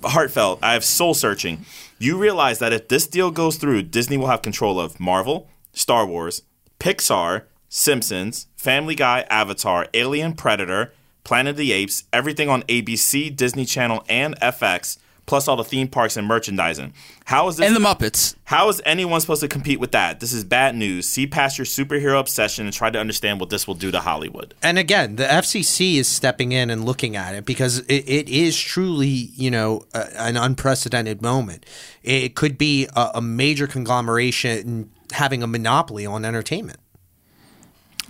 heartfelt. 0.04 0.58
I 0.62 0.72
have 0.74 0.84
soul 0.84 1.14
searching. 1.14 1.64
You 2.02 2.18
realize 2.18 2.58
that 2.58 2.72
if 2.72 2.88
this 2.88 3.06
deal 3.06 3.30
goes 3.30 3.58
through, 3.58 3.84
Disney 3.84 4.16
will 4.16 4.26
have 4.26 4.42
control 4.42 4.80
of 4.80 4.98
Marvel, 4.98 5.48
Star 5.72 6.04
Wars, 6.04 6.42
Pixar, 6.80 7.44
Simpsons, 7.68 8.48
Family 8.56 8.96
Guy, 8.96 9.24
Avatar, 9.30 9.86
Alien, 9.94 10.34
Predator, 10.34 10.92
Planet 11.22 11.52
of 11.52 11.56
the 11.58 11.70
Apes, 11.70 12.02
everything 12.12 12.48
on 12.48 12.64
ABC, 12.64 13.36
Disney 13.36 13.64
Channel, 13.64 14.04
and 14.08 14.34
FX, 14.40 14.98
plus 15.26 15.48
all 15.48 15.56
the 15.56 15.64
theme 15.64 15.88
parks 15.88 16.16
and 16.16 16.26
merchandising. 16.26 16.92
How 17.24 17.48
is 17.48 17.56
this? 17.56 17.66
And 17.66 17.76
the 17.76 17.80
Muppets. 17.80 18.34
how 18.44 18.68
is 18.68 18.82
anyone 18.84 19.20
supposed 19.20 19.40
to 19.42 19.48
compete 19.48 19.80
with 19.80 19.92
that? 19.92 20.20
This 20.20 20.32
is 20.32 20.44
bad 20.44 20.74
news. 20.74 21.08
See 21.08 21.26
past 21.26 21.58
your 21.58 21.64
superhero 21.64 22.18
obsession 22.18 22.66
and 22.66 22.74
try 22.74 22.90
to 22.90 22.98
understand 22.98 23.40
what 23.40 23.50
this 23.50 23.66
will 23.66 23.74
do 23.74 23.90
to 23.90 24.00
Hollywood. 24.00 24.54
And 24.62 24.78
again, 24.78 25.16
the 25.16 25.24
FCC 25.24 25.96
is 25.96 26.08
stepping 26.08 26.52
in 26.52 26.70
and 26.70 26.84
looking 26.84 27.16
at 27.16 27.34
it 27.34 27.44
because 27.44 27.78
it, 27.80 28.08
it 28.08 28.28
is 28.28 28.58
truly, 28.58 29.06
you 29.06 29.50
know, 29.50 29.84
a, 29.94 30.20
an 30.20 30.36
unprecedented 30.36 31.22
moment. 31.22 31.64
It 32.02 32.34
could 32.34 32.58
be 32.58 32.88
a, 32.96 33.12
a 33.16 33.22
major 33.22 33.66
conglomeration 33.66 34.90
having 35.12 35.42
a 35.42 35.46
monopoly 35.46 36.06
on 36.06 36.24
entertainment. 36.24 36.78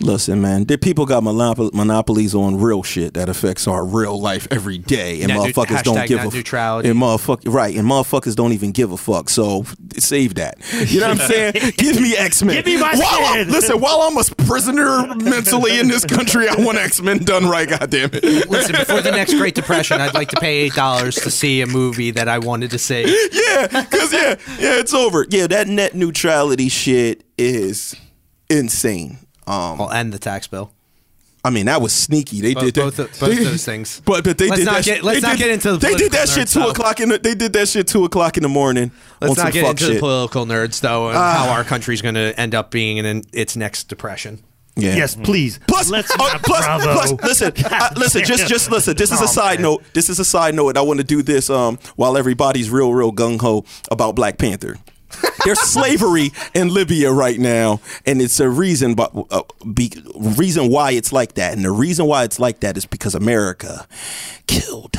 Listen, 0.03 0.41
man, 0.41 0.65
the 0.65 0.77
people 0.77 1.05
got 1.05 1.23
monop- 1.23 1.73
monopolies 1.73 2.35
on 2.35 2.59
real 2.59 2.83
shit 2.83 3.13
that 3.13 3.29
affects 3.29 3.67
our 3.67 3.85
real 3.85 4.19
life 4.19 4.47
every 4.51 4.77
day, 4.77 5.21
and 5.21 5.31
motherfuckers 5.31 5.81
don't 5.83 6.05
give 6.07 6.19
a 6.19 6.23
a 6.23 6.27
f- 6.27 6.33
neutrality. 6.33 6.89
And 6.89 6.99
motherfuck- 6.99 7.41
right, 7.51 7.75
and 7.75 7.87
motherfuckers 7.87 8.35
don't 8.35 8.51
even 8.51 8.71
give 8.71 8.91
a 8.91 8.97
fuck. 8.97 9.29
So 9.29 9.65
save 9.97 10.35
that. 10.35 10.57
You 10.87 10.99
know 10.99 11.09
what 11.09 11.21
I'm 11.21 11.27
saying? 11.29 11.53
Give 11.77 11.99
me 12.01 12.15
X 12.17 12.43
Men. 12.43 12.55
Give 12.55 12.65
me 12.65 12.77
my 12.79 12.93
skin. 12.95 13.49
Listen, 13.49 13.79
while 13.79 14.01
I'm 14.01 14.17
a 14.17 14.23
prisoner 14.45 15.15
mentally 15.15 15.79
in 15.79 15.87
this 15.87 16.05
country, 16.05 16.47
I 16.49 16.55
want 16.57 16.77
X 16.77 17.01
Men 17.01 17.19
done 17.19 17.45
right. 17.47 17.67
God 17.69 17.89
damn 17.89 18.09
it. 18.13 18.49
Listen, 18.49 18.75
before 18.75 19.01
the 19.01 19.11
next 19.11 19.33
Great 19.35 19.55
Depression, 19.55 20.01
I'd 20.01 20.13
like 20.13 20.29
to 20.29 20.39
pay 20.39 20.57
eight 20.63 20.73
dollars 20.73 21.15
to 21.15 21.31
see 21.31 21.61
a 21.61 21.65
movie 21.67 22.11
that 22.11 22.27
I 22.27 22.39
wanted 22.39 22.71
to 22.71 22.77
see. 22.77 23.03
yeah, 23.31 23.67
because 23.67 24.11
yeah, 24.11 24.35
yeah, 24.59 24.79
it's 24.79 24.93
over. 24.93 25.25
Yeah, 25.29 25.47
that 25.47 25.67
net 25.67 25.95
neutrality 25.95 26.67
shit 26.69 27.23
is 27.37 27.95
insane. 28.49 29.17
Um, 29.47 29.77
Well, 29.77 29.91
and 29.91 30.11
the 30.13 30.19
tax 30.19 30.47
bill. 30.47 30.71
I 31.45 31.49
mean, 31.49 31.65
that 31.65 31.81
was 31.81 31.91
sneaky. 31.91 32.39
They 32.39 32.53
Both- 32.53 32.63
did 32.63 32.73
that. 32.75 32.81
both 32.83 32.99
of- 32.99 33.19
both 33.19 33.37
they- 33.37 33.43
those 33.43 33.65
things. 33.65 34.01
But 34.05 34.23
but 34.23 34.37
they 34.37 34.47
Let's 34.47 34.59
did 34.61 34.65
not 34.65 34.75
that. 34.75 34.85
get- 34.85 34.95
shit- 34.95 35.03
let's 35.03 35.21
not 35.21 35.31
did- 35.31 35.39
get 35.39 35.49
into 35.49 35.71
the 35.73 35.77
They 35.77 35.95
did 35.95 36.11
that 36.13 36.29
shit 36.29 36.47
two 36.47 36.59
though. 36.59 36.69
o'clock 36.69 37.01
in. 37.01 37.09
The, 37.09 37.17
they 37.19 37.35
did 37.35 37.51
that 37.51 37.67
shit 37.67 37.85
two 37.87 38.05
o'clock 38.05 38.37
in 38.37 38.43
the 38.43 38.49
morning. 38.49 38.91
Let's 39.19 39.35
not 39.35 39.51
get 39.51 39.65
into 39.65 39.83
shit. 39.83 39.93
the 39.95 39.99
political 39.99 40.45
nerds, 40.45 40.79
though, 40.79 41.09
and 41.09 41.17
how 41.17 41.49
our 41.49 41.65
country's 41.65 42.01
going 42.01 42.15
to 42.15 42.33
end 42.39 42.55
up 42.55 42.71
being 42.71 42.95
in 42.97 43.23
its 43.33 43.57
next 43.57 43.89
depression. 43.89 44.39
yeah. 44.77 44.95
yes, 44.95 45.15
please. 45.15 45.59
Plus, 45.67 45.89
Let's 45.89 46.09
oh, 46.17 46.17
not 46.17 46.41
plus, 46.43 47.11
listen, 47.23 47.51
uh, 47.65 47.89
listen, 47.97 48.23
just, 48.23 48.47
just 48.47 48.71
listen. 48.71 48.95
This 48.95 49.11
is 49.11 49.19
a 49.19 49.25
Oh, 49.25 49.27
side 49.27 49.59
man. 49.59 49.63
note. 49.63 49.83
This 49.93 50.09
is 50.09 50.19
a 50.19 50.25
side 50.25 50.55
note. 50.55 50.77
I 50.77 50.81
want 50.81 50.99
to 50.99 51.03
do 51.03 51.21
this 51.21 51.49
um, 51.49 51.77
while 51.97 52.15
everybody's 52.17 52.69
real, 52.69 52.93
real 52.93 53.11
gung 53.11 53.39
ho 53.41 53.65
about 53.91 54.15
Black 54.15 54.37
Panther. 54.37 54.77
There's 55.45 55.59
slavery 55.59 56.31
in 56.53 56.73
Libya 56.73 57.11
right 57.11 57.37
now, 57.39 57.81
and 58.05 58.21
it's 58.21 58.39
a 58.39 58.49
reason, 58.49 58.95
but 58.95 59.11
uh, 59.29 59.43
be, 59.73 59.91
reason 60.15 60.69
why 60.69 60.91
it's 60.91 61.11
like 61.11 61.33
that. 61.33 61.53
And 61.53 61.65
the 61.65 61.71
reason 61.71 62.05
why 62.05 62.23
it's 62.23 62.39
like 62.39 62.61
that 62.61 62.77
is 62.77 62.85
because 62.85 63.13
America 63.15 63.87
killed 64.47 64.93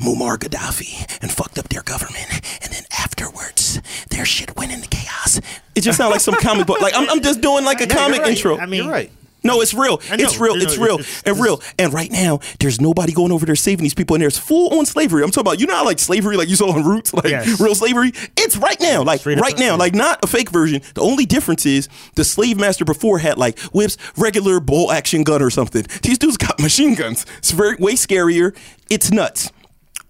Muammar 0.00 0.38
Gaddafi 0.38 1.18
and 1.22 1.30
fucked 1.30 1.58
up 1.58 1.68
their 1.68 1.82
government, 1.82 2.26
and 2.62 2.72
then 2.72 2.84
afterwards, 2.98 3.80
their 4.10 4.24
shit 4.24 4.56
went 4.56 4.72
into 4.72 4.88
chaos. 4.88 5.40
It 5.74 5.82
just 5.82 5.98
sounds 5.98 6.12
like 6.12 6.20
some 6.20 6.36
comic 6.36 6.66
book. 6.66 6.80
Like 6.80 6.94
I'm, 6.96 7.08
I'm 7.10 7.20
just 7.22 7.40
doing 7.40 7.64
like 7.64 7.80
a 7.80 7.86
Yeah, 7.86 7.94
comic 7.94 8.20
right. 8.22 8.30
intro. 8.30 8.56
I 8.58 8.66
mean, 8.66 8.84
You're 8.84 8.92
right. 8.92 9.10
No, 9.46 9.60
it's 9.60 9.74
real. 9.74 9.96
Know. 9.98 10.16
It's 10.18 10.38
real. 10.38 10.56
It's 10.56 10.76
real. 10.78 10.98
it's- 11.00 11.22
and 11.24 11.40
real. 11.40 11.60
And 11.78 11.92
right 11.92 12.10
now, 12.10 12.40
there's 12.60 12.80
nobody 12.80 13.12
going 13.12 13.32
over 13.32 13.46
there 13.46 13.56
saving 13.56 13.82
these 13.82 13.94
people, 13.94 14.14
and 14.14 14.22
there's 14.22 14.38
full 14.38 14.78
on 14.78 14.86
slavery. 14.86 15.22
I'm 15.22 15.30
talking 15.30 15.42
about 15.48 15.60
you 15.60 15.66
know 15.66 15.74
how 15.76 15.84
like 15.84 15.98
slavery, 15.98 16.36
like 16.36 16.48
you 16.48 16.56
saw 16.56 16.72
on 16.72 16.84
Roots, 16.84 17.14
like 17.14 17.26
Yes. 17.28 17.60
real 17.60 17.74
slavery. 17.74 18.12
It's 18.36 18.56
right 18.56 18.80
now, 18.80 19.02
like 19.02 19.20
Straight 19.20 19.38
right 19.40 19.58
now, 19.58 19.76
like 19.76 19.94
not 19.94 20.22
a 20.22 20.26
fake 20.26 20.50
version. 20.50 20.82
The 20.94 21.00
only 21.02 21.26
difference 21.26 21.66
is 21.66 21.88
the 22.14 22.24
slave 22.24 22.58
master 22.58 22.84
before 22.84 23.18
had 23.18 23.38
like 23.38 23.58
whips, 23.72 23.96
regular 24.16 24.60
bolt 24.60 24.92
action 24.92 25.22
gun 25.24 25.42
or 25.42 25.50
something. 25.50 25.86
These 26.02 26.18
dudes 26.18 26.36
got 26.36 26.60
machine 26.60 26.94
guns. 26.94 27.24
It's 27.38 27.50
very 27.50 27.76
way 27.76 27.94
scarier. 27.94 28.54
It's 28.88 29.10
nuts. 29.10 29.50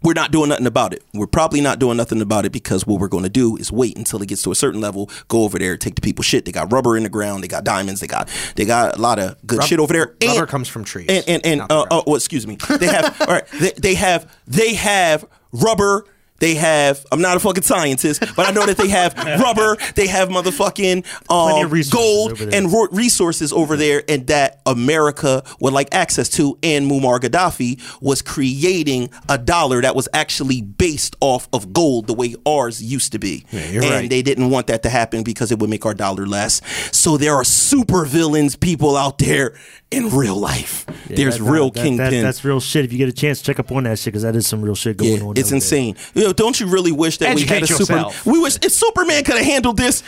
We're 0.06 0.12
not 0.12 0.30
doing 0.30 0.50
nothing 0.50 0.68
about 0.68 0.92
it. 0.92 1.02
We're 1.12 1.26
probably 1.26 1.60
not 1.60 1.80
doing 1.80 1.96
nothing 1.96 2.20
about 2.20 2.44
it 2.46 2.52
because 2.52 2.86
what 2.86 3.00
we're 3.00 3.08
going 3.08 3.24
to 3.24 3.28
do 3.28 3.56
is 3.56 3.72
wait 3.72 3.98
until 3.98 4.22
it 4.22 4.28
gets 4.28 4.40
to 4.44 4.52
a 4.52 4.54
certain 4.54 4.80
level, 4.80 5.10
go 5.26 5.42
over 5.42 5.58
there, 5.58 5.76
take 5.76 5.96
the 5.96 6.00
people 6.00 6.22
shit. 6.22 6.44
They 6.44 6.52
got 6.52 6.72
rubber 6.72 6.96
in 6.96 7.02
the 7.02 7.08
ground, 7.08 7.42
they 7.42 7.48
got 7.48 7.64
diamonds, 7.64 8.00
they 8.00 8.06
got 8.06 8.28
they 8.54 8.64
got 8.64 8.96
a 8.96 9.00
lot 9.00 9.18
of 9.18 9.36
good 9.44 9.64
shit 9.64 9.80
over 9.80 9.92
there. 9.92 10.14
rubber 10.24 10.46
comes 10.46 10.68
from 10.68 10.84
trees, 10.84 11.08
And 11.08 11.24
and, 11.26 11.44
and 11.44 11.60
uh, 11.62 11.86
oh, 11.90 12.04
well, 12.06 12.14
excuse 12.14 12.46
me. 12.46 12.56
They 12.78 12.86
have 12.86 13.20
all 13.26 13.26
right. 13.26 13.48
They, 13.58 13.72
they 13.72 13.94
have 13.94 14.32
they 14.46 14.74
have 14.74 15.24
rubber. 15.50 16.04
They 16.38 16.54
have. 16.56 17.04
I'm 17.10 17.20
not 17.20 17.36
a 17.36 17.40
fucking 17.40 17.62
scientist, 17.62 18.22
but 18.36 18.46
I 18.46 18.50
know 18.52 18.66
that 18.66 18.76
they 18.76 18.88
have 18.88 19.14
rubber. 19.40 19.76
They 19.94 20.06
have 20.06 20.28
motherfucking 20.28 21.04
um, 21.30 21.90
gold 21.90 22.40
and 22.52 22.70
ro- 22.72 22.88
resources 22.92 23.52
over 23.52 23.76
there, 23.76 24.02
and 24.08 24.26
that 24.26 24.60
America 24.66 25.42
would 25.60 25.72
like 25.72 25.94
access 25.94 26.28
to. 26.30 26.58
And 26.62 26.90
Muammar 26.90 27.20
Gaddafi 27.20 27.80
was 28.02 28.22
creating 28.22 29.10
a 29.28 29.38
dollar 29.38 29.80
that 29.82 29.94
was 29.96 30.08
actually 30.12 30.62
based 30.62 31.16
off 31.20 31.48
of 31.52 31.72
gold, 31.72 32.06
the 32.06 32.14
way 32.14 32.34
ours 32.46 32.82
used 32.82 33.12
to 33.12 33.18
be. 33.18 33.44
you're 33.50 33.82
and 33.82 33.90
right. 33.90 34.10
they 34.10 34.22
didn't 34.22 34.50
want 34.50 34.66
that 34.68 34.82
to 34.82 34.88
happen 34.88 35.22
because 35.22 35.50
it 35.52 35.58
would 35.58 35.70
make 35.70 35.86
our 35.86 35.94
dollar 35.94 36.26
less. 36.26 36.60
So 36.94 37.16
there 37.16 37.34
are 37.34 37.44
super 37.44 38.04
villains, 38.04 38.56
people 38.56 38.96
out 38.96 39.18
there 39.18 39.54
in 39.90 40.10
real 40.10 40.36
life. 40.36 40.84
There's 41.08 41.38
That- 41.38 41.44
real 41.44 41.70
that- 41.70 41.84
kingpins. 41.84 41.96
That, 42.10 42.22
that's 42.22 42.44
real 42.44 42.60
shit. 42.60 42.84
If 42.84 42.92
you 42.92 42.98
get 42.98 43.08
a 43.08 43.12
chance, 43.12 43.40
check 43.40 43.58
up 43.58 43.70
on 43.72 43.84
that 43.84 43.98
shit 43.98 44.12
because 44.12 44.22
that 44.22 44.36
is 44.36 44.46
some 44.46 44.60
real 44.62 44.74
shit 44.74 44.96
going 44.96 45.16
Yeah, 45.18 45.22
on. 45.24 45.36
it's 45.36 45.52
insane. 45.52 45.96
there. 46.14 46.25
Know, 46.26 46.32
don't 46.32 46.58
you 46.60 46.66
really 46.66 46.92
wish 46.92 47.18
that 47.18 47.34
we 47.34 47.42
had 47.42 47.62
a 47.62 47.64
Educate 47.64 47.86
super? 47.86 48.04
We 48.24 48.38
wish 48.38 48.56
if 48.62 48.72
Superman 48.72 49.24
could 49.24 49.36
have 49.36 49.44
handled 49.46 49.76
this. 49.76 50.02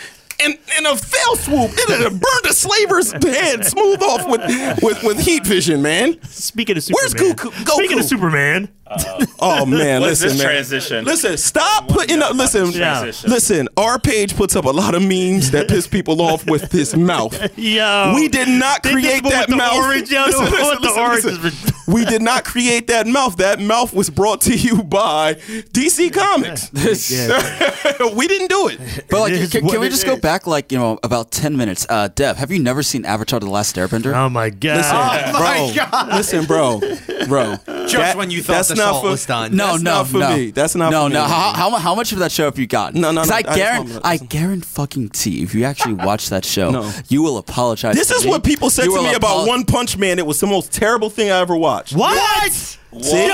In, 0.44 0.52
in 0.78 0.86
a 0.86 0.94
fell 0.94 1.34
swoop, 1.34 1.72
it 1.74 1.88
would 1.88 1.98
have 2.00 2.12
burned 2.12 2.46
a 2.48 2.52
slaver's 2.52 3.10
head 3.10 3.64
smooth 3.64 4.00
off 4.00 4.24
with, 4.28 4.80
with, 4.80 5.02
with 5.02 5.18
heat 5.18 5.44
vision, 5.44 5.82
man. 5.82 6.16
Speaking 6.22 6.76
of 6.76 6.84
Superman. 6.84 7.00
Where's 7.02 7.10
Superman, 7.10 7.34
Goku- 7.34 7.64
Goku? 7.64 7.74
speaking 7.74 7.98
of 7.98 8.04
Superman, 8.04 8.68
Oh 9.40 9.64
man, 9.64 10.02
listen, 10.02 10.28
this 10.30 10.38
man. 10.38 10.46
transition? 10.46 11.04
Listen, 11.04 11.36
stop 11.36 11.86
putting 11.88 12.20
up. 12.22 12.34
Listen, 12.34 12.72
Yeah. 12.72 13.02
listen. 13.02 13.68
Our 13.76 13.98
page 14.00 14.34
puts 14.36 14.56
up 14.56 14.64
a 14.64 14.70
lot 14.70 14.94
of 14.96 15.02
memes 15.02 15.52
that 15.52 15.68
piss 15.68 15.86
people 15.86 16.20
off 16.20 16.44
with 16.46 16.72
his 16.72 16.96
mouth. 16.96 17.32
yo, 17.58 18.12
We 18.16 18.26
did 18.28 18.48
not 18.48 18.82
create 18.82 19.22
did 19.22 19.24
the 19.24 19.28
one 19.28 19.32
that 19.32 19.50
mouth. 19.50 19.76
orange, 19.76 20.10
yo, 20.10 20.24
the 20.26 20.38
one 20.38 21.10
with 21.12 21.22
the 21.22 21.72
we 21.88 22.04
did 22.04 22.20
not 22.20 22.44
create 22.44 22.88
that 22.88 23.06
mouth. 23.06 23.36
That 23.36 23.60
mouth 23.60 23.94
was 23.94 24.10
brought 24.10 24.42
to 24.42 24.54
you 24.54 24.82
by 24.82 25.34
DC 25.34 26.12
Comics. 26.12 26.70
we 28.16 28.26
didn't 28.28 28.48
do 28.48 28.68
it. 28.68 29.04
But 29.08 29.20
like, 29.20 29.32
It 29.32 29.40
is 29.40 29.50
can, 29.52 29.68
can 29.68 29.80
we 29.80 29.86
it 29.86 29.90
just 29.90 30.04
go 30.04 30.16
back 30.18 30.46
like 30.46 30.70
you 30.70 30.78
know 30.78 30.98
about 31.02 31.30
ten 31.30 31.56
minutes? 31.56 31.86
Uh, 31.88 32.08
Dev, 32.08 32.36
have 32.36 32.50
you 32.50 32.58
never 32.58 32.82
seen 32.82 33.04
Avatar: 33.04 33.40
The 33.40 33.48
Last 33.48 33.76
Airbender? 33.76 34.14
Oh 34.14 34.28
my 34.28 34.50
god! 34.50 35.32
bro, 35.32 36.16
listen, 36.16 36.44
bro, 36.44 36.80
bro. 37.26 37.56
Just 37.86 38.16
when 38.18 38.30
you 38.30 38.42
thought 38.42 38.66
the 38.78 38.92
salt 38.92 39.04
was 39.04 39.26
done. 39.26 39.54
no, 39.56 39.66
that's 39.72 39.82
no, 39.82 39.90
not 39.92 40.06
for 40.08 40.18
no. 40.18 40.36
me. 40.36 40.50
That's 40.50 40.74
not 40.74 40.90
no, 40.90 41.04
for 41.04 41.08
me. 41.10 41.14
no. 41.14 41.24
How, 41.24 41.52
how, 41.54 41.70
how 41.76 41.94
much 41.94 42.12
of 42.12 42.18
that 42.20 42.32
show 42.32 42.44
have 42.44 42.58
you 42.58 42.66
gotten? 42.66 43.00
No, 43.00 43.10
no, 43.10 43.22
no, 43.24 43.32
I 43.32 43.38
I 43.38 43.42
guarantee, 43.42 43.98
I 44.04 44.16
guarantee 44.16 44.66
fucking 44.66 45.08
T. 45.10 45.42
If 45.42 45.54
you 45.54 45.64
actually 45.64 45.94
watch 46.08 46.30
that 46.30 46.44
show, 46.44 46.70
No. 46.70 46.92
you 47.08 47.22
will 47.22 47.38
apologize. 47.38 47.94
This 47.94 48.10
is 48.10 48.24
me. 48.24 48.30
what 48.30 48.44
people 48.44 48.70
said 48.70 48.86
You 48.86 48.96
to 48.96 49.02
me 49.02 49.14
about 49.14 49.46
One 49.46 49.64
Punch 49.64 49.96
Man. 49.96 50.18
It 50.18 50.26
was 50.26 50.40
the 50.40 50.46
most 50.46 50.72
terrible 50.72 51.10
thing 51.10 51.30
I 51.30 51.38
ever 51.40 51.56
watched. 51.56 51.94
What? 51.94 52.77
See? 52.90 53.26
Yo, 53.28 53.32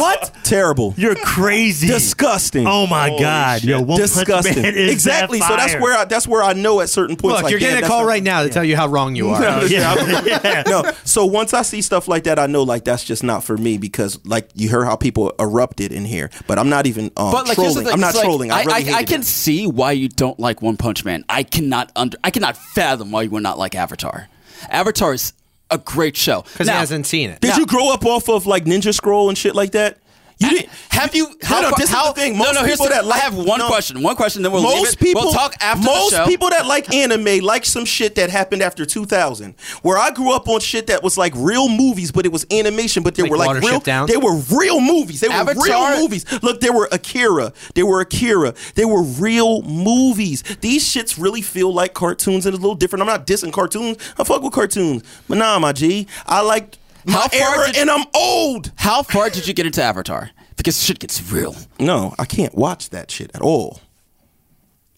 what? 0.00 0.32
Terrible. 0.42 0.94
You're 0.96 1.14
crazy. 1.16 1.86
Disgusting. 1.86 2.66
Oh 2.66 2.86
my 2.86 3.10
god! 3.18 3.62
Yo, 3.62 3.82
one 3.82 4.00
Disgusting. 4.00 4.54
Punch 4.54 4.64
Man 4.64 4.74
is 4.78 4.90
exactly. 4.90 5.38
that 5.40 5.48
So 5.48 5.56
that's 5.56 5.72
fire. 5.74 5.82
where 5.82 5.98
I, 5.98 6.04
that's 6.06 6.26
where 6.26 6.42
I 6.42 6.54
know 6.54 6.80
at 6.80 6.88
certain 6.88 7.16
points. 7.16 7.34
Look, 7.34 7.42
like, 7.44 7.50
you're 7.50 7.60
getting 7.60 7.76
damn, 7.80 7.84
a 7.84 7.88
call 7.88 7.98
that's 8.00 8.08
right 8.08 8.22
now 8.22 8.42
to 8.42 8.48
tell 8.48 8.64
you 8.64 8.74
how 8.74 8.86
wrong 8.88 9.14
you 9.16 9.28
are. 9.30 9.40
not- 9.40 9.68
Yeah, 9.70 9.94
yeah. 10.44 10.62
no. 10.66 10.90
So 11.04 11.26
once 11.26 11.52
I 11.52 11.60
see 11.62 11.82
stuff 11.82 12.08
like 12.08 12.24
that, 12.24 12.38
I 12.38 12.46
know 12.46 12.62
like 12.62 12.84
that's 12.84 13.04
just 13.04 13.22
not 13.22 13.44
for 13.44 13.56
me 13.58 13.76
because 13.76 14.24
like 14.24 14.48
you 14.54 14.70
heard 14.70 14.86
how 14.86 14.96
people 14.96 15.32
erupted 15.38 15.92
in 15.92 16.06
here. 16.06 16.30
But 16.46 16.58
I'm 16.58 16.70
not 16.70 16.86
even 16.86 17.06
um, 17.18 17.32
But 17.32 17.46
like, 17.48 17.58
here's 17.58 17.74
the 17.74 17.82
trolling. 17.82 17.84
thing, 17.84 17.92
I'm 17.92 18.00
not 18.00 18.08
it's 18.10 18.16
like, 18.16 18.24
trolling. 18.24 18.50
I, 18.50 18.60
really 18.60 18.72
I, 18.72 18.80
hated 18.80 18.94
I 18.94 19.04
can 19.04 19.20
it. 19.20 19.24
see 19.26 19.66
why 19.66 19.92
you 19.92 20.08
don't 20.08 20.40
like 20.40 20.62
One 20.62 20.78
Punch 20.78 21.04
Man. 21.04 21.22
I 21.28 21.42
cannot 21.42 21.92
under, 21.96 22.16
I 22.24 22.30
cannot 22.30 22.56
fathom 22.56 23.10
why 23.10 23.22
you 23.22 23.30
would 23.30 23.42
not 23.42 23.58
like 23.58 23.74
Avatar. 23.74 24.28
Avatar 24.70 25.12
is 25.12 25.34
a 25.70 25.78
great 25.78 26.16
show 26.16 26.42
Because 26.42 26.66
he 26.68 26.72
Now- 26.72 26.80
hasn't 26.80 27.06
seen 27.06 27.30
it. 27.30 27.40
Did 27.40 27.48
Now- 27.52 27.56
you 27.58 27.66
grow 27.66 27.92
up 27.92 28.04
off 28.04 28.28
of 28.28 28.46
like 28.46 28.64
Ninja 28.64 28.94
Scroll 28.94 29.28
and 29.28 29.36
shit 29.38 29.54
like 29.54 29.72
that? 29.72 29.98
You 30.38 30.50
didn't. 30.50 30.68
Have 30.90 31.14
you? 31.14 31.26
How, 31.42 31.60
no, 31.60 31.70
far- 31.70 31.78
this 31.78 31.90
is 31.90 31.96
the 31.96 32.12
thing. 32.14 32.32
no, 32.32 32.38
Most 32.44 32.54
no. 32.54 32.60
Here's 32.64 32.72
people 32.80 32.86
the, 32.86 32.94
that 32.94 33.04
like- 33.06 33.20
I 33.20 33.24
have 33.24 33.36
one 33.36 33.58
no. 33.60 33.68
question. 33.68 34.02
One 34.02 34.16
question. 34.16 34.42
Then 34.42 34.52
we'll 34.52 34.62
leave 34.62 34.78
most 34.82 34.94
it. 34.94 34.98
people 34.98 35.22
We'll 35.22 35.32
talk 35.32 35.54
after 35.60 35.84
most 35.84 36.10
the 36.10 36.16
show. 36.18 36.26
people 36.26 36.50
that 36.50 36.66
like 36.66 36.92
anime 36.92 37.38
like 37.44 37.64
some 37.64 37.84
shit 37.84 38.16
that 38.16 38.30
happened 38.30 38.62
after 38.62 38.84
2000 38.84 39.54
where 39.82 39.96
i 39.98 40.10
grew 40.10 40.32
up 40.34 40.48
on 40.48 40.60
shit 40.60 40.86
that 40.88 41.02
was 41.02 41.16
like 41.16 41.32
real 41.36 41.68
movies 41.68 42.10
but 42.12 42.26
it 42.26 42.32
was 42.32 42.46
animation 42.50 43.02
but 43.02 43.14
they 43.14 43.22
Like 43.22 43.30
were 43.30 43.36
like 43.38 43.62
real 43.62 43.80
Down? 43.80 44.06
they 44.08 44.16
were 44.16 44.36
real 44.56 44.80
movies 44.80 45.20
they 45.20 45.28
were 45.28 45.34
Avatar- 45.34 45.62
real 45.64 45.96
movies 46.00 46.24
look 46.42 46.60
there 46.60 46.72
were 46.72 46.88
akira 46.92 47.52
there 47.74 47.86
were 47.86 48.00
akira 48.00 48.54
they 48.74 48.84
were 48.84 49.02
real 49.02 49.62
movies 49.62 50.42
these 50.60 50.84
shits 50.84 51.20
really 51.20 51.42
feel 51.42 51.72
like 51.72 51.94
cartoons 51.94 52.46
and 52.46 52.54
it's 52.54 52.58
a 52.58 52.62
little 52.62 52.74
different 52.74 53.00
i'm 53.02 53.06
not 53.08 53.26
dissing 53.26 53.52
cartoons 53.52 53.96
i 54.18 54.24
fuck 54.24 54.42
with 54.42 54.52
cartoons 54.52 55.02
but 55.28 55.38
nah 55.38 55.58
my 55.58 55.72
g 55.72 56.06
i 56.26 56.40
like 56.40 56.76
my 56.83 56.83
How 57.08 57.28
far 57.28 57.66
did- 57.66 57.76
and 57.76 57.90
i'm 57.90 58.04
old 58.14 58.72
How 58.76 59.02
far 59.02 59.30
did 59.30 59.46
you 59.46 59.54
get 59.54 59.66
into 59.66 59.82
Avatar? 59.82 60.30
Because 60.56 60.82
shit 60.82 60.98
gets 60.98 61.20
real. 61.32 61.54
no 61.78 62.14
i 62.18 62.24
can't 62.24 62.54
watch 62.54 62.90
that 62.90 63.10
shit 63.10 63.30
at 63.34 63.42
all 63.42 63.80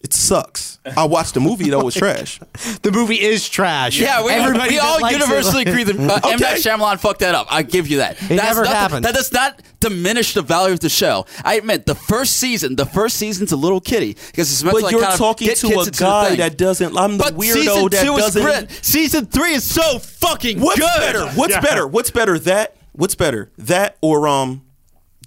it 0.01 0.13
sucks 0.13 0.79
i 0.95 1.03
watched 1.03 1.33
the 1.33 1.39
movie 1.39 1.69
that 1.69 1.79
was 1.83 1.95
trash 2.03 2.39
The 2.81 2.91
movie 2.91 3.19
is 3.19 3.47
trash. 3.49 3.99
Yeah, 3.99 4.23
we, 4.23 4.31
Everybody 4.31 4.71
we 4.71 4.75
that 4.77 4.85
all 4.85 5.01
likes 5.01 5.15
it, 5.15 5.19
universally 5.19 5.63
agree 5.63 5.83
that 5.83 5.95
uh, 5.95 5.99
M. 6.31 6.39
Night 6.39 6.53
Okay. 6.57 6.61
Shyamalan 6.61 6.99
fucked 6.99 7.19
that 7.19 7.35
up. 7.35 7.47
I 7.49 7.61
give 7.63 7.87
you 7.87 7.97
that. 7.97 8.17
It 8.31 8.35
never 8.35 8.63
not, 8.63 8.73
happened. 8.73 9.05
That 9.05 9.13
does 9.15 9.31
not 9.33 9.61
diminish 9.79 10.33
the 10.33 10.41
value 10.41 10.73
of 10.73 10.79
the 10.79 10.89
show. 10.89 11.25
I 11.43 11.55
admit, 11.55 11.85
the 11.85 11.95
first 11.95 12.37
season, 12.37 12.75
the 12.75 12.85
first 12.85 13.17
season's 13.17 13.51
a 13.51 13.55
little 13.57 13.81
kitty 13.81 14.13
because 14.27 14.51
it's 14.51 14.63
meant 14.63 14.73
But 14.75 14.79
to 14.79 14.85
like 14.85 14.91
you're 14.93 15.01
kind 15.01 15.13
of 15.13 15.19
talking 15.19 15.47
get 15.47 15.57
to 15.57 15.67
kids 15.67 15.87
a 15.87 15.91
guy 15.91 16.35
that 16.37 16.57
doesn't. 16.57 16.97
I'm 16.97 17.17
the 17.17 17.23
But 17.25 17.33
weirdo 17.35 17.89
that 17.91 18.05
doesn't. 18.05 18.71
is. 18.71 18.79
Season 18.81 19.25
three 19.25 19.53
is 19.53 19.63
so 19.63 19.99
fucking 19.99 20.59
What's 20.61 20.79
good. 20.79 20.99
better? 20.99 21.27
What's 21.31 21.57
better? 21.57 21.85
What's 21.87 22.11
better? 22.11 22.39
That? 22.39 22.75
What's 22.93 23.15
better? 23.15 23.51
That 23.57 23.97
or 24.01 24.27
um, 24.27 24.63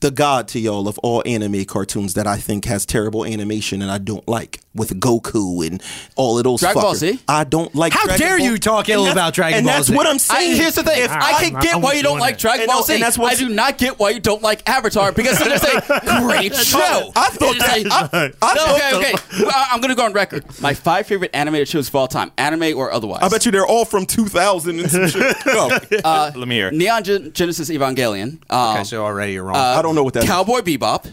the 0.01 0.11
god 0.11 0.49
to 0.49 0.59
y'all 0.59 0.89
of 0.89 0.99
all 1.01 1.23
anime 1.27 1.65
cartoons 1.65 2.15
that 2.15 2.27
I 2.27 2.37
think 2.39 2.65
has 2.65 2.87
terrible 2.87 3.25
animation 3.25 3.83
and 3.83 3.91
I 3.91 3.99
don't 3.99 4.27
like 4.27 4.61
with 4.75 4.99
Goku 5.01 5.67
and 5.67 5.83
all 6.17 6.39
of 6.39 6.45
those. 6.45 6.61
Dragon 6.61 6.81
Ball 6.81 6.93
fuckers. 6.95 6.99
Z? 6.99 7.21
I 7.29 7.45
don't 7.45 7.75
like. 7.75 7.93
How 7.93 8.05
Dragon 8.05 8.21
dare 8.21 8.39
Ball- 8.39 8.47
you 8.47 8.59
talk 8.59 8.89
ill 8.89 9.11
about 9.11 9.35
Dragon 9.35 9.59
and 9.59 9.67
Ball 9.67 9.75
that's 9.77 9.89
Z. 9.89 9.95
what 9.97 10.07
I'm 10.07 10.15
I, 10.15 10.19
saying. 10.19 10.57
here's 10.57 10.75
the 10.77 10.85
thing. 10.85 11.03
If 11.03 11.11
I 11.11 11.45
can 11.45 11.55
I'm- 11.57 11.63
get 11.63 11.75
I'm 11.75 11.83
why 11.83 11.95
you 11.95 12.03
don't 12.03 12.19
like 12.21 12.35
that. 12.37 12.41
Dragon 12.41 12.61
And 12.63 12.69
Ball 12.69 12.81
no, 12.81 12.85
Z. 12.87 12.95
and 12.95 13.03
that's 13.03 13.19
what's- 13.19 13.37
I 13.37 13.45
do 13.45 13.49
not 13.53 13.79
get 13.79 13.99
why 13.99 14.11
you 14.11 14.21
don't 14.21 14.43
like 14.43 14.67
Avatar 14.69 15.13
because 15.13 15.41
it 15.41 15.53
is 15.53 15.63
a 15.65 16.21
great 16.23 16.55
show. 16.55 17.13
I 17.17 17.29
thought 17.31 17.57
It 17.57 17.63
is 17.83 17.85
that- 17.91 18.13
a- 18.13 18.17
I- 18.17 18.51
I 18.51 18.55
No, 18.55 18.61
thought 18.65 18.81
okay, 18.95 18.97
okay. 19.13 19.45
Well, 19.45 19.67
I'm 19.71 19.81
going 19.81 19.91
to 19.91 19.97
go 19.97 20.05
on 20.05 20.13
record. 20.13 20.45
My 20.61 20.73
five 20.75 21.07
favorite 21.07 21.31
animated 21.35 21.69
shows 21.69 21.89
of 21.89 21.95
all 21.97 22.07
time, 22.09 22.31
anime 22.39 22.77
or 22.77 22.93
otherwise. 22.93 23.21
I 23.23 23.29
bet 23.29 23.45
you 23.45 23.53
they're 23.53 23.67
all 23.67 23.85
from 23.85 24.07
2000 24.07 24.79
and 24.81 24.91
some 24.91 25.09
shit. 25.09 25.37
No, 25.47 25.79
Uh, 26.05 26.31
Let 26.35 26.47
me 26.49 26.55
hear. 26.55 26.71
Neon 26.71 27.03
Gen- 27.05 27.33
Genesis 27.33 27.69
Evangelion. 27.71 28.39
Um, 28.51 28.71
Okay, 28.77 28.85
so 28.85 29.05
already 29.05 29.33
you're 29.33 29.43
wrong. 29.45 29.57
I 29.57 29.83
don't 29.91 29.97
know 29.97 30.05
what 30.05 30.15
that. 30.15 30.25
is. 30.25 30.29
Cowboy 30.29 30.61
Bebop. 30.61 31.05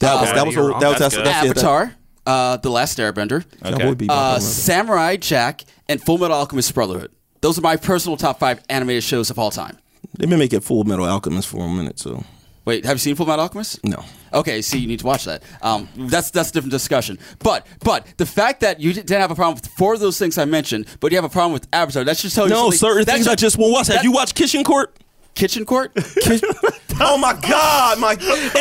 That 0.00 0.20
was 0.20 0.32
that 0.32 0.46
was 0.46 0.54
You're 0.54 0.70
a- 0.76 0.80
that 0.80 0.88
was 0.90 0.98
That's 0.98 1.14
that's, 1.16 1.28
that's. 1.28 1.46
Avatar. 1.62 1.94
Uh, 2.26 2.56
the 2.56 2.70
Last 2.70 2.98
Airbender. 2.98 3.44
Cowboy 3.62 3.94
Bebop, 3.94 4.10
I 4.10 4.14
Uh, 4.14 4.26
remember. 4.34 4.40
Samurai 4.40 5.16
Jack 5.16 5.64
and 5.88 6.00
Full 6.02 6.18
Metal 6.18 6.36
Alchemist 6.36 6.74
Brotherhood. 6.74 7.10
Those 7.42 7.58
are 7.58 7.62
my 7.62 7.76
personal 7.76 8.16
top 8.16 8.38
five 8.38 8.62
animated 8.70 9.04
shows 9.04 9.28
of 9.30 9.38
all 9.38 9.50
time. 9.50 9.76
They've 10.18 10.28
been 10.28 10.38
making 10.38 10.60
Full 10.60 10.84
Metal 10.84 11.04
Alchemist 11.06 11.48
for 11.48 11.64
a 11.66 11.68
minute, 11.68 11.98
so 11.98 12.24
Wait, 12.64 12.86
have 12.86 12.94
you 12.94 12.98
seen 12.98 13.14
Full 13.14 13.26
Metal 13.26 13.42
Alchemist? 13.42 13.84
no. 13.84 14.02
Okay, 14.32 14.62
see, 14.62 14.78
you 14.78 14.86
need 14.88 14.98
to 15.00 15.06
watch 15.06 15.26
that. 15.26 15.42
Um, 15.62 15.86
that's 15.96 16.30
that's 16.30 16.48
a 16.50 16.52
different 16.54 16.72
discussion. 16.72 17.18
But 17.38 17.66
but 17.84 18.06
the 18.16 18.26
fact 18.26 18.60
that 18.62 18.80
you 18.80 18.92
didn't 18.92 19.10
have 19.20 19.30
a 19.30 19.34
problem 19.36 19.54
with 19.54 19.66
four 19.76 19.94
of 19.94 20.00
those 20.00 20.18
things 20.18 20.38
I 20.38 20.44
mentioned, 20.46 20.86
but 21.00 21.12
you 21.12 21.18
have 21.18 21.24
a 21.24 21.28
problem 21.28 21.52
with 21.52 21.68
Avatar, 21.72 22.02
that's 22.04 22.20
just 22.22 22.34
tell 22.34 22.46
you 22.46 22.50
No, 22.50 22.62
something- 22.70 22.78
certain 22.78 23.04
that's 23.04 23.16
things 23.18 23.28
I 23.28 23.34
just 23.36 23.58
won't 23.58 23.72
watch. 23.72 23.86
Have 23.88 23.96
that- 23.96 24.04
you 24.04 24.10
watched 24.12 24.34
Kitchen 24.34 24.64
Court? 24.64 24.96
Kitchen 25.34 25.64
Court? 25.66 25.92
oh 27.00 27.18
my 27.18 27.32
God, 27.32 27.98
my! 27.98 28.12
And 28.12 28.18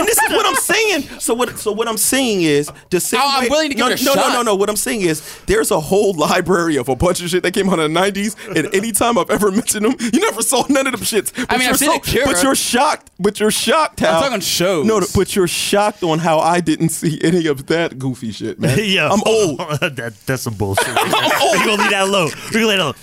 this 0.07 0.17
is 0.17 0.31
what 0.31 0.45
I'm 0.45 0.55
saying. 0.55 1.03
So 1.19 1.35
what? 1.35 1.57
So 1.59 1.71
what 1.71 1.87
I'm 1.87 1.97
saying 1.97 2.41
is 2.41 2.71
the 2.89 2.99
same. 2.99 3.19
Oh, 3.21 3.41
I'm 3.41 3.49
willing 3.49 3.69
to 3.69 3.75
give 3.75 3.85
no, 3.85 3.91
it 3.91 4.01
a 4.01 4.05
no, 4.05 4.13
shot. 4.13 4.29
No, 4.29 4.33
no, 4.37 4.41
no. 4.41 4.55
What 4.55 4.69
I'm 4.69 4.75
saying 4.75 5.01
is 5.01 5.39
there's 5.45 5.69
a 5.69 5.79
whole 5.79 6.13
library 6.13 6.77
of 6.77 6.89
a 6.89 6.95
bunch 6.95 7.21
of 7.21 7.29
shit 7.29 7.43
that 7.43 7.53
came 7.53 7.69
out 7.69 7.77
in 7.79 7.93
the 7.93 7.99
'90s, 7.99 8.35
and 8.55 8.73
anytime 8.73 9.19
I've 9.19 9.29
ever 9.29 9.51
mentioned 9.51 9.85
them, 9.85 9.95
you 9.99 10.19
never 10.19 10.41
saw 10.41 10.65
none 10.67 10.87
of 10.87 10.93
them 10.93 11.01
shits. 11.01 11.31
But 11.35 11.51
I 11.51 11.57
mean, 11.57 11.63
you're 11.63 11.71
I've 11.71 11.77
seen 11.77 11.91
so, 11.91 11.97
Akira. 11.97 12.25
But 12.25 12.41
you're 12.41 12.55
shocked. 12.55 13.11
But 13.19 13.39
you're 13.39 13.51
shocked. 13.51 13.99
How, 13.99 14.17
I'm 14.17 14.23
talking 14.23 14.39
shows. 14.39 14.85
No, 14.87 15.01
but 15.15 15.35
you're 15.35 15.47
shocked 15.47 16.01
on 16.01 16.17
how 16.17 16.39
I 16.39 16.59
didn't 16.59 16.89
see 16.89 17.19
any 17.23 17.45
of 17.45 17.67
that 17.67 17.99
goofy 17.99 18.31
shit, 18.31 18.59
man. 18.59 18.79
yeah, 18.83 19.09
I'm 19.09 19.21
old. 19.27 19.59
that, 19.79 20.13
that's 20.25 20.41
some 20.41 20.55
bullshit. 20.55 20.87
We're 20.87 20.95
gonna 20.95 21.83
leave 21.83 21.91
that 21.91 22.05
alone. 22.07 22.31
We're 22.45 22.61
gonna 22.61 22.67
leave 22.67 22.77
that 22.77 22.79
alone. 22.79 22.95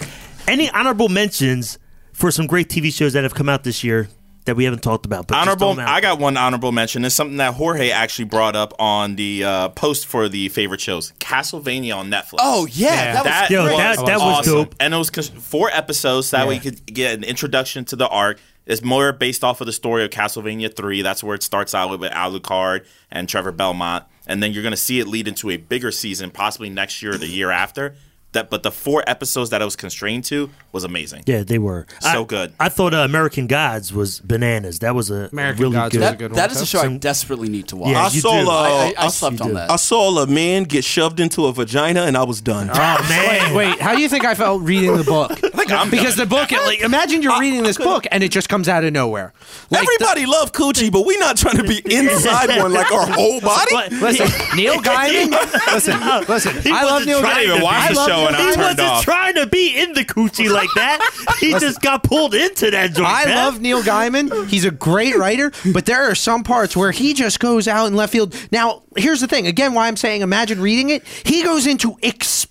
Any 0.49 0.71
honorable 0.71 1.09
mentions 1.09 1.79
for 2.13 2.33
some 2.33 2.49
great 2.49 2.69
TV 2.69 2.93
shows 2.93 3.13
that 3.13 3.23
have 3.23 3.35
come 3.35 3.49
out 3.49 3.63
this 3.63 3.85
year 3.85 4.09
that 4.47 4.57
we 4.57 4.65
haven't 4.65 4.83
talked 4.83 5.07
about? 5.07 5.27
But 5.29 5.37
honorable. 5.39 5.75
throw 5.75 5.83
'em. 5.83 5.89
I 5.89 6.01
got 6.01 6.19
one 6.19 6.37
honorable 6.37 6.73
mention. 6.73 7.05
It's 7.05 7.15
something 7.15 7.37
that 7.39 7.55
Jorge 7.55 7.91
actually 7.91 8.25
brought 8.27 8.57
up 8.57 8.73
on 8.79 9.17
the 9.17 9.45
uh, 9.45 9.69
post 9.71 10.07
for 10.07 10.29
the 10.29 10.49
favorite 10.49 10.81
shows. 10.81 11.13
Castlevania 11.21 11.97
on 11.97 12.11
Netflix. 12.11 12.39
Oh 12.41 12.67
yeah, 12.71 13.23
that 13.23 13.25
was 13.43 13.51
Yo, 13.51 13.63
was 13.65 13.73
that- 13.77 14.07
that 14.07 14.19
was 14.19 14.39
awesome. 14.39 14.53
dope. 14.53 14.75
And 14.81 14.95
it 14.95 14.97
was 14.97 15.11
four 15.11 15.71
episodes. 15.71 16.29
So 16.29 16.37
that 16.37 16.49
way 16.49 16.55
you 16.55 16.61
could 16.61 16.85
get 16.87 17.15
an 17.17 17.25
introduction 17.25 17.85
to 17.87 17.97
the 17.97 18.09
arc. 18.09 18.39
It's 18.67 18.83
more 18.85 19.13
based 19.13 19.43
off 19.43 19.61
of 19.61 19.67
the 19.67 19.73
story 19.73 20.05
of 20.05 20.11
Castlevania 20.11 20.75
3. 20.75 21.03
That's 21.03 21.25
where 21.25 21.35
it 21.35 21.43
starts 21.43 21.75
out 21.75 21.91
with 21.99 22.11
Alucard 22.13 22.85
and 23.11 23.29
Trevor 23.29 23.51
Belmont. 23.53 24.05
And 24.29 24.41
then 24.43 24.53
you're 24.53 24.63
going 24.63 24.71
to 24.73 24.77
see 24.77 25.01
it 25.01 25.09
lead 25.09 25.27
into 25.27 25.51
a 25.51 25.57
bigger 25.57 25.91
season, 25.91 26.31
possibly 26.31 26.71
next 26.71 27.03
year 27.03 27.15
or 27.15 27.19
the 27.19 27.27
year 27.27 27.51
after. 27.51 27.97
That, 28.33 28.49
But 28.49 28.63
the 28.63 28.71
four 28.71 29.03
episodes 29.09 29.51
that 29.51 29.61
I 29.61 29.65
was 29.65 29.75
constrained 29.75 30.23
to 30.27 30.51
was 30.71 30.85
amazing. 30.85 31.25
Yeah, 31.27 31.43
they 31.43 31.59
were 31.59 31.87
So 32.01 32.23
I- 32.23 32.25
good. 32.25 32.53
I 32.61 32.69
thought 32.69 32.95
uh, 32.95 32.99
American 32.99 33.49
Gods 33.49 33.93
was 33.93 34.21
bananas. 34.21 34.79
That 34.79 34.95
was 34.95 35.11
a 35.11 35.29
American 35.33 35.63
really 35.63 35.73
Gods 35.75 35.93
good. 35.93 35.99
was 36.01 36.07
a 36.09 36.11
that, 36.13 36.19
good 36.19 36.35
that 36.35 36.43
one, 36.43 36.51
is 36.53 36.57
a 36.59 36.61
too. 36.61 36.67
show 36.67 36.81
I 36.81 36.97
desperately 36.97 37.49
need 37.49 37.67
to 37.69 37.77
watch. 37.77 37.91
Yeah, 37.91 38.05
I 38.05 38.09
saw. 38.09 38.45
do. 38.45 38.49
I, 38.51 38.55
I, 38.55 38.95
I 39.03 39.05
I, 39.07 39.09
slept 39.09 39.41
on 39.41 39.49
do. 39.49 39.55
that. 39.55 39.69
I 39.71 39.75
saw 39.77 40.17
a 40.23 40.27
man 40.29 40.63
get 40.63 40.85
shoved 40.85 41.19
into 41.19 41.47
a 41.47 41.53
vagina, 41.53 42.03
and 42.03 42.17
I 42.17 42.23
was 42.23 42.41
done. 42.41 42.71
Oh 42.71 42.75
man, 43.09 43.53
Wait, 43.55 43.81
how 43.81 43.97
do 43.97 44.01
you 44.01 44.09
think 44.09 44.25
I 44.25 44.37
felt 44.37 44.63
reading 44.63 44.97
the 44.97 45.03
book? 45.03 45.31
because 45.91 46.15
the 46.17 46.27
book, 46.27 46.53
like, 46.53 46.81
imagine 46.83 47.23
you're 47.23 47.39
reading 47.41 47.63
this 47.65 47.79
book 47.79 48.07
and 48.13 48.23
it 48.23 48.31
just 48.31 48.49
comes 48.49 48.69
out 48.69 48.85
of 48.85 48.93
nowhere. 48.93 49.33
Like, 49.71 49.81
the- 49.83 49.91
Everybody 50.05 50.27
love 50.27 50.53
coochie, 50.53 50.91
but 50.93 51.05
we're 51.05 51.19
not 51.19 51.37
trying 51.37 51.57
to 51.57 51.65
be 51.65 51.79
inside 51.85 52.57
one 52.63 52.73
like 52.73 52.91
our 52.93 53.07
whole 53.09 53.41
body. 53.41 53.73
What? 53.75 53.93
listen, 53.93 54.29
Neil 54.57 54.77
Gaiman. 54.77 55.31
Listen, 55.75 55.99
listen. 56.29 56.73
I 56.73 56.85
love 56.85 57.05
Neil 57.07 57.21
Gaiman. 57.21 57.25
I 57.25 57.35
didn't 57.41 57.51
even 57.51 57.63
watch 57.63 57.89
the 57.89 57.95
love 57.97 58.09
show 58.21 58.27
Neil 58.27 58.29
and 58.29 58.37
I 58.37 58.41
He 58.41 58.47
was 58.47 58.55
turned 58.57 58.65
wasn't 58.79 58.89
off. 58.89 59.05
trying 59.05 59.35
to 59.35 59.47
be 59.47 59.81
in 59.81 59.93
the 59.93 60.05
coochie 60.05 60.51
like 60.51 60.69
that. 60.77 61.37
He 61.41 61.53
just 61.53 61.81
got 61.81 62.03
pulled 62.03 62.35
into 62.35 62.71
that 62.71 62.93
joint. 62.93 63.09
I 63.09 63.25
man. 63.27 63.37
love 63.37 63.61
Neil 63.61 63.83
Gaiman. 63.83 64.47
He's 64.49 64.65
a 64.65 64.71
great 64.71 65.17
writer, 65.17 65.53
but 65.73 65.87
there 65.87 66.11
are 66.11 66.15
some 66.15 66.43
parts 66.45 66.77
where 66.77 66.91
he 66.91 67.15
just 67.15 67.41
goes 67.41 67.67
out 67.69 67.87
in 67.87 67.95
left 67.95 68.13
field. 68.13 68.35
Now, 68.53 68.83
here's 68.97 69.21
the 69.21 69.27
thing. 69.27 69.47
Again, 69.47 69.75
why 69.75 69.89
I'm 69.89 69.97
saying 69.97 70.23
imagine 70.23 70.61
reading 70.61 70.91
it. 70.91 71.05
He 71.25 71.43
goes 71.43 71.67
into 71.67 71.97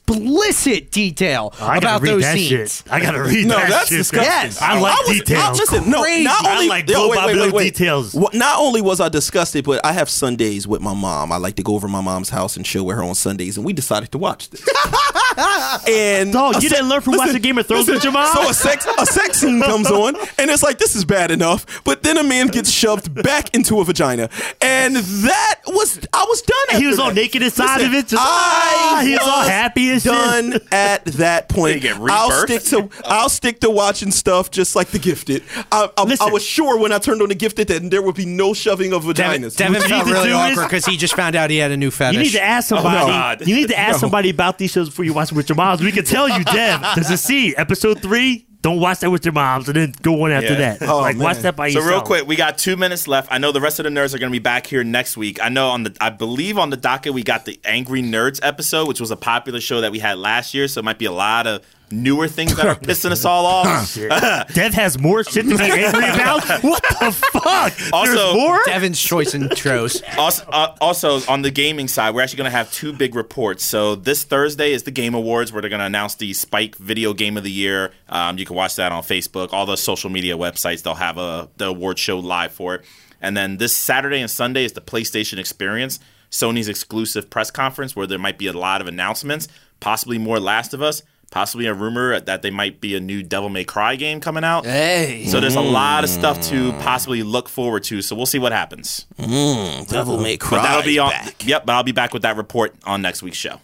explicit 0.09 0.91
detail 0.91 1.53
I 1.59 1.75
gotta 1.75 1.77
about 1.79 2.01
read 2.01 2.11
those 2.11 2.25
scenes. 2.25 2.47
shit. 2.47 2.83
I 2.91 2.99
gotta 2.99 3.21
read 3.21 3.45
No, 3.47 3.55
that 3.57 3.69
that's 3.69 3.89
shit. 3.89 3.97
disgusting. 3.99 4.31
Yes. 4.31 4.61
I 4.61 4.79
like 4.79 4.97
was- 5.07 5.17
details. 5.17 5.59
listen, 5.59 5.89
no, 5.89 6.01
Crazy. 6.01 6.23
not 6.23 6.45
I 6.45 6.53
only 6.53 6.67
like 6.69 6.89
yo, 6.89 7.07
wait, 7.09 7.25
wait, 7.25 7.35
wait, 7.37 7.53
wait. 7.53 7.63
details. 7.75 8.15
Not 8.33 8.59
only 8.59 8.81
was 8.81 8.99
I 8.99 9.09
disgusted, 9.09 9.65
but 9.65 9.85
I 9.85 9.93
have 9.93 10.09
Sundays 10.09 10.67
with 10.67 10.81
my 10.81 10.93
mom. 10.93 11.31
I 11.31 11.37
like 11.37 11.55
to 11.55 11.63
go 11.63 11.75
over 11.75 11.87
to 11.87 11.91
my 11.91 12.01
mom's 12.01 12.29
house 12.29 12.55
and 12.57 12.65
chill 12.65 12.85
with 12.85 12.95
her 12.97 13.03
on 13.03 13.15
Sundays, 13.15 13.57
and 13.57 13.65
we 13.65 13.73
decided 13.73 14.11
to 14.11 14.17
watch 14.17 14.49
this. 14.49 14.61
and 15.87 16.33
Dog, 16.33 16.55
you 16.55 16.61
se- 16.69 16.75
didn't 16.75 16.89
learn 16.89 17.01
from 17.01 17.17
watching 17.17 17.41
Game 17.41 17.57
of 17.57 17.65
Thrones 17.67 17.87
with 17.87 18.03
your 18.03 18.13
mom? 18.13 18.33
So 18.35 18.49
a 18.49 18.53
sex 18.53 18.85
a 18.97 19.05
sex 19.05 19.39
scene 19.39 19.61
comes 19.61 19.89
on, 19.89 20.15
and 20.37 20.49
it's 20.49 20.63
like 20.63 20.77
this 20.79 20.95
is 20.95 21.05
bad 21.05 21.31
enough, 21.31 21.65
but 21.83 22.03
then 22.03 22.17
a 22.17 22.23
man 22.23 22.47
gets 22.47 22.69
shoved 22.71 23.13
back 23.23 23.53
into 23.55 23.79
a 23.79 23.85
vagina, 23.85 24.29
and 24.61 24.95
that 24.95 25.55
was 25.67 25.99
I 26.13 26.25
was 26.27 26.41
done. 26.41 26.57
He 26.69 26.75
after 26.75 26.87
was 26.87 26.99
all 26.99 27.07
that. 27.09 27.15
naked 27.15 27.41
inside 27.43 27.77
Listen, 27.77 27.87
of 27.87 27.93
it, 27.95 28.07
just- 28.07 28.21
I 28.21 28.25
ah, 28.25 29.01
he 29.03 29.11
was 29.11 29.19
all 29.21 29.39
was 29.39 29.47
happy 29.47 29.89
and 30.05 30.53
shit. 30.53 30.61
done 30.61 30.67
at 30.71 31.05
that 31.05 31.49
point. 31.49 31.81
Get 31.81 31.97
I'll 31.99 32.31
stick 32.31 32.63
to 32.63 32.89
I'll 33.05 33.29
stick 33.29 33.59
to 33.61 33.69
watching 33.69 34.11
stuff 34.11 34.51
just 34.51 34.75
like 34.75 34.89
The 34.89 34.99
Gifted. 34.99 35.43
I, 35.71 35.89
I, 35.97 36.17
I 36.21 36.31
was 36.31 36.43
sure 36.43 36.79
when 36.79 36.91
I 36.91 36.99
turned 36.99 37.21
on 37.21 37.29
The 37.29 37.35
Gifted 37.35 37.67
that 37.69 37.89
there 37.89 38.01
would 38.01 38.15
be 38.15 38.25
no 38.25 38.53
shoving 38.53 38.93
of 38.93 39.03
Devin, 39.13 39.43
vaginas. 39.43 39.57
Devin 39.57 39.73
What 39.73 39.83
you 39.83 39.89
felt 39.89 40.07
need 40.07 40.13
really 40.13 40.31
awkward 40.31 40.63
because 40.65 40.85
he 40.85 40.97
just 40.97 41.15
found 41.15 41.35
out 41.35 41.49
he 41.49 41.57
had 41.57 41.71
a 41.71 41.77
new 41.77 41.91
fetish. 41.91 42.17
You 42.17 42.23
need 42.23 42.31
to 42.31 42.43
ask 42.43 42.71
oh 42.71 42.75
somebody. 42.75 43.11
God. 43.11 43.47
you 43.47 43.55
need 43.55 43.69
to 43.69 43.77
ask 43.77 43.99
somebody 43.99 44.29
about 44.29 44.57
these 44.57 44.71
shows 44.71 44.89
before 44.89 45.05
you 45.05 45.13
watch 45.13 45.29
them 45.29 45.37
with 45.37 45.49
your 45.49 45.55
moms. 45.55 45.81
We 45.81 45.91
can 45.91 46.05
tell 46.05 46.29
you, 46.29 46.43
Dev. 46.43 46.81
Does 46.95 47.09
it 47.11 47.17
see 47.17 47.55
episode 47.55 48.01
three? 48.01 48.48
Don't 48.61 48.81
watch 48.81 48.99
that 48.99 49.09
with 49.09 49.23
your 49.23 49.31
moms, 49.31 49.67
and 49.69 49.77
then 49.77 49.93
go 50.01 50.25
on 50.25 50.31
after 50.31 50.49
Yeah. 50.53 50.75
that. 50.75 50.81
Oh, 50.89 50.99
like 50.99 51.17
watch 51.17 51.37
that 51.39 51.55
by 51.55 51.69
So 51.69 51.79
yourself. 51.79 51.91
real 51.91 52.01
quick, 52.01 52.27
we 52.27 52.35
got 52.35 52.57
two 52.57 52.75
minutes 52.75 53.07
left. 53.07 53.29
I 53.31 53.37
know 53.37 53.53
the 53.53 53.61
rest 53.61 53.79
of 53.79 53.85
the 53.85 53.89
nerds 53.89 54.13
are 54.13 54.17
going 54.17 54.29
to 54.31 54.35
be 54.35 54.39
back 54.43 54.67
here 54.67 54.83
next 54.83 55.15
week. 55.15 55.39
I 55.41 55.47
know 55.47 55.69
on 55.69 55.83
the, 55.83 55.95
I 56.01 56.09
believe 56.09 56.57
on 56.57 56.69
the 56.69 56.75
docket 56.75 57.13
we 57.13 57.23
got 57.23 57.45
the 57.45 57.57
Angry 57.63 58.01
Nerds 58.03 58.39
episode, 58.43 58.89
which 58.89 58.99
was 58.99 59.11
a 59.11 59.15
popular 59.15 59.61
show 59.61 59.79
that 59.79 59.93
we 59.93 59.99
had 59.99 60.17
last 60.17 60.53
year. 60.53 60.67
So 60.67 60.79
it 60.79 60.83
might 60.83 60.97
be 60.99 61.05
a 61.05 61.11
lot 61.13 61.47
of 61.47 61.61
newer 61.91 62.27
things 62.27 62.55
that 62.55 62.65
are 62.67 62.75
pissing 62.79 63.11
us 63.11 63.25
all 63.25 63.45
off. 63.45 63.89
Shit. 63.93 64.09
Dev 64.09 64.73
has 64.73 64.97
more 64.99 65.23
shit 65.23 65.45
to 65.47 65.57
be 65.57 65.63
angry 65.63 66.03
about. 66.09 66.45
What 66.63 66.83
the 66.99 67.11
fuck? 67.11 67.73
Also- 67.93 68.13
There's 68.15 68.33
more. 68.35 68.59
Devin's 68.65 69.01
choice 69.01 69.33
intros. 69.33 70.01
also, 70.17 70.45
uh, 70.49 70.75
also 70.81 71.19
on 71.27 71.41
the 71.41 71.51
gaming 71.51 71.87
side, 71.87 72.13
we're 72.13 72.21
actually 72.21 72.37
going 72.37 72.51
to 72.51 72.57
have 72.57 72.71
two 72.71 72.93
big 72.93 73.15
reports. 73.15 73.63
So 73.63 73.95
this 73.95 74.23
Thursday 74.23 74.73
is 74.73 74.83
the 74.83 74.91
Game 74.91 75.13
Awards, 75.13 75.51
where 75.51 75.61
they're 75.61 75.69
going 75.69 75.79
to 75.79 75.85
announce 75.85 76.15
the 76.15 76.33
Spike 76.33 76.75
Video 76.77 77.13
Game 77.13 77.37
of 77.37 77.43
the 77.43 77.51
Year. 77.51 77.91
Um, 78.09 78.37
you 78.37 78.45
can 78.45 78.55
watch 78.55 78.75
that 78.75 78.91
on 78.91 79.03
Facebook, 79.03 79.53
all 79.53 79.65
the 79.65 79.75
social 79.77 80.09
media 80.09 80.37
websites. 80.37 80.83
They'll 80.83 80.95
have 80.95 81.17
a 81.17 81.49
the 81.57 81.67
award 81.67 81.99
show 81.99 82.19
live 82.19 82.51
for 82.51 82.75
it. 82.75 82.85
And 83.21 83.35
then 83.35 83.57
this 83.57 83.75
Saturday 83.75 84.19
and 84.21 84.31
Sunday 84.31 84.63
is 84.63 84.73
the 84.73 84.81
PlayStation 84.81 85.37
Experience, 85.39 85.99
Sony's 86.31 86.69
exclusive 86.69 87.29
press 87.29 87.51
conference 87.51 87.95
where 87.95 88.07
there 88.07 88.19
might 88.19 88.37
be 88.37 88.47
a 88.47 88.53
lot 88.53 88.79
of 88.81 88.87
announcements, 88.87 89.47
possibly 89.79 90.17
more 90.17 90.39
Last 90.39 90.73
of 90.73 90.81
Us, 90.81 91.01
possibly 91.29 91.65
a 91.67 91.73
rumor 91.73 92.19
that 92.19 92.41
they 92.41 92.51
might 92.51 92.81
be 92.81 92.95
a 92.95 92.99
new 92.99 93.23
Devil 93.23 93.49
May 93.49 93.63
Cry 93.63 93.95
game 93.95 94.19
coming 94.19 94.43
out. 94.43 94.65
Hey. 94.65 95.25
So 95.27 95.39
there's 95.39 95.55
a 95.55 95.61
lot 95.61 96.03
of 96.03 96.09
stuff 96.09 96.41
to 96.49 96.71
mm. 96.71 96.81
possibly 96.81 97.23
look 97.23 97.49
forward 97.49 97.83
to. 97.85 98.01
So 98.01 98.15
we'll 98.15 98.25
see 98.25 98.39
what 98.39 98.51
happens. 98.51 99.05
Mm, 99.17 99.87
Devil 99.87 100.19
May 100.19 100.37
Cry. 100.37 100.57
But 100.57 100.63
that'll 100.63 100.83
be 100.83 100.99
on. 100.99 101.11
back. 101.11 101.45
Yep, 101.45 101.65
but 101.65 101.73
I'll 101.73 101.83
be 101.83 101.91
back 101.91 102.13
with 102.13 102.23
that 102.23 102.37
report 102.37 102.75
on 102.85 103.01
next 103.01 103.23
week's 103.23 103.37
show. 103.37 103.59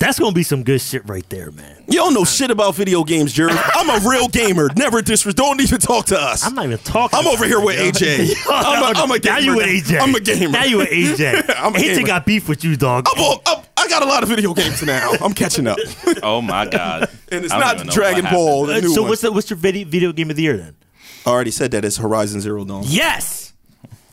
That's 0.00 0.18
gonna 0.18 0.32
be 0.32 0.42
some 0.42 0.64
good 0.64 0.80
shit 0.80 1.06
right 1.06 1.28
there, 1.28 1.50
man. 1.50 1.84
You 1.86 1.96
don't 1.98 2.14
know 2.14 2.24
shit 2.24 2.50
about 2.50 2.74
video 2.74 3.04
games, 3.04 3.34
Jerry. 3.34 3.52
I'm 3.54 3.90
a 3.90 4.08
real 4.08 4.28
gamer. 4.28 4.70
Never 4.74 5.02
disrespect. 5.02 5.36
Don't 5.36 5.60
even 5.60 5.78
talk 5.78 6.06
to 6.06 6.18
us. 6.18 6.44
I'm 6.44 6.54
not 6.54 6.64
even 6.64 6.78
talking. 6.78 7.18
I'm 7.18 7.26
over 7.26 7.44
here 7.44 7.60
with 7.60 7.76
AJ. 7.78 8.34
I'm 8.50 8.82
a, 8.96 8.98
I'm 8.98 9.10
a 9.10 9.18
gamer. 9.18 9.34
now 9.34 9.38
you 9.38 9.56
with 9.56 9.66
AJ. 9.66 10.00
I'm 10.02 10.14
a 10.14 10.20
gamer. 10.20 10.48
Now 10.52 10.64
you 10.64 10.78
with 10.78 10.88
AJ. 10.88 11.54
I'm 11.54 11.74
a 11.74 11.78
AJ 11.78 11.94
gamer. 11.96 12.06
got 12.06 12.24
beef 12.26 12.48
with 12.48 12.64
you, 12.64 12.76
dog. 12.76 13.06
I'm 13.14 13.22
all- 13.22 13.42
I'm- 13.46 13.64
I 13.76 13.88
got 13.88 14.02
a 14.02 14.06
lot 14.06 14.22
of 14.22 14.28
video 14.28 14.52
games 14.52 14.82
now. 14.82 15.12
I'm 15.22 15.32
catching 15.32 15.66
up. 15.66 15.78
Oh 16.22 16.42
my 16.42 16.66
god! 16.66 17.08
And 17.32 17.44
it's 17.44 17.52
don't 17.52 17.60
not 17.60 17.74
even 17.76 17.86
know 17.86 17.92
Dragon 17.92 18.24
Ball. 18.26 18.66
The 18.66 18.80
new 18.82 18.88
so 18.88 19.02
one. 19.02 19.08
what's 19.10 19.22
the, 19.22 19.32
what's 19.32 19.48
your 19.48 19.56
video, 19.56 19.86
video 19.88 20.12
game 20.12 20.28
of 20.28 20.36
the 20.36 20.42
year 20.42 20.56
then? 20.56 20.76
I 21.24 21.30
already 21.30 21.50
said 21.50 21.70
that 21.70 21.84
it's 21.84 21.96
Horizon 21.96 22.40
Zero 22.42 22.64
Dawn. 22.64 22.82
Yes. 22.86 23.52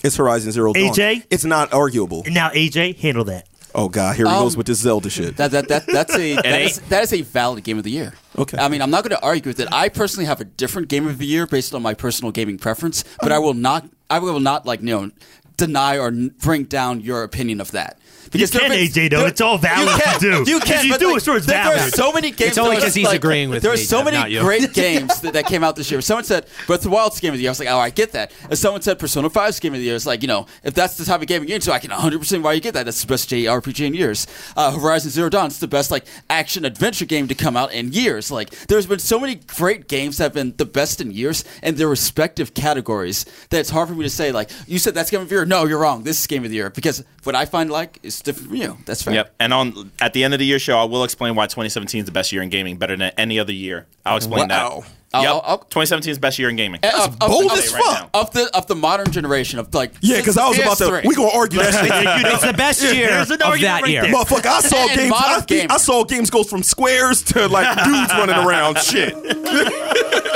It's 0.04 0.16
Horizon 0.16 0.52
Zero 0.54 0.72
Dawn. 0.74 0.84
AJ? 0.94 1.26
It's 1.30 1.44
not 1.44 1.74
arguable. 1.74 2.24
Now 2.28 2.50
AJ, 2.52 2.98
handle 2.98 3.26
that. 3.26 3.48
Oh 3.78 3.88
God, 3.90 4.16
here 4.16 4.26
he 4.26 4.32
Um, 4.32 4.42
goes 4.44 4.58
with 4.58 4.66
this 4.68 4.80
Zelda 4.80 5.10
shit. 5.10 5.38
That, 5.38 5.52
that, 5.52 5.68
that, 5.68 5.86
that's 5.86 6.16
a 6.16 6.36
that 6.36 6.46
ain't- 6.46 6.72
is, 6.72 6.80
that 6.90 7.04
is 7.04 7.14
a 7.14 7.22
valid 7.22 7.64
game 7.64 7.78
of 7.78 7.84
the 7.84 7.92
year. 7.92 8.14
Okay. 8.38 8.58
I 8.58 8.68
mean, 8.70 8.82
I'm 8.82 8.90
not 8.90 9.04
going 9.04 9.16
to 9.18 9.24
argue 9.24 9.50
with 9.50 9.60
it. 9.60 9.68
I 9.72 9.88
personally 9.90 10.26
have 10.26 10.42
a 10.42 10.46
different 10.46 10.88
game 10.90 11.08
of 11.08 11.20
the 11.20 11.28
year 11.28 11.46
based 11.46 11.76
on 11.76 11.82
my 11.84 11.94
personal 11.94 12.32
gaming 12.32 12.58
preference, 12.58 13.04
but 13.22 13.32
I 13.32 13.38
will 13.40 13.54
not. 13.54 13.88
I 14.10 14.18
will 14.20 14.40
not 14.40 14.66
like 14.66 14.80
you 14.82 14.88
know 14.88 15.12
deny 15.58 15.98
or 16.00 16.12
bring 16.12 16.64
down 16.64 17.02
your 17.02 17.24
opinion 17.24 17.62
of 17.62 17.72
that. 17.72 18.00
You 18.34 18.46
there 18.48 18.62
can, 18.62 18.72
have 18.72 18.94
been- 18.94 19.04
AJ, 19.08 19.10
though. 19.12 19.20
there- 19.20 19.28
It's 19.28 19.42
all 19.42 19.58
valid 19.58 19.88
You 19.90 20.02
can, 20.02 20.14
to 20.14 20.20
do. 20.46 20.52
You 20.52 20.58
If 20.58 20.64
can. 20.66 20.86
you 20.86 20.98
do 20.98 21.08
like, 21.08 21.18
it, 21.18 21.24
sure 21.24 21.38
it's 21.38 21.46
there, 21.46 21.64
there 21.64 21.74
are 21.74 21.78
valid. 21.78 21.94
so 21.94 22.12
many 22.12 22.32
games. 22.32 22.50
It's 22.50 22.58
only 22.58 22.76
because 22.78 22.94
he's 22.96 23.06
like- 23.08 23.16
agreeing 23.18 23.50
with 23.50 23.64
There 23.64 23.72
are 23.74 23.78
so 23.78 24.04
Jeff, 24.04 24.14
many 24.14 24.38
great 24.40 24.74
games 24.74 25.22
that, 25.22 25.34
that 25.34 25.46
came 25.46 25.64
out 25.64 25.76
this 25.76 25.90
year. 25.92 26.02
Someone 26.02 26.24
said 26.24 26.46
Breath 26.68 26.80
of 26.80 26.84
the 26.86 26.90
Wild's 26.90 27.20
game 27.20 27.34
of 27.34 27.38
the 27.38 27.44
year. 27.44 27.50
I 27.50 27.52
was 27.52 27.60
like, 27.60 27.70
oh, 27.70 27.78
I 27.80 27.90
get 27.90 28.12
that. 28.14 28.32
If 28.50 28.58
someone 28.58 28.82
said 28.82 29.00
Persona 29.00 29.30
5's 29.30 29.60
game 29.60 29.74
of 29.74 29.80
the 29.80 29.86
year, 29.86 29.96
it's 29.96 30.06
like, 30.06 30.22
you 30.22 30.28
know, 30.28 30.46
if 30.64 30.74
that's 30.74 30.98
the 30.98 31.06
type 31.06 31.22
of 31.22 31.28
game 31.28 31.44
you're 31.44 31.56
into, 31.56 31.72
I 31.72 31.80
can 31.80 31.92
100% 31.92 32.42
why 32.42 32.54
you 32.54 32.62
get 32.62 32.74
that. 32.74 32.84
That's 32.86 33.02
the 33.02 33.08
best 33.08 33.30
JRPG 33.30 33.86
in 33.86 33.94
years. 33.94 34.28
Uh, 34.56 34.72
Horizon 34.78 35.10
Zero 35.12 35.30
Dawn 35.30 35.48
is 35.48 35.60
the 35.60 35.68
best 35.68 35.92
like 35.92 36.06
action 36.30 36.66
adventure 36.66 37.06
game 37.06 37.28
to 37.28 37.36
come 37.36 37.56
out 37.58 37.72
in 37.74 37.92
years. 37.94 38.32
Like, 38.32 38.50
there's 38.68 38.86
been 38.86 39.00
so 39.00 39.20
many 39.20 39.36
great 39.36 39.88
games 39.88 40.18
that 40.18 40.26
have 40.26 40.34
been 40.34 40.54
the 40.58 40.66
best 40.66 41.02
in 41.02 41.12
years 41.12 41.44
in 41.64 41.76
their 41.76 41.88
respective 41.88 42.54
categories 42.54 43.26
that 43.50 43.60
it's 43.60 43.70
hard 43.70 43.88
for 43.90 43.96
me 43.96 44.04
to 44.04 44.10
say, 44.10 44.32
like, 44.32 44.50
you 44.68 44.80
said 44.80 44.94
that's 44.94 45.10
game 45.10 45.22
of 45.22 45.30
the 45.30 45.36
year. 45.36 45.46
No, 45.46 45.66
you're 45.66 45.80
wrong. 45.80 46.04
This 46.04 46.20
is 46.20 46.28
game 46.28 46.44
of 46.44 46.50
the 46.50 46.56
year 46.56 46.70
because 46.70 47.04
what 47.24 47.36
I 47.36 47.46
find 47.46 47.70
like 47.70 48.00
is 48.04 48.17
different 48.22 48.50
from 48.50 48.58
you. 48.58 48.78
That's 48.86 49.02
fair. 49.04 49.14
Yep. 49.14 49.36
And 49.40 49.54
on 49.54 49.92
at 50.00 50.14
the 50.14 50.24
end 50.24 50.34
of 50.34 50.40
the 50.40 50.46
year 50.46 50.60
show, 50.60 50.78
I 50.78 50.84
will 50.86 51.04
explain 51.04 51.36
why 51.36 51.46
2017 51.46 52.00
is 52.00 52.06
the 52.06 52.12
best 52.12 52.32
year 52.32 52.42
in 52.42 52.50
gaming, 52.50 52.78
better 52.78 52.96
than 52.98 53.12
any 53.18 53.40
other 53.40 53.54
year. 53.54 53.86
I'll 54.06 54.14
mm-hmm. 54.14 54.18
explain 54.18 54.48
Wow. 54.48 54.48
that. 54.48 54.62
I'll- 54.62 54.86
Yep. 55.14 55.32
I'll- 55.32 55.42
I'll- 55.46 55.58
2017 55.60 56.12
is 56.12 56.18
the 56.18 56.22
best 56.22 56.38
year 56.38 56.50
in 56.50 56.58
gaming. 56.58 56.82
Of- 56.84 57.16
of- 57.22 57.30
bold 57.30 57.50
of- 57.54 57.58
as 57.58 57.72
fuck. 57.72 57.80
now. 57.82 58.10
of 58.14 58.32
the 58.34 58.50
of 58.54 58.68
the 58.68 58.76
modern 58.76 59.10
generation 59.10 59.58
of 59.58 59.74
like 59.74 59.94
yeah, 60.02 60.18
because 60.18 60.38
I 60.38 60.50
was 60.50 60.60
about 60.60 60.78
to. 60.80 61.02
We 61.06 61.16
gonna 61.16 61.30
argue 61.34 61.60
that 61.60 61.74
shit. 61.74 62.28
It's 62.34 62.44
the 62.46 62.52
best 62.54 62.82
year 62.84 63.08
There's 63.08 63.32
of 63.32 63.40
an 63.40 63.42
argument 63.44 63.62
that 63.62 63.82
right 63.84 63.92
year. 63.92 64.02
there. 64.04 64.14
Motherfucker, 64.14 64.46
I 64.46 64.60
saw 64.60 64.78
And 64.90 65.00
games. 65.00 65.14
I, 65.16 65.36
think- 65.36 65.48
gamer. 65.48 65.74
I 65.74 65.78
saw 65.78 66.04
games 66.04 66.30
go 66.30 66.44
from 66.44 66.62
squares 66.62 67.24
to 67.24 67.48
like 67.48 67.74
dudes 67.86 68.12
running 68.14 68.36
around. 68.36 68.78
Shit. 68.80 69.16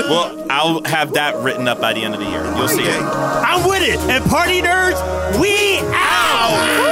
Well, 0.01 0.47
I'll 0.49 0.83
have 0.85 1.13
that 1.13 1.37
written 1.37 1.67
up 1.67 1.79
by 1.79 1.93
the 1.93 2.01
end 2.03 2.15
of 2.15 2.19
the 2.19 2.27
year. 2.29 2.43
You'll 2.57 2.67
see 2.67 2.81
it. 2.83 3.01
I'm 3.01 3.65
with 3.69 3.83
it. 3.83 3.97
And 4.09 4.25
party 4.25 4.61
nerds, 4.61 5.39
we 5.39 5.77
out. 5.93 6.90